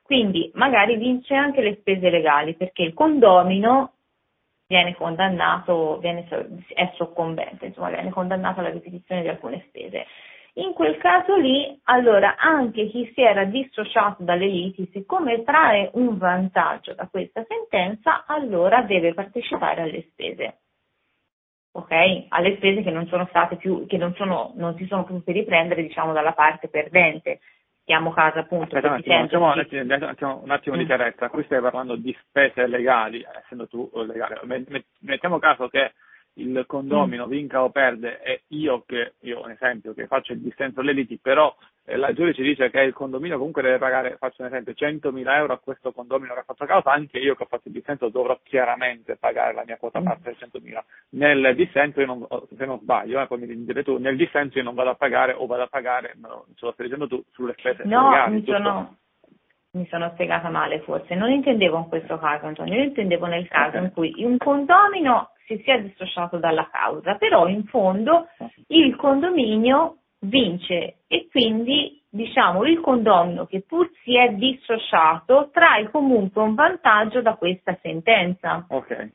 Quindi 0.03 0.51
magari 0.55 0.97
vince 0.97 1.35
anche 1.35 1.61
le 1.61 1.77
spese 1.81 2.11
legali 2.11 2.55
perché 2.55 2.83
il 2.83 2.95
condomino 2.95 3.93
viene 4.69 4.95
condannato, 4.95 5.99
viene, 5.99 6.27
è 6.75 6.93
soccombente, 6.95 7.67
insomma 7.67 7.91
viene 7.91 8.11
condannato 8.11 8.61
alla 8.61 8.71
ripetizione 8.71 9.23
di 9.23 9.29
alcune 9.29 9.65
spese. 9.69 10.07
In 10.55 10.73
quel 10.73 10.97
caso 10.97 11.37
lì, 11.37 11.79
allora 11.85 12.37
anche 12.39 12.87
chi 12.89 13.13
si 13.15 13.21
era 13.21 13.45
dissociato 13.45 14.23
dalle 14.23 14.47
liti, 14.47 14.89
siccome 14.91 15.43
trae 15.43 15.91
un 15.95 16.17
vantaggio 16.17 16.95
da 16.95 17.09
questa 17.09 17.45
sentenza, 17.47 18.25
allora 18.27 18.81
deve 18.83 19.13
partecipare 19.13 19.83
alle 19.83 20.07
spese 20.13 20.61
ok? 21.77 22.27
Alle 22.29 22.57
spese 22.57 22.83
che 22.83 22.91
non 22.91 23.07
sono 23.07 23.27
state 23.29 23.57
più, 23.57 23.87
che 23.87 23.97
non, 23.97 24.15
sono, 24.15 24.53
non 24.57 24.77
si 24.77 24.87
sono 24.87 25.05
potute 25.05 25.33
riprendere, 25.33 25.83
diciamo, 25.83 26.13
dalla 26.13 26.33
parte 26.33 26.69
perdente. 26.69 27.41
Stiamo 27.83 28.13
caso 28.13 28.41
appunto. 28.41 28.65
Aspetta 28.75 28.89
un 28.89 28.95
attimo, 28.95 29.21
facciamo 29.21 29.53
un 29.53 29.59
attimo, 29.61 29.83
un 29.83 30.03
attimo, 30.03 30.41
un 30.43 30.51
attimo 30.51 30.77
di 30.77 30.83
mm. 30.83 30.87
chiarezza. 30.87 31.29
Qui 31.29 31.45
stai 31.45 31.61
parlando 31.61 31.95
di 31.95 32.17
spese 32.21 32.67
legali, 32.67 33.25
essendo 33.43 33.69
tu 33.69 33.89
legale. 34.07 34.41
Mettiamo 35.01 35.39
caso 35.39 35.69
che 35.69 35.93
il 36.37 36.65
condomino 36.67 37.27
mm. 37.27 37.31
vinca 37.31 37.63
o 37.63 37.71
perde 37.71 38.21
e 38.23 38.43
io 38.49 38.83
che, 38.87 39.15
io 39.21 39.43
un 39.43 39.51
esempio, 39.51 39.95
che 39.95 40.07
faccio 40.07 40.33
il 40.33 40.41
dissenso 40.41 40.81
alle 40.81 40.93
liti, 40.93 41.19
però 41.19 41.55
eh, 41.85 41.97
la 41.97 42.13
giudice 42.13 42.43
dice 42.43 42.71
che 42.71 42.81
il 42.81 42.93
condominio 42.93 43.39
comunque 43.39 43.63
deve 43.63 43.79
pagare, 43.79 44.17
faccio 44.19 44.43
un 44.43 44.49
esempio, 44.49 44.73
100.000 44.73 45.35
euro 45.35 45.55
a 45.55 45.59
questo 45.59 45.93
condominio 45.93 46.35
che 46.35 46.41
ha 46.41 46.45
fatto 46.45 46.67
causa, 46.67 46.93
anche 46.93 47.19
io 47.19 47.35
che 47.35 47.45
ho 47.45 47.47
fatto 47.47 47.69
il 47.69 47.75
dissenso 47.75 48.09
dovrò 48.09 48.39
chiaramente 48.43 49.17
pagare 49.17 49.55
la 49.55 49.65
mia 49.65 49.77
quota 49.77 50.01
mm. 50.01 50.05
parte 50.05 50.37
di 50.39 50.61
100.000. 50.61 50.79
Nel 51.11 51.55
dissenso 51.55 52.01
io 52.01 52.07
non, 52.07 52.27
se 52.57 52.67
non 52.67 52.81
sbaglio, 52.81 53.21
eh, 53.21 53.27
poi 53.27 53.39
mi 53.39 53.65
dire 53.65 53.83
tu, 53.83 53.97
nel 53.99 54.17
dissenso 54.17 54.59
io 54.59 54.65
non 54.65 54.75
vado 54.75 54.91
a 54.91 54.97
pagare 54.97 55.33
o 55.33 55.47
vado 55.47 55.63
a 55.63 55.69
pagare, 55.69 56.15
no, 56.21 56.45
ce 56.55 56.67
lo 56.67 56.73
stai 56.73 56.87
dicendo 56.87 57.09
tu, 57.09 57.23
sulle 57.33 57.55
spese 57.57 57.85
no, 57.85 58.11
legali. 58.11 58.35
Mi 58.35 58.45
sono, 58.45 58.97
mi 59.71 59.87
sono 59.89 60.11
spiegata 60.13 60.51
male 60.51 60.81
forse, 60.81 61.15
non 61.15 61.31
intendevo 61.31 61.79
in 61.79 61.89
questo 61.89 62.19
caso 62.19 62.47
Antonio, 62.47 62.75
io 62.75 62.85
intendevo 62.85 63.25
nel 63.27 63.49
caso 63.49 63.79
in 63.79 63.91
cui 63.93 64.13
un 64.19 64.37
condomino 64.37 65.31
si 65.47 65.61
sia 65.65 65.79
dissociato 65.79 66.39
dalla 66.39 66.69
causa, 66.71 67.17
però 67.17 67.47
in 67.49 67.65
fondo 67.65 68.29
il 68.69 68.95
condominio 68.97 69.99
vince 70.21 70.99
e 71.07 71.29
quindi 71.31 72.03
diciamo 72.09 72.65
il 72.65 72.81
condomino 72.81 73.47
che 73.47 73.63
pur 73.63 73.91
si 74.03 74.17
è 74.17 74.31
dissociato 74.31 75.51
trae 75.53 75.91
comunque 75.91 76.43
un 76.43 76.55
vantaggio 76.55 77.23
da 77.23 77.35
questa 77.35 77.79
sentenza. 77.81 78.67
Okay. 78.69 79.13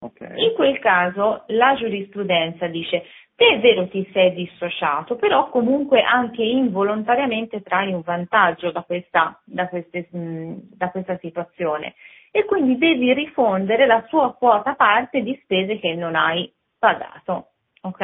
Okay. 0.00 0.44
In 0.44 0.54
quel 0.54 0.78
caso 0.78 1.44
la 1.48 1.74
giurisprudenza 1.74 2.68
dice 2.68 3.04
te 3.34 3.54
è 3.54 3.60
vero 3.60 3.88
ti 3.88 4.08
sei 4.12 4.32
dissociato, 4.32 5.16
però 5.16 5.48
comunque 5.48 6.02
anche 6.02 6.42
involontariamente 6.42 7.62
trai 7.62 7.92
un 7.92 8.02
vantaggio 8.02 8.72
da 8.72 8.82
questa, 8.82 9.40
da 9.44 9.68
queste, 9.68 10.08
da 10.10 10.90
questa 10.90 11.18
situazione 11.18 11.94
e 12.38 12.44
quindi 12.44 12.78
devi 12.78 13.12
rifondere 13.12 13.84
la 13.86 14.04
sua 14.08 14.32
quota 14.32 14.74
parte 14.74 15.22
di 15.22 15.38
spese 15.42 15.78
che 15.78 15.94
non 15.94 16.14
hai 16.14 16.52
pagato. 16.78 17.48
Ok? 17.82 18.00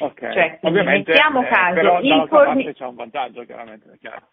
Ok. 0.00 0.32
Cioè, 0.32 0.58
Ovviamente, 0.62 1.10
mettiamo 1.10 1.42
eh, 1.42 1.48
caso, 1.48 1.74
però 1.74 2.00
il 2.00 2.26
forni... 2.28 2.72
c'è 2.72 2.86
un 2.86 2.94
vantaggio, 2.94 3.44
chiaramente, 3.44 3.98
chiaro. 4.00 4.28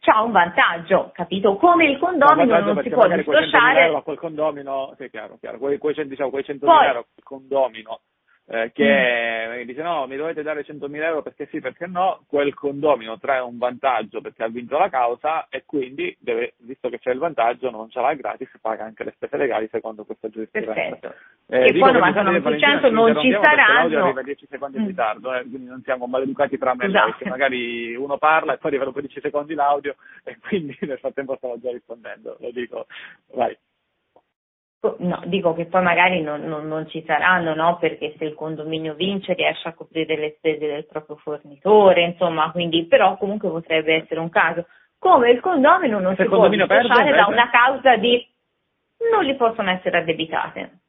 C'ha 0.00 0.20
un 0.20 0.32
vantaggio, 0.32 1.10
capito? 1.12 1.56
Come 1.56 1.86
il 1.86 1.98
condomino 1.98 2.58
non 2.58 2.82
si 2.82 2.90
può 2.90 3.06
dissociare. 3.06 4.02
Quel 4.02 4.18
condomino, 4.18 4.94
sì, 4.98 5.08
chiaro, 5.10 5.36
chiaro, 5.40 5.58
quei, 5.58 5.78
quei, 5.78 5.94
diciamo, 6.06 6.30
quei 6.30 6.44
100.000 6.46 6.58
Poi, 6.58 6.86
euro, 6.86 7.06
quel 7.12 7.24
condomino 7.24 8.00
eh, 8.48 8.70
che 8.72 9.62
mm. 9.62 9.66
dice 9.66 9.82
no, 9.82 10.06
mi 10.06 10.16
dovete 10.16 10.42
dare 10.42 10.64
100.000 10.64 11.02
euro 11.02 11.22
perché 11.22 11.48
sì, 11.50 11.60
perché 11.60 11.86
no, 11.86 12.22
quel 12.28 12.54
condomino 12.54 13.18
trae 13.18 13.40
un 13.40 13.58
vantaggio 13.58 14.20
perché 14.20 14.44
ha 14.44 14.48
vinto 14.48 14.78
la 14.78 14.88
causa 14.88 15.48
e 15.48 15.64
quindi, 15.66 16.16
deve, 16.20 16.54
visto 16.58 16.88
che 16.88 17.00
c'è 17.00 17.10
il 17.10 17.18
vantaggio, 17.18 17.70
non 17.70 17.90
ce 17.90 18.00
l'ha 18.00 18.14
gratis, 18.14 18.48
paga 18.60 18.84
anche 18.84 19.02
le 19.02 19.12
spese 19.16 19.36
legali 19.36 19.68
secondo 19.70 20.04
questa 20.04 20.28
giurisprudenza. 20.28 20.96
Perfetto. 20.96 21.14
Eh, 21.48 21.68
e 21.68 21.78
poi 21.78 21.92
99% 21.92 22.90
non 22.92 23.20
ci 23.20 23.32
saranno. 23.32 24.04
arriva 24.04 24.22
10 24.22 24.46
secondi 24.48 24.76
in 24.76 24.84
mm. 24.84 24.86
ritardo, 24.86 25.34
eh, 25.34 25.40
quindi 25.40 25.66
non 25.66 25.82
siamo 25.82 26.06
maleducati 26.06 26.56
tra 26.56 26.74
me 26.74 26.84
e 26.84 26.88
esatto. 26.88 27.10
perché 27.10 27.28
magari 27.28 27.96
uno 27.96 28.16
parla 28.16 28.54
e 28.54 28.58
poi 28.58 28.70
arrivano 28.70 28.92
15 28.92 29.20
secondi 29.20 29.54
l'audio 29.54 29.96
e 30.22 30.38
quindi 30.38 30.76
nel 30.86 30.98
frattempo 30.98 31.34
stavo 31.36 31.58
già 31.58 31.72
rispondendo, 31.72 32.36
lo 32.38 32.50
dico, 32.52 32.86
vai. 33.32 33.56
No, 34.98 35.20
dico 35.24 35.54
che 35.54 35.66
poi 35.66 35.82
magari 35.82 36.20
non, 36.22 36.42
non, 36.42 36.66
non, 36.68 36.88
ci 36.88 37.02
saranno, 37.04 37.54
no? 37.54 37.78
Perché 37.78 38.14
se 38.18 38.24
il 38.24 38.34
condominio 38.34 38.94
vince 38.94 39.34
riesce 39.34 39.68
a 39.68 39.74
coprire 39.74 40.16
le 40.16 40.34
spese 40.36 40.66
del 40.66 40.86
proprio 40.86 41.16
fornitore, 41.16 42.02
insomma, 42.02 42.50
quindi 42.52 42.86
però 42.86 43.16
comunque 43.16 43.48
potrebbe 43.48 43.94
essere 43.94 44.20
un 44.20 44.28
caso. 44.28 44.66
Come 44.98 45.30
il 45.30 45.40
condomino 45.40 45.98
non 45.98 46.14
se 46.16 46.22
si 46.22 46.28
può 46.28 46.48
dissociare 46.48 47.12
da 47.12 47.26
una 47.26 47.50
causa 47.50 47.96
di 47.96 48.26
non 49.10 49.24
gli 49.24 49.34
possono 49.34 49.70
essere 49.70 49.98
addebitate. 49.98 50.80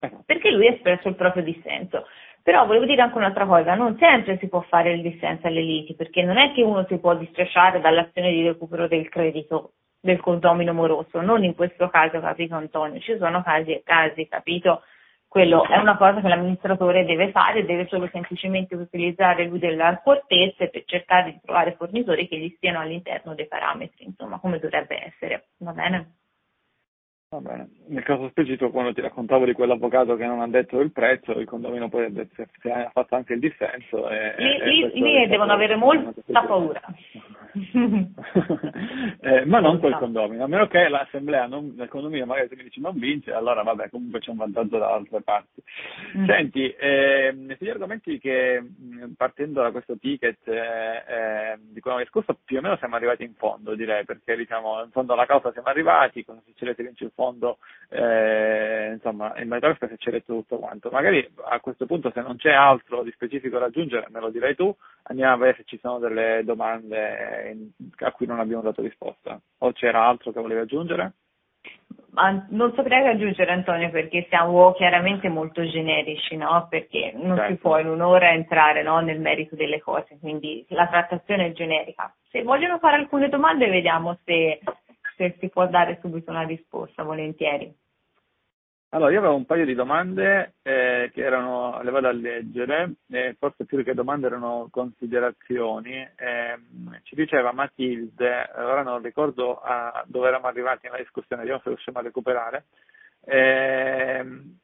Eh. 0.00 0.12
Perché 0.24 0.50
lui 0.50 0.68
ha 0.68 0.72
espresso 0.72 1.08
il 1.08 1.14
proprio 1.14 1.42
dissenso. 1.42 2.06
Però 2.42 2.64
volevo 2.64 2.84
dire 2.84 3.02
anche 3.02 3.16
un'altra 3.16 3.44
cosa, 3.44 3.74
non 3.74 3.96
sempre 3.98 4.38
si 4.38 4.48
può 4.48 4.60
fare 4.62 4.92
il 4.92 5.02
dissenso 5.02 5.48
alle 5.48 5.62
liti, 5.62 5.94
perché 5.94 6.22
non 6.22 6.36
è 6.36 6.52
che 6.52 6.62
uno 6.62 6.84
si 6.88 6.96
può 6.98 7.14
distracciare 7.16 7.80
dall'azione 7.80 8.30
di 8.30 8.46
recupero 8.46 8.86
del 8.86 9.08
credito 9.08 9.72
del 10.06 10.20
condomino 10.20 10.72
moroso, 10.72 11.20
non 11.20 11.44
in 11.44 11.54
questo 11.54 11.90
caso, 11.90 12.18
capito 12.20 12.54
Antonio, 12.54 12.98
ci 13.00 13.16
sono 13.18 13.42
casi 13.42 13.72
e 13.72 13.82
casi, 13.84 14.26
capito? 14.26 14.82
Quello 15.28 15.66
è 15.68 15.76
una 15.76 15.98
cosa 15.98 16.22
che 16.22 16.28
l'amministratore 16.28 17.04
deve 17.04 17.30
fare, 17.30 17.66
deve 17.66 17.86
solo 17.88 18.08
semplicemente 18.10 18.74
utilizzare 18.74 19.44
lui 19.44 19.58
delle 19.58 19.82
accortezze 19.82 20.68
per 20.68 20.84
cercare 20.86 21.32
di 21.32 21.40
trovare 21.44 21.74
fornitori 21.76 22.26
che 22.26 22.38
gli 22.38 22.54
stiano 22.56 22.80
all'interno 22.80 23.34
dei 23.34 23.46
parametri, 23.46 24.06
insomma, 24.06 24.38
come 24.38 24.58
dovrebbe 24.58 25.04
essere, 25.04 25.48
va 25.58 25.72
bene? 25.72 26.12
Va 27.28 27.40
bene. 27.40 27.68
Nel 27.88 28.04
caso 28.04 28.28
specifico, 28.28 28.70
quando 28.70 28.92
ti 28.92 29.00
raccontavo 29.00 29.44
di 29.44 29.52
quell'avvocato 29.52 30.14
che 30.14 30.24
non 30.26 30.40
ha 30.40 30.46
detto 30.46 30.78
il 30.78 30.92
prezzo, 30.92 31.32
il 31.32 31.46
condomino 31.46 31.88
poi 31.88 32.04
ha 32.04 32.90
fatto 32.92 33.14
anche 33.16 33.32
il 33.32 33.40
dissenso. 33.40 34.08
E, 34.08 34.34
lì, 34.38 34.60
e 34.60 34.64
lì, 34.64 35.00
lì 35.00 35.26
devono 35.26 35.52
avere 35.52 35.74
molta 35.74 36.12
paura. 36.42 36.80
eh, 39.20 39.44
ma 39.46 39.60
non 39.60 39.78
quel 39.78 39.94
condomino, 39.94 40.44
a 40.44 40.46
meno 40.46 40.66
che 40.66 40.88
l'assemblea 40.88 41.46
non, 41.46 41.74
del 41.74 41.88
condominio 41.88 42.26
magari 42.26 42.48
se 42.48 42.56
mi 42.56 42.64
dici 42.64 42.80
non 42.80 42.98
vince, 42.98 43.32
allora 43.32 43.62
vabbè, 43.62 43.88
comunque 43.88 44.20
c'è 44.20 44.30
un 44.30 44.36
vantaggio 44.36 44.78
da 44.78 44.92
altre 44.92 45.22
parti. 45.22 45.62
Mm. 46.18 46.26
Senti, 46.26 46.70
eh, 46.70 47.34
gli 47.58 47.68
argomenti 47.68 48.18
che 48.18 48.62
partendo 49.16 49.62
da 49.62 49.70
questo 49.70 49.96
ticket 49.98 50.46
eh, 50.48 50.54
eh, 50.54 51.56
di 51.58 51.80
cui 51.80 51.90
abbiamo 51.90 52.00
discusso, 52.00 52.38
più 52.44 52.58
o 52.58 52.60
meno 52.60 52.76
siamo 52.76 52.96
arrivati 52.96 53.24
in 53.24 53.34
fondo, 53.34 53.74
direi, 53.74 54.04
perché 54.04 54.36
diciamo 54.36 54.82
in 54.82 54.90
fondo 54.90 55.14
alla 55.14 55.26
causa 55.26 55.52
siamo 55.52 55.68
arrivati, 55.68 56.24
cosa 56.24 56.42
succede 56.44 56.74
se 56.74 56.82
vince 56.82 57.04
il 57.04 57.12
fondo, 57.16 57.58
eh, 57.88 58.92
insomma, 58.92 59.32
a 59.32 59.58
questo 59.58 59.88
si 59.88 59.96
c'è 59.96 60.10
detto 60.10 60.34
tutto 60.34 60.58
quanto. 60.58 60.90
Magari 60.90 61.28
a 61.48 61.58
questo 61.60 61.86
punto 61.86 62.12
se 62.14 62.20
non 62.20 62.36
c'è 62.36 62.52
altro 62.52 63.02
di 63.02 63.10
specifico 63.10 63.58
da 63.58 63.66
aggiungere, 63.66 64.06
me 64.10 64.20
lo 64.20 64.30
direi 64.30 64.54
tu, 64.54 64.72
andiamo 65.04 65.32
a 65.32 65.36
vedere 65.36 65.56
se 65.56 65.64
ci 65.64 65.78
sono 65.78 65.98
delle 65.98 66.42
domande 66.44 67.72
a 67.98 68.12
cui 68.12 68.26
non 68.26 68.38
abbiamo 68.38 68.62
dato 68.62 68.82
risposta. 68.82 69.40
O 69.58 69.72
c'era 69.72 70.06
altro 70.06 70.30
che 70.30 70.40
volevi 70.40 70.60
aggiungere? 70.60 71.12
Ma 72.10 72.46
non 72.48 72.72
saprei 72.74 73.02
che 73.02 73.08
aggiungere 73.10 73.52
Antonio 73.52 73.90
perché 73.90 74.26
siamo 74.30 74.72
chiaramente 74.72 75.28
molto 75.28 75.62
generici, 75.66 76.34
no? 76.36 76.66
Perché 76.70 77.12
non 77.14 77.36
certo. 77.36 77.52
si 77.52 77.58
può 77.58 77.78
in 77.78 77.88
un'ora 77.88 78.30
entrare 78.30 78.82
no? 78.82 79.00
nel 79.00 79.20
merito 79.20 79.54
delle 79.54 79.82
cose, 79.82 80.16
quindi 80.18 80.64
la 80.68 80.86
trattazione 80.86 81.48
è 81.48 81.52
generica. 81.52 82.14
Se 82.30 82.42
vogliono 82.42 82.78
fare 82.78 82.96
alcune 82.96 83.28
domande 83.28 83.68
vediamo 83.68 84.18
se 84.24 84.60
se 85.16 85.36
si 85.38 85.48
può 85.48 85.66
dare 85.68 85.98
subito 86.00 86.30
una 86.30 86.42
risposta, 86.42 87.02
volentieri. 87.02 87.74
Allora, 88.90 89.10
io 89.10 89.18
avevo 89.18 89.34
un 89.34 89.44
paio 89.44 89.66
di 89.66 89.74
domande 89.74 90.54
eh, 90.62 91.10
che 91.12 91.22
erano, 91.22 91.82
le 91.82 91.90
vado 91.90 92.08
a 92.08 92.12
leggere, 92.12 92.94
eh, 93.10 93.34
forse 93.38 93.64
più 93.64 93.82
che 93.82 93.94
domande 93.94 94.26
erano 94.26 94.68
considerazioni. 94.70 95.96
Eh, 95.96 96.58
ci 97.02 97.14
diceva 97.14 97.52
Matilde, 97.52 98.48
ora 98.54 98.82
non 98.82 99.02
ricordo 99.02 99.60
a 99.60 100.04
dove 100.06 100.28
eravamo 100.28 100.48
arrivati 100.48 100.86
nella 100.86 100.98
discussione, 100.98 101.42
vediamo 101.42 101.60
se 101.62 101.70
riusciamo 101.70 101.98
a 101.98 102.02
recuperare. 102.02 102.64
Ehm, 103.24 104.56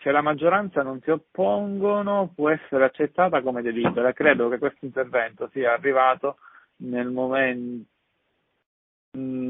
se 0.00 0.10
la 0.10 0.20
maggioranza 0.20 0.82
non 0.82 1.00
si 1.00 1.10
oppongono 1.10 2.32
può 2.34 2.50
essere 2.50 2.84
accettata 2.84 3.40
come 3.42 3.62
delibera. 3.62 4.12
Credo 4.12 4.48
che 4.48 4.58
questo 4.58 4.84
intervento 4.84 5.48
sia 5.52 5.72
arrivato 5.72 6.36
nel 6.78 7.08
momento 7.08 7.86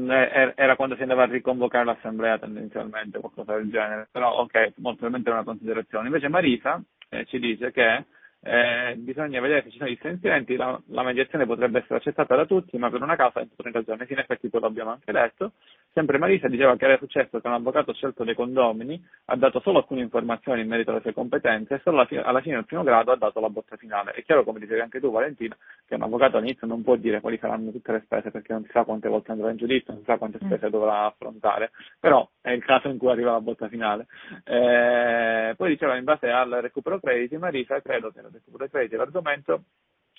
era 0.09 0.75
quando 0.75 0.95
si 0.95 1.01
andava 1.01 1.23
a 1.23 1.27
riconvocare 1.27 1.85
l'assemblea 1.85 2.37
tendenzialmente, 2.39 3.19
qualcosa 3.19 3.55
del 3.55 3.69
genere, 3.69 4.07
però 4.11 4.39
ok, 4.39 4.73
molto 4.77 4.99
probabilmente 4.99 5.29
è 5.29 5.33
una 5.33 5.43
considerazione. 5.43 6.07
Invece 6.07 6.27
Marisa 6.27 6.81
eh, 7.09 7.25
ci 7.25 7.39
dice 7.39 7.71
che 7.71 8.05
eh, 8.41 8.95
bisogna 8.97 9.41
vedere 9.41 9.63
se 9.63 9.71
ci 9.71 9.77
sono 9.77 9.89
dissenzienti, 9.89 10.55
la, 10.55 10.79
la, 10.87 11.03
mediazione 11.03 11.45
potrebbe 11.45 11.79
essere 11.79 11.95
accettata 11.95 12.35
da 12.35 12.45
tutti, 12.45 12.77
ma 12.77 12.89
per 12.89 13.01
una 13.01 13.17
causa 13.17 13.41
entro 13.41 13.55
30 13.57 13.81
giorni, 13.83 14.05
sì, 14.05 14.13
in 14.13 14.19
effetti 14.19 14.49
poi 14.49 14.61
l'abbiamo 14.61 14.91
anche 14.91 15.11
detto. 15.11 15.53
Sempre 15.91 16.19
Marisa 16.19 16.47
diceva 16.47 16.75
che 16.75 16.85
era 16.85 16.97
successo 16.97 17.39
che 17.39 17.47
un 17.47 17.53
avvocato 17.53 17.93
scelto 17.93 18.23
dei 18.23 18.35
condomini 18.35 19.03
ha 19.25 19.35
dato 19.35 19.59
solo 19.59 19.79
alcune 19.79 20.01
informazioni 20.01 20.61
in 20.61 20.67
merito 20.67 20.91
alle 20.91 21.01
sue 21.01 21.13
competenze 21.13 21.75
e 21.75 21.81
solo 21.83 21.97
alla 21.97 22.05
fine, 22.05 22.21
alla 22.21 22.41
fine 22.41 22.55
del 22.55 22.65
primo 22.65 22.83
grado 22.83 23.11
ha 23.11 23.15
dato 23.15 23.39
la 23.39 23.49
botta 23.49 23.75
finale. 23.75 24.11
È 24.11 24.23
chiaro, 24.23 24.43
come 24.43 24.59
dicevi 24.59 24.81
anche 24.81 24.99
tu 24.99 25.09
Valentina, 25.09 25.57
che 25.87 25.95
un 25.95 26.03
avvocato 26.03 26.37
all'inizio 26.37 26.67
non 26.67 26.83
può 26.83 26.95
dire 26.95 27.21
quali 27.21 27.39
saranno 27.39 27.71
tutte 27.71 27.91
le 27.91 28.01
spese 28.05 28.29
perché 28.29 28.53
non 28.53 28.63
si 28.65 28.69
sa 28.71 28.83
quante 28.83 29.09
volte 29.09 29.31
andrà 29.31 29.49
in 29.49 29.57
giudizio, 29.57 29.93
non 29.93 30.03
si 30.03 30.11
sa 30.11 30.17
quante 30.17 30.37
mm. 30.41 30.45
spese 30.45 30.69
dovrà 30.69 31.05
affrontare, 31.05 31.71
però 31.99 32.29
è 32.39 32.51
il 32.51 32.63
caso 32.63 32.87
in 32.87 32.99
cui 32.99 33.09
arriva 33.09 33.31
la 33.31 33.41
botta 33.41 33.67
finale. 33.67 34.05
Eh, 34.43 35.53
poi 35.57 35.69
diceva 35.69 35.97
in 35.97 36.03
base 36.03 36.29
al 36.29 36.51
recupero 36.61 36.99
crediti, 36.99 37.35
Marisa 37.37 37.81
credo 37.81 38.11
che 38.11 38.21
recupero 38.21 38.57
dei 38.59 38.69
crediti 38.69 38.95
l'argomento, 38.95 39.63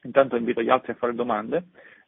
intanto 0.03 0.37
invito 0.37 0.63
gli 0.63 0.71
altri 0.71 0.93
a 0.93 0.97
fare 0.97 1.15
domande, 1.15 1.65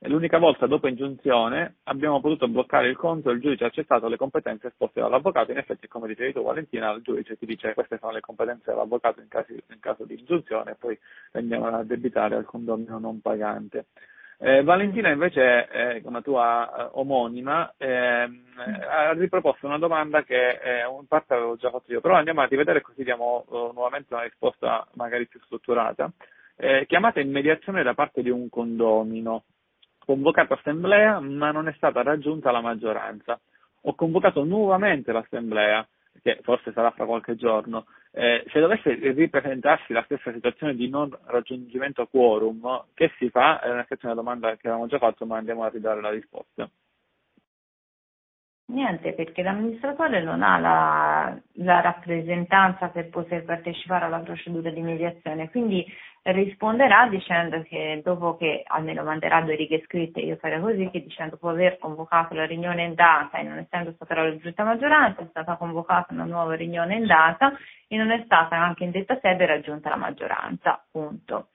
l'unica 0.08 0.38
volta 0.38 0.66
dopo 0.66 0.88
ingiunzione 0.88 1.76
abbiamo 1.84 2.20
potuto 2.20 2.48
bloccare 2.48 2.88
il 2.88 2.96
conto 2.96 3.30
e 3.30 3.34
il 3.34 3.40
giudice 3.40 3.64
ha 3.64 3.68
accettato 3.68 4.08
le 4.08 4.16
competenze 4.16 4.68
esposte 4.68 5.00
dall'avvocato, 5.00 5.52
in 5.52 5.58
effetti 5.58 5.88
come 5.88 6.08
dicevi 6.08 6.32
tu 6.32 6.42
Valentina, 6.42 6.90
il 6.92 7.02
giudice 7.02 7.36
ti 7.36 7.46
dice 7.46 7.74
queste 7.74 7.98
sono 7.98 8.12
le 8.12 8.20
competenze 8.20 8.70
dell'avvocato 8.70 9.20
in, 9.20 9.28
caso, 9.28 9.52
in 9.52 9.80
caso 9.80 10.04
di 10.04 10.18
ingiunzione 10.18 10.72
e 10.72 10.76
poi 10.76 10.98
vengono 11.32 11.76
a 11.76 11.84
debitare 11.84 12.34
al 12.36 12.44
condomino 12.44 12.98
non 12.98 13.20
pagante. 13.20 13.86
Eh, 14.44 14.64
Valentina 14.64 15.08
invece, 15.08 15.68
eh, 15.68 16.02
una 16.02 16.20
tua 16.20 16.68
eh, 16.68 16.88
omonima, 16.94 17.74
ehm, 17.76 18.42
ha 18.90 19.12
riproposto 19.12 19.66
una 19.66 19.78
domanda 19.78 20.24
che 20.24 20.58
eh, 20.60 20.80
in 20.80 21.06
parte 21.06 21.34
avevo 21.34 21.54
già 21.54 21.70
fatto 21.70 21.92
io, 21.92 22.00
però 22.00 22.16
andiamo 22.16 22.40
a 22.40 22.46
rivedere 22.46 22.80
così 22.80 23.04
diamo 23.04 23.44
uh, 23.46 23.70
nuovamente 23.72 24.12
una 24.12 24.24
risposta 24.24 24.84
magari 24.94 25.28
più 25.28 25.38
strutturata. 25.44 26.10
Eh, 26.56 26.86
chiamata 26.88 27.20
in 27.20 27.30
mediazione 27.30 27.84
da 27.84 27.94
parte 27.94 28.20
di 28.20 28.30
un 28.30 28.48
condomino, 28.48 29.44
convocato 30.04 30.54
assemblea 30.54 31.20
ma 31.20 31.50
non 31.50 31.68
è 31.68 31.72
stata 31.74 32.02
raggiunta 32.02 32.50
la 32.50 32.60
maggioranza. 32.60 33.40
Ho 33.82 33.94
convocato 33.94 34.44
nuovamente 34.44 35.12
l'assemblea, 35.12 35.86
che 36.22 36.38
forse 36.42 36.72
sarà 36.72 36.90
fra 36.92 37.04
qualche 37.04 37.34
giorno, 37.34 37.86
eh, 38.12 38.44
se 38.52 38.60
dovesse 38.60 38.94
ripresentarsi 38.94 39.92
la 39.92 40.02
stessa 40.04 40.32
situazione 40.32 40.74
di 40.74 40.88
non 40.88 41.10
raggiungimento 41.24 42.06
quorum, 42.06 42.84
che 42.94 43.10
si 43.16 43.30
fa? 43.30 43.60
È 43.60 43.70
una, 43.70 43.86
una 44.02 44.14
domanda 44.14 44.50
che 44.56 44.68
avevamo 44.68 44.86
già 44.86 44.98
fatto, 44.98 45.26
ma 45.26 45.38
andiamo 45.38 45.64
a 45.64 45.68
ridare 45.68 46.00
la 46.00 46.10
risposta. 46.10 46.68
Niente, 48.66 49.12
perché 49.12 49.42
l'amministratore 49.42 50.22
non 50.22 50.42
ha 50.42 50.58
la, 50.58 51.40
la, 51.64 51.80
rappresentanza 51.80 52.88
per 52.88 53.10
poter 53.10 53.44
partecipare 53.44 54.06
alla 54.06 54.20
procedura 54.20 54.70
di 54.70 54.80
mediazione, 54.80 55.50
quindi 55.50 55.84
risponderà 56.22 57.08
dicendo 57.08 57.62
che 57.62 58.00
dopo 58.04 58.36
che 58.36 58.62
almeno 58.64 59.02
manderà 59.02 59.40
due 59.40 59.56
righe 59.56 59.82
scritte, 59.84 60.20
io 60.20 60.36
farei 60.36 60.60
così, 60.60 60.88
che 60.90 61.02
dicendo 61.02 61.32
dopo 61.32 61.48
aver 61.48 61.78
convocato 61.78 62.34
la 62.34 62.46
riunione 62.46 62.84
in 62.84 62.94
data 62.94 63.38
e 63.38 63.42
non 63.42 63.58
essendo 63.58 63.92
stata 63.92 64.14
raggiunta 64.14 64.62
maggioranza, 64.62 65.22
è 65.22 65.26
stata 65.30 65.56
convocata 65.56 66.12
una 66.12 66.24
nuova 66.24 66.54
riunione 66.54 66.94
in 66.94 67.06
data 67.06 67.52
e 67.88 67.96
non 67.96 68.12
è 68.12 68.22
stata 68.24 68.56
anche 68.56 68.84
in 68.84 68.92
detta 68.92 69.18
sede 69.20 69.46
raggiunta 69.46 69.88
la 69.88 69.96
maggioranza, 69.96 70.84
punto. 70.90 71.48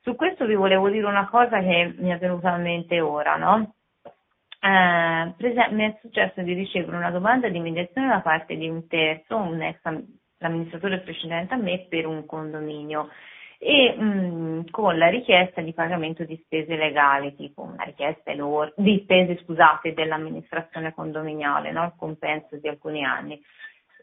Su 0.00 0.14
questo 0.14 0.46
vi 0.46 0.54
volevo 0.54 0.88
dire 0.90 1.06
una 1.06 1.28
cosa 1.28 1.58
che 1.58 1.94
mi 1.98 2.10
è 2.10 2.18
venuta 2.18 2.52
a 2.52 2.58
mente 2.58 3.00
ora, 3.00 3.36
no? 3.36 3.74
Eh, 4.60 5.34
mi 5.70 5.84
è 5.84 5.98
successo 6.00 6.40
di 6.42 6.52
ricevere 6.52 6.96
una 6.96 7.10
domanda 7.10 7.48
di 7.48 7.58
mediazione 7.58 8.08
da 8.08 8.20
parte 8.20 8.56
di 8.56 8.68
un 8.68 8.86
terzo, 8.86 9.36
un 9.36 9.60
ex 9.60 9.80
amministratore 10.38 11.00
precedente 11.00 11.54
a 11.54 11.56
me, 11.56 11.86
per 11.88 12.06
un 12.06 12.24
condominio 12.26 13.08
e 13.58 13.94
mh, 13.96 14.04
mm, 14.04 14.60
con 14.70 14.96
la 14.98 15.08
richiesta 15.08 15.60
di 15.60 15.72
pagamento 15.72 16.24
di 16.24 16.40
spese 16.44 16.76
legali, 16.76 17.34
tipo 17.34 17.62
una 17.62 17.84
richiesta 17.84 18.32
di 18.76 19.00
spese 19.02 19.38
scusate, 19.42 19.94
dell'amministrazione 19.94 20.94
condominiale, 20.94 21.72
no? 21.72 21.84
il 21.84 21.92
compenso 21.96 22.56
di 22.56 22.68
alcuni 22.68 23.04
anni. 23.04 23.40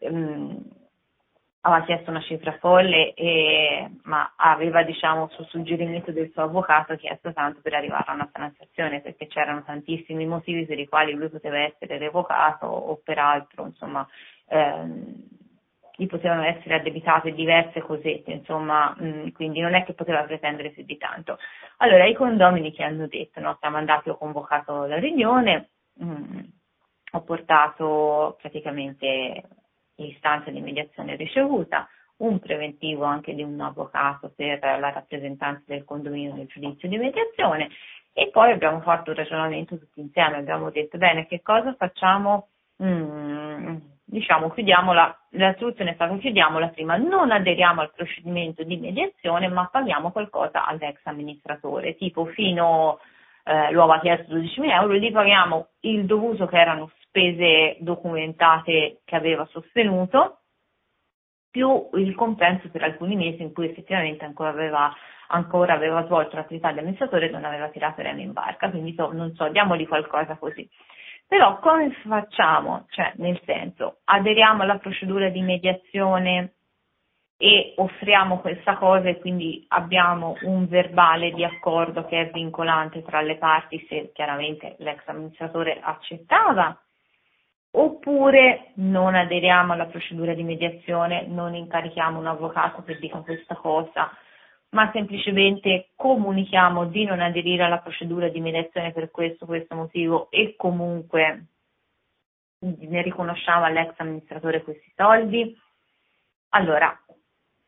Um, 0.00 0.60
aveva 1.64 1.84
chiesto 1.84 2.10
una 2.10 2.22
cifra 2.22 2.56
folle, 2.58 3.14
e, 3.14 3.88
ma 4.04 4.32
aveva, 4.36 4.82
diciamo, 4.82 5.28
sul 5.28 5.46
suggerimento 5.46 6.10
del 6.10 6.30
suo 6.32 6.42
avvocato 6.42 6.96
chiesto 6.96 7.32
tanto 7.32 7.60
per 7.60 7.74
arrivare 7.74 8.04
a 8.06 8.14
una 8.14 8.28
transazione, 8.32 9.00
perché 9.00 9.26
c'erano 9.28 9.62
tantissimi 9.62 10.26
motivi 10.26 10.66
per 10.66 10.78
i 10.78 10.88
quali 10.88 11.12
lui 11.12 11.28
poteva 11.28 11.58
essere 11.58 11.98
revocato 11.98 12.66
o 12.66 13.00
peraltro, 13.04 13.66
insomma, 13.66 14.06
ehm, 14.48 15.40
gli 15.96 16.06
potevano 16.06 16.42
essere 16.44 16.76
addebitate 16.76 17.32
diverse 17.32 17.80
cosette, 17.80 18.32
insomma, 18.32 18.94
mh, 18.96 19.32
quindi 19.32 19.60
non 19.60 19.74
è 19.74 19.84
che 19.84 19.92
poteva 19.92 20.22
pretendere 20.22 20.70
più 20.70 20.84
di 20.84 20.96
tanto. 20.96 21.38
Allora, 21.78 22.06
i 22.06 22.14
condomini 22.14 22.72
che 22.72 22.82
hanno 22.82 23.06
detto, 23.06 23.40
no, 23.40 23.56
siamo 23.60 23.76
andati, 23.76 24.08
ho 24.08 24.16
convocato 24.16 24.86
la 24.86 24.98
riunione, 24.98 25.70
mh, 25.94 26.40
ho 27.12 27.22
portato 27.22 28.38
praticamente 28.40 29.42
l'istanza 29.96 30.50
di 30.50 30.60
mediazione 30.60 31.16
ricevuta, 31.16 31.88
un 32.18 32.38
preventivo 32.38 33.04
anche 33.04 33.34
di 33.34 33.42
un 33.42 33.60
avvocato 33.60 34.32
per 34.34 34.60
la 34.60 34.90
rappresentanza 34.90 35.62
del 35.66 35.84
condominio 35.84 36.34
nel 36.34 36.46
giudizio 36.46 36.88
di 36.88 36.96
mediazione 36.96 37.68
e 38.12 38.28
poi 38.30 38.52
abbiamo 38.52 38.80
fatto 38.80 39.10
un 39.10 39.16
ragionamento 39.16 39.78
tutti 39.78 40.00
insieme, 40.00 40.36
abbiamo 40.36 40.70
detto 40.70 40.98
bene 40.98 41.26
che 41.26 41.42
cosa 41.42 41.74
facciamo 41.74 42.48
mh, 42.76 43.76
diciamo 44.12 44.50
chiudiamola, 44.50 45.20
la 45.30 45.54
soluzione 45.58 45.92
è 45.92 45.94
stata 45.94 46.14
chiudiamola 46.18 46.68
prima, 46.68 46.96
non 46.96 47.30
aderiamo 47.30 47.80
al 47.80 47.92
procedimento 47.94 48.62
di 48.62 48.76
mediazione 48.76 49.48
ma 49.48 49.68
paghiamo 49.72 50.12
qualcosa 50.12 50.66
all'ex 50.66 50.98
amministratore, 51.04 51.96
tipo 51.96 52.26
fino, 52.26 53.00
eh, 53.44 53.70
lo 53.72 53.84
aveva 53.84 54.00
chiesto 54.00 54.34
12.000 54.34 54.70
euro, 54.70 54.94
gli 54.94 55.10
paghiamo 55.10 55.66
il 55.80 56.04
dovuto 56.04 56.46
che 56.46 56.58
erano 56.58 56.90
spese 57.04 57.78
documentate 57.80 59.00
che 59.02 59.16
aveva 59.16 59.46
sostenuto, 59.46 60.40
più 61.50 61.88
il 61.94 62.14
compenso 62.14 62.68
per 62.70 62.82
alcuni 62.82 63.16
mesi 63.16 63.40
in 63.40 63.54
cui 63.54 63.70
effettivamente 63.70 64.26
ancora 64.26 64.50
aveva, 64.50 64.94
ancora 65.28 65.72
aveva 65.72 66.04
svolto 66.04 66.36
l'attività 66.36 66.70
di 66.70 66.80
amministratore 66.80 67.28
e 67.28 67.30
non 67.30 67.44
aveva 67.44 67.68
tirato 67.68 68.02
remo 68.02 68.20
in 68.20 68.32
barca, 68.32 68.68
quindi 68.68 68.92
so, 68.94 69.10
non 69.12 69.34
so, 69.34 69.48
diamogli 69.48 69.88
qualcosa 69.88 70.36
così. 70.36 70.68
Però 71.32 71.60
come 71.60 71.90
facciamo? 72.06 72.84
Cioè, 72.90 73.14
nel 73.16 73.40
senso, 73.46 74.00
aderiamo 74.04 74.64
alla 74.64 74.76
procedura 74.76 75.30
di 75.30 75.40
mediazione 75.40 76.56
e 77.38 77.72
offriamo 77.78 78.40
questa 78.40 78.76
cosa 78.76 79.08
e 79.08 79.18
quindi 79.18 79.64
abbiamo 79.68 80.36
un 80.42 80.68
verbale 80.68 81.30
di 81.30 81.42
accordo 81.42 82.04
che 82.04 82.20
è 82.20 82.30
vincolante 82.32 83.02
tra 83.02 83.22
le 83.22 83.38
parti 83.38 83.82
se 83.88 84.10
chiaramente 84.12 84.76
l'ex 84.80 85.00
amministratore 85.06 85.80
accettava 85.80 86.78
oppure 87.70 88.72
non 88.74 89.14
aderiamo 89.14 89.72
alla 89.72 89.86
procedura 89.86 90.34
di 90.34 90.42
mediazione, 90.42 91.24
non 91.28 91.54
incarichiamo 91.54 92.18
un 92.18 92.26
avvocato 92.26 92.82
che 92.82 92.98
dica 92.98 93.20
questa 93.20 93.54
cosa, 93.54 94.14
ma 94.72 94.90
semplicemente 94.92 95.88
comunichiamo 95.96 96.86
di 96.86 97.04
non 97.04 97.20
aderire 97.20 97.64
alla 97.64 97.78
procedura 97.78 98.28
di 98.28 98.40
mediazione 98.40 98.92
per 98.92 99.10
questo, 99.10 99.46
questo 99.46 99.74
motivo 99.74 100.30
e 100.30 100.54
comunque 100.56 101.46
ne 102.58 103.02
riconosciamo 103.02 103.64
all'ex 103.64 103.94
amministratore 103.96 104.62
questi 104.62 104.92
soldi. 104.94 105.58
Allora, 106.50 106.96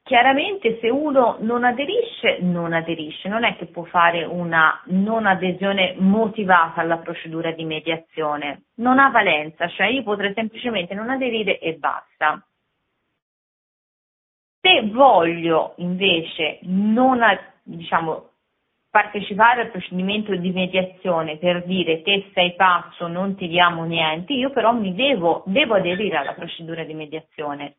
Chiaramente 0.07 0.81
se 0.83 0.91
uno 0.91 1.39
non 1.41 1.65
aderisce, 1.65 2.37
non 2.41 2.75
aderisce, 2.75 3.27
non 3.31 3.43
è 3.43 3.57
che 3.57 3.65
può 3.65 3.85
fare 3.85 4.23
una 4.25 4.79
non 4.89 5.25
adesione 5.25 5.95
motivata 5.97 6.83
alla 6.83 6.99
procedura 6.99 7.53
di 7.53 7.65
mediazione, 7.65 8.65
non 8.75 8.99
ha 8.99 9.09
valenza, 9.09 9.67
cioè 9.69 9.87
io 9.87 10.03
potrei 10.03 10.35
semplicemente 10.35 10.93
non 10.93 11.09
aderire 11.09 11.59
e 11.59 11.77
basta. 11.77 12.47
Se 14.65 14.89
voglio 14.91 15.75
invece 15.77 16.61
non, 16.63 17.21
diciamo, 17.63 18.31
partecipare 18.91 19.61
al 19.61 19.71
procedimento 19.71 20.35
di 20.35 20.53
mediazione 20.53 21.37
per 21.37 21.65
dire 21.67 22.01
te 22.01 22.31
sei 22.33 22.55
pazzo, 22.55 23.07
non 23.07 23.37
ti 23.37 23.47
diamo 23.47 23.85
niente, 23.85 24.33
io 24.33 24.49
però 24.49 24.73
mi 24.73 24.95
devo, 24.95 25.43
devo 25.45 25.75
aderire 25.75 26.17
alla 26.17 26.33
procedura 26.33 26.83
di 26.83 26.95
mediazione 26.95 27.75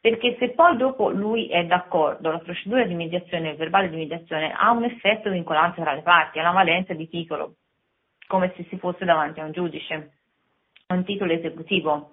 perché 0.00 0.36
se 0.38 0.50
poi 0.50 0.76
dopo 0.76 1.10
lui 1.10 1.48
è 1.48 1.64
d'accordo, 1.64 2.30
la 2.30 2.38
procedura 2.38 2.84
di 2.84 2.94
mediazione, 2.94 3.50
il 3.50 3.56
verbale 3.56 3.90
di 3.90 3.96
mediazione 3.96 4.52
ha 4.52 4.70
un 4.70 4.84
effetto 4.84 5.28
vincolante 5.28 5.82
tra 5.82 5.92
le 5.92 6.02
parti, 6.02 6.38
ha 6.38 6.42
una 6.42 6.52
valenza 6.52 6.94
di 6.94 7.08
titolo, 7.08 7.56
come 8.28 8.52
se 8.54 8.64
si 8.68 8.78
fosse 8.78 9.04
davanti 9.04 9.40
a 9.40 9.44
un 9.44 9.50
giudice, 9.50 10.12
un 10.86 11.04
titolo 11.04 11.32
esecutivo. 11.32 12.12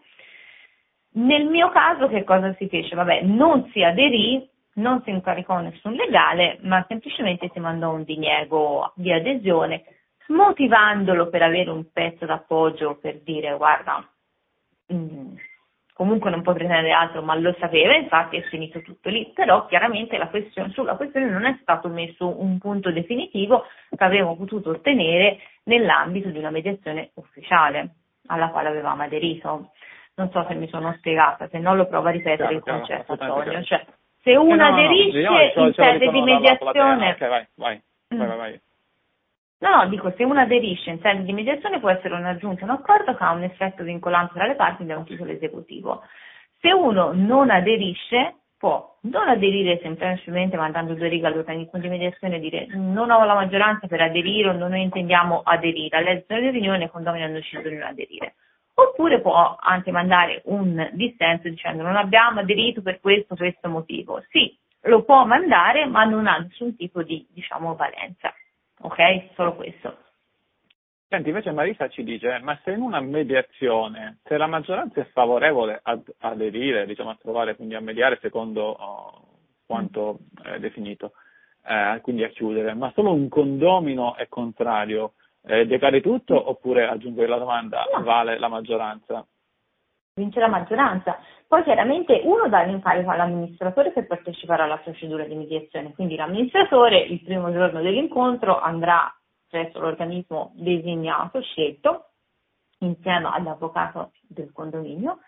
Nel 1.15 1.45
mio 1.45 1.69
caso 1.69 2.07
che 2.07 2.23
cosa 2.23 2.53
si 2.55 2.67
fece? 2.67 2.95
Vabbè, 2.95 3.21
non 3.21 3.69
si 3.71 3.81
aderì, 3.83 4.47
non 4.75 5.01
si 5.03 5.11
incaricò 5.11 5.59
nessun 5.59 5.93
legale, 5.93 6.57
ma 6.61 6.83
semplicemente 6.87 7.49
si 7.53 7.59
mandò 7.59 7.93
un 7.93 8.03
diniego 8.03 8.91
di 8.95 9.11
adesione, 9.13 9.83
motivandolo 10.27 11.29
per 11.29 11.43
avere 11.43 11.69
un 11.69 11.89
pezzo 11.91 12.25
d'appoggio 12.25 12.97
per 12.99 13.21
dire 13.21 13.55
guarda, 13.55 14.05
mh, 14.87 14.95
mm, 14.95 15.35
comunque 15.93 16.29
non 16.29 16.41
può 16.41 16.51
pretendere 16.53 16.91
altro, 16.91 17.21
ma 17.21 17.35
lo 17.35 17.55
sapeva, 17.59 17.95
infatti 17.95 18.35
è 18.35 18.41
finito 18.49 18.81
tutto 18.81 19.07
lì, 19.09 19.31
però 19.33 19.65
chiaramente 19.67 20.17
la 20.17 20.27
questione, 20.27 20.71
sulla 20.71 20.95
questione 20.95 21.29
non 21.29 21.45
è 21.45 21.57
stato 21.61 21.87
messo 21.87 22.41
un 22.41 22.57
punto 22.57 22.91
definitivo 22.91 23.63
che 23.89 24.03
avremmo 24.03 24.35
potuto 24.35 24.71
ottenere 24.71 25.37
nell'ambito 25.63 26.27
di 26.29 26.39
una 26.39 26.49
mediazione 26.49 27.11
ufficiale 27.13 27.91
alla 28.27 28.49
quale 28.49 28.67
avevamo 28.67 29.03
aderito. 29.03 29.71
Non 30.17 30.29
so 30.31 30.45
se 30.47 30.55
mi 30.55 30.67
sono 30.69 30.93
spiegata, 30.97 31.47
se 31.49 31.59
no 31.59 31.75
lo 31.75 31.87
provo 31.87 32.07
a 32.07 32.11
ripetere 32.11 32.53
il 32.53 32.61
concetto, 32.61 33.13
Antonio. 33.19 33.63
Cioè, 33.63 33.85
se 34.21 34.35
uno 34.35 34.55
no, 34.55 34.65
aderisce 34.65 35.21
no, 35.21 35.31
no, 35.31 35.67
in 35.67 35.73
sede 35.73 36.09
di 36.09 36.21
mediazione... 36.21 37.09
Ok, 37.11 37.27
vai, 37.27 37.47
vai, 37.55 37.81
vai, 38.07 38.27
vai. 38.27 38.37
vai. 38.37 38.59
No, 39.57 39.75
no, 39.75 39.87
dico, 39.87 40.13
se 40.15 40.23
uno 40.23 40.39
aderisce 40.39 40.89
in 40.89 40.99
sede 41.01 41.23
di 41.23 41.33
mediazione 41.33 41.79
può 41.79 41.89
essere 41.89 42.13
un'aggiunta, 42.13 42.63
un 42.63 42.71
accordo 42.71 43.15
che 43.15 43.23
ha 43.23 43.31
un 43.31 43.43
effetto 43.43 43.83
vincolante 43.83 44.33
tra 44.33 44.45
le 44.45 44.55
parti 44.55 44.85
da 44.85 44.97
un 44.97 45.05
titolo 45.05 45.31
esecutivo. 45.31 46.03
Se 46.59 46.71
uno 46.71 47.11
non 47.13 47.49
aderisce, 47.49 48.35
può 48.57 48.97
non 49.01 49.27
aderire 49.27 49.79
semplicemente 49.81 50.57
mandando 50.57 50.93
due 50.93 51.07
righe 51.07 51.27
all'organismo 51.27 51.79
di 51.79 51.89
mediazione 51.89 52.37
e 52.37 52.39
dire 52.39 52.67
non 52.71 53.11
ho 53.11 53.23
la 53.23 53.33
maggioranza 53.33 53.87
per 53.87 54.01
aderire 54.01 54.49
o 54.49 54.53
non 54.53 54.75
intendiamo 54.75 55.41
aderire, 55.43 55.97
all'elezione 55.97 56.41
di 56.41 56.49
riunione 56.49 56.89
condomino 56.89 57.25
hanno 57.25 57.35
deciso 57.35 57.67
di 57.67 57.75
non 57.75 57.87
aderire. 57.87 58.35
Oppure 58.77 59.22
può 59.22 59.56
anche 59.60 59.91
mandare 59.91 60.41
un 60.45 60.89
dissenso 60.93 61.47
dicendo 61.47 61.84
non 61.84 61.95
abbiamo 61.95 62.41
aderito 62.41 62.81
per 62.81 62.99
questo, 62.99 63.35
questo 63.35 63.69
motivo. 63.69 64.22
Sì, 64.30 64.57
lo 64.81 65.03
può 65.03 65.26
mandare, 65.26 65.85
ma 65.85 66.03
non 66.03 66.27
ha 66.27 66.38
nessun 66.38 66.76
tipo 66.76 67.02
di, 67.02 67.26
diciamo, 67.31 67.76
valenza. 67.76 68.34
Ok? 68.81 69.30
Solo 69.34 69.56
questo. 69.56 69.97
Senti, 71.07 71.30
invece 71.30 71.52
Marisa 71.52 71.88
ci 71.88 72.03
dice, 72.03 72.39
ma 72.39 72.60
se 72.64 72.72
in 72.72 72.81
una 72.81 72.99
mediazione, 72.99 74.18
se 74.23 74.38
la 74.38 74.47
maggioranza 74.47 74.99
è 74.99 75.06
favorevole 75.06 75.80
ad 75.84 76.03
aderire, 76.19 76.85
diciamo 76.85 77.11
a 77.11 77.18
trovare, 77.22 77.56
quindi 77.56 77.76
a 77.76 77.80
mediare 77.80 78.18
secondo 78.22 78.64
oh, 78.64 79.27
quanto 79.65 80.19
è 80.43 80.60
definito, 80.60 81.14
eh, 81.64 81.99
quindi 82.02 82.23
a 82.23 82.30
chiudere, 82.30 82.73
ma 82.73 82.91
solo 82.93 83.14
un 83.14 83.30
condomino 83.30 84.15
è 84.15 84.27
contrario, 84.27 85.14
eh, 85.47 85.65
decade 85.65 86.01
tutto 86.01 86.49
oppure, 86.49 86.88
aggiungo 86.88 87.26
la 87.26 87.38
domanda, 87.38 87.84
no. 87.93 88.03
vale 88.03 88.38
la 88.38 88.47
maggioranza? 88.47 89.26
vince 90.15 90.39
la 90.39 90.47
maggioranza. 90.47 91.19
Poi 91.45 91.63
chiaramente 91.63 92.22
uno 92.23 92.47
dà 92.47 92.61
l'incarico 92.61 93.11
all'amministratore 93.11 93.91
per 93.91 94.07
partecipare 94.07 94.63
alla 94.63 94.77
procedura 94.77 95.26
di 95.26 95.35
mediazione, 95.35 95.93
quindi 95.93 96.15
l'amministratore 96.15 96.99
il 96.99 97.22
primo 97.22 97.51
giorno 97.51 97.81
dell'incontro 97.81 98.59
andrà 98.59 99.13
presso 99.47 99.80
l'organismo 99.80 100.53
designato, 100.55 101.41
scelto, 101.41 102.11
insieme 102.80 103.30
all'avvocato 103.31 104.11
del 104.27 104.51
condominio, 104.53 105.19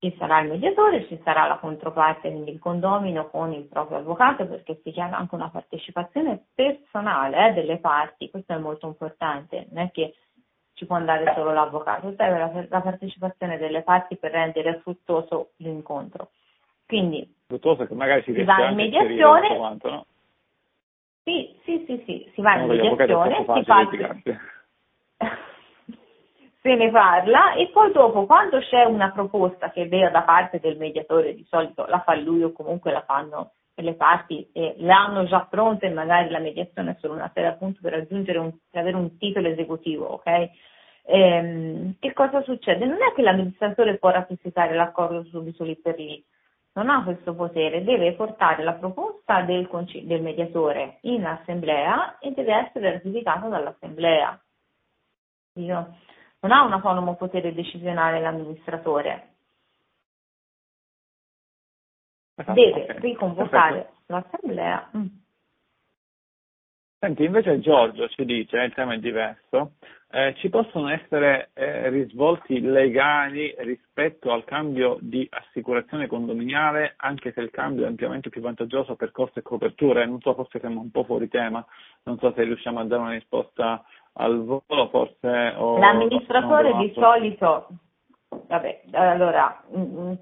ci 0.00 0.14
sarà 0.16 0.40
il 0.40 0.50
mediatore, 0.50 1.06
ci 1.08 1.18
sarà 1.24 1.46
la 1.46 1.56
controparte, 1.56 2.30
quindi 2.30 2.52
il 2.52 2.60
condomino 2.60 3.28
con 3.30 3.52
il 3.52 3.64
proprio 3.64 3.98
avvocato, 3.98 4.46
perché 4.46 4.80
si 4.84 4.92
chiama 4.92 5.16
anche 5.16 5.34
una 5.34 5.50
partecipazione 5.50 6.46
personale 6.54 7.48
eh, 7.48 7.52
delle 7.52 7.78
parti, 7.78 8.30
questo 8.30 8.52
è 8.52 8.58
molto 8.58 8.86
importante, 8.86 9.66
non 9.70 9.84
è 9.84 9.90
che 9.90 10.14
ci 10.74 10.86
può 10.86 10.94
andare 10.94 11.32
solo 11.34 11.52
l'avvocato, 11.52 12.14
serve 12.16 12.38
la, 12.38 12.66
la 12.68 12.80
partecipazione 12.80 13.58
delle 13.58 13.82
parti 13.82 14.16
per 14.16 14.30
rendere 14.30 14.78
fruttuoso 14.78 15.50
l'incontro. 15.56 16.30
Quindi 16.86 17.34
fruttuoso 17.46 17.84
che 17.84 17.94
magari 17.94 18.22
si, 18.22 18.32
si 18.32 18.44
va 18.44 18.68
in 18.68 18.76
mediazione. 18.76 19.56
Quanto, 19.56 19.90
no? 19.90 20.06
Sì, 21.24 21.58
sì, 21.64 21.84
sì, 21.86 22.02
sì, 22.06 22.30
si 22.34 22.40
va 22.40 22.54
in 22.54 22.66
mediazione, 22.68 23.44
si 23.44 23.64
parte... 23.64 24.40
se 26.68 26.74
ne 26.74 26.90
parla 26.90 27.54
e 27.54 27.70
poi 27.70 27.90
dopo 27.92 28.26
quando 28.26 28.58
c'è 28.58 28.84
una 28.84 29.10
proposta 29.10 29.70
che 29.70 29.82
è 29.82 29.88
vera 29.88 30.10
da 30.10 30.20
parte 30.20 30.60
del 30.60 30.76
mediatore, 30.76 31.34
di 31.34 31.46
solito 31.48 31.86
la 31.86 32.00
fa 32.00 32.14
lui 32.14 32.42
o 32.42 32.52
comunque 32.52 32.92
la 32.92 33.02
fanno 33.06 33.52
le 33.76 33.94
parti 33.94 34.50
e 34.52 34.74
le 34.76 34.92
hanno 34.92 35.24
già 35.24 35.46
pronte 35.48 35.86
e 35.86 35.90
magari 35.90 36.28
la 36.28 36.40
mediazione 36.40 36.90
è 36.90 36.96
solo 36.98 37.14
una 37.14 37.30
serie 37.32 37.48
appunto 37.48 37.78
per 37.80 37.92
raggiungere 37.92 38.38
un, 38.38 38.52
per 38.70 38.82
avere 38.82 38.96
un 38.96 39.16
titolo 39.16 39.48
esecutivo, 39.48 40.06
ok? 40.06 40.50
Ehm, 41.06 41.94
che 41.98 42.12
cosa 42.12 42.42
succede? 42.42 42.84
Non 42.84 42.98
è 43.00 43.14
che 43.14 43.22
l'amministratore 43.22 43.96
può 43.96 44.10
ratificare 44.10 44.74
l'accordo 44.74 45.24
subito 45.24 45.64
lì 45.64 45.76
per 45.76 45.96
lì, 45.96 46.22
non 46.72 46.90
ha 46.90 47.02
questo 47.02 47.34
potere, 47.34 47.84
deve 47.84 48.12
portare 48.12 48.62
la 48.62 48.74
proposta 48.74 49.40
del, 49.42 49.68
del 50.02 50.22
mediatore 50.22 50.98
in 51.02 51.24
assemblea 51.24 52.18
e 52.18 52.32
deve 52.32 52.66
essere 52.66 52.92
ratificata 52.92 53.46
dall'assemblea. 53.46 54.38
Io, 55.54 55.96
non 56.40 56.52
ha 56.52 56.62
un 56.62 56.72
autonomo 56.72 57.16
potere 57.16 57.52
decisionale 57.52 58.20
l'amministratore, 58.20 59.28
esatto, 62.34 62.52
deve 62.52 62.82
okay. 62.82 63.00
riconvocare 63.00 63.74
Perfetto. 63.74 64.02
l'assemblea. 64.06 64.90
Mm. 64.96 65.06
Senti, 67.00 67.22
invece 67.22 67.60
Giorgio 67.60 68.08
ci 68.08 68.24
dice, 68.24 68.56
il 68.56 68.74
tema 68.74 68.94
è 68.94 68.98
diverso, 68.98 69.74
eh, 70.10 70.34
ci 70.38 70.48
possono 70.48 70.88
essere 70.88 71.50
eh, 71.52 71.90
risvolti 71.90 72.60
legali 72.60 73.54
rispetto 73.58 74.32
al 74.32 74.42
cambio 74.44 74.96
di 75.00 75.24
assicurazione 75.30 76.08
condominiale, 76.08 76.94
anche 76.96 77.30
se 77.32 77.40
il 77.40 77.50
cambio 77.50 77.84
è 77.84 77.88
ampiamente 77.88 78.30
più 78.30 78.40
vantaggioso 78.40 78.96
per 78.96 79.12
costi 79.12 79.38
e 79.38 79.42
coperture? 79.42 80.06
Non 80.06 80.20
so, 80.20 80.34
forse 80.34 80.58
siamo 80.58 80.80
un 80.80 80.90
po' 80.90 81.04
fuori 81.04 81.28
tema, 81.28 81.64
non 82.04 82.18
so 82.18 82.32
se 82.32 82.42
riusciamo 82.42 82.80
a 82.80 82.84
dare 82.84 83.02
una 83.02 83.12
risposta 83.12 83.84
al 84.18 84.44
volo, 84.44 84.88
forse... 84.90 85.54
O 85.56 85.78
L'amministratore 85.78 86.76
di 86.76 86.92
solito 86.94 87.66
vabbè, 88.28 88.82
allora, 88.92 89.62
mm, 89.76 89.82
mm, 89.82 90.12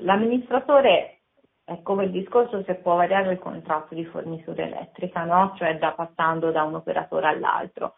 l'amministratore 0.00 1.20
è 1.64 1.82
come 1.82 2.04
il 2.04 2.10
discorso 2.10 2.62
se 2.64 2.76
può 2.76 2.96
variare 2.96 3.32
il 3.32 3.38
contratto 3.38 3.94
di 3.94 4.04
fornitura 4.06 4.62
elettrica, 4.62 5.24
no? 5.24 5.54
Cioè 5.56 5.78
da, 5.78 5.92
passando 5.92 6.50
da 6.50 6.62
un 6.62 6.76
operatore 6.76 7.28
all'altro. 7.28 7.94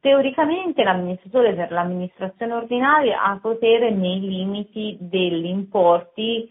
Teoricamente 0.00 0.84
l'amministratore 0.84 1.54
per 1.54 1.72
l'amministrazione 1.72 2.54
ordinaria 2.54 3.22
ha 3.22 3.38
potere 3.40 3.90
nei 3.90 4.20
limiti 4.20 4.96
degli 5.00 5.46
importi 5.46 6.48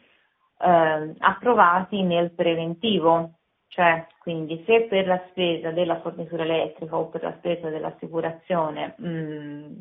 eh, 0.59 1.15
approvati 1.19 2.03
nel 2.03 2.31
preventivo, 2.31 3.35
cioè 3.69 4.05
quindi 4.27 4.61
se 4.65 4.87
per 4.89 5.07
la 5.07 5.23
spesa 5.29 5.71
della 5.71 6.01
fornitura 6.01 6.43
elettrica 6.43 6.97
o 6.97 7.07
per 7.07 7.23
la 7.23 7.33
spesa 7.37 7.69
dell'assicurazione 7.69 8.95
mh, 8.97 9.07
mm, 9.07 9.77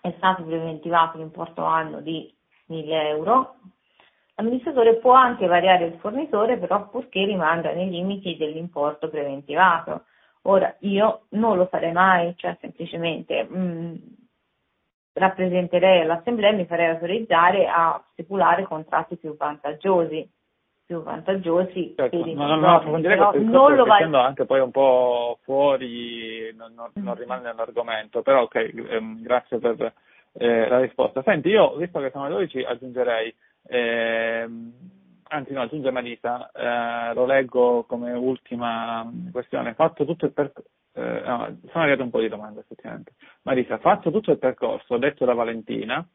è 0.00 0.14
stato 0.16 0.42
preventivato 0.42 1.16
l'importo 1.16 1.62
anno 1.62 2.00
di 2.00 2.28
1000 2.66 3.08
euro, 3.08 3.54
l'amministratore 4.34 4.96
può 4.96 5.12
anche 5.12 5.46
variare 5.46 5.84
il 5.84 5.98
fornitore 6.00 6.58
però 6.58 6.88
purché 6.88 7.24
rimanga 7.24 7.70
nei 7.72 7.88
limiti 7.88 8.36
dell'importo 8.36 9.08
preventivato. 9.08 10.06
Ora, 10.42 10.74
io 10.80 11.26
non 11.30 11.56
lo 11.56 11.66
farei 11.66 11.92
mai, 11.92 12.34
cioè 12.36 12.56
semplicemente 12.60 13.44
mh, 13.44 13.58
mm, 13.58 13.94
rappresenterei 15.12 16.00
all'assemblea 16.00 16.50
e 16.50 16.54
mi 16.54 16.66
farei 16.66 16.88
autorizzare 16.88 17.68
a 17.68 18.04
stipulare 18.10 18.64
contratti 18.64 19.16
più 19.18 19.36
vantaggiosi 19.36 20.28
più 20.88 21.02
vantaggiosi 21.02 21.92
certo, 21.94 22.16
per 22.16 22.26
i 22.26 22.32
non 22.32 22.64
approfondirei 22.64 23.18
questo 23.18 23.38
non 23.38 23.74
lo 23.74 23.84
vai... 23.84 24.02
anche 24.14 24.46
poi 24.46 24.60
un 24.60 24.70
po' 24.70 25.38
fuori 25.42 26.50
non, 26.56 26.72
non, 26.74 26.90
non 26.94 27.14
mm. 27.14 27.18
rimane 27.18 27.42
nell'argomento 27.42 28.22
però 28.22 28.44
ok 28.44 28.54
ehm, 28.54 29.20
grazie 29.20 29.58
per 29.58 29.92
eh, 30.32 30.66
la 30.66 30.80
risposta 30.80 31.22
senti 31.22 31.50
io 31.50 31.76
visto 31.76 32.00
che 32.00 32.10
sono 32.10 32.24
le 32.24 32.30
12 32.30 32.62
aggiungerei 32.62 33.34
ehm, 33.66 34.72
anzi 35.28 35.52
no, 35.52 35.62
aggiunge 35.62 35.90
Marisa, 35.90 36.50
eh, 36.52 37.14
lo 37.14 37.26
leggo 37.26 37.84
come 37.86 38.12
ultima 38.12 39.06
questione, 39.30 39.74
fatto 39.74 40.06
tutto 40.06 40.24
il 40.24 40.32
percorso, 40.32 40.70
eh, 40.94 41.22
no, 41.24 41.58
sono 41.70 41.84
arrivate 41.84 42.02
un 42.02 42.10
po' 42.10 42.20
di 42.20 42.28
domande 42.28 42.60
effettivamente. 42.60 43.12
Marisa, 43.42 43.76
fatto 43.76 44.10
tutto 44.10 44.30
il 44.30 44.38
percorso 44.38 44.96
detto 44.96 45.24
da 45.24 45.34
Valentina, 45.34 46.06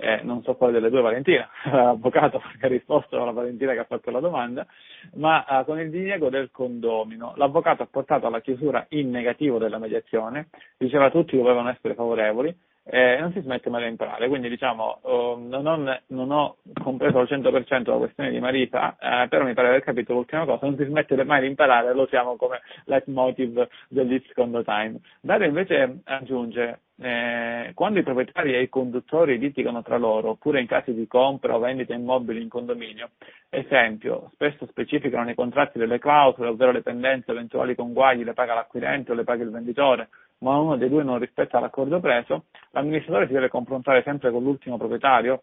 eh, 0.00 0.20
non 0.22 0.42
so 0.42 0.54
quale 0.54 0.72
delle 0.72 0.90
due 0.90 1.00
Valentina, 1.00 1.48
l'avvocato 1.70 2.40
che 2.58 2.66
ha 2.66 2.68
risposto 2.68 3.20
alla 3.20 3.32
Valentina 3.32 3.72
che 3.72 3.80
ha 3.80 3.84
fatto 3.84 4.10
la 4.10 4.20
domanda, 4.20 4.66
ma 5.14 5.44
eh, 5.44 5.64
con 5.64 5.80
il 5.80 5.90
diniego 5.90 6.30
del 6.30 6.50
condomino. 6.52 7.32
L'avvocato 7.36 7.82
ha 7.82 7.88
portato 7.90 8.26
alla 8.26 8.40
chiusura 8.40 8.86
in 8.90 9.10
negativo 9.10 9.58
della 9.58 9.78
mediazione, 9.78 10.48
diceva 10.76 11.10
tutti 11.10 11.36
dovevano 11.36 11.70
essere 11.70 11.94
favorevoli, 11.94 12.56
eh, 12.90 13.18
non 13.20 13.32
si 13.32 13.40
smette 13.42 13.68
mai 13.68 13.82
di 13.82 13.90
imparare, 13.90 14.28
quindi 14.28 14.48
diciamo 14.48 15.00
oh, 15.02 15.36
non, 15.36 15.66
ho, 15.66 16.00
non, 16.06 16.30
ho, 16.30 16.56
compreso 16.82 17.18
al 17.18 17.26
100% 17.28 17.90
la 17.90 17.96
questione 17.96 18.30
di 18.30 18.40
Marita, 18.40 18.96
eh, 18.98 19.28
però 19.28 19.44
mi 19.44 19.52
pare 19.52 19.68
aver 19.68 19.82
capito 19.82 20.14
l'ultima 20.14 20.46
cosa, 20.46 20.66
non 20.66 20.76
si 20.76 20.84
smette 20.84 21.22
mai 21.24 21.42
di 21.42 21.48
imparare, 21.48 21.92
lo 21.92 22.04
usiamo 22.04 22.36
come 22.36 22.60
leitmotiv 22.84 23.68
del 23.88 24.22
secondo 24.26 24.64
time. 24.64 25.00
Dario 25.20 25.48
invece 25.48 26.00
aggiunge, 26.04 26.80
eh, 27.00 27.72
quando 27.74 27.98
i 27.98 28.02
proprietari 28.02 28.54
e 28.54 28.62
i 28.62 28.68
conduttori 28.70 29.38
litigano 29.38 29.82
tra 29.82 29.98
loro, 29.98 30.30
oppure 30.30 30.60
in 30.60 30.66
casi 30.66 30.94
di 30.94 31.06
compra 31.06 31.56
o 31.56 31.58
vendita 31.58 31.92
immobili 31.92 32.40
in 32.40 32.48
condominio, 32.48 33.10
esempio, 33.50 34.30
spesso 34.32 34.66
specificano 34.66 35.24
nei 35.24 35.34
contratti 35.34 35.78
delle 35.78 35.98
clausole, 35.98 36.48
ovvero 36.48 36.72
le 36.72 36.82
pendenze, 36.82 37.32
eventuali 37.32 37.74
conguagli 37.74 38.24
le 38.24 38.32
paga 38.32 38.54
l'acquirente 38.54 39.12
o 39.12 39.14
le 39.14 39.24
paga 39.24 39.42
il 39.42 39.50
venditore, 39.50 40.08
ma 40.38 40.56
uno 40.56 40.76
dei 40.76 40.88
due 40.88 41.02
non 41.02 41.18
rispetta 41.18 41.60
l'accordo 41.60 42.00
preso, 42.00 42.44
l'amministratore 42.70 43.26
si 43.26 43.32
deve 43.32 43.48
confrontare 43.48 44.02
sempre 44.02 44.30
con 44.30 44.42
l'ultimo 44.42 44.76
proprietario, 44.76 45.42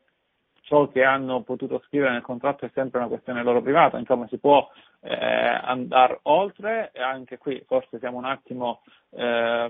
ciò 0.66 0.88
che 0.90 1.04
hanno 1.04 1.42
potuto 1.42 1.82
scrivere 1.86 2.12
nel 2.12 2.22
contratto 2.22 2.66
è 2.66 2.72
sempre 2.74 3.00
una 3.00 3.08
questione 3.08 3.44
loro 3.44 3.62
privata, 3.62 3.98
insomma 3.98 4.28
si 4.28 4.40
può 4.40 4.68
eh, 5.02 5.16
andare 5.16 6.20
oltre 6.24 6.92
e 6.92 7.02
anche 7.02 7.38
qui 7.38 7.64
forse 7.68 8.00
siamo 8.00 8.18
un 8.18 8.26
attimo 8.26 8.82
eh, 9.12 9.70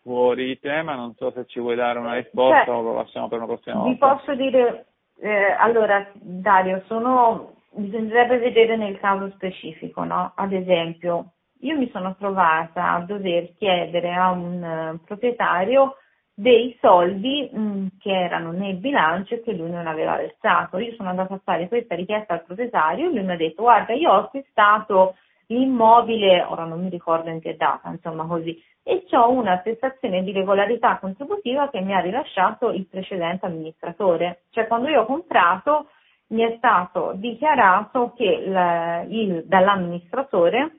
fuori 0.00 0.58
tema, 0.58 0.94
non 0.94 1.14
so 1.16 1.30
se 1.32 1.44
ci 1.46 1.60
vuoi 1.60 1.76
dare 1.76 1.98
una 1.98 2.14
risposta 2.14 2.64
cioè, 2.64 2.74
o 2.74 2.82
lo 2.82 2.94
lasciamo 2.94 3.28
per 3.28 3.38
una 3.38 3.46
prossima 3.46 3.76
volta. 3.76 3.90
Vi 3.90 3.98
posso 3.98 4.34
dire, 4.34 4.86
eh, 5.20 5.54
allora 5.58 6.10
Dario, 6.14 6.82
sono, 6.86 7.56
bisognerebbe 7.72 8.38
vedere 8.38 8.76
nel 8.76 8.98
caso 8.98 9.30
specifico, 9.32 10.02
no? 10.04 10.32
ad 10.34 10.52
esempio 10.52 11.32
io 11.62 11.76
mi 11.76 11.90
sono 11.90 12.14
trovata 12.16 12.92
a 12.92 13.00
dover 13.00 13.54
chiedere 13.56 14.12
a 14.12 14.30
un 14.30 14.62
uh, 14.62 15.04
proprietario 15.04 15.96
dei 16.34 16.76
soldi 16.80 17.48
mh, 17.52 17.60
mm, 17.60 17.86
che 18.00 18.10
erano 18.10 18.52
nel 18.52 18.76
bilancio 18.76 19.34
e 19.34 19.42
che 19.42 19.52
lui 19.52 19.70
non 19.70 19.86
aveva 19.86 20.16
versato. 20.16 20.78
Io 20.78 20.94
sono 20.94 21.10
andata 21.10 21.34
a 21.34 21.40
fare 21.42 21.68
questa 21.68 21.94
richiesta 21.94 22.34
al 22.34 22.44
proprietario 22.44 23.08
e 23.08 23.12
lui 23.12 23.22
mi 23.22 23.32
ha 23.32 23.36
detto 23.36 23.62
guarda 23.62 23.92
io 23.92 24.10
ho 24.10 24.18
acquistato 24.18 25.16
l'immobile, 25.46 26.42
ora 26.42 26.64
non 26.64 26.82
mi 26.82 26.88
ricordo 26.88 27.28
in 27.28 27.40
che 27.40 27.56
data, 27.56 27.90
insomma 27.90 28.24
così, 28.24 28.60
e 28.82 29.04
ho 29.10 29.30
un'attestazione 29.30 30.22
di 30.22 30.32
regolarità 30.32 30.98
contributiva 30.98 31.68
che 31.68 31.80
mi 31.80 31.94
ha 31.94 32.00
rilasciato 32.00 32.70
il 32.70 32.86
precedente 32.86 33.46
amministratore. 33.46 34.42
Cioè 34.50 34.66
quando 34.66 34.88
io 34.88 35.02
ho 35.02 35.06
comprato 35.06 35.88
mi 36.28 36.42
è 36.42 36.54
stato 36.56 37.12
dichiarato 37.14 38.12
che 38.16 38.24
il, 38.24 39.06
il, 39.10 39.44
dall'amministratore 39.44 40.78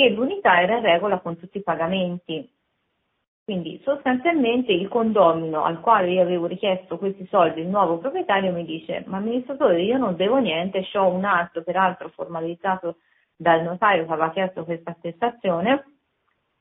che 0.00 0.08
l'unità 0.10 0.60
era 0.60 0.76
in 0.76 0.82
regola 0.82 1.18
con 1.18 1.38
tutti 1.38 1.58
i 1.58 1.62
pagamenti. 1.62 2.48
Quindi 3.44 3.80
sostanzialmente 3.82 4.72
il 4.72 4.88
condomino 4.88 5.64
al 5.64 5.80
quale 5.80 6.12
io 6.12 6.22
avevo 6.22 6.46
richiesto 6.46 6.98
questi 6.98 7.26
soldi, 7.26 7.60
il 7.60 7.66
nuovo 7.66 7.98
proprietario 7.98 8.52
mi 8.52 8.64
dice 8.64 9.02
ma 9.06 9.16
amministratore 9.16 9.82
io 9.82 9.98
non 9.98 10.14
devo 10.14 10.36
niente, 10.38 10.86
ho 10.94 11.08
un 11.08 11.24
atto 11.24 11.62
peraltro 11.62 12.10
formalizzato 12.10 12.96
dal 13.36 13.62
notario 13.62 14.06
che 14.06 14.12
aveva 14.12 14.30
chiesto 14.30 14.64
questa 14.64 14.92
attestazione 14.92 15.84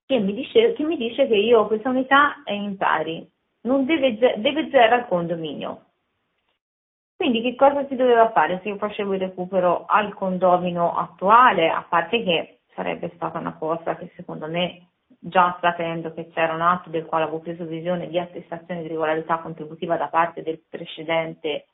che 0.05 0.17
mi 0.17 0.33
dice 0.33 0.73
che, 0.73 0.83
mi 0.83 0.97
dice 0.97 1.27
che 1.27 1.35
io 1.35 1.67
questa 1.67 1.89
unità 1.89 2.41
è 2.43 2.53
in 2.53 2.75
pari, 2.77 3.29
non 3.61 3.85
deve, 3.85 4.17
deve 4.17 4.69
zero 4.71 4.95
al 4.95 5.07
condominio. 5.07 5.83
Quindi 7.15 7.41
che 7.41 7.55
cosa 7.55 7.85
si 7.85 7.95
doveva 7.95 8.31
fare 8.31 8.59
se 8.63 8.69
io 8.69 8.77
facevo 8.77 9.13
il 9.13 9.19
recupero 9.19 9.85
al 9.85 10.13
condomino 10.15 10.97
attuale, 10.97 11.69
a 11.69 11.85
parte 11.87 12.23
che 12.23 12.58
sarebbe 12.79 13.11
stata 13.15 13.39
una 13.39 13.57
cosa 13.57 13.97
che 13.97 14.09
secondo 14.15 14.47
me, 14.47 14.91
già 15.19 15.57
sapendo 15.59 16.13
che 16.13 16.29
c'era 16.29 16.53
un 16.53 16.61
atto 16.61 16.89
del 16.89 17.05
quale 17.05 17.25
avevo 17.25 17.39
preso 17.39 17.65
visione 17.65 18.07
di 18.07 18.17
attestazione 18.17 18.83
di 18.83 18.87
regolarità 18.87 19.39
contributiva 19.39 19.97
da 19.97 20.07
parte 20.07 20.43
del 20.43 20.63
precedente 20.69 21.65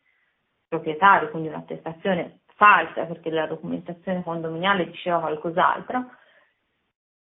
proprietario, 0.67 1.29
quindi 1.29 1.49
un'attestazione 1.49 2.39
falsa 2.55 3.05
perché 3.05 3.29
la 3.29 3.45
documentazione 3.45 4.23
condominiale 4.23 4.89
diceva 4.89 5.19
qualcos'altro, 5.19 6.09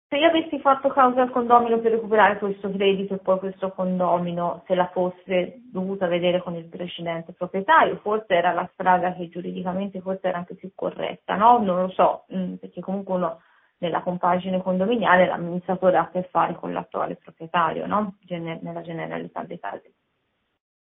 se 0.07 0.17
io 0.17 0.29
avessi 0.29 0.59
fatto 0.59 0.89
causa 0.89 1.21
al 1.21 1.29
condomino 1.29 1.77
per 1.77 1.91
recuperare 1.91 2.39
questo 2.39 2.71
credito 2.71 3.13
e 3.13 3.19
poi 3.19 3.37
questo 3.37 3.69
condomino 3.69 4.63
se 4.65 4.73
la 4.73 4.87
fosse 4.87 5.61
dovuta 5.71 6.07
vedere 6.07 6.41
con 6.41 6.55
il 6.55 6.65
precedente 6.65 7.33
proprietario, 7.33 7.97
forse 7.97 8.33
era 8.33 8.51
la 8.51 8.67
strada 8.73 9.13
che 9.13 9.29
giuridicamente 9.29 10.01
forse 10.01 10.27
era 10.27 10.39
anche 10.39 10.55
più 10.55 10.71
corretta, 10.73 11.35
no? 11.35 11.59
Non 11.59 11.81
lo 11.81 11.89
so, 11.89 12.25
mm, 12.33 12.55
perché 12.55 12.81
comunque 12.81 13.13
uno 13.13 13.41
nella 13.79 14.01
compagine 14.01 14.61
condominiale 14.61 15.25
l'amministratore 15.25 15.97
ha 15.97 16.01
a 16.01 16.09
che 16.09 16.23
fare 16.23 16.55
con 16.55 16.71
l'attuale 16.73 17.15
proprietario, 17.15 17.85
no? 17.87 18.15
Gener- 18.21 18.61
nella 18.61 18.81
generalità 18.81 19.43
dei 19.43 19.59
casi. 19.59 19.93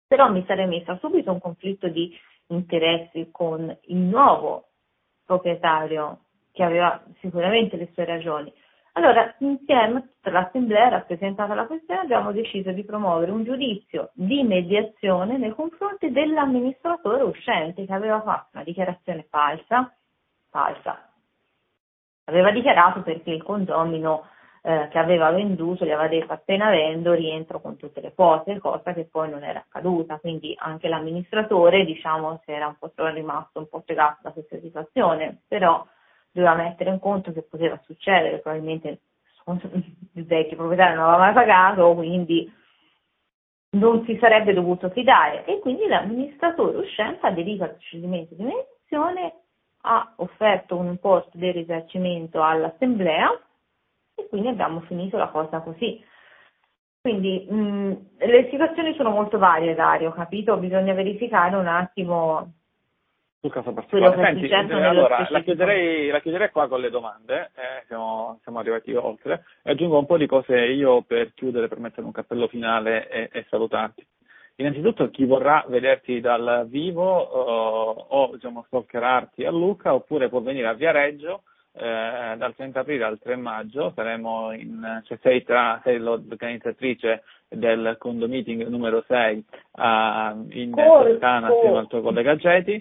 Però 0.07 0.29
mi 0.29 0.43
sarei 0.45 0.67
messa 0.67 0.97
subito 0.97 1.31
un 1.31 1.39
conflitto 1.39 1.87
di 1.87 2.13
interessi 2.47 3.29
con 3.31 3.75
il 3.83 3.97
nuovo 3.97 4.69
proprietario 5.25 6.19
che 6.51 6.63
aveva 6.63 7.03
sicuramente 7.19 7.75
le 7.75 7.89
sue 7.93 8.05
ragioni. 8.05 8.53
Allora, 8.93 9.35
insieme, 9.39 10.13
tutta 10.13 10.31
l'assemblea 10.31 10.87
rappresentata 10.87 11.53
la 11.53 11.65
questione, 11.65 11.99
abbiamo 11.99 12.31
deciso 12.31 12.71
di 12.71 12.85
promuovere 12.85 13.31
un 13.31 13.43
giudizio 13.43 14.11
di 14.13 14.41
mediazione 14.43 15.37
nei 15.37 15.53
confronti 15.53 16.11
dell'amministratore 16.11 17.23
uscente 17.23 17.85
che 17.85 17.93
aveva 17.93 18.21
fatto 18.21 18.51
una 18.53 18.63
dichiarazione 18.63 19.25
falsa, 19.29 19.93
falsa, 20.49 21.09
aveva 22.25 22.51
dichiarato 22.51 23.01
perché 23.01 23.31
il 23.31 23.43
condomino 23.43 24.27
eh, 24.61 24.87
che 24.89 24.97
aveva 24.97 25.29
venduto 25.31 25.85
gli 25.85 25.91
aveva 25.91 26.07
detto 26.07 26.33
appena 26.33 26.69
vendo 26.69 27.13
rientro 27.13 27.61
con 27.61 27.77
tutte 27.77 28.01
le 28.01 28.13
quote, 28.13 28.59
cosa 28.59 28.93
che 28.93 29.05
poi 29.05 29.29
non 29.29 29.43
era 29.43 29.59
accaduta, 29.59 30.17
quindi 30.17 30.55
anche 30.57 30.87
l'amministratore 30.87 31.85
diciamo 31.85 32.41
si 32.43 32.51
era 32.51 32.67
un 32.67 32.75
po' 32.79 32.91
rimasto 32.95 33.59
un 33.59 33.69
po' 33.69 33.83
fregato 33.85 34.19
da 34.23 34.31
questa 34.31 34.59
situazione, 34.59 35.41
però 35.47 35.85
doveva 36.31 36.55
mettere 36.55 36.89
in 36.89 36.99
conto 36.99 37.31
che 37.31 37.43
poteva 37.43 37.79
succedere, 37.85 38.39
probabilmente 38.39 38.99
il 40.13 40.25
vecchio 40.25 40.57
proprietario 40.57 40.95
non 40.95 41.09
aveva 41.09 41.25
mai 41.25 41.33
pagato, 41.33 41.93
quindi 41.93 42.51
non 43.75 44.03
si 44.05 44.17
sarebbe 44.19 44.53
dovuto 44.53 44.89
fidare. 44.89 45.45
E 45.45 45.59
quindi 45.59 45.87
l'amministratore 45.87 46.77
uscente 46.77 47.25
ha 47.25 47.29
aderito 47.29 47.63
al 47.63 47.71
procedimento 47.71 48.33
di 48.33 48.43
mediazione 48.43 49.33
ha 49.85 50.13
offerto 50.17 50.75
un 50.75 50.87
importo 50.87 51.37
di 51.37 51.51
risarcimento 51.51 52.43
all'assemblea 52.43 53.29
e 54.15 54.27
quindi 54.27 54.47
abbiamo 54.47 54.81
finito 54.81 55.17
la 55.17 55.27
cosa 55.27 55.59
così. 55.59 56.03
Quindi 57.01 57.45
mh, 57.47 57.97
le 58.17 58.47
situazioni 58.49 58.95
sono 58.95 59.11
molto 59.11 59.37
varie, 59.37 59.75
Dario, 59.75 60.11
capito? 60.11 60.57
Bisogna 60.57 60.93
verificare 60.93 61.55
un 61.55 61.67
attimo 61.67 62.53
sul 63.45 63.51
caso 63.51 63.73
particolare. 63.73 64.47
Senti, 64.47 64.47
eh, 64.47 64.83
allora, 64.83 65.27
la 65.29 65.41
chiuderei, 65.41 66.09
la 66.09 66.19
chiuderei, 66.19 66.49
qua 66.49 66.67
con 66.67 66.81
le 66.81 66.89
domande, 66.89 67.51
eh, 67.55 67.85
siamo, 67.85 68.39
siamo, 68.41 68.57
arrivati 68.57 68.93
oltre, 68.95 69.43
e 69.61 69.71
aggiungo 69.71 69.99
un 69.99 70.07
po' 70.07 70.17
di 70.17 70.25
cose 70.25 70.57
io 70.57 71.03
per 71.03 71.33
chiudere, 71.35 71.67
per 71.67 71.79
mettere 71.79 72.07
un 72.07 72.11
cappello 72.11 72.47
finale 72.47 73.07
e, 73.07 73.29
e 73.31 73.45
salutarti. 73.49 74.05
Innanzitutto 74.57 75.09
chi 75.09 75.25
vorrà 75.25 75.65
vederti 75.67 76.21
dal 76.21 76.65
vivo 76.69 77.03
uh, 77.03 78.05
o 78.07 78.29
diciamo, 78.33 78.63
stalkerarti 78.67 79.43
a 79.43 79.51
Lucca 79.51 79.93
oppure 79.93 80.29
può 80.29 80.39
venire 80.39 80.67
a 80.67 80.73
Viareggio 80.73 81.43
eh, 81.77 82.35
dal 82.37 82.55
30 82.55 82.79
aprile 82.79 83.03
al 83.03 83.19
3 83.19 83.35
maggio 83.35 83.91
saremo 83.93 84.53
in, 84.53 85.01
cioè 85.03 85.17
sei, 85.21 85.43
tra, 85.43 85.81
sei 85.83 85.97
l'organizzatrice 85.97 87.23
del 87.49 87.97
condo 87.99 88.29
meeting 88.29 88.65
numero 88.67 89.03
6 89.05 89.45
uh, 89.71 89.81
in 90.51 90.71
Toscana 90.73 91.47
assieme 91.47 91.77
al 91.77 91.87
tuo 91.87 92.01
collega 92.01 92.37
Geti. 92.37 92.79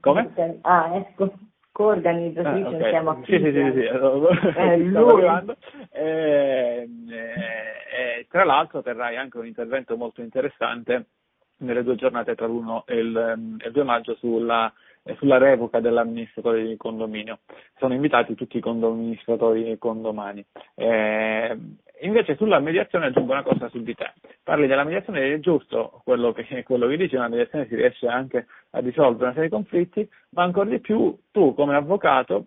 Come? 0.00 0.30
Ah, 0.62 0.94
ecco 0.94 1.32
co-organizzatrice 1.72 2.66
ah, 2.66 2.68
okay. 2.68 2.94
a 2.94 3.16
Sì, 3.24 3.38
sì, 3.38 3.52
sì, 3.52 3.72
sì. 3.72 4.56
Eh, 4.56 4.76
lui. 4.84 5.24
Eh, 5.90 6.88
eh, 7.08 8.26
tra 8.28 8.44
l'altro 8.44 8.82
terrai 8.82 9.16
anche 9.16 9.38
un 9.38 9.46
intervento 9.46 9.96
molto 9.96 10.20
interessante 10.20 11.06
nelle 11.58 11.82
due 11.82 11.96
giornate 11.96 12.34
tra 12.34 12.46
l'1 12.46 12.82
e 12.86 12.96
il, 12.98 13.58
il 13.64 13.72
2 13.72 13.82
maggio 13.82 14.14
sulla 14.16 14.72
sulla 15.16 15.38
revoca 15.38 15.80
dell'amministratore 15.80 16.66
di 16.66 16.76
condominio. 16.76 17.38
Sono 17.78 17.94
invitati 17.94 18.34
tutti 18.34 18.58
i 18.58 18.60
condoministratori 18.60 19.76
condomani. 19.78 20.44
Eh, 20.74 21.58
invece 22.00 22.36
sulla 22.36 22.58
mediazione 22.60 23.06
aggiungo 23.06 23.32
una 23.32 23.42
cosa 23.42 23.68
su 23.68 23.82
di 23.82 23.94
te. 23.94 24.12
Parli 24.42 24.66
della 24.66 24.84
mediazione 24.84 25.24
ed 25.24 25.32
è 25.32 25.38
giusto 25.40 26.00
quello 26.04 26.32
che, 26.32 26.62
quello 26.64 26.86
che 26.86 26.96
dici, 26.96 27.16
una 27.16 27.28
mediazione 27.28 27.66
si 27.66 27.74
riesce 27.74 28.06
anche 28.06 28.46
a 28.70 28.80
risolvere 28.80 29.24
una 29.24 29.32
serie 29.32 29.48
di 29.48 29.54
conflitti, 29.54 30.08
ma 30.30 30.42
ancora 30.42 30.68
di 30.68 30.80
più 30.80 31.16
tu 31.30 31.54
come 31.54 31.76
avvocato 31.76 32.46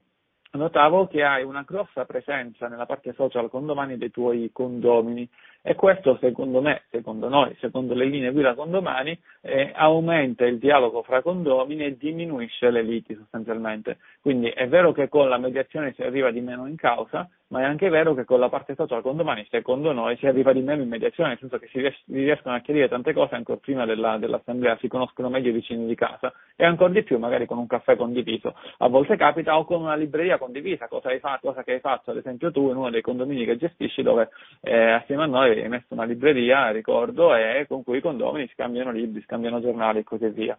notavo 0.53 1.07
che 1.07 1.23
hai 1.23 1.43
una 1.43 1.63
grossa 1.63 2.05
presenza 2.05 2.67
nella 2.67 2.85
parte 2.85 3.13
social 3.13 3.49
condomani 3.49 3.97
dei 3.97 4.11
tuoi 4.11 4.51
condomini 4.53 5.27
e 5.65 5.75
questo 5.75 6.17
secondo 6.19 6.61
me, 6.61 6.83
secondo 6.91 7.29
noi, 7.29 7.55
secondo 7.61 7.93
le 7.93 8.03
linee 8.03 8.31
guida 8.31 8.53
condomani, 8.53 9.17
eh, 9.39 9.71
aumenta 9.73 10.45
il 10.45 10.59
dialogo 10.59 11.03
fra 11.03 11.21
condomini 11.21 11.85
e 11.85 11.97
diminuisce 11.97 12.69
le 12.69 12.81
liti 12.81 13.15
sostanzialmente. 13.15 13.97
Quindi 14.21 14.49
è 14.49 14.67
vero 14.67 14.91
che 14.91 15.07
con 15.07 15.29
la 15.29 15.37
mediazione 15.37 15.93
si 15.93 16.01
arriva 16.01 16.31
di 16.31 16.41
meno 16.41 16.67
in 16.67 16.75
causa, 16.75 17.29
ma 17.47 17.61
è 17.61 17.63
anche 17.65 17.87
vero 17.89 18.13
che 18.13 18.25
con 18.25 18.39
la 18.39 18.49
parte 18.49 18.73
social 18.75 19.01
condomani, 19.01 19.45
secondo 19.49 19.91
noi, 19.93 20.17
si 20.17 20.25
arriva 20.25 20.51
di 20.51 20.61
meno 20.61 20.81
in 20.81 20.89
mediazione, 20.89 21.29
nel 21.29 21.39
senso 21.39 21.59
che 21.59 21.67
si 21.67 21.79
riescono 22.11 22.55
a 22.55 22.59
chiarire 22.59 22.89
tante 22.89 23.13
cose 23.13 23.35
ancora 23.35 23.59
prima 23.61 23.85
della, 23.85 24.17
dell'assemblea, 24.17 24.77
si 24.81 24.87
conoscono 24.87 25.29
meglio 25.29 25.49
i 25.49 25.53
vicini 25.53 25.85
di 25.85 25.95
casa 25.95 26.33
e 26.55 26.65
ancora 26.65 26.91
di 26.91 27.03
più 27.03 27.19
magari 27.19 27.45
con 27.45 27.59
un 27.59 27.67
caffè 27.67 27.95
condiviso. 27.95 28.55
A 28.79 28.87
volte 28.87 29.15
capita 29.17 29.57
o 29.57 29.65
con 29.65 29.81
una 29.81 29.95
libreria 29.95 30.37
condivisa, 30.39 30.87
cosa, 30.87 31.09
hai 31.09 31.19
fatto, 31.19 31.47
cosa 31.47 31.63
che 31.63 31.73
hai 31.73 31.79
fatto 31.79 32.11
ad 32.11 32.17
esempio 32.17 32.51
tu 32.51 32.69
in 32.69 32.75
uno 32.75 32.89
dei 32.89 33.01
condomini 33.01 33.45
che 33.45 33.55
gestisci 33.55 34.01
dove 34.01 34.29
eh, 34.61 34.91
assieme 34.91 35.23
a 35.23 35.27
noi 35.27 35.52
avevi 35.53 35.69
messo 35.69 35.87
una 35.89 36.03
libreria, 36.03 36.71
ricordo, 36.71 37.35
e 37.35 37.65
con 37.67 37.83
cui 37.83 37.97
i 37.97 38.01
condomini 38.01 38.49
scambiano 38.53 38.91
libri, 38.91 39.21
scambiano 39.21 39.61
giornali 39.61 39.99
e 39.99 40.03
così 40.03 40.27
via. 40.29 40.57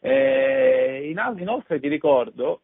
Eh, 0.00 1.08
inoltre 1.38 1.80
ti 1.80 1.88
ricordo 1.88 2.60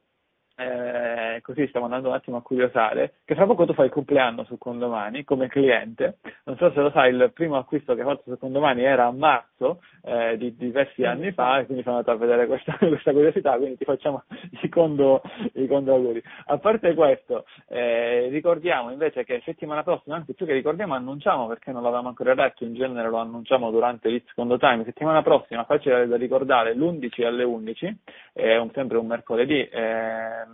eh, 0.61 1.41
così 1.41 1.67
stiamo 1.69 1.87
andando 1.87 2.09
un 2.09 2.15
attimo 2.15 2.37
a 2.37 2.43
curiosare, 2.43 3.15
che 3.25 3.35
fra 3.35 3.47
poco 3.47 3.65
tu 3.65 3.73
fai 3.73 3.87
il 3.87 3.93
compleanno 3.93 4.45
su 4.45 4.59
Condomani 4.59 5.25
come 5.25 5.49
cliente, 5.49 6.19
non 6.45 6.57
so 6.57 6.71
se 6.73 6.81
lo 6.81 6.91
sai, 6.91 7.15
il 7.15 7.31
primo 7.33 7.57
acquisto 7.57 7.95
che 7.95 8.03
hai 8.03 8.07
fatto 8.07 8.25
su 8.27 8.39
Condomani 8.39 8.83
era 8.85 9.07
a 9.07 9.11
marzo 9.11 9.81
eh, 10.03 10.37
di 10.37 10.55
diversi 10.57 11.05
anni 11.05 11.33
fa 11.33 11.59
e 11.59 11.65
quindi 11.65 11.83
sono 11.83 11.97
andato 11.97 12.15
a 12.15 12.19
vedere 12.19 12.47
questa, 12.47 12.77
questa 12.79 13.13
curiosità, 13.13 13.57
quindi 13.57 13.79
ti 13.79 13.85
facciamo 13.85 14.25
i 14.63 14.69
condo, 14.69 15.23
i 15.55 15.67
auguri. 15.71 16.23
A 16.47 16.59
parte 16.59 16.95
questo, 16.95 17.47
eh, 17.69 18.29
ricordiamo 18.29 18.91
invece 18.91 19.25
che 19.25 19.41
settimana 19.45 19.83
prossima, 19.83 20.17
anzi 20.17 20.35
più 20.35 20.45
che 20.45 20.53
ricordiamo, 20.53 20.95
annunciamo 20.95 21.47
perché 21.47 21.73
non 21.73 21.83
l'avevamo 21.83 22.09
ancora 22.09 22.35
detto, 22.35 22.65
in 22.65 22.75
genere 22.75 23.09
lo 23.09 23.17
annunciamo 23.17 23.71
durante 23.71 24.11
l'It's 24.11 24.35
Condo 24.35 24.59
Time, 24.59 24.85
settimana 24.85 25.23
prossima, 25.23 25.65
facile 25.65 26.07
da 26.07 26.17
ricordare, 26.17 26.75
l'11 26.75 27.25
alle 27.25 27.45
11, 27.45 27.97
è 28.35 28.57
un, 28.57 28.71
sempre 28.73 28.99
un 28.99 29.07
mercoledì, 29.07 29.69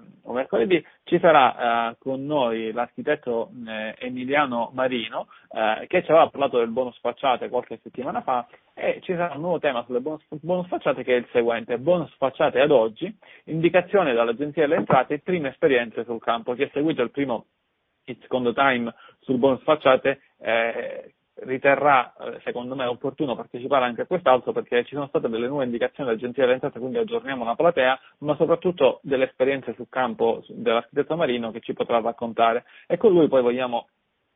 eh, 0.04 0.20
un 0.22 0.34
mercoledì 0.34 0.84
ci 1.04 1.18
sarà 1.18 1.90
eh, 1.90 1.96
con 1.98 2.24
noi 2.24 2.72
l'architetto 2.72 3.50
eh, 3.66 3.94
Emiliano 3.98 4.70
Marino 4.74 5.28
eh, 5.50 5.86
che 5.86 6.02
ci 6.02 6.10
aveva 6.10 6.28
parlato 6.28 6.58
del 6.58 6.68
bonus 6.68 6.98
facciate 7.00 7.48
qualche 7.48 7.78
settimana 7.82 8.22
fa 8.22 8.46
e 8.74 9.00
ci 9.02 9.12
sarà 9.14 9.34
un 9.34 9.40
nuovo 9.40 9.58
tema 9.58 9.84
sulle 9.84 10.00
bonus, 10.00 10.22
bonus 10.28 10.66
facciate 10.68 11.02
che 11.02 11.14
è 11.14 11.18
il 11.18 11.28
seguente, 11.32 11.78
bonus 11.78 12.14
facciate 12.16 12.60
ad 12.60 12.70
oggi, 12.70 13.14
indicazione 13.44 14.12
dall'Agenzia 14.12 14.62
delle 14.66 14.76
Entrate, 14.76 15.20
prime 15.20 15.48
esperienze 15.48 16.04
sul 16.04 16.20
campo. 16.20 16.54
Chi 16.54 16.64
ha 16.64 16.70
seguito 16.72 17.02
il 17.02 17.10
primo 17.10 17.46
il 18.08 18.18
secondo 18.20 18.52
time 18.52 18.94
sul 19.20 19.38
bonus 19.38 19.62
facciate 19.62 20.20
eh, 20.38 21.14
riterrà, 21.40 22.14
eh, 22.14 22.40
secondo 22.44 22.74
me, 22.74 22.86
opportuno 22.86 23.34
partecipare 23.34 23.84
anche 23.84 24.02
a 24.02 24.06
quest'altro 24.06 24.52
perché 24.52 24.84
ci 24.84 24.94
sono 24.94 25.08
state 25.08 25.28
delle 25.28 25.48
nuove 25.48 25.64
indicazioni 25.64 26.08
dell'Agenzia 26.08 26.42
delle 26.42 26.54
Entrate, 26.54 26.78
quindi 26.78 26.98
aggiorniamo 26.98 27.44
la 27.44 27.54
platea, 27.54 27.98
ma 28.18 28.36
soprattutto 28.36 29.00
delle 29.02 29.24
esperienze 29.24 29.74
sul 29.74 29.88
campo 29.88 30.42
dell'architetto 30.48 31.16
Marino 31.16 31.50
che 31.50 31.60
ci 31.60 31.74
potrà 31.74 32.00
raccontare. 32.00 32.64
E 32.86 32.96
con 32.96 33.12
lui 33.12 33.28
poi 33.28 33.42
vogliamo 33.42 33.88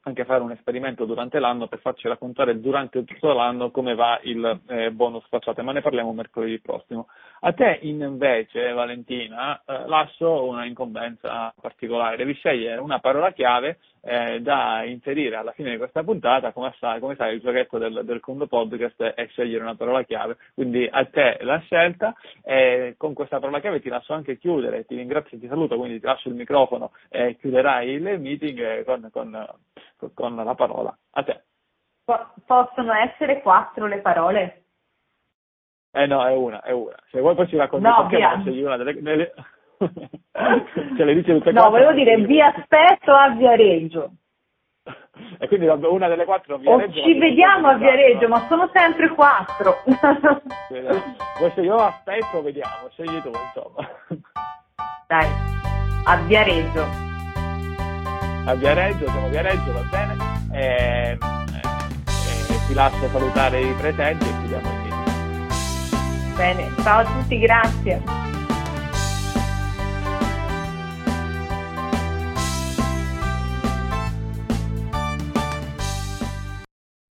anche 0.03 0.25
fare 0.25 0.43
un 0.43 0.51
esperimento 0.51 1.05
durante 1.05 1.39
l'anno 1.39 1.69
per 1.69 1.81
farci 1.81 2.09
raccontare 2.09 2.59
durante 2.59 3.05
tutto 3.05 3.35
l'anno 3.35 3.71
come 3.71 3.95
va 3.95 4.19
il 4.23 4.61
eh, 4.67 4.91
bonus 4.93 5.27
facciate, 5.29 5.61
ma 5.63 5.73
ne 5.73 5.83
parliamo 5.83 6.13
mercoledì 6.13 6.59
prossimo. 6.61 7.09
A 7.41 7.53
te 7.53 7.81
invece, 7.83 8.73
Valentina, 8.73 9.63
eh, 9.65 9.87
lascio 9.87 10.47
una 10.47 10.65
incombenza 10.65 11.53
particolare, 11.61 12.17
devi 12.17 12.33
scegliere 12.35 12.81
una 12.81 12.99
parola 12.99 13.33
chiave 13.33 13.79
eh, 14.03 14.41
da 14.41 14.83
inserire 14.85 15.37
alla 15.37 15.53
fine 15.53 15.71
di 15.71 15.77
questa 15.77 16.03
puntata, 16.03 16.53
come 16.53 16.75
sai, 16.79 17.01
come 17.01 17.17
sai 17.17 17.35
il 17.35 17.41
giochetto 17.41 17.79
del, 17.79 18.03
del 18.05 18.21
Condo 18.21 18.47
Podcast 18.47 19.03
è 19.03 19.27
scegliere 19.29 19.63
una 19.63 19.75
parola 19.75 20.03
chiave, 20.03 20.37
quindi 20.55 20.89
a 20.91 21.05
te 21.05 21.39
la 21.43 21.59
scelta 21.59 22.15
e 22.43 22.95
con 22.97 23.15
questa 23.15 23.39
parola 23.39 23.61
chiave 23.61 23.81
ti 23.81 23.89
lascio 23.89 24.15
anche 24.15 24.39
chiudere, 24.39 24.85
ti 24.85 24.97
ringrazio 24.97 25.37
e 25.37 25.41
ti 25.41 25.49
saluto, 25.49 25.77
quindi 25.77 26.01
ti 26.01 26.07
lascio 26.07 26.29
il 26.29 26.35
microfono 26.35 26.93
e 27.09 27.37
chiuderai 27.39 27.89
il 27.91 28.21
meeting 28.21 28.85
con, 28.85 29.09
con, 29.13 29.47
con 30.15 30.37
la 30.37 30.55
parola. 30.55 30.97
A 31.13 31.23
te. 31.23 31.43
possono 32.47 32.93
essere 32.95 33.41
quattro 33.43 33.87
le 33.87 33.99
parole? 33.99 34.63
Eh 35.93 36.07
no, 36.07 36.25
è 36.25 36.35
una, 36.35 36.63
è 36.63 36.71
una. 36.71 36.95
Se 37.11 37.21
vuoi 37.21 37.35
poi 37.35 37.49
ci 37.49 37.57
racconti 37.57 37.85
no, 37.85 38.07
perché, 38.07 38.25
ma 38.25 38.41
scegli 38.41 38.63
una 38.63 38.77
delle... 38.77 39.03
delle... 39.03 39.33
Ce 40.97 41.05
le 41.05 41.15
dice 41.15 41.33
tutte 41.35 41.53
No, 41.53 41.71
volevo 41.71 41.93
dire 41.93 42.17
vi 42.19 42.41
aspetto 42.41 43.13
a 43.13 43.31
Viareggio. 43.31 44.13
E 45.39 45.49
quindi 45.49 45.67
una 45.67 46.09
delle 46.09 46.25
quattro 46.25 46.57
a 46.57 46.59
Viareggio. 46.59 47.01
O 47.01 47.03
ci 47.03 47.19
vediamo 47.19 47.69
a 47.69 47.75
Viareggio, 47.75 48.29
ma 48.29 48.47
sono 48.49 48.69
sempre 48.73 49.09
quattro. 49.09 49.77
Vuoi 51.39 51.51
se 51.55 51.61
io 51.63 51.77
aspetto, 51.77 52.43
vediamo, 52.43 52.89
scegli 52.93 53.21
tu, 53.23 53.31
insomma. 53.31 53.89
Dai, 55.07 55.27
a 56.05 56.17
Viareggio. 56.27 56.85
A 58.47 58.55
Viareggio, 58.55 59.07
siamo 59.09 59.27
a 59.27 59.31
Viareggio, 59.31 59.73
va 59.73 59.83
bene. 59.91 60.17
E, 60.53 61.19
e, 61.19 61.61
e 62.53 62.67
ti 62.67 62.75
lascio 62.75 63.07
salutare 63.09 63.61
i 63.61 63.73
presenti 63.75 64.25
e 64.25 64.33
chiudiamo 64.41 64.69
il 64.69 64.83
video. 64.83 66.37
Bene, 66.37 66.69
ciao 66.83 67.01
a 67.01 67.05
tutti, 67.05 67.39
grazie. 67.39 68.30